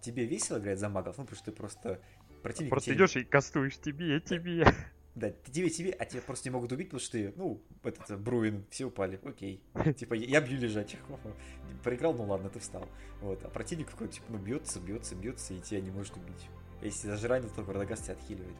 тебе 0.01 0.25
весело 0.25 0.59
играть 0.59 0.79
за 0.79 0.87
магов, 0.87 1.17
ну, 1.17 1.25
потому 1.25 1.37
что 1.37 1.51
ты 1.51 1.57
просто 1.57 1.99
противник... 2.41 2.69
Просто 2.69 2.93
идешь 2.93 3.15
и 3.17 3.25
кастуешь 3.25 3.77
тебе, 3.79 4.21
тебе. 4.21 4.73
Да, 5.15 5.31
тебе, 5.31 5.69
тебе, 5.69 5.91
а 5.91 6.05
тебя 6.05 6.21
просто 6.21 6.49
не 6.49 6.53
могут 6.53 6.71
убить, 6.71 6.87
потому 6.87 7.01
что 7.01 7.13
ты, 7.13 7.33
ну, 7.35 7.61
этот 7.83 8.21
Бруин, 8.21 8.65
все 8.69 8.85
упали, 8.85 9.19
окей. 9.23 9.61
Типа, 9.97 10.13
я 10.13 10.39
бью 10.39 10.57
лежачих. 10.59 10.99
Проиграл, 11.83 12.13
ну 12.13 12.25
ладно, 12.25 12.49
ты 12.49 12.59
встал. 12.59 12.87
Вот, 13.21 13.43
а 13.43 13.49
противник 13.49 13.89
какой-то, 13.89 14.13
типа, 14.13 14.27
ну, 14.29 14.37
бьется, 14.37 14.79
бьется, 14.79 15.15
бьется, 15.15 15.53
и 15.53 15.61
тебя 15.61 15.81
не 15.81 15.91
может 15.91 16.15
убить. 16.15 16.47
Если 16.81 17.07
даже 17.07 17.27
ранил, 17.27 17.49
то 17.49 17.63
Вардагаст 17.63 18.03
тебя 18.03 18.13
отхиливает. 18.13 18.55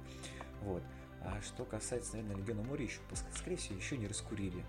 Вот. 0.64 0.84
А 1.22 1.42
что 1.42 1.66
касается, 1.66 2.14
наверное, 2.14 2.38
Легиона 2.38 2.64
Моря, 2.64 2.84
еще, 2.84 3.00
скорее 3.36 3.58
всего, 3.58 3.78
еще 3.78 3.98
не 3.98 4.08
раскурили. 4.08 4.64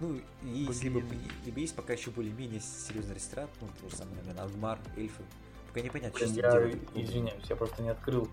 Ну, 0.00 0.20
есть, 0.42 0.82
либо, 0.82 1.02
либо 1.44 1.60
есть 1.60 1.74
пока 1.74 1.92
еще 1.92 2.10
более-менее 2.10 2.60
серьезный 2.60 3.14
ресторан, 3.14 3.48
ну, 3.60 3.68
то 3.80 3.88
же 3.88 3.96
самое, 3.96 4.16
наверное, 4.18 4.44
Ангмар, 4.44 4.78
эльфы. 4.96 5.22
Пока 5.68 5.80
непонятно, 5.80 6.18
что 6.18 6.28
я, 6.28 6.52
делать. 6.52 6.76
Извиняюсь, 6.94 7.44
я 7.48 7.56
просто 7.56 7.82
не 7.82 7.88
открыл. 7.88 8.28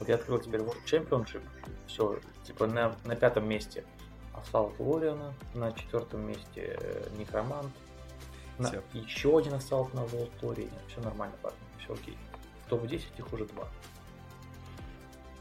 Вот 0.00 0.08
я 0.08 0.14
открыл 0.14 0.38
теперь 0.38 0.60
World 0.62 0.82
Championship, 0.86 1.42
все, 1.86 2.18
типа 2.42 2.66
на, 2.66 2.96
на 3.04 3.14
пятом 3.14 3.46
месте 3.46 3.84
Assault 4.32 4.76
Warrior, 4.78 5.32
на 5.54 5.72
четвертом 5.72 6.26
месте 6.26 6.78
э, 6.80 7.08
Некромант, 7.18 7.70
на, 8.58 8.72
еще 8.94 9.38
один 9.38 9.52
Assault 9.52 9.94
на 9.94 10.00
World 10.00 10.32
Tour, 10.40 10.70
все 10.88 11.00
нормально, 11.02 11.36
парни, 11.42 11.58
все 11.78 11.92
окей. 11.92 12.16
В 12.64 12.70
топ-10 12.70 13.02
их 13.18 13.32
уже 13.32 13.44
два. 13.44 13.68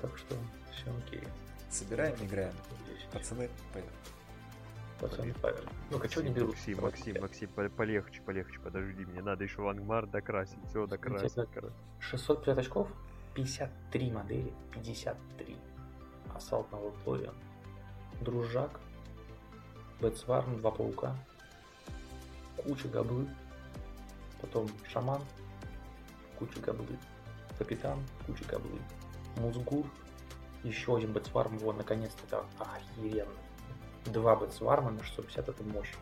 Так 0.01 0.18
что 0.18 0.36
все 0.74 0.91
окей. 1.05 1.24
Собираем, 1.70 2.16
играем. 2.22 2.53
Пацаны, 3.14 3.49
поехали. 3.72 3.93
Пацаны, 4.99 5.34
поехали. 5.36 5.70
Ну-ка, 5.89 6.10
что 6.10 6.22
не 6.22 6.32
берут? 6.32 6.49
Максим, 6.49 6.82
Максим, 6.82 7.22
Максим, 7.22 7.49
полегче, 7.78 8.22
полегче, 8.24 8.60
подожди, 8.60 9.05
мне 9.05 9.22
надо 9.22 9.45
еще 9.45 9.62
Лангмар 9.62 10.05
докрасить, 10.05 10.60
все 10.68 10.86
докрасить. 10.86 11.47
650 11.99 12.57
очков, 12.57 12.89
53 13.36 14.11
модели, 14.11 14.53
53. 14.71 15.57
Ассалт 16.36 16.71
на 16.71 16.77
Волплоре, 16.77 17.32
Дружак, 18.21 18.80
Бэтсварм, 19.99 20.57
два 20.59 20.71
паука, 20.71 21.15
куча 22.57 22.88
габлы, 22.88 23.27
потом 24.41 24.67
Шаман, 24.88 25.21
куча 26.38 26.59
габлы, 26.59 26.97
Капитан, 27.57 27.99
куча 28.25 28.45
габлы, 28.45 28.80
Музгур, 29.38 29.86
еще 30.63 30.95
один 30.97 31.13
Бэтсварм, 31.13 31.57
вот, 31.59 31.77
наконец-то, 31.77 32.25
это 32.25 32.45
охеренно. 32.59 33.32
Два 34.05 34.36
Бэтсварма 34.36 34.91
на 34.91 35.03
650, 35.03 35.49
это 35.49 35.63
мощь. 35.63 35.93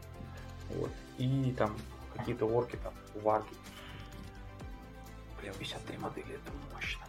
Вот. 0.69 0.91
И 1.17 1.53
там 1.57 1.75
какие-то 2.15 2.45
орки, 2.45 2.77
там, 2.77 2.93
варки. 3.21 3.55
Блин, 5.39 5.53
53 5.57 5.97
модели, 5.97 6.35
это 6.35 6.51
мощно. 6.73 7.06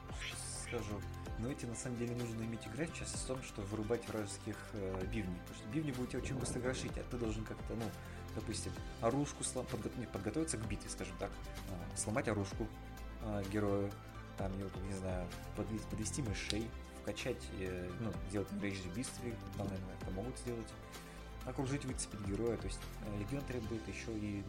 Скажу, 0.68 1.00
но 1.38 1.50
эти 1.50 1.64
на 1.64 1.74
самом 1.74 1.96
деле 1.98 2.14
нужно 2.14 2.42
иметь 2.42 2.66
играть 2.66 2.90
сейчас 2.94 3.10
в 3.12 3.26
том, 3.26 3.42
что 3.42 3.62
вырубать 3.62 4.06
вражеских 4.08 4.56
э, 4.74 5.04
бивней. 5.06 5.38
Потому 5.40 5.58
что 5.58 5.68
бивни 5.68 5.92
будут 5.92 6.10
тебя 6.10 6.20
очень 6.20 6.36
быстро 6.36 6.60
грошить, 6.60 6.92
а 6.98 7.02
ты 7.10 7.16
должен 7.16 7.44
как-то, 7.44 7.74
ну, 7.74 7.84
допустим, 8.34 8.72
оружку 9.00 9.44
слом... 9.44 9.64
подго... 9.66 9.90
не, 9.96 10.06
подготовиться 10.06 10.58
к 10.58 10.66
битве, 10.66 10.90
скажем 10.90 11.16
так, 11.18 11.30
э, 11.70 11.96
сломать 11.96 12.28
оружку 12.28 12.66
э, 13.22 13.44
герою, 13.50 13.90
там, 14.36 14.56
его, 14.58 14.68
не 14.88 14.94
знаю, 14.94 15.26
подвести, 15.56 15.86
подвести 15.90 16.22
мышей, 16.22 16.68
вкачать, 17.02 17.42
э, 17.60 17.90
ну, 18.00 18.12
сделать 18.28 18.48
рейдж 18.60 18.78
там, 19.56 19.68
наверное, 19.68 19.94
это 20.00 20.10
могут 20.10 20.36
сделать 20.38 20.68
окружить, 21.48 21.84
выцепить 21.84 22.20
героя. 22.26 22.56
То 22.56 22.66
есть 22.66 22.80
э, 23.06 23.18
Легион 23.18 23.42
требует 23.44 23.86
еще 23.88 24.12
и 24.12 24.44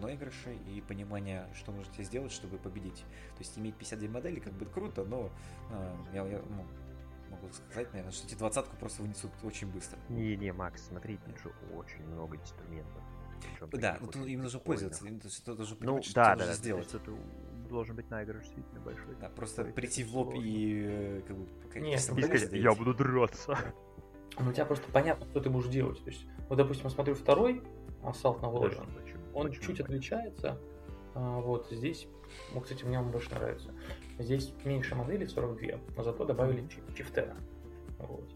наигрыша, 0.00 0.50
и 0.68 0.80
понимания, 0.82 1.48
что 1.54 1.72
нужно 1.72 1.92
тебе 1.92 2.04
сделать, 2.04 2.32
чтобы 2.32 2.58
победить. 2.58 2.98
То 2.98 3.40
есть 3.40 3.58
иметь 3.58 3.74
52 3.76 4.08
модели 4.08 4.40
как 4.40 4.52
бы 4.52 4.66
круто, 4.66 5.04
но 5.04 5.30
э, 5.70 5.96
я, 6.14 6.26
я 6.26 6.42
ну, 6.48 6.66
могу 7.30 7.48
сказать, 7.52 7.88
наверное, 7.92 8.12
что 8.12 8.26
эти 8.26 8.34
двадцатку 8.34 8.76
просто 8.76 9.02
вынесут 9.02 9.32
очень 9.42 9.68
быстро. 9.68 9.98
Не-не, 10.08 10.52
Макс, 10.52 10.86
смотри, 10.88 11.18
тут 11.18 11.38
же 11.40 11.52
очень 11.74 12.04
много 12.06 12.36
инструментов. 12.36 13.02
Да, 13.72 13.98
ну, 14.00 14.24
им 14.24 14.42
нужно 14.42 14.58
пользоваться, 14.58 15.06
им, 15.06 15.20
ты 15.20 15.54
должен 15.54 15.76
ну, 15.80 16.02
что 16.02 16.14
да, 16.14 16.36
да, 16.36 16.54
сделать. 16.54 16.92
это 16.92 17.12
должен 17.68 17.94
быть 17.94 18.10
наигрыш 18.10 18.42
действительно 18.44 18.80
большой. 18.80 19.14
Да, 19.20 19.28
просто 19.28 19.64
прийти 19.64 20.02
в 20.02 20.16
лоб 20.16 20.34
и 20.34 20.84
э, 20.86 21.22
как 21.26 21.36
бы... 21.36 21.80
Нет, 21.80 22.00
сказать, 22.00 22.52
я 22.52 22.72
буду 22.74 22.94
драться. 22.94 23.56
Ну, 24.38 24.50
у 24.50 24.52
тебя 24.52 24.64
просто 24.64 24.86
понятно, 24.92 25.26
что 25.26 25.40
ты 25.40 25.50
будешь 25.50 25.68
делать. 25.68 26.02
То 26.02 26.10
есть, 26.10 26.24
вот, 26.48 26.56
допустим, 26.56 26.84
я 26.84 26.90
смотрю 26.90 27.14
второй 27.14 27.62
ассалт 28.02 28.42
на 28.42 28.48
Воложен. 28.48 28.86
Он 29.34 29.48
почему? 29.48 29.64
чуть 29.64 29.80
отличается. 29.80 30.58
А, 31.14 31.40
вот 31.40 31.68
здесь, 31.70 32.08
вот, 32.52 32.64
кстати, 32.64 32.84
мне 32.84 32.98
он 32.98 33.10
больше 33.10 33.30
нравится. 33.34 33.72
Здесь 34.18 34.52
меньше 34.64 34.94
моделей, 34.94 35.26
42, 35.26 35.80
но 35.96 36.02
зато 36.02 36.24
добавили 36.24 36.66
чифтена. 36.94 37.36
Вот. 37.98 38.28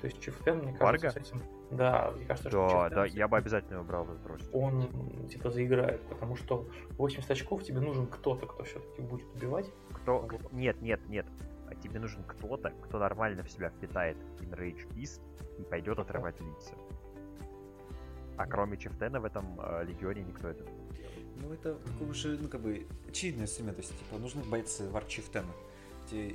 То 0.00 0.06
есть 0.06 0.20
чифтен, 0.20 0.58
мне 0.58 0.72
кажется, 0.72 0.84
Варга? 0.84 1.10
с 1.10 1.16
этим... 1.16 1.42
Да, 1.70 2.10
мне 2.16 2.24
кажется, 2.24 2.50
да, 2.50 2.68
что 2.68 2.88
Да, 2.90 3.04
я 3.04 3.28
бы 3.28 3.36
обязательно 3.36 3.74
его 3.76 3.84
брал 3.84 4.04
в 4.04 4.22
бросить. 4.22 4.48
Он, 4.52 4.88
типа, 5.28 5.50
заиграет, 5.50 6.00
потому 6.02 6.36
что 6.36 6.66
80 6.96 7.30
очков 7.30 7.62
тебе 7.62 7.80
нужен 7.80 8.06
кто-то, 8.06 8.46
кто 8.46 8.64
все-таки 8.64 9.02
будет 9.02 9.26
убивать. 9.34 9.70
Кто? 9.92 10.26
Нет, 10.52 10.80
нет, 10.80 11.00
нет 11.08 11.26
тебе 11.76 12.00
нужен 12.00 12.22
кто-то, 12.24 12.70
кто 12.82 12.98
нормально 12.98 13.42
в 13.42 13.50
себя 13.50 13.70
впитает 13.70 14.16
Enrage 14.40 14.86
Beast 14.94 15.20
и 15.58 15.62
пойдет 15.62 15.98
отрывать 15.98 16.40
лица. 16.40 16.74
А 18.36 18.46
кроме 18.46 18.78
Чефтена 18.78 19.20
в 19.20 19.24
этом 19.24 19.60
э, 19.60 19.84
легионе 19.84 20.22
никто 20.22 20.48
это 20.48 20.64
не 20.64 20.88
делает. 20.96 21.26
Ну, 21.36 21.52
это 21.52 21.78
уже, 22.00 22.38
ну, 22.38 22.48
как 22.48 22.60
бы, 22.62 22.86
очевидная 23.08 23.46
сумма. 23.46 23.72
То 23.72 23.80
есть, 23.80 23.98
типа, 23.98 24.18
нужны 24.18 24.42
бойцы 24.44 24.88
Вар 24.88 25.04
Чифтена, 25.04 25.52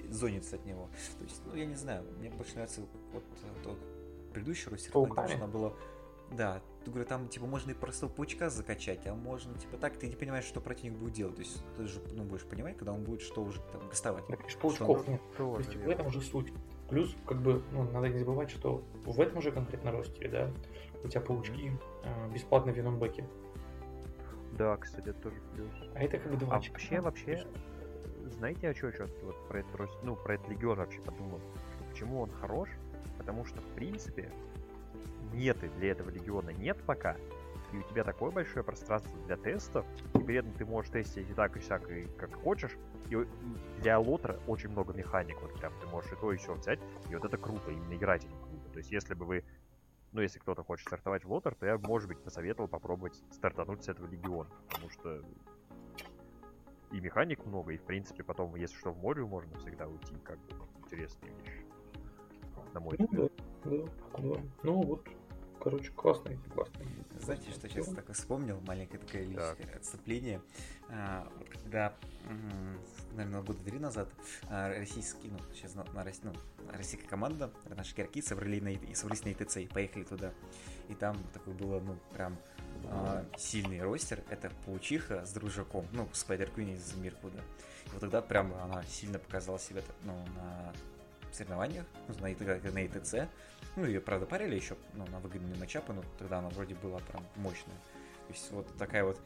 зониться 0.09 0.55
от 0.55 0.65
него. 0.65 0.89
То 1.17 1.23
есть, 1.23 1.41
ну, 1.45 1.55
я 1.55 1.65
не 1.65 1.75
знаю, 1.75 2.03
мне 2.19 2.29
больше 2.29 2.53
нравится 2.53 2.81
вот 3.11 3.23
тот 3.63 3.77
предыдущий 4.33 4.69
ростер, 4.69 4.91
должна 4.91 5.47
была 5.47 5.73
да, 6.31 6.61
ты 6.83 6.91
говорю, 6.91 7.07
там 7.07 7.27
типа 7.27 7.45
можно 7.45 7.71
и 7.71 7.73
просто 7.73 8.07
паучка 8.07 8.49
закачать, 8.49 9.05
а 9.07 9.13
можно 9.13 9.57
типа 9.57 9.77
так, 9.77 9.97
ты 9.97 10.07
не 10.07 10.15
понимаешь, 10.15 10.45
что 10.45 10.61
противник 10.61 10.97
будет 10.97 11.13
делать. 11.13 11.35
То 11.35 11.41
есть 11.41 11.63
ты 11.77 11.87
же 11.87 11.99
ну, 12.13 12.23
будешь 12.23 12.45
понимать, 12.45 12.77
когда 12.77 12.93
он 12.93 13.03
будет 13.03 13.21
что 13.21 13.43
уже 13.43 13.59
там 13.71 13.87
гастовать. 13.89 14.25
Так, 14.27 14.39
паучков 14.59 15.07
нет. 15.07 15.21
То 15.37 15.57
есть 15.57 15.75
в 15.75 15.89
этом 15.89 16.07
уже 16.07 16.21
суть. 16.21 16.51
Плюс, 16.89 17.15
как 17.25 17.41
бы, 17.41 17.63
ну, 17.71 17.89
надо 17.91 18.09
не 18.09 18.19
забывать, 18.19 18.51
что 18.51 18.83
в 19.05 19.19
этом 19.19 19.39
уже 19.39 19.51
конкретно 19.51 19.91
ростере, 19.91 20.29
да, 20.29 20.51
у 21.03 21.07
тебя 21.07 21.21
паучки 21.21 21.71
э, 22.03 22.31
бесплатно 22.31 22.71
в 22.71 22.77
виномбеке. 22.77 23.25
Да, 24.53 24.77
кстати, 24.77 25.09
это 25.09 25.19
тоже 25.19 25.41
плюс. 25.53 25.71
А 25.95 26.03
это 26.03 26.17
как 26.19 26.31
бы 26.31 26.37
два 26.37 26.55
А 26.55 26.59
вообще, 26.59 27.01
вообще, 27.01 27.47
знаете, 28.31 28.69
о 28.69 28.73
чем 28.73 28.91
я 28.91 29.07
вот 29.23 29.47
про 29.47 29.59
этот, 29.59 30.03
ну, 30.03 30.15
про 30.15 30.35
этот 30.35 30.47
легион 30.47 30.77
вообще 30.77 31.01
подумал? 31.01 31.41
Почему 31.89 32.21
он 32.21 32.31
хорош? 32.31 32.69
Потому 33.17 33.45
что, 33.45 33.61
в 33.61 33.67
принципе, 33.69 34.31
меты 35.33 35.69
для 35.77 35.91
этого 35.91 36.09
легиона 36.09 36.49
нет 36.51 36.77
пока, 36.85 37.15
и 37.71 37.77
у 37.77 37.83
тебя 37.83 38.03
такое 38.03 38.31
большое 38.31 38.63
пространство 38.63 39.11
для 39.25 39.37
тестов, 39.37 39.85
и 40.13 40.19
при 40.19 40.35
этом 40.35 40.53
ты 40.53 40.65
можешь 40.65 40.91
тестить 40.91 41.29
и 41.29 41.33
так, 41.33 41.55
и 41.57 41.59
всяк, 41.59 41.89
и 41.89 42.05
как 42.17 42.33
хочешь, 42.33 42.77
и 43.09 43.17
для 43.81 43.99
лотера 43.99 44.39
очень 44.47 44.69
много 44.69 44.93
механик, 44.93 45.41
вот 45.41 45.53
прям 45.59 45.73
ты 45.81 45.87
можешь 45.87 46.11
и 46.11 46.15
то, 46.15 46.31
и 46.31 46.37
все 46.37 46.53
взять, 46.53 46.79
и 47.09 47.15
вот 47.15 47.25
это 47.25 47.37
круто, 47.37 47.71
именно 47.71 47.95
играть 47.95 48.23
это 48.23 48.35
круто. 48.35 48.69
То 48.71 48.77
есть 48.79 48.91
если 48.91 49.13
бы 49.13 49.25
вы, 49.25 49.43
ну 50.11 50.21
если 50.21 50.39
кто-то 50.39 50.63
хочет 50.63 50.87
стартовать 50.87 51.25
в 51.25 51.31
лотер, 51.31 51.55
то 51.55 51.65
я, 51.65 51.77
может 51.77 52.07
быть, 52.07 52.19
посоветовал 52.19 52.67
попробовать 52.67 53.21
стартануть 53.31 53.83
с 53.83 53.89
этого 53.89 54.07
легиона, 54.07 54.49
потому 54.69 54.89
что 54.89 55.21
и 56.91 56.99
механик 56.99 57.45
много, 57.45 57.73
и 57.73 57.77
в 57.77 57.83
принципе 57.83 58.23
потом, 58.23 58.55
если 58.55 58.77
что, 58.77 58.91
в 58.91 58.97
море 58.99 59.25
можно 59.25 59.57
всегда 59.57 59.87
уйти, 59.87 60.15
как 60.23 60.37
бы 60.39 60.55
интересные 60.85 61.33
вещи. 61.33 61.65
На 62.73 62.79
мой 62.79 62.95
взгляд. 62.97 63.31
Да, 63.65 63.71
да, 63.71 63.87
да. 64.17 64.41
Ну 64.63 64.81
вот, 64.81 65.07
короче, 65.59 65.91
классный, 65.91 66.37
классный. 66.53 66.85
Знаете, 67.19 67.49
что 67.51 67.67
сейчас 67.67 67.87
так 67.87 68.11
вспомнил? 68.13 68.59
Маленькое 68.61 68.99
такое 68.99 69.23
личное 69.23 69.75
отступление. 69.75 70.41
А, 70.89 71.27
вот 71.37 71.49
когда, 71.49 71.93
наверное, 73.13 73.41
года 73.41 73.59
три 73.63 73.79
назад 73.79 74.07
а, 74.49 74.69
российский, 74.69 75.29
ну, 75.29 75.39
сейчас 75.53 75.73
на, 75.73 75.83
на, 75.85 76.05
ну, 76.23 76.33
российская 76.71 77.07
команда, 77.07 77.51
наши 77.75 77.95
игроки 77.95 78.21
собрали 78.21 78.59
на, 78.59 78.67
и 78.69 78.93
собрались 78.93 79.23
на 79.23 79.31
ИТЦ 79.31 79.57
и 79.57 79.67
поехали 79.67 80.03
туда. 80.03 80.31
И 80.89 80.93
там 80.93 81.17
такой 81.33 81.53
было, 81.53 81.79
ну, 81.79 81.97
прям 82.13 82.37
а, 82.89 83.25
сильный 83.37 83.81
ростер. 83.81 84.21
Это 84.29 84.51
Паучиха 84.65 85.25
с 85.25 85.33
Дружаком, 85.33 85.87
ну, 85.93 86.07
Спайдер 86.13 86.51
Квин 86.51 86.75
из 86.75 86.95
Миркуда. 86.95 87.39
И 87.87 87.89
вот 87.91 88.01
тогда 88.01 88.21
прям 88.21 88.53
она 88.61 88.83
сильно 88.83 89.17
показала 89.17 89.57
себя, 89.57 89.81
ну, 90.03 90.13
на 90.35 90.73
соревнованиях, 91.31 91.85
ну, 92.07 92.15
на, 92.15 92.71
на 92.71 92.85
ИТЦ. 92.85 93.15
Ну, 93.75 93.85
ее, 93.85 93.99
правда, 93.99 94.25
парили 94.25 94.55
еще 94.55 94.77
ну, 94.93 95.05
на 95.07 95.19
выгодные 95.19 95.57
матчапы, 95.59 95.93
но 95.93 96.03
тогда 96.17 96.39
она 96.39 96.49
вроде 96.49 96.75
была 96.75 96.99
прям 96.99 97.25
мощная. 97.35 97.75
То 98.27 98.33
есть 98.33 98.51
вот 98.51 98.67
такая 98.77 99.03
вот... 99.03 99.19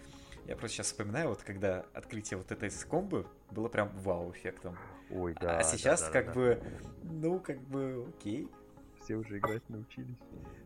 Я 0.45 0.55
просто 0.55 0.77
сейчас 0.77 0.87
вспоминаю, 0.87 1.29
вот 1.29 1.43
когда 1.43 1.85
открытие 1.93 2.37
вот 2.37 2.51
этой 2.51 2.71
комбы 2.89 3.27
было 3.51 3.67
прям 3.67 3.89
вау-эффектом. 3.99 4.77
Ой, 5.11 5.35
да. 5.39 5.59
А 5.59 5.63
сейчас 5.63 6.01
да, 6.01 6.07
да, 6.07 6.13
как 6.13 6.25
да, 6.27 6.33
бы, 6.33 6.63
ну, 7.03 7.39
как 7.39 7.59
бы, 7.61 8.07
окей. 8.09 8.47
все 9.03 9.15
уже 9.15 9.37
играть 9.37 9.67
научились. 9.69 10.17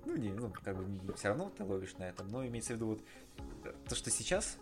Ну, 0.05 0.15
не, 0.15 0.31
ну, 0.31 0.51
как 0.63 0.77
бы 0.77 1.13
все 1.15 1.29
равно 1.29 1.49
ты 1.49 1.63
ловишь 1.63 1.97
на 1.97 2.03
этом, 2.03 2.27
но 2.27 2.45
имеется 2.45 2.73
в 2.73 2.75
виду 2.75 2.87
вот 2.87 3.01
то, 3.87 3.95
что 3.95 4.09
сейчас 4.09 4.57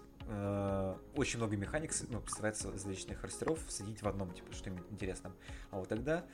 очень 1.16 1.40
много 1.40 1.58
механик 1.58 1.92
ну, 2.10 2.22
стараются 2.28 2.72
различных 2.72 3.24
растеров 3.24 3.60
соединить 3.68 4.02
в 4.02 4.08
одном, 4.08 4.32
типа, 4.32 4.54
что 4.54 4.70
им 4.70 4.78
интересно. 4.90 5.32
А 5.72 5.78
вот 5.80 5.90
тогда, 5.90 6.26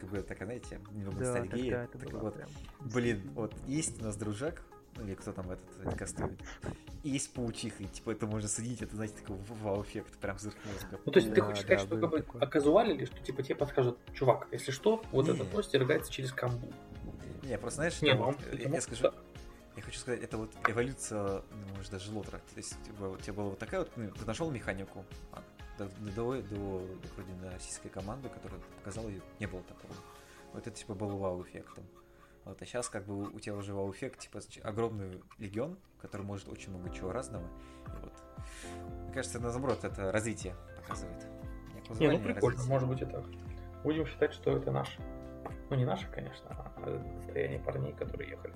как 0.00 0.08
бы, 0.08 0.22
так, 0.22 0.38
знаете, 0.38 0.80
немного 0.92 1.18
да, 1.18 1.24
ностальгия. 1.26 1.88
Так 1.92 2.12
вот, 2.12 2.34
прям... 2.34 2.48
блин, 2.80 3.30
вот 3.34 3.54
есть 3.66 4.00
у 4.00 4.04
нас 4.04 4.16
дружак, 4.16 4.62
ну, 4.96 5.04
или 5.04 5.14
кто 5.14 5.32
там 5.32 5.50
этот 5.50 5.98
кастует, 5.98 6.38
и 7.02 7.10
есть 7.10 7.32
паучиха, 7.32 7.82
и 7.82 7.86
типа 7.86 8.10
это 8.10 8.26
можно 8.26 8.48
соединить, 8.48 8.82
это, 8.82 8.94
знаете, 8.96 9.16
такой 9.16 9.36
вау-эффект, 9.62 10.16
прям 10.18 10.36
взрыв 10.36 10.54
мозга. 10.64 11.00
Ну, 11.04 11.12
то 11.12 11.18
есть 11.18 11.28
да, 11.30 11.34
ты 11.34 11.40
хочешь 11.42 11.62
сказать, 11.62 11.80
да, 11.80 11.86
что 11.86 12.00
как 12.00 12.10
бы 12.10 12.38
оказуалили, 12.40 13.04
что 13.04 13.18
типа 13.20 13.42
тебе 13.42 13.56
подскажут, 13.56 13.98
чувак, 14.14 14.48
если 14.52 14.70
что, 14.70 15.02
вот 15.10 15.26
не. 15.26 15.32
этот 15.32 15.48
постер 15.48 15.82
играется 15.82 16.12
через 16.12 16.32
камбу. 16.32 16.72
Не, 17.42 17.58
просто 17.58 17.76
знаешь, 17.76 18.00
не, 18.02 18.14
ну, 18.14 18.34
я, 18.52 18.68
я 18.68 18.80
скажу, 18.80 19.10
я 19.76 19.82
хочу 19.82 19.98
сказать, 19.98 20.22
это 20.22 20.36
вот 20.38 20.50
эволюция, 20.68 21.42
ну, 21.50 21.76
может, 21.76 21.90
даже 21.90 22.10
лотера. 22.12 22.38
То 22.38 22.56
есть, 22.56 22.80
типа, 22.84 23.04
у 23.04 23.16
тебя 23.16 23.32
была 23.32 23.48
вот 23.50 23.58
такая 23.58 23.80
вот, 23.80 23.90
ну, 23.96 24.10
ты 24.10 24.24
нашел 24.24 24.50
механику, 24.50 25.04
а, 25.32 25.42
до, 25.78 25.88
до, 26.14 26.42
до, 26.42 26.86
вроде 27.16 27.32
на 27.42 27.50
российской 27.50 27.88
команды, 27.88 28.28
которая 28.28 28.60
показала 28.78 29.08
ее, 29.08 29.20
не 29.40 29.46
было 29.46 29.62
такого. 29.62 29.94
Вот 30.52 30.66
это, 30.66 30.76
типа, 30.76 30.94
было 30.94 31.16
вау-эффектом. 31.16 31.84
Вот, 32.44 32.60
а 32.60 32.66
сейчас, 32.66 32.88
как 32.88 33.06
бы, 33.06 33.24
у 33.24 33.40
тебя 33.40 33.54
уже 33.54 33.74
вау-эффект, 33.74 34.20
типа, 34.20 34.40
огромный 34.62 35.20
легион, 35.38 35.76
который 36.00 36.22
может 36.22 36.48
очень 36.48 36.70
много 36.70 36.90
чего 36.90 37.10
разного. 37.10 37.46
И 37.86 38.00
вот, 38.00 38.12
мне 39.04 39.12
кажется, 39.12 39.40
наоборот, 39.40 39.82
это 39.82 40.12
развитие 40.12 40.54
показывает. 40.76 41.26
Не, 41.98 42.10
ну 42.10 42.18
прикольно, 42.18 42.56
развитие. 42.56 42.68
может 42.68 42.88
быть 42.88 43.02
и 43.02 43.06
так. 43.06 43.24
Будем 43.82 44.06
считать, 44.06 44.32
что 44.32 44.56
это 44.56 44.70
наше. 44.70 45.02
Ну, 45.68 45.76
не 45.76 45.84
наше, 45.84 46.06
конечно, 46.10 46.48
а 46.50 47.00
состояние 47.20 47.58
парней, 47.58 47.92
которые 47.92 48.30
ехали. 48.30 48.54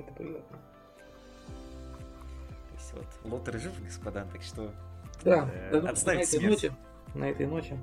Это 0.00 0.12
приятно. 0.14 0.58
То 1.46 2.74
есть 2.74 2.92
вот 2.94 3.32
Лотер 3.32 3.58
жив, 3.58 3.84
господа, 3.84 4.26
так 4.32 4.42
что 4.42 4.70
да, 5.24 5.48
э, 5.52 5.78
отставить 5.86 6.32
на 6.32 6.36
этой 6.36 6.48
ноте, 6.48 6.72
на 7.14 7.30
этой 7.30 7.46
ноте 7.46 7.78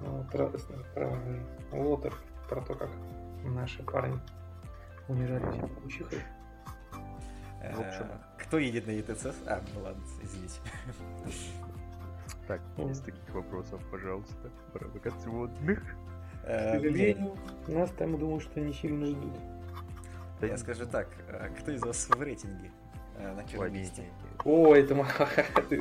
вот, 0.00 0.34
радостно 0.34 0.76
про 0.94 1.18
Лотер, 1.72 2.14
про 2.48 2.60
то, 2.62 2.74
как 2.74 2.90
наши 3.44 3.82
парни 3.82 4.18
умирали 5.08 5.50
всем 5.52 5.70
учихой. 5.84 6.18
В 7.60 7.80
общем, 7.80 8.06
кто 8.38 8.58
едет 8.58 8.86
на 8.86 8.92
ЕТЦ? 8.92 9.26
А, 9.46 9.60
ну 9.74 9.82
ладно, 9.82 10.02
извините. 10.22 10.60
Так, 12.46 12.60
без 12.78 13.00
таких 13.00 13.34
вопросов, 13.34 13.80
пожалуйста, 13.90 14.50
провокационных. 14.72 15.82
К 16.44 16.74
сожалению, 16.74 17.36
нас 17.66 17.90
там, 17.90 18.16
думаю, 18.18 18.40
что 18.40 18.60
не 18.60 18.72
сильно 18.72 19.06
ждут. 19.06 19.32
Да 20.40 20.46
я 20.46 20.56
скажу 20.58 20.86
так, 20.86 21.08
а 21.28 21.48
кто 21.60 21.72
из 21.72 21.82
вас 21.82 22.08
в 22.08 22.22
рейтинге 22.22 22.70
э, 23.18 23.34
на 23.34 23.42
первом 23.44 23.72
месте? 23.72 24.04
О, 24.44 24.74
это 24.74 24.94
ты 25.68 25.78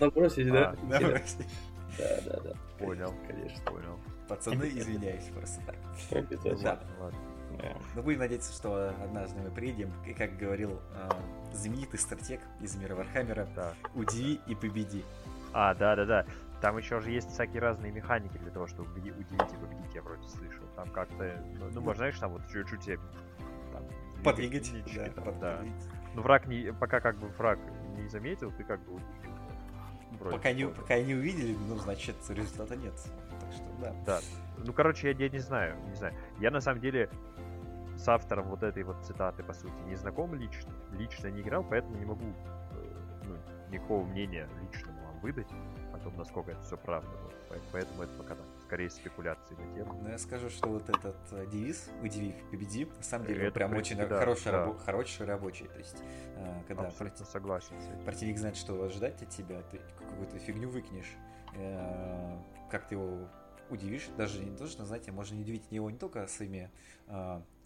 набросить, 0.00 0.50
да? 0.50 0.74
Набросить. 0.82 1.46
Да, 1.98 2.20
да, 2.26 2.40
да. 2.40 2.52
Понял, 2.78 3.14
конечно, 3.26 3.58
понял. 3.64 3.98
Пацаны, 4.28 4.64
извиняюсь 4.64 5.30
просто 5.34 5.62
так. 5.64 5.76
Обязательно. 6.10 6.92
Ладно. 7.00 7.18
Но 7.94 8.02
будем 8.02 8.18
надеяться, 8.18 8.52
что 8.52 8.92
однажды 9.02 9.40
мы 9.40 9.50
приедем, 9.50 9.90
и 10.06 10.12
как 10.12 10.36
говорил 10.36 10.78
э, 10.92 11.08
знаменитый 11.54 11.98
стратег 11.98 12.40
из 12.60 12.76
мира 12.76 12.94
Warhammer 12.94 13.38
а, 13.38 13.48
да. 13.56 13.72
удиви 13.94 14.40
и 14.46 14.54
победи. 14.54 15.04
А, 15.52 15.74
да, 15.74 15.96
да, 15.96 16.04
да. 16.04 16.26
Там 16.60 16.76
еще 16.78 17.00
же 17.00 17.10
есть 17.10 17.30
всякие 17.30 17.60
разные 17.60 17.92
механики 17.92 18.36
для 18.38 18.50
того, 18.50 18.66
чтобы 18.66 18.90
удивить 18.92 19.30
и 19.30 19.36
победить, 19.36 19.94
я 19.94 20.02
вроде 20.02 20.26
слышал. 20.28 20.64
Там 20.74 20.90
как-то, 20.90 21.42
ну, 21.58 21.68
ну, 21.72 21.80
можно, 21.80 21.98
знаешь, 21.98 22.18
там 22.18 22.32
вот 22.32 22.42
чуть-чуть 22.52 22.98
подвигать. 24.32 24.72
Да, 25.16 25.32
да. 25.40 25.60
Ну, 26.14 26.22
враг 26.22 26.46
не, 26.46 26.72
пока 26.72 27.00
как 27.00 27.16
бы 27.18 27.28
враг 27.28 27.58
не 27.96 28.08
заметил, 28.08 28.50
ты 28.52 28.64
как 28.64 28.80
бы 28.80 29.00
пока 30.30 30.52
не, 30.52 30.66
пока 30.66 30.98
не 31.00 31.14
увидели, 31.14 31.56
ну, 31.68 31.76
значит, 31.76 32.16
результата 32.28 32.76
нет. 32.76 32.94
Так 33.40 33.52
что, 33.52 33.64
да. 33.80 33.94
Да. 34.06 34.20
Ну, 34.58 34.72
короче, 34.72 35.10
я, 35.10 35.16
я 35.16 35.28
не 35.28 35.38
знаю, 35.38 35.76
не 35.88 35.94
знаю. 35.94 36.14
Я 36.40 36.50
на 36.50 36.60
самом 36.60 36.80
деле 36.80 37.10
с 37.96 38.08
автором 38.08 38.48
вот 38.48 38.62
этой 38.62 38.82
вот 38.82 39.04
цитаты, 39.04 39.42
по 39.42 39.52
сути, 39.52 39.74
не 39.86 39.96
знаком 39.96 40.34
лично. 40.34 40.72
Лично 40.92 41.28
не 41.28 41.42
играл, 41.42 41.64
поэтому 41.64 41.96
не 41.96 42.04
могу 42.04 42.24
э, 42.24 42.96
ну, 43.24 43.36
никакого 43.70 44.04
мнения 44.04 44.48
личного 44.62 44.96
вам 45.06 45.20
выдать 45.20 45.48
о 45.92 45.98
том, 45.98 46.16
насколько 46.16 46.52
это 46.52 46.62
все 46.62 46.76
правда. 46.76 47.10
Вот. 47.22 47.62
Поэтому 47.72 48.02
это 48.02 48.12
пока 48.14 48.34
так 48.34 48.46
скорее 48.66 48.90
спекуляции 48.90 49.54
на 49.54 49.74
тему. 49.74 50.00
Ну, 50.02 50.08
я 50.08 50.18
скажу, 50.18 50.50
что 50.50 50.68
вот 50.68 50.88
этот 50.88 51.16
э, 51.30 51.46
девиз 51.46 51.88
«Удиви, 52.02 52.34
победи», 52.50 52.84
на 52.84 53.02
самом 53.02 53.26
деле, 53.26 53.44
это 53.44 53.54
прям 53.54 53.74
очень 53.76 53.96
да, 53.96 54.18
хороший, 54.18 54.50
да. 54.50 54.66
Рабо- 54.66 54.78
хороший 54.78 55.26
рабочий. 55.26 55.68
То 55.68 55.78
есть, 55.78 56.02
э, 56.34 56.62
когда 56.66 56.90
против... 56.90 57.26
согласен 57.26 57.76
противник 58.04 58.38
знает, 58.38 58.56
что 58.56 58.82
ожидать 58.82 59.22
от 59.22 59.30
тебя, 59.30 59.62
ты 59.70 59.80
какую-то 59.98 60.38
фигню 60.38 60.68
выкинешь, 60.68 61.12
э, 61.54 62.38
как 62.68 62.88
ты 62.88 62.96
его 62.96 63.28
удивишь, 63.70 64.08
даже 64.16 64.44
не 64.44 64.56
должен, 64.56 64.84
знаете, 64.84 65.12
можно 65.12 65.40
удивить 65.40 65.70
его 65.70 65.90
не 65.90 65.98
только 65.98 66.26
своими 66.26 66.70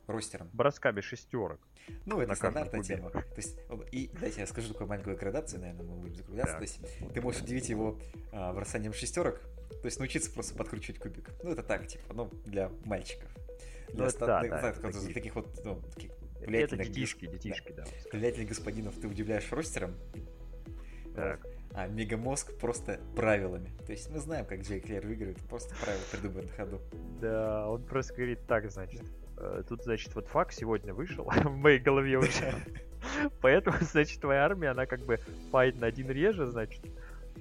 ростером. 0.06 0.50
Бросками 0.52 1.00
шестерок. 1.00 1.60
Ну, 2.04 2.20
это 2.20 2.34
стандартная 2.34 2.82
тема. 2.82 3.10
То 3.10 3.24
есть, 3.36 3.58
и 3.92 4.10
дайте 4.20 4.40
я 4.40 4.46
скажу 4.46 4.72
такую 4.72 4.88
маленькую 4.88 5.16
градацию, 5.16 5.60
наверное, 5.60 5.86
мы 5.86 5.96
будем 5.96 6.14
закругляться. 6.14 6.56
То 6.56 6.62
есть, 6.62 6.80
ты 7.14 7.20
можешь 7.20 7.42
удивить 7.42 7.68
его 7.68 7.98
а, 8.32 8.52
бросанием 8.52 8.92
шестерок, 8.92 9.40
то 9.70 9.86
есть 9.86 9.98
научиться 9.98 10.30
просто 10.30 10.54
подкручивать 10.54 11.00
кубик. 11.00 11.30
Ну, 11.42 11.52
это 11.52 11.62
так, 11.62 11.86
типа, 11.86 12.12
ну, 12.12 12.30
для 12.44 12.70
мальчиков. 12.84 13.28
Для 13.88 14.02
ну, 14.02 14.04
остальных, 14.04 14.50
да, 14.50 14.60
да, 14.60 14.72
таких, 14.72 15.14
таких 15.14 15.34
вот, 15.34 15.64
ну, 15.64 15.80
таких 15.94 16.10
влиятельных... 16.40 16.86
Это 16.86 16.94
детишки, 16.94 17.26
детишки, 17.26 17.72
да. 17.72 17.84
да. 17.84 17.90
Влиятельных 18.12 18.48
господинов 18.48 18.94
ты 19.00 19.08
удивляешь 19.08 19.50
ростером. 19.52 19.94
Так. 21.14 21.46
А 21.72 21.86
мегамозг 21.86 22.58
просто 22.58 23.00
правилами. 23.14 23.70
То 23.86 23.92
есть 23.92 24.10
мы 24.10 24.18
знаем, 24.18 24.44
как 24.44 24.60
Джей 24.62 24.80
Клер 24.80 25.06
выиграет, 25.06 25.38
просто 25.48 25.74
правила 25.76 26.02
придумывает 26.10 26.50
на 26.50 26.56
ходу. 26.56 26.80
Да, 27.20 27.68
он 27.68 27.84
просто 27.84 28.14
говорит 28.14 28.40
так, 28.46 28.70
значит. 28.70 29.02
Э, 29.36 29.62
тут, 29.68 29.84
значит, 29.84 30.14
вот 30.14 30.26
факт 30.26 30.52
сегодня 30.52 30.92
вышел 30.92 31.24
в 31.44 31.56
моей 31.56 31.78
голове 31.78 32.18
уже. 32.18 32.54
Поэтому, 33.40 33.76
значит, 33.80 34.20
твоя 34.20 34.44
армия, 34.44 34.68
она 34.68 34.86
как 34.86 35.00
бы 35.00 35.18
файт 35.50 35.80
на 35.80 35.86
один 35.86 36.10
реже, 36.10 36.46
значит. 36.46 36.84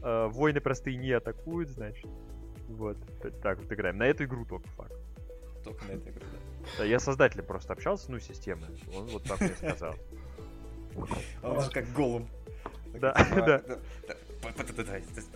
Э, 0.02 0.28
Войны 0.28 0.62
простые 0.62 0.98
не 0.98 1.12
атакуют, 1.12 1.70
значит. 1.70 2.08
Вот. 2.68 2.98
Так 3.42 3.60
вот 3.60 3.72
играем. 3.72 3.98
На 3.98 4.08
эту 4.08 4.26
игру 4.26 4.46
только 4.46 4.68
факт. 4.70 4.94
Только 5.64 5.86
на 5.86 5.92
эту 5.92 6.10
игру, 6.10 6.22
да. 6.22 6.40
Да, 6.78 6.84
я 6.86 7.00
создателем 7.00 7.46
просто 7.46 7.74
общался, 7.74 8.12
ну, 8.12 8.20
системы. 8.20 8.68
Он 8.96 9.06
вот 9.08 9.24
так 9.24 9.40
мне 9.42 9.54
сказал. 9.56 9.96
Он 11.42 11.62
же 11.62 11.70
как 11.72 11.92
голым. 11.94 12.28
Да, 13.00 13.14
да. 13.36 13.62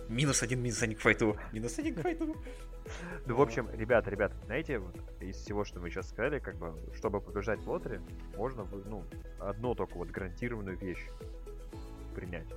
Минус 0.08 0.42
один, 0.42 0.62
минус 0.62 0.82
один 0.82 0.96
к 0.96 1.00
файту. 1.00 1.36
Минус 1.52 1.78
один 1.78 1.94
к 1.94 2.00
файту. 2.00 2.36
Ну, 3.26 3.34
в 3.36 3.40
общем, 3.40 3.68
ребята, 3.72 4.10
ребята, 4.10 4.34
знаете, 4.44 4.78
вот 4.78 4.96
из 5.20 5.36
всего, 5.36 5.64
что 5.64 5.80
мы 5.80 5.90
сейчас 5.90 6.08
сказали, 6.08 6.38
как 6.38 6.56
бы, 6.56 6.74
чтобы 6.94 7.20
побежать 7.20 7.60
в 7.60 7.70
лотере, 7.70 8.00
можно, 8.36 8.66
ну, 8.86 9.04
одно 9.38 9.74
только 9.74 9.94
вот 9.94 10.08
гарантированную 10.10 10.76
вещь 10.76 11.06
принять. 12.14 12.48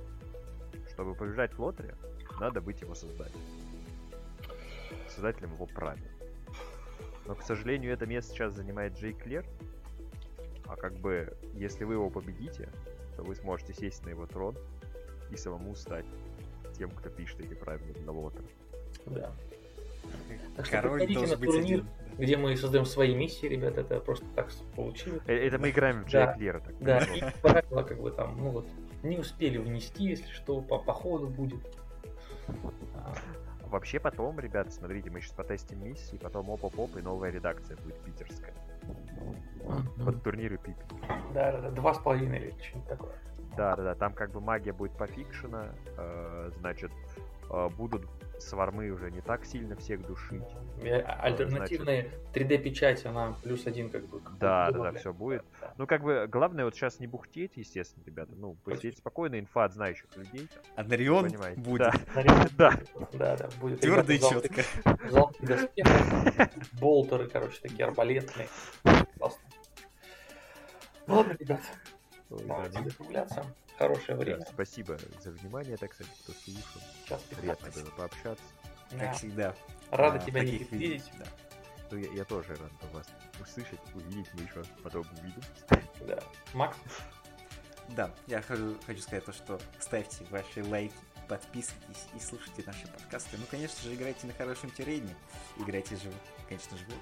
Чтобы 0.98 1.14
побежать 1.14 1.54
в 1.54 1.62
лотере, 1.62 1.94
надо 2.40 2.60
быть 2.60 2.80
его 2.80 2.92
создателем. 2.92 3.38
Создателем 5.08 5.52
его 5.52 5.66
правил. 5.66 6.02
Но, 7.24 7.36
к 7.36 7.42
сожалению, 7.42 7.92
это 7.92 8.04
место 8.04 8.32
сейчас 8.32 8.52
занимает 8.54 8.98
Джей 8.98 9.12
Клер. 9.12 9.46
А 10.66 10.74
как 10.74 10.94
бы, 10.94 11.36
если 11.54 11.84
вы 11.84 11.94
его 11.94 12.10
победите, 12.10 12.68
то 13.16 13.22
вы 13.22 13.36
сможете 13.36 13.74
сесть 13.74 14.04
на 14.04 14.08
его 14.08 14.26
трон 14.26 14.56
и 15.30 15.36
самому 15.36 15.76
стать 15.76 16.04
тем, 16.76 16.90
кто 16.90 17.10
пишет 17.10 17.38
эти 17.42 17.54
правила 17.54 17.94
для 17.94 18.10
лотера. 18.10 18.44
Да. 19.06 19.32
Так 20.56 20.66
что 20.66 20.78
Король 20.78 21.06
приходите 21.06 21.36
на 21.36 21.40
турнир, 21.40 21.78
один. 21.78 21.88
где 22.18 22.36
мы 22.36 22.56
создаем 22.56 22.86
свои 22.86 23.14
миссии, 23.14 23.46
ребята, 23.46 23.82
это 23.82 24.00
просто 24.00 24.26
так 24.34 24.50
получилось. 24.74 25.22
Э, 25.28 25.46
это 25.46 25.60
мы 25.60 25.70
играем 25.70 26.02
в 26.02 26.08
Джек 26.08 26.36
да, 26.36 26.58
так. 26.58 26.78
Да, 26.80 26.98
и 27.04 27.22
правила 27.40 27.82
как 27.84 28.00
бы 28.00 28.10
там, 28.10 28.36
ну 28.36 28.50
вот, 28.50 28.66
не 29.02 29.18
успели 29.18 29.58
внести, 29.58 30.04
если 30.04 30.30
что, 30.32 30.60
по 30.60 30.78
походу 30.78 31.28
будет. 31.28 31.60
А. 32.94 33.14
Вообще 33.68 34.00
потом, 34.00 34.40
ребят, 34.40 34.72
смотрите, 34.72 35.10
мы 35.10 35.20
сейчас 35.20 35.32
потестим 35.32 35.84
миссии, 35.84 36.16
потом 36.16 36.48
оп-оп-оп, 36.48 36.96
и 36.96 37.02
новая 37.02 37.30
редакция 37.30 37.76
будет 37.76 38.00
питерская. 38.00 38.54
Под 40.04 40.22
турниры 40.22 40.56
Пипи. 40.56 40.82
Да, 41.34 41.52
да, 41.52 41.60
да, 41.60 41.70
два 41.70 41.92
с 41.92 41.98
половиной 41.98 42.38
или 42.38 42.54
что-нибудь 42.62 42.88
такое. 42.88 43.12
Да, 43.56 43.76
да, 43.76 43.82
да, 43.82 43.94
там 43.94 44.14
как 44.14 44.30
бы 44.30 44.40
магия 44.40 44.72
будет 44.72 44.92
пофикшена, 44.92 45.66
э, 45.96 46.50
значит, 46.60 46.92
э, 47.50 47.68
будут 47.76 48.06
свармы 48.38 48.90
уже 48.90 49.10
не 49.10 49.20
так 49.20 49.44
сильно 49.44 49.76
всех 49.76 50.06
душить. 50.06 50.42
Альтернативная 50.82 52.08
3D-печать, 52.34 53.04
она 53.06 53.34
плюс 53.42 53.66
один 53.66 53.90
как 53.90 54.06
бы. 54.08 54.20
Да, 54.38 54.70
да, 54.70 54.90
да, 54.90 54.92
все 54.92 55.12
будет. 55.12 55.44
Ну, 55.76 55.86
как 55.86 56.02
бы, 56.02 56.26
главное 56.28 56.64
вот 56.64 56.74
сейчас 56.74 57.00
не 57.00 57.06
бухтеть, 57.06 57.52
естественно, 57.56 58.04
ребята. 58.04 58.32
Ну, 58.36 58.54
посидеть 58.64 58.98
спокойно, 58.98 59.38
инфа 59.38 59.64
от 59.64 59.72
знающих 59.72 60.06
людей. 60.16 60.48
Аднарион 60.76 61.28
будет. 61.56 61.92
Да. 62.56 62.72
Да, 63.12 63.36
да, 63.36 63.48
будет. 63.60 63.80
Твердо 63.80 64.12
и 64.12 64.18
четко. 64.18 64.62
Золотые 65.10 65.48
доспехи, 65.48 66.50
болтеры, 66.80 67.28
короче, 67.28 67.60
такие 67.60 67.84
арбалетные. 67.86 68.48
Классно. 69.18 69.42
Ну 71.06 71.14
ладно, 71.14 71.36
ребят. 71.38 71.60
Давайте 72.30 72.82
закругляться. 72.82 73.44
Хорошее 73.78 74.18
время. 74.18 74.44
Спасибо 74.52 74.98
за 75.20 75.30
внимание, 75.30 75.76
так 75.76 75.94
сказать, 75.94 76.12
кто 76.22 76.32
слушал. 76.32 76.80
Сейчас 77.04 77.22
Приятно 77.22 77.70
было 77.70 77.90
пообщаться. 77.90 78.44
Как 78.90 79.16
всегда. 79.16 79.54
Рада 79.90 80.18
тебя 80.18 80.42
не 80.42 80.58
видеть. 80.58 81.10
Да. 81.18 81.24
Ну, 81.90 81.98
я, 81.98 82.12
я 82.12 82.24
тоже 82.24 82.48
рад 82.56 82.92
вас 82.92 83.06
услышать, 83.40 83.80
увидеть, 83.94 84.28
мы 84.34 84.42
еще 84.42 84.62
потом 84.82 85.06
увидим. 85.18 85.42
Да. 86.06 86.18
Макс? 86.54 86.76
Да, 87.90 88.12
я 88.26 88.42
хочу, 88.42 88.76
хочу 88.84 89.00
сказать 89.00 89.24
то, 89.24 89.32
что 89.32 89.60
ставьте 89.78 90.24
ваши 90.30 90.62
лайки, 90.64 90.92
подписывайтесь 91.28 92.06
и 92.14 92.20
слушайте 92.20 92.62
наши 92.66 92.86
подкасты. 92.88 93.38
Ну, 93.38 93.46
конечно 93.50 93.82
же, 93.82 93.94
играйте 93.94 94.26
на 94.26 94.34
хорошем 94.34 94.70
террене, 94.70 95.14
играйте 95.56 95.96
же, 95.96 96.12
конечно 96.48 96.76
же, 96.76 96.84
вот. 96.88 96.98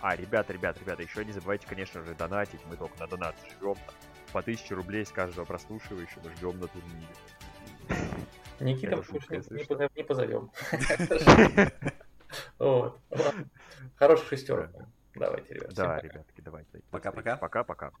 А, 0.00 0.14
ребята, 0.16 0.52
ребята, 0.52 0.80
ребята, 0.80 1.02
еще 1.02 1.24
не 1.24 1.32
забывайте, 1.32 1.66
конечно 1.66 2.02
же, 2.02 2.14
донатить. 2.14 2.60
Мы 2.66 2.76
только 2.76 2.98
на 2.98 3.06
донат 3.06 3.34
живем. 3.58 3.78
По 4.34 4.40
1000 4.40 4.74
рублей 4.74 5.06
с 5.06 5.12
каждого 5.12 5.44
прослушивающего 5.44 6.28
ждем 6.30 6.58
на 6.58 6.66
турнире. 6.66 7.06
Никита 8.58 8.96
не, 8.96 9.96
не 9.96 10.02
позовем. 10.02 10.50
Хорошая 13.94 14.26
шестерка. 14.26 14.88
Давайте, 15.14 15.54
ребят. 15.54 15.72
Да, 15.74 16.00
ребятки, 16.00 16.40
давайте. 16.40 16.82
Пока-пока. 16.90 17.36
Пока-пока. 17.36 17.92